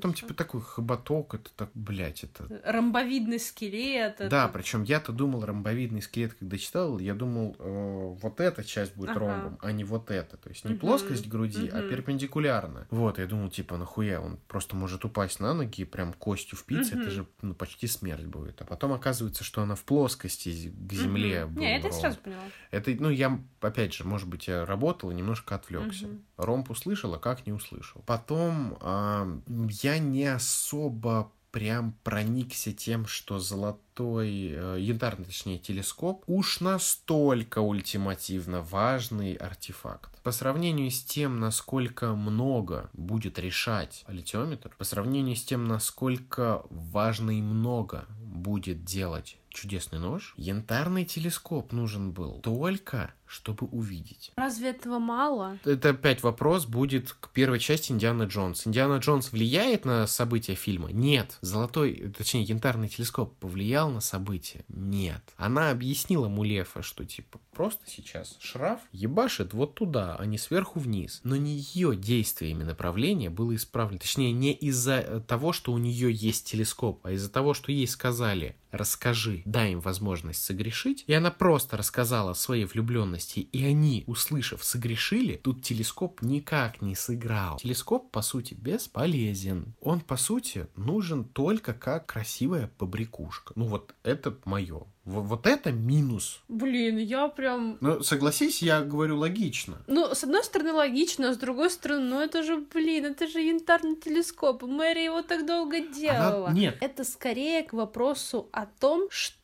Там 0.00 0.14
типа 0.14 0.32
такой 0.34 0.62
хоботок, 0.62 1.34
это 1.34 1.50
так, 1.54 1.68
блядь, 1.74 2.24
это... 2.24 2.62
Ромбовидный 2.64 3.38
скелет. 3.38 4.16
Да, 4.30 4.48
причем 4.48 4.82
я-то 4.84 5.12
думал 5.12 5.44
ромбовидный 5.44 6.00
скелет, 6.00 6.34
когда 6.34 6.56
читал, 6.56 6.98
я 6.98 7.14
думал, 7.14 7.54
э, 7.58 8.16
вот 8.22 8.40
эта 8.40 8.64
часть 8.64 8.96
будет 8.96 9.16
ромбом, 9.16 9.58
а 9.60 9.72
не 9.72 9.84
вот 9.84 10.10
эта. 10.10 10.38
То 10.38 10.48
есть 10.48 10.64
не 10.64 10.74
плоскость 10.74 11.28
груди, 11.28 11.68
а 11.68 11.82
перпендикулярно. 11.82 12.86
Вот, 12.90 13.18
я 13.18 13.26
думал, 13.26 13.50
типа, 13.50 13.76
нахуя 13.76 14.21
он 14.22 14.38
просто 14.48 14.76
может 14.76 15.04
упасть 15.04 15.40
на 15.40 15.54
ноги 15.54 15.82
и 15.82 15.84
прям 15.84 16.12
костью 16.12 16.56
впиться, 16.56 16.94
Мгм. 16.94 17.02
это 17.02 17.10
же 17.10 17.26
ну, 17.42 17.54
почти 17.54 17.86
смерть 17.86 18.24
будет. 18.26 18.60
А 18.62 18.64
потом 18.64 18.92
оказывается, 18.92 19.44
что 19.44 19.62
она 19.62 19.74
в 19.74 19.82
плоскости 19.84 20.70
к 20.70 20.92
земле 20.92 21.44
Мгм. 21.44 21.54
был 21.54 21.62
Не, 21.62 21.76
это 21.76 21.86
я 21.88 21.92
сразу 21.92 22.18
поняла. 22.18 22.42
Это, 22.70 22.90
ну, 22.98 23.10
я, 23.10 23.40
опять 23.60 23.94
же, 23.94 24.04
может 24.04 24.28
быть, 24.28 24.48
я 24.48 24.64
работал 24.64 25.10
и 25.10 25.14
немножко 25.14 25.54
отвлекся. 25.54 26.06
Мгм. 26.06 26.24
Ромб 26.36 26.70
услышал, 26.70 27.14
а 27.14 27.18
как 27.18 27.46
не 27.46 27.52
услышал. 27.52 28.02
Потом 28.06 28.78
а, 28.80 29.28
я 29.46 29.98
не 29.98 30.26
особо 30.26 31.30
прям 31.52 31.94
проникся 32.02 32.72
тем, 32.72 33.06
что 33.06 33.38
золотой, 33.38 34.48
э, 34.50 34.76
янтарный, 34.80 35.26
точнее, 35.26 35.58
телескоп 35.58 36.24
уж 36.26 36.60
настолько 36.60 37.60
ультимативно 37.60 38.62
важный 38.62 39.34
артефакт. 39.34 40.20
По 40.22 40.32
сравнению 40.32 40.90
с 40.90 41.04
тем, 41.04 41.38
насколько 41.38 42.14
много 42.14 42.90
будет 42.94 43.38
решать 43.38 44.04
литиометр, 44.08 44.74
по 44.78 44.84
сравнению 44.84 45.36
с 45.36 45.44
тем, 45.44 45.66
насколько 45.66 46.62
важно 46.70 47.38
и 47.38 47.42
много 47.42 48.06
будет 48.32 48.84
делать 48.84 49.38
чудесный 49.52 49.98
нож, 49.98 50.34
янтарный 50.36 51.04
телескоп 51.04 51.72
нужен 51.72 52.12
был 52.12 52.40
только, 52.40 53.12
чтобы 53.26 53.66
увидеть. 53.66 54.32
Разве 54.36 54.70
этого 54.70 54.98
мало? 54.98 55.58
Это 55.64 55.90
опять 55.90 56.22
вопрос 56.22 56.66
будет 56.66 57.12
к 57.12 57.28
первой 57.30 57.58
части 57.58 57.92
Индиана 57.92 58.24
Джонс. 58.24 58.66
Индиана 58.66 58.98
Джонс 58.98 59.32
влияет 59.32 59.84
на 59.84 60.06
события 60.06 60.54
фильма? 60.54 60.90
Нет. 60.90 61.38
Золотой, 61.40 62.12
точнее, 62.16 62.42
янтарный 62.42 62.88
телескоп 62.88 63.36
повлиял 63.38 63.90
на 63.90 64.00
события? 64.00 64.64
Нет. 64.68 65.22
Она 65.36 65.70
объяснила 65.70 66.28
Мулефа, 66.28 66.82
что 66.82 67.04
типа 67.04 67.38
просто 67.52 67.82
сейчас 67.86 68.36
шраф 68.40 68.80
ебашит 68.92 69.54
вот 69.54 69.74
туда, 69.74 70.16
а 70.18 70.26
не 70.26 70.38
сверху 70.38 70.80
вниз. 70.80 71.20
Но 71.22 71.36
не 71.36 71.56
ее 71.56 71.94
действиями 71.96 72.64
направление 72.64 73.30
было 73.30 73.54
исправлено. 73.54 74.00
Точнее, 74.00 74.32
не 74.32 74.52
из-за 74.52 74.94
э, 74.94 75.20
того, 75.20 75.52
что 75.52 75.72
у 75.72 75.78
нее 75.78 76.12
есть 76.12 76.46
телескоп, 76.46 77.00
а 77.04 77.12
из-за 77.12 77.30
того, 77.30 77.54
что 77.54 77.70
ей 77.72 77.86
сказали 77.86 78.56
расскажи, 78.72 79.42
дай 79.44 79.72
им 79.72 79.80
возможность 79.80 80.42
согрешить. 80.42 81.04
И 81.06 81.12
она 81.12 81.30
просто 81.30 81.76
рассказала 81.76 82.32
о 82.32 82.34
своей 82.34 82.64
влюбленности, 82.64 83.40
и 83.40 83.64
они, 83.64 84.02
услышав, 84.06 84.64
согрешили, 84.64 85.36
тут 85.36 85.62
телескоп 85.62 86.22
никак 86.22 86.82
не 86.82 86.96
сыграл. 86.96 87.58
Телескоп, 87.58 88.10
по 88.10 88.22
сути, 88.22 88.54
бесполезен. 88.54 89.74
Он, 89.80 90.00
по 90.00 90.16
сути, 90.16 90.66
нужен 90.74 91.24
только 91.24 91.74
как 91.74 92.06
красивая 92.06 92.72
побрякушка. 92.78 93.52
Ну 93.54 93.66
вот 93.66 93.94
это 94.02 94.36
мое. 94.44 94.86
Вот 95.04 95.46
это 95.48 95.72
минус. 95.72 96.40
Блин, 96.48 96.96
я 96.98 97.26
прям... 97.26 97.76
Ну, 97.80 98.02
согласись, 98.04 98.62
я 98.62 98.82
говорю 98.82 99.18
логично. 99.18 99.82
Ну, 99.88 100.14
с 100.14 100.22
одной 100.22 100.44
стороны, 100.44 100.72
логично, 100.72 101.30
а 101.30 101.34
с 101.34 101.36
другой 101.36 101.70
стороны, 101.70 102.04
ну 102.04 102.20
это 102.20 102.44
же, 102.44 102.58
блин, 102.58 103.06
это 103.06 103.26
же 103.26 103.40
янтарный 103.40 103.96
телескоп. 103.96 104.62
Мэри 104.62 105.00
его 105.00 105.22
так 105.22 105.44
долго 105.44 105.80
делала. 105.80 106.48
Она- 106.48 106.56
нет. 106.56 106.76
Это 106.80 107.02
скорее 107.02 107.64
к 107.64 107.72
вопросу 107.72 108.48
о 108.52 108.66
том, 108.66 109.08
что 109.10 109.41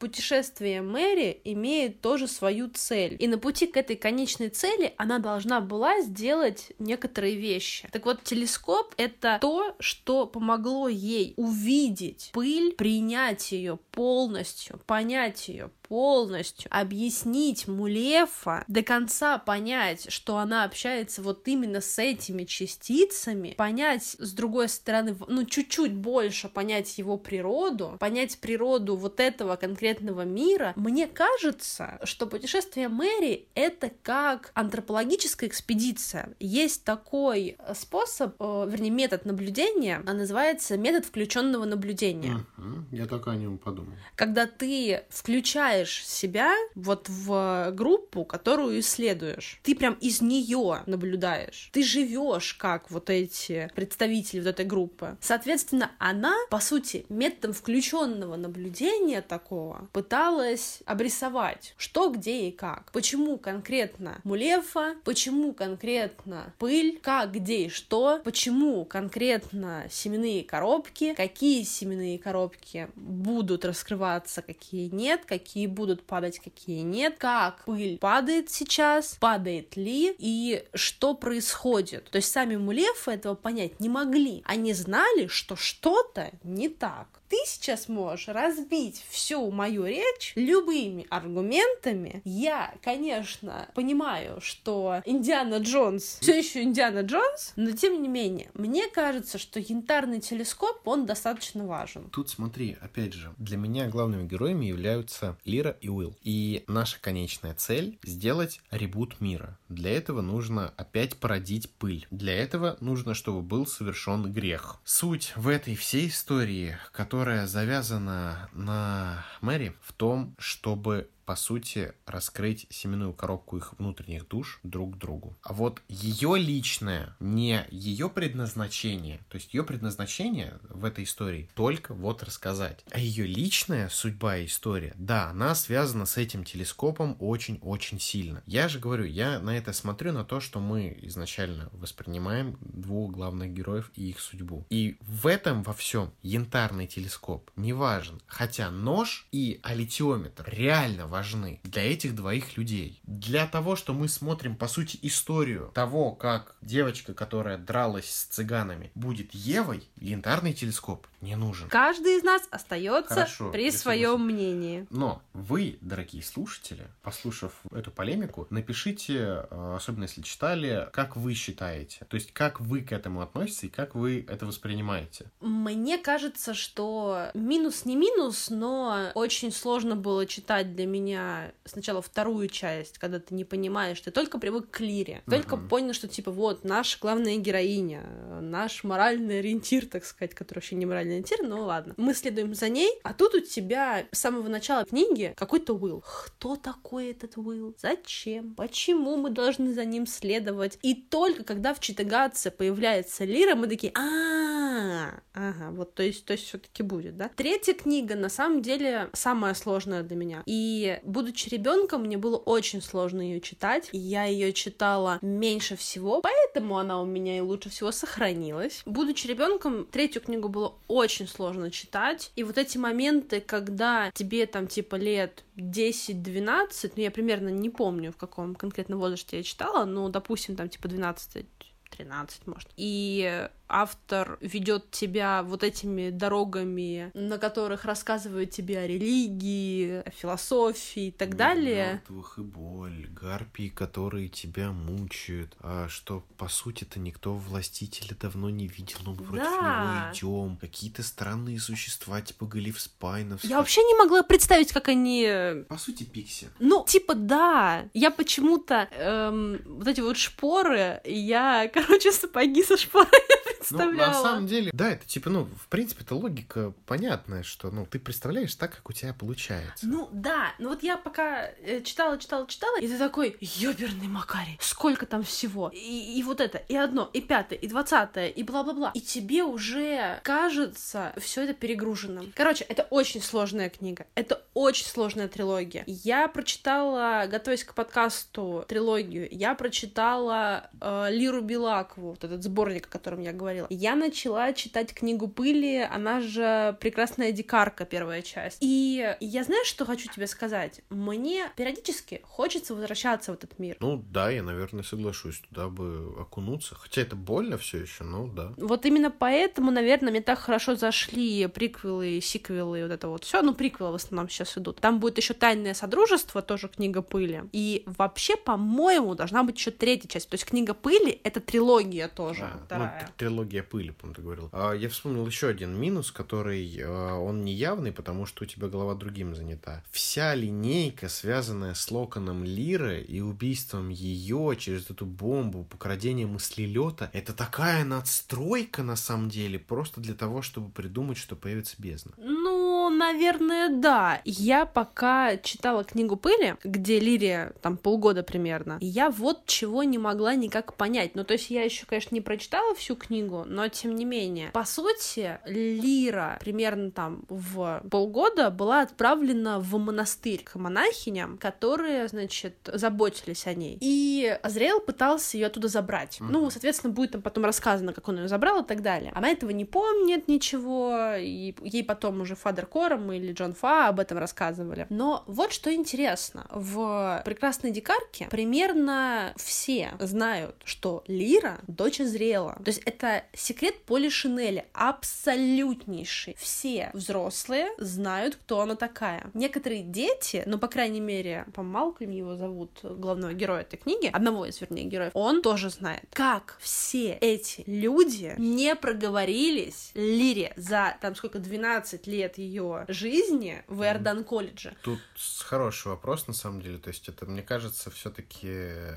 путешествие 0.00 0.82
Мэри 0.82 1.40
имеет 1.44 2.00
тоже 2.00 2.28
свою 2.28 2.68
цель. 2.68 3.16
И 3.18 3.28
на 3.28 3.38
пути 3.38 3.66
к 3.66 3.76
этой 3.76 3.96
конечной 3.96 4.48
цели 4.48 4.94
она 4.96 5.18
должна 5.18 5.60
была 5.60 6.00
сделать 6.00 6.72
некоторые 6.78 7.36
вещи. 7.36 7.88
Так 7.92 8.04
вот, 8.04 8.22
телескоп— 8.22 8.94
это 8.96 9.38
то, 9.40 9.74
что 9.78 10.26
помогло 10.26 10.88
ей 10.88 11.34
увидеть 11.36 12.30
пыль, 12.32 12.74
принять 12.74 13.52
ее 13.52 13.78
полностью, 13.92 14.80
понять 14.86 15.48
ее 15.48 15.70
полностью, 15.88 16.68
объяснить 16.70 17.68
Мулефа, 17.68 18.64
до 18.68 18.82
конца 18.82 19.38
понять, 19.38 20.10
что 20.10 20.38
она 20.38 20.64
общается 20.64 21.22
вот 21.22 21.46
именно 21.48 21.80
с 21.80 21.98
этими 21.98 22.44
частицами, 22.44 23.54
понять, 23.56 24.16
с 24.18 24.32
другой 24.32 24.68
стороны, 24.68 25.16
ну, 25.28 25.44
чуть-чуть 25.44 25.94
больше 25.94 26.48
понять 26.48 26.98
его 26.98 27.16
природу, 27.16 27.96
понять 28.00 28.38
природу 28.38 28.96
вот 28.96 29.20
этого 29.26 29.56
конкретного 29.56 30.22
мира, 30.22 30.72
мне 30.76 31.06
кажется, 31.06 31.98
что 32.04 32.26
путешествие 32.26 32.88
Мэри— 32.88 33.48
это 33.54 33.90
как 34.02 34.50
антропологическая 34.54 35.48
экспедиция. 35.48 36.34
Есть 36.40 36.84
такой 36.84 37.56
э, 37.58 37.74
способ, 37.74 38.34
э, 38.40 38.66
вернее, 38.70 38.90
метод 38.90 39.24
наблюдения, 39.24 40.02
а 40.06 40.12
называется 40.12 40.76
метод 40.76 41.04
включенного 41.04 41.64
наблюдения 41.64 42.44
Я 42.92 43.06
только 43.06 43.30
о 43.32 43.36
нем 43.36 43.58
подумал. 43.58 43.92
когда 44.14 44.46
ты 44.46 45.02
включаешь 45.08 46.06
себя 46.06 46.52
вот 46.74 47.08
в 47.08 47.70
группу, 47.72 48.24
которую 48.24 48.80
исследуешь. 48.80 49.60
Ты 49.62 49.74
прям 49.74 49.94
из 49.94 50.20
нее 50.20 50.82
наблюдаешь. 50.86 51.70
Ты 51.72 51.82
живешь 51.82 52.54
как 52.54 52.90
вот 52.90 53.10
эти 53.10 53.70
представители 53.74 54.40
вот 54.40 54.48
этой 54.48 54.64
группы. 54.64 55.16
Соответственно, 55.20 55.90
она, 55.98 56.34
по 56.50 56.60
сути, 56.60 57.04
методом 57.08 57.52
включенного 57.52 58.36
наблюдения 58.36 59.15
такого 59.22 59.88
пыталась 59.92 60.80
обрисовать, 60.86 61.74
что, 61.76 62.10
где 62.10 62.48
и 62.48 62.50
как. 62.50 62.90
Почему 62.92 63.38
конкретно 63.38 64.20
Мулефа, 64.24 64.96
почему 65.04 65.52
конкретно 65.52 66.54
пыль, 66.58 66.98
как, 67.02 67.32
где 67.32 67.66
и 67.66 67.68
что, 67.68 68.20
почему 68.24 68.84
конкретно 68.84 69.86
семенные 69.90 70.44
коробки, 70.44 71.14
какие 71.14 71.62
семенные 71.62 72.18
коробки 72.18 72.88
будут 72.94 73.64
раскрываться, 73.64 74.42
какие 74.42 74.88
нет, 74.88 75.24
какие 75.24 75.66
будут 75.66 76.02
падать, 76.04 76.38
какие 76.38 76.80
нет, 76.80 77.16
как 77.18 77.64
пыль 77.64 77.98
падает 77.98 78.50
сейчас, 78.50 79.16
падает 79.20 79.76
ли 79.76 80.14
и 80.18 80.64
что 80.74 81.14
происходит. 81.14 82.10
То 82.10 82.16
есть 82.16 82.30
сами 82.30 82.56
Мулефы 82.56 83.12
этого 83.12 83.34
понять 83.34 83.80
не 83.80 83.88
могли. 83.88 84.42
Они 84.46 84.72
знали, 84.72 85.26
что 85.26 85.56
что-то 85.56 86.30
не 86.42 86.68
так. 86.68 87.08
Ты 87.28 87.36
сейчас 87.46 87.88
можешь 87.88 88.28
разбить 88.28 89.04
всю 89.08 89.50
мою 89.50 89.84
речь 89.84 90.32
любыми 90.36 91.06
аргументами. 91.10 92.22
Я, 92.24 92.74
конечно, 92.82 93.68
понимаю, 93.74 94.40
что 94.40 95.02
Индиана 95.04 95.56
Джонс 95.56 96.18
все 96.20 96.38
еще 96.38 96.62
Индиана 96.62 97.00
Джонс, 97.00 97.52
но 97.56 97.72
тем 97.72 98.00
не 98.00 98.08
менее, 98.08 98.50
мне 98.54 98.88
кажется, 98.88 99.38
что 99.38 99.58
янтарный 99.58 100.20
телескоп, 100.20 100.86
он 100.86 101.06
достаточно 101.06 101.66
важен. 101.66 102.08
Тут 102.10 102.30
смотри, 102.30 102.76
опять 102.80 103.12
же, 103.12 103.34
для 103.38 103.56
меня 103.56 103.88
главными 103.88 104.26
героями 104.26 104.66
являются 104.66 105.36
Лира 105.44 105.76
и 105.80 105.88
Уилл. 105.88 106.16
И 106.22 106.64
наша 106.68 107.00
конечная 107.00 107.54
цель— 107.54 107.98
сделать 108.04 108.60
ребут 108.70 109.20
мира. 109.20 109.58
Для 109.68 109.90
этого 109.90 110.20
нужно 110.20 110.72
опять 110.76 111.16
породить 111.16 111.70
пыль. 111.70 112.06
Для 112.10 112.34
этого 112.34 112.76
нужно, 112.80 113.14
чтобы 113.14 113.42
был 113.42 113.66
совершен 113.66 114.32
грех. 114.32 114.76
Суть 114.84 115.32
в 115.36 115.48
этой 115.48 115.74
всей 115.74 116.08
истории, 116.08 116.76
которая 116.92 117.15
завязана 117.46 118.48
на 118.52 119.24
Мэри, 119.40 119.76
в 119.82 119.92
том, 119.92 120.34
чтобы 120.38 121.08
по 121.26 121.34
сути, 121.36 121.92
раскрыть 122.06 122.66
семенную 122.70 123.12
коробку 123.12 123.58
их 123.58 123.74
внутренних 123.78 124.28
душ 124.28 124.60
друг 124.62 124.96
другу. 124.96 125.36
А 125.42 125.52
вот 125.52 125.82
ее 125.88 126.38
личное, 126.38 127.16
не 127.18 127.66
ее 127.70 128.08
предназначение, 128.08 129.18
то 129.28 129.36
есть 129.36 129.52
ее 129.52 129.64
предназначение 129.64 130.58
в 130.70 130.84
этой 130.84 131.04
истории 131.04 131.50
только 131.54 131.94
вот 131.94 132.22
рассказать. 132.22 132.84
А 132.92 133.00
ее 133.00 133.26
личная 133.26 133.88
судьба 133.88 134.38
и 134.38 134.46
история, 134.46 134.94
да, 134.96 135.28
она 135.30 135.54
связана 135.56 136.06
с 136.06 136.16
этим 136.16 136.44
телескопом 136.44 137.16
очень-очень 137.18 137.98
сильно. 137.98 138.42
Я 138.46 138.68
же 138.68 138.78
говорю, 138.78 139.04
я 139.04 139.40
на 139.40 139.56
это 139.56 139.72
смотрю, 139.72 140.12
на 140.12 140.24
то, 140.24 140.38
что 140.38 140.60
мы 140.60 140.96
изначально 141.02 141.68
воспринимаем 141.72 142.56
двух 142.60 143.10
главных 143.10 143.52
героев 143.52 143.90
и 143.96 144.10
их 144.10 144.20
судьбу. 144.20 144.64
И 144.70 144.96
в 145.00 145.26
этом 145.26 145.64
во 145.64 145.72
всем 145.72 146.12
янтарный 146.22 146.86
телескоп 146.86 147.50
не 147.56 147.72
важен. 147.72 148.20
Хотя 148.26 148.70
нож 148.70 149.26
и 149.32 149.58
алитиометр 149.64 150.44
реально 150.46 151.08
важны 151.16 151.60
для 151.64 151.82
этих 151.82 152.14
двоих 152.14 152.58
людей. 152.58 153.00
Для 153.04 153.46
того, 153.46 153.74
что 153.74 153.94
мы 153.94 154.06
смотрим, 154.06 154.54
по 154.54 154.68
сути, 154.68 154.98
историю 155.00 155.70
того, 155.74 156.12
как 156.12 156.56
девочка, 156.60 157.14
которая 157.14 157.56
дралась 157.56 158.10
с 158.10 158.24
цыганами, 158.24 158.90
будет 158.94 159.32
Евой, 159.32 159.88
янтарный 159.96 160.52
телескоп 160.52 161.06
не 161.26 161.36
нужен. 161.36 161.68
Каждый 161.68 162.16
из 162.18 162.22
нас 162.22 162.42
остается 162.50 163.14
Хорошо, 163.14 163.50
при 163.50 163.70
своем 163.70 164.24
мнении. 164.24 164.86
Но 164.90 165.20
вы, 165.32 165.78
дорогие 165.80 166.22
слушатели, 166.22 166.86
послушав 167.02 167.52
эту 167.72 167.90
полемику, 167.90 168.46
напишите, 168.50 169.46
э, 169.50 169.74
особенно 169.76 170.04
если 170.04 170.22
читали, 170.22 170.88
как 170.92 171.16
вы 171.16 171.34
считаете. 171.34 172.04
То 172.08 172.14
есть, 172.14 172.32
как 172.32 172.60
вы 172.60 172.80
к 172.82 172.92
этому 172.92 173.20
относитесь 173.22 173.64
и 173.64 173.68
как 173.68 173.94
вы 173.94 174.24
это 174.28 174.46
воспринимаете. 174.46 175.26
Мне 175.40 175.98
кажется, 175.98 176.54
что 176.54 177.30
минус 177.34 177.84
не 177.84 177.96
минус, 177.96 178.48
но 178.50 179.10
очень 179.14 179.50
сложно 179.52 179.96
было 179.96 180.26
читать 180.26 180.74
для 180.74 180.86
меня 180.86 181.52
сначала 181.64 182.00
вторую 182.02 182.48
часть, 182.48 182.98
когда 182.98 183.18
ты 183.18 183.34
не 183.34 183.44
понимаешь, 183.44 184.00
ты 184.00 184.10
только 184.10 184.38
привык 184.38 184.70
к 184.70 184.80
Лире, 184.80 185.22
только 185.28 185.56
Мгм. 185.56 185.68
понял, 185.68 185.92
что 185.92 186.06
типа 186.08 186.30
вот 186.30 186.64
наша 186.64 186.98
главная 187.00 187.36
героиня, 187.36 188.02
наш 188.40 188.84
моральный 188.84 189.40
ориентир, 189.40 189.86
так 189.86 190.04
сказать, 190.04 190.34
который 190.34 190.58
вообще 190.58 190.76
не 190.76 190.86
моральный 190.86 191.15
ориентир, 191.16 191.42
но 191.42 191.64
ладно. 191.64 191.94
Мы 191.96 192.14
следуем 192.14 192.54
за 192.54 192.68
ней, 192.68 192.92
а 193.02 193.12
тут 193.12 193.34
у 193.34 193.40
тебя 193.40 194.06
с 194.12 194.18
самого 194.18 194.48
начала 194.48 194.84
книги 194.84 195.34
какой-то 195.36 195.74
Уилл. 195.74 196.04
Кто 196.06 196.56
такой 196.56 197.10
этот 197.10 197.36
Уилл? 197.36 197.74
Зачем? 197.80 198.54
Почему 198.54 199.16
мы 199.16 199.30
должны 199.30 199.72
за 199.72 199.84
ним 199.84 200.06
следовать? 200.06 200.78
И 200.82 200.94
только 200.94 201.44
когда 201.44 201.74
в 201.74 201.80
Читагаце 201.80 202.50
появляется 202.50 203.24
Лира, 203.24 203.54
мы 203.54 203.66
такие, 203.66 203.92
а, 203.96 205.20
ага, 205.32 205.70
вот, 205.70 205.94
то 205.94 206.02
есть, 206.02 206.24
то 206.24 206.32
есть 206.32 206.46
все-таки 206.46 206.82
будет, 206.82 207.16
да? 207.16 207.30
Третья 207.34 207.74
книга, 207.74 208.14
на 208.14 208.28
самом 208.28 208.62
деле, 208.62 209.10
самая 209.12 209.54
сложная 209.54 210.02
для 210.02 210.16
меня. 210.16 210.42
И, 210.46 211.00
будучи 211.02 211.48
ребенком, 211.48 212.02
мне 212.02 212.18
было 212.18 212.36
очень 212.36 212.82
сложно 212.82 213.20
ее 213.20 213.40
читать. 213.40 213.88
И 213.92 213.98
я 213.98 214.24
ее 214.24 214.52
читала 214.52 215.18
меньше 215.22 215.76
всего, 215.76 216.20
поэтому 216.20 216.78
она 216.78 217.00
у 217.00 217.04
меня 217.04 217.38
и 217.38 217.40
лучше 217.40 217.70
всего 217.70 217.92
сохранилась. 217.92 218.82
Будучи 218.86 219.26
ребенком, 219.26 219.86
третью 219.86 220.22
книгу 220.22 220.48
было 220.48 220.74
очень 220.96 221.28
сложно 221.28 221.70
читать. 221.70 222.32
И 222.36 222.42
вот 222.42 222.56
эти 222.58 222.78
моменты, 222.78 223.40
когда 223.40 224.10
тебе 224.12 224.46
там 224.46 224.66
типа 224.66 224.96
лет 224.96 225.44
10-12, 225.56 226.92
ну 226.96 227.02
я 227.02 227.10
примерно 227.10 227.50
не 227.50 227.70
помню, 227.70 228.12
в 228.12 228.16
каком 228.16 228.54
конкретно 228.54 228.96
возрасте 228.96 229.36
я 229.36 229.42
читала, 229.42 229.84
ну, 229.84 230.08
допустим, 230.08 230.56
там 230.56 230.68
типа 230.68 230.88
12 230.88 231.46
13, 231.90 232.46
может. 232.46 232.68
И 232.76 233.48
автор 233.68 234.38
ведет 234.40 234.90
тебя 234.90 235.42
вот 235.42 235.62
этими 235.62 236.10
дорогами, 236.10 237.10
на 237.14 237.38
которых 237.38 237.84
рассказывает 237.84 238.50
тебе 238.50 238.78
о 238.78 238.86
религии, 238.86 240.02
о 240.04 240.10
философии 240.10 241.08
и 241.08 241.10
так 241.10 241.28
Мир 241.28 241.36
далее. 241.36 241.92
Мертвых 241.94 242.38
и 242.38 242.42
боль, 242.42 243.06
гарпии, 243.08 243.68
которые 243.68 244.28
тебя 244.28 244.72
мучают, 244.72 245.56
а 245.60 245.88
что, 245.88 246.24
по 246.36 246.48
сути-то, 246.48 247.00
никто 247.00 247.34
властителя 247.34 248.16
давно 248.20 248.50
не 248.50 248.66
видел, 248.66 248.98
но 249.04 249.12
мы 249.12 249.24
против 249.24 249.60
да. 249.60 250.12
него 250.14 250.46
идем. 250.46 250.56
Какие-то 250.58 251.02
странные 251.02 251.58
существа, 251.58 252.20
типа 252.20 252.46
Галиф 252.46 252.80
Спайнов. 252.80 253.42
Я 253.44 253.58
вообще 253.58 253.82
не 253.82 253.94
могла 253.94 254.22
представить, 254.22 254.72
как 254.72 254.88
они... 254.88 255.64
По 255.68 255.78
сути, 255.78 256.04
Пикси. 256.04 256.48
Ну, 256.58 256.84
типа, 256.86 257.14
да. 257.14 257.88
Я 257.94 258.10
почему-то 258.10 258.88
эм, 258.92 259.60
вот 259.64 259.88
эти 259.88 260.00
вот 260.00 260.16
шпоры, 260.16 261.00
я, 261.04 261.68
короче, 261.72 262.12
сапоги 262.12 262.62
со 262.62 262.76
шпорами 262.76 263.55
представляла. 263.58 263.92
Ну, 263.92 263.96
на 263.96 264.12
самом 264.14 264.46
деле, 264.46 264.70
да, 264.72 264.90
это 264.90 265.06
типа, 265.06 265.30
ну, 265.30 265.44
в 265.44 265.68
принципе, 265.68 266.04
это 266.04 266.14
логика 266.14 266.72
понятная, 266.86 267.42
что, 267.42 267.70
ну, 267.70 267.86
ты 267.86 267.98
представляешь 267.98 268.54
так, 268.54 268.76
как 268.76 268.88
у 268.88 268.92
тебя 268.92 269.12
получается. 269.14 269.86
Ну, 269.86 270.08
да, 270.12 270.52
ну 270.58 270.70
вот 270.70 270.82
я 270.82 270.96
пока 270.96 271.46
э, 271.62 271.82
читала, 271.82 272.18
читала, 272.18 272.46
читала, 272.46 272.78
и 272.80 272.86
ты 272.86 272.98
такой, 272.98 273.36
ёберный 273.40 274.08
Макарий, 274.08 274.58
сколько 274.60 275.06
там 275.06 275.22
всего. 275.22 275.70
И, 275.74 276.18
и 276.18 276.22
вот 276.22 276.40
это, 276.40 276.58
и 276.58 276.76
одно, 276.76 277.10
и 277.12 277.20
пятое, 277.20 277.58
и 277.58 277.66
двадцатое, 277.66 278.28
и 278.28 278.42
бла-бла-бла. 278.42 278.90
И 278.94 279.00
тебе 279.00 279.42
уже 279.42 280.20
кажется 280.22 281.12
все 281.18 281.44
это 281.44 281.54
перегруженным. 281.54 282.32
Короче, 282.34 282.64
это 282.64 282.86
очень 282.90 283.22
сложная 283.22 283.70
книга. 283.70 284.06
Это 284.14 284.42
очень 284.54 284.86
сложная 284.86 285.28
трилогия. 285.28 285.84
Я 285.86 286.28
прочитала, 286.28 287.26
готовясь 287.26 287.64
к 287.64 287.74
подкасту, 287.74 288.64
трилогию, 288.68 289.28
я 289.30 289.54
прочитала 289.54 290.70
э, 290.80 291.08
Лиру 291.10 291.40
Белакову, 291.40 292.10
вот 292.10 292.24
этот 292.24 292.42
сборник, 292.42 292.86
о 292.86 292.90
котором 292.90 293.20
я 293.22 293.32
говорила 293.32 293.45
говорила. 293.46 293.66
Я 293.70 293.94
начала 293.94 294.52
читать 294.52 294.92
книгу 294.92 295.28
пыли, 295.28 295.78
она 295.78 296.20
же 296.20 296.76
прекрасная 296.80 297.32
дикарка, 297.32 297.84
первая 297.84 298.22
часть. 298.22 298.58
И 298.60 299.16
я 299.20 299.44
знаю, 299.44 299.64
что 299.64 299.84
хочу 299.84 300.10
тебе 300.10 300.26
сказать. 300.26 300.80
Мне 300.90 301.50
периодически 301.56 302.20
хочется 302.24 302.74
возвращаться 302.74 303.32
в 303.32 303.34
этот 303.34 303.58
мир. 303.58 303.76
Ну 303.80 304.02
да, 304.10 304.30
я, 304.30 304.42
наверное, 304.42 304.82
соглашусь 304.82 305.40
туда 305.48 305.68
бы 305.68 306.14
окунуться. 306.20 306.74
Хотя 306.74 307.02
это 307.02 307.14
больно 307.16 307.56
все 307.56 307.78
еще, 307.78 308.04
но 308.04 308.26
да. 308.26 308.52
Вот 308.56 308.84
именно 308.84 309.10
поэтому, 309.10 309.70
наверное, 309.70 310.10
мне 310.10 310.20
так 310.20 310.38
хорошо 310.38 310.74
зашли 310.74 311.46
приквелы, 311.46 312.20
сиквелы, 312.20 312.82
вот 312.82 312.92
это 312.92 313.08
вот 313.08 313.24
все. 313.24 313.42
Ну, 313.42 313.54
приквелы 313.54 313.92
в 313.92 313.94
основном 313.96 314.28
сейчас 314.28 314.58
идут. 314.58 314.80
Там 314.80 314.98
будет 314.98 315.18
еще 315.18 315.34
Тайное 315.34 315.74
Содружество, 315.74 316.42
тоже 316.42 316.68
книга 316.68 317.02
пыли. 317.02 317.44
И 317.52 317.84
вообще, 317.86 318.36
по-моему, 318.36 319.14
должна 319.14 319.42
быть 319.42 319.56
еще 319.56 319.70
третья 319.70 320.08
часть. 320.08 320.28
То 320.28 320.34
есть 320.34 320.44
книга 320.44 320.74
пыли 320.74 321.20
это 321.22 321.40
трилогия 321.40 322.08
тоже. 322.08 322.42
А, 322.42 322.60
вторая. 322.64 323.00
Ну, 323.00 323.06
технология 323.36 323.62
пыли, 323.62 323.90
по-моему, 323.90 324.14
ты 324.14 324.22
говорил. 324.22 324.48
А, 324.52 324.72
я 324.72 324.88
вспомнил 324.88 325.26
еще 325.26 325.48
один 325.48 325.78
минус, 325.78 326.10
который 326.10 326.80
а, 326.82 327.16
он 327.16 327.44
не 327.44 327.52
явный, 327.52 327.92
потому 327.92 328.26
что 328.26 328.44
у 328.44 328.46
тебя 328.46 328.68
голова 328.68 328.94
другим 328.94 329.34
занята. 329.34 329.82
Вся 329.90 330.34
линейка, 330.34 331.08
связанная 331.08 331.74
с 331.74 331.90
Локоном 331.90 332.44
Лиры 332.44 333.02
и 333.02 333.20
убийством 333.20 333.90
ее 333.90 334.56
через 334.58 334.90
эту 334.90 335.04
бомбу, 335.04 335.64
покрадением 335.64 336.30
мыслелета, 336.30 337.10
это 337.12 337.32
такая 337.32 337.84
надстройка 337.84 338.82
на 338.82 338.96
самом 338.96 339.28
деле, 339.28 339.58
просто 339.58 340.00
для 340.00 340.14
того, 340.14 340.42
чтобы 340.42 340.70
придумать, 340.70 341.18
что 341.18 341.36
появится 341.36 341.76
бездна. 341.78 342.12
Ну, 342.16 342.75
наверное, 342.88 343.68
да. 343.68 344.20
Я 344.24 344.66
пока 344.66 345.36
читала 345.36 345.84
книгу 345.84 346.16
пыли, 346.16 346.56
где 346.64 346.98
Лирия 347.00 347.52
там 347.62 347.76
полгода 347.76 348.22
примерно, 348.22 348.78
я 348.80 349.10
вот 349.10 349.46
чего 349.46 349.82
не 349.82 349.98
могла 349.98 350.34
никак 350.34 350.74
понять. 350.74 351.14
Ну, 351.14 351.24
то 351.24 351.34
есть 351.34 351.50
я 351.50 351.62
еще, 351.62 351.86
конечно, 351.86 352.14
не 352.14 352.20
прочитала 352.20 352.74
всю 352.74 352.96
книгу, 352.96 353.16
книгу, 353.16 353.44
но 353.46 353.68
тем 353.68 353.94
не 353.94 354.04
менее. 354.04 354.50
По 354.52 354.64
сути, 354.64 355.38
Лира 355.46 356.36
примерно 356.40 356.90
там 356.90 357.24
в 357.28 357.82
полгода 357.90 358.50
была 358.50 358.82
отправлена 358.82 359.58
в 359.60 359.76
монастырь 359.78 360.42
к 360.44 360.56
монахиням, 360.56 361.38
которые, 361.38 362.08
значит, 362.08 362.54
заботились 362.66 363.46
о 363.46 363.54
ней. 363.54 363.78
И 363.80 364.38
Азриэл 364.42 364.80
пытался 364.80 365.36
ее 365.36 365.46
оттуда 365.46 365.68
забрать. 365.68 366.18
Mm-hmm. 366.20 366.28
Ну, 366.30 366.50
соответственно, 366.50 366.92
будет 366.92 367.12
там 367.12 367.22
потом 367.22 367.44
рассказано, 367.44 367.92
как 367.92 368.08
он 368.08 368.18
ее 368.18 368.28
забрал 368.28 368.62
и 368.62 368.66
так 368.66 368.82
далее. 368.82 369.12
Она 369.14 369.28
этого 369.28 369.50
не 369.50 369.64
помнит 369.64 370.28
ничего, 370.28 371.14
и 371.18 371.54
ей 371.62 371.84
потом 371.84 372.20
уже 372.20 372.34
Фадер 372.34 372.66
Кором 372.76 373.10
или 373.10 373.32
Джон 373.32 373.54
Фа 373.54 373.88
об 373.88 374.00
этом 374.00 374.18
рассказывали. 374.18 374.86
Но 374.90 375.24
вот 375.26 375.50
что 375.50 375.74
интересно. 375.74 376.46
В 376.50 377.22
«Прекрасной 377.24 377.70
дикарке» 377.70 378.28
примерно 378.30 379.32
все 379.38 379.92
знают, 379.98 380.56
что 380.62 381.02
Лира— 381.06 381.60
дочь 381.66 382.02
Азриэла. 382.02 382.58
То 382.62 382.68
есть 382.68 382.82
это 382.84 383.24
секрет 383.32 383.80
Поли 383.86 384.10
Шинели 384.10 384.66
абсолютнейший. 384.74 386.36
Все 386.38 386.90
взрослые 386.92 387.68
знают, 387.78 388.36
кто 388.36 388.60
она 388.60 388.76
такая. 388.76 389.30
Некоторые 389.32 389.82
дети, 389.82 390.42
ну, 390.44 390.58
по 390.58 390.68
крайней 390.68 391.00
мере, 391.00 391.46
по 391.54 391.62
Малкольм 391.62 392.10
его 392.10 392.36
зовут, 392.36 392.80
главного 392.82 393.32
героя 393.32 393.62
этой 393.62 393.78
книги, 393.78 394.10
одного 394.12 394.44
из, 394.44 394.60
вернее, 394.60 394.84
героев, 394.84 395.12
он 395.14 395.40
тоже 395.40 395.70
знает, 395.70 396.04
как 396.12 396.58
все 396.60 397.12
эти 397.22 397.64
люди 397.66 398.34
не 398.36 398.74
проговорились 398.74 399.92
Лире 399.94 400.52
за, 400.56 400.98
там, 401.00 401.14
сколько, 401.14 401.38
12 401.38 402.06
лет 402.06 402.36
ее 402.36 402.65
жизни 402.88 403.64
в 403.68 403.82
Эрдан 403.82 404.24
колледже. 404.24 404.76
Тут 404.82 405.00
хороший 405.44 405.88
вопрос, 405.88 406.26
на 406.26 406.34
самом 406.34 406.60
деле, 406.62 406.78
то 406.78 406.88
есть 406.88 407.08
это, 407.08 407.26
мне 407.26 407.42
кажется, 407.42 407.90
все 407.90 408.10
таки 408.10 408.50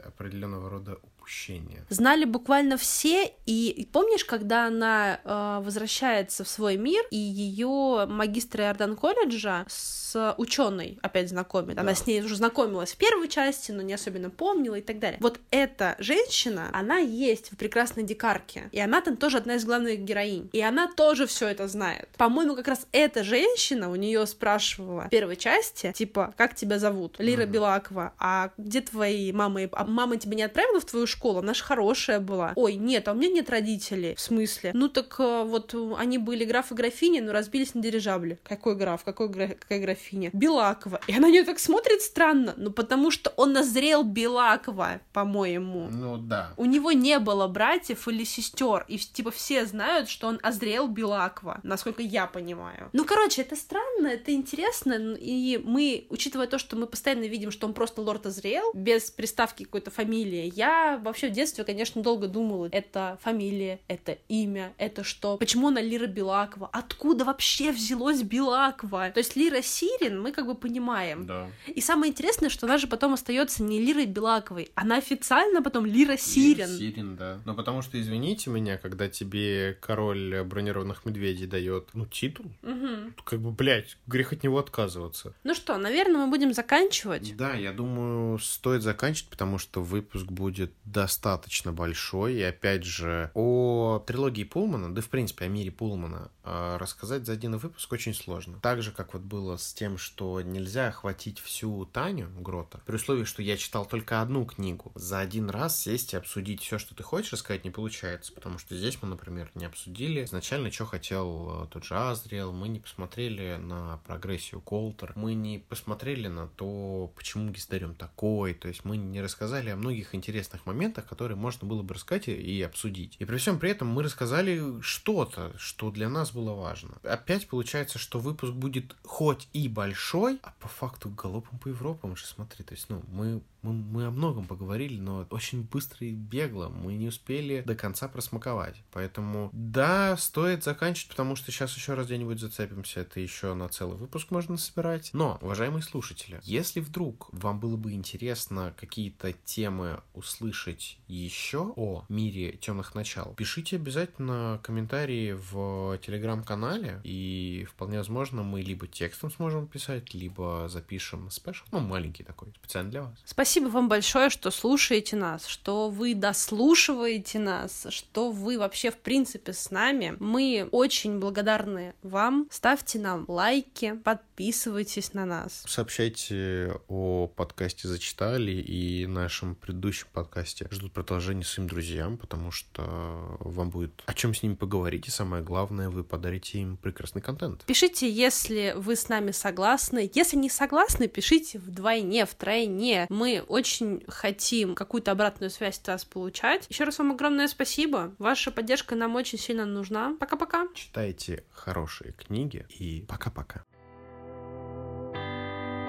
определенного 0.06 0.70
рода 0.70 1.00
упущение. 1.30 1.86
Знали 1.90 2.26
буквально 2.26 2.78
все, 2.78 3.32
и 3.46 3.88
помнишь, 3.92 4.26
когда 4.26 4.66
она 4.66 5.20
э, 5.24 5.62
возвращается 5.64 6.44
в 6.44 6.50
свой 6.50 6.78
мир, 6.78 7.04
и 7.12 7.18
ее 7.18 8.06
магистр 8.08 8.62
Иордан 8.62 8.96
колледжа 8.96 9.66
с 9.68 10.34
ученой 10.38 10.98
опять 11.04 11.30
знакомит. 11.30 11.76
Да. 11.76 11.82
Она 11.82 11.94
с 11.94 12.08
ней 12.08 12.24
уже 12.24 12.36
знакомилась 12.36 12.94
в 12.94 12.98
первой 12.98 13.28
части, 13.28 13.72
но 13.72 13.84
не 13.84 13.94
особенно 13.94 14.32
помнила 14.32 14.76
и 14.76 14.82
так 14.82 15.00
далее. 15.00 15.20
Вот 15.22 15.40
эта 15.52 15.96
женщина, 16.00 16.70
она 16.74 16.98
есть 16.98 17.52
в 17.52 17.58
прекрасной 17.58 18.04
дикарке, 18.04 18.70
и 18.72 18.80
она 18.80 19.02
там 19.02 19.18
тоже 19.18 19.38
одна 19.38 19.56
из 19.56 19.66
главных 19.66 20.00
героинь, 20.00 20.50
и 20.52 20.62
она 20.62 20.92
тоже 20.92 21.28
все 21.28 21.48
это 21.48 21.68
знает. 21.68 22.10
По-моему, 22.18 22.56
как 22.56 22.68
раз 22.68 22.88
эта 22.92 23.24
женщина 23.24 23.92
у 23.92 23.96
нее 23.96 24.26
спрашивала 24.26 25.04
в 25.04 25.10
первой 25.10 25.36
части, 25.36 25.92
типа, 25.96 26.34
как 26.38 26.56
тебя 26.56 26.80
зовут? 26.80 27.18
Лира 27.20 27.44
угу. 27.44 27.52
Белакова. 27.52 28.14
А 28.18 28.52
где 28.58 28.82
твои 28.82 29.32
мамы? 29.32 29.70
А 29.74 29.86
мама 29.86 30.18
тебя 30.18 30.36
не 30.36 30.44
отправила 30.44 30.80
в 30.80 30.86
твою 30.86 31.06
школу? 31.06 31.19
Школа, 31.20 31.40
она 31.40 31.54
же 31.54 31.64
хорошая 31.64 32.20
была. 32.20 32.54
Ой, 32.56 32.76
нет, 32.76 33.08
а 33.08 33.12
у 33.12 33.16
меня 33.16 33.30
нет 33.30 33.50
родителей. 33.50 34.16
В 34.16 34.22
смысле? 34.22 34.72
Ну 34.74 34.88
так 34.88 35.16
э, 35.20 35.44
вот 35.46 35.76
они 35.98 36.18
были 36.18 36.46
граф 36.46 36.72
и 36.72 36.76
графиня, 36.76 37.22
но 37.22 37.34
разбились 37.34 37.74
на 37.74 37.82
дирижабле. 37.82 38.40
Какой 38.44 38.76
граф? 38.76 39.04
Какой 39.04 39.28
гра... 39.28 39.48
какая 39.48 39.82
графиня? 39.82 40.30
Белакова. 40.34 41.02
И 41.08 41.14
она 41.14 41.28
на 41.28 41.32
нее 41.32 41.44
так 41.44 41.60
смотрит 41.60 42.02
странно, 42.02 42.54
ну 42.58 42.72
потому 42.72 43.12
что 43.12 43.32
он 43.36 43.54
назрел 43.54 44.04
Белакова, 44.04 45.02
по-моему. 45.14 45.90
Ну 45.92 46.18
да. 46.18 46.54
У 46.58 46.66
него 46.66 46.92
не 46.92 47.20
было 47.20 47.48
братьев 47.48 48.08
или 48.08 48.24
сестер, 48.24 48.86
и 48.88 48.98
типа 48.98 49.32
все 49.32 49.66
знают, 49.66 50.10
что 50.10 50.28
он 50.28 50.40
озрел 50.42 50.88
Белакова, 50.88 51.60
насколько 51.64 52.02
я 52.02 52.26
понимаю. 52.26 52.90
Ну, 52.94 53.06
короче, 53.06 53.42
это 53.42 53.56
странно, 53.56 54.08
это 54.08 54.32
интересно, 54.32 55.16
и 55.20 55.62
мы, 55.64 56.08
учитывая 56.10 56.48
то, 56.48 56.58
что 56.58 56.76
мы 56.76 56.88
постоянно 56.88 57.26
видим, 57.26 57.52
что 57.52 57.68
он 57.68 57.74
просто 57.74 58.02
лорд 58.02 58.26
озрел, 58.26 58.72
без 58.74 59.12
приставки 59.12 59.66
какой-то 59.66 59.92
фамилии, 59.92 60.52
я 60.56 60.98
вообще 61.10 61.30
в 61.30 61.34
детстве, 61.34 61.64
конечно, 61.64 62.02
долго 62.02 62.28
думала, 62.28 62.70
это 62.72 63.18
фамилия, 63.22 63.80
это 63.88 64.18
имя, 64.28 64.74
это 64.78 65.04
что, 65.04 65.38
почему 65.38 65.68
она 65.68 65.82
Лира 65.82 66.08
Белакова, 66.08 66.70
откуда 66.72 67.26
вообще 67.26 67.72
взялось 67.72 68.24
Белакова. 68.24 69.12
То 69.12 69.20
есть 69.20 69.36
Лира 69.36 69.62
Сирин 69.62 70.22
мы 70.22 70.32
как 70.32 70.46
бы 70.46 70.56
понимаем. 70.56 71.26
Да. 71.26 71.50
И 71.68 71.82
самое 71.82 72.12
интересное, 72.12 72.50
что 72.50 72.66
она 72.66 72.78
же 72.78 72.88
потом 72.88 73.14
остается 73.14 73.64
не 73.64 73.80
Лирой 73.80 74.06
Белаковой, 74.06 74.72
она 74.76 74.98
официально 74.98 75.62
потом 75.62 75.86
Лира 75.86 76.18
Сирин. 76.18 76.68
Лира 76.68 76.78
Сирин, 76.78 77.16
да. 77.16 77.40
Ну, 77.46 77.54
потому 77.56 77.82
что, 77.82 78.00
извините 78.00 78.50
меня, 78.50 78.78
когда 78.78 79.08
тебе 79.10 79.78
король 79.82 80.44
бронированных 80.44 81.06
медведей 81.06 81.48
дает, 81.48 81.90
ну, 81.94 82.06
титул, 82.06 82.46
Угу. 82.64 83.14
как 83.24 83.40
бы, 83.40 83.52
блядь, 83.52 83.98
грех 84.08 84.34
от 84.34 84.44
него 84.44 84.60
отказываться. 84.60 85.34
Ну 85.44 85.54
что, 85.54 85.78
наверное, 85.78 86.26
мы 86.26 86.28
будем 86.30 86.54
заканчивать. 86.54 87.36
Да, 87.36 87.54
я 87.54 87.72
думаю, 87.72 88.40
стоит 88.40 88.82
заканчивать, 88.82 89.30
потому 89.30 89.58
что 89.58 89.82
выпуск 89.82 90.26
будет 90.26 90.72
достаточно 91.00 91.72
большой. 91.72 92.34
И 92.36 92.42
опять 92.42 92.84
же, 92.84 93.32
о 93.34 94.04
трилогии 94.06 94.44
Пулмана, 94.44 94.94
да 94.94 95.02
в 95.02 95.08
принципе 95.08 95.46
о 95.46 95.48
мире 95.48 95.72
Пулмана, 95.72 96.30
э, 96.44 96.78
рассказать 96.78 97.26
за 97.26 97.34
один 97.34 97.56
выпуск 97.56 97.90
очень 97.94 98.14
сложно. 98.14 98.60
Так 98.62 98.82
же, 98.82 98.92
как 98.92 99.14
вот 99.14 99.22
было 99.22 99.56
с 99.56 99.74
тем, 99.74 99.98
что 99.98 100.42
нельзя 100.42 100.90
охватить 100.90 101.40
всю 101.40 101.86
Таню 101.86 102.30
Грота, 102.38 102.82
при 102.86 102.96
условии, 102.96 103.24
что 103.24 103.42
я 103.42 103.56
читал 103.56 103.86
только 103.86 104.22
одну 104.22 104.46
книгу. 104.46 104.92
За 104.96 105.20
один 105.20 105.50
раз 105.50 105.82
сесть 105.82 106.14
и 106.14 106.18
обсудить 106.18 106.62
все, 106.62 106.78
что 106.78 106.94
ты 106.96 107.02
хочешь 107.02 107.32
рассказать, 107.32 107.64
не 107.64 107.72
получается, 107.72 108.34
потому 108.34 108.58
что 108.58 108.76
здесь 108.76 108.98
мы, 109.02 109.08
например, 109.08 109.50
не 109.56 109.66
обсудили 109.66 110.26
изначально, 110.26 110.70
что 110.70 110.86
хотел 110.86 111.64
э, 111.64 111.68
тот 111.72 111.86
же 111.86 111.96
Азриэл, 111.96 112.52
мы 112.52 112.68
не 112.68 112.80
посмотрели 112.80 113.56
на 113.56 114.02
прогрессию 114.06 114.60
Колтер, 114.60 115.14
мы 115.16 115.34
не 115.34 115.60
посмотрели 115.60 116.28
на 116.28 116.48
то, 116.48 117.10
почему 117.16 117.52
Гиздарем 117.52 117.96
такой, 117.96 118.54
то 118.54 118.68
есть 118.68 118.84
мы 118.84 118.98
не 118.98 119.22
рассказали 119.22 119.70
о 119.70 119.78
многих 119.78 120.14
интересных 120.14 120.66
моментах, 120.66 120.79
которые 120.88 121.38
можно 121.38 121.68
было 121.68 121.82
бы 121.82 121.94
рассказать 121.94 122.28
и 122.28 122.62
обсудить. 122.62 123.16
И 123.20 123.26
при 123.26 123.38
всем 123.38 123.60
при 123.60 123.72
этом 123.72 123.88
мы 123.88 124.04
рассказали 124.04 124.82
что-то, 124.82 125.54
что 125.58 125.92
для 125.92 126.10
нас 126.10 126.32
было 126.32 126.54
важно. 126.54 126.98
Опять 127.04 127.48
получается, 127.48 128.00
что 128.00 128.20
выпуск 128.20 128.54
будет 128.54 128.96
хоть 129.04 129.48
и 129.54 129.68
большой, 129.68 130.40
а 130.44 130.54
по 130.60 130.68
факту 130.68 131.10
галопом 131.10 131.60
по 131.60 131.68
Европам 131.68 132.16
же 132.16 132.26
смотри, 132.26 132.64
то 132.64 132.74
есть, 132.74 132.90
ну, 132.90 133.02
мы 133.10 133.42
мы, 133.62 133.74
мы 133.74 134.06
о 134.06 134.12
многом 134.12 134.46
поговорили, 134.46 135.00
но 135.00 135.28
очень 135.30 135.64
быстро 135.64 136.08
и 136.08 136.12
бегло. 136.12 136.70
Мы 136.70 136.94
не 136.94 137.08
успели 137.08 137.62
до 137.62 137.76
конца 137.76 138.08
просмаковать. 138.08 138.76
Поэтому, 138.92 139.50
да, 139.54 140.16
стоит 140.18 140.64
заканчивать, 140.64 141.10
потому 141.10 141.36
что 141.36 141.52
сейчас 141.52 141.76
еще 141.76 141.94
раз 141.94 142.08
где-нибудь 142.08 142.40
зацепимся. 142.40 143.02
Это 143.02 143.20
еще 143.20 143.54
на 143.54 143.70
целый 143.70 143.98
выпуск 143.98 144.32
можно 144.32 144.58
собирать. 144.58 145.10
Но, 145.14 145.38
уважаемые 145.42 145.84
слушатели, 145.84 146.40
если 146.44 146.80
вдруг 146.80 147.30
вам 147.32 147.60
было 147.60 147.76
бы 147.76 147.92
интересно 147.92 148.74
какие-то 148.78 149.34
темы 149.34 150.02
услышать 150.14 150.98
еще 151.08 151.74
о 151.76 152.06
мире 152.10 152.54
темных 152.54 152.96
начал, 152.96 153.34
пишите 153.34 153.76
обязательно 153.76 154.60
комментарии 154.64 155.34
в 155.34 155.98
телеграм-канале. 156.00 157.02
И 157.04 157.68
вполне 157.70 157.98
возможно, 157.98 158.44
мы 158.44 158.62
либо 158.62 158.88
текстом 158.88 159.32
сможем 159.32 159.68
писать, 159.68 160.14
либо 160.14 160.68
запишем 160.70 161.30
спешл. 161.30 161.66
Ну, 161.72 161.80
маленький 161.80 162.24
такой, 162.24 162.54
специально 162.56 162.90
для 162.90 163.02
вас. 163.04 163.14
Спасибо 163.26 163.49
вам 163.58 163.90
большое, 163.90 164.30
что 164.30 164.52
слушаете 164.52 165.16
нас, 165.16 165.46
что 165.46 165.90
вы 165.90 166.14
дослушиваете 166.14 167.40
нас, 167.40 167.88
что 167.90 168.32
вы 168.32 168.60
вообще 168.60 168.92
в 168.92 168.98
принципе 168.98 169.54
с 169.54 169.72
нами. 169.72 170.16
Мы 170.20 170.68
очень 170.72 171.20
благодарны 171.20 171.94
вам. 172.04 172.48
Ставьте 172.52 173.00
нам 173.00 173.26
лайки, 173.28 173.94
подписывайтесь 174.04 175.14
на 175.14 175.26
нас. 175.26 175.64
Сообщайте 175.68 176.80
о 176.88 177.28
подкасте 177.28 177.88
«Зачитали» 177.88 178.52
и 178.52 179.08
нашем 179.08 179.56
предыдущем 179.56 180.08
подкасте. 180.14 180.68
Ждут 180.72 180.94
продолжения 180.94 181.44
своим 181.44 181.68
друзьям, 181.68 182.18
потому 182.18 182.52
что 182.52 183.38
вам 183.40 183.70
будет 183.70 184.04
о 184.06 184.14
чем 184.14 184.34
с 184.34 184.44
ними 184.44 184.56
поговорить, 184.56 185.08
и 185.08 185.12
самое 185.12 185.44
главное, 185.44 185.90
вы 185.90 186.04
подарите 186.04 186.60
им 186.60 186.78
прекрасный 186.78 187.22
контент. 187.22 187.64
Пишите, 187.66 188.10
если 188.10 188.74
вы 188.76 188.96
с 188.96 189.10
нами 189.10 189.32
согласны. 189.32 190.10
Если 190.14 190.38
не 190.38 190.50
согласны, 190.50 191.08
пишите 191.08 191.60
вдвойне, 191.60 192.26
втройне. 192.26 193.08
Мы 193.10 193.39
очень 193.42 194.04
хотим 194.08 194.76
какую-то 194.76 195.12
обратную 195.12 195.50
связь 195.50 195.80
от 195.80 195.88
вас 195.88 196.06
получать. 196.06 196.68
Еще 196.70 196.84
раз 196.84 197.00
вам 197.00 197.12
огромное 197.12 197.48
спасибо. 197.48 198.14
Ваша 198.20 198.52
поддержка 198.52 198.96
нам 198.96 199.16
очень 199.16 199.38
сильно 199.38 199.66
нужна. 199.66 200.16
Пока-пока. 200.20 200.68
Читайте 200.74 201.44
хорошие 201.52 202.14
книги 202.14 202.66
и 202.70 203.06
пока-пока. 203.08 203.64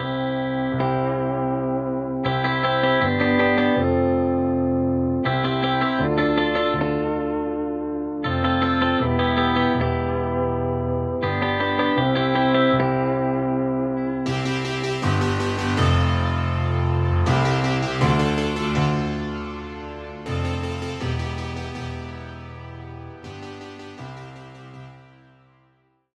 thank 0.01 0.35
you 0.35 0.40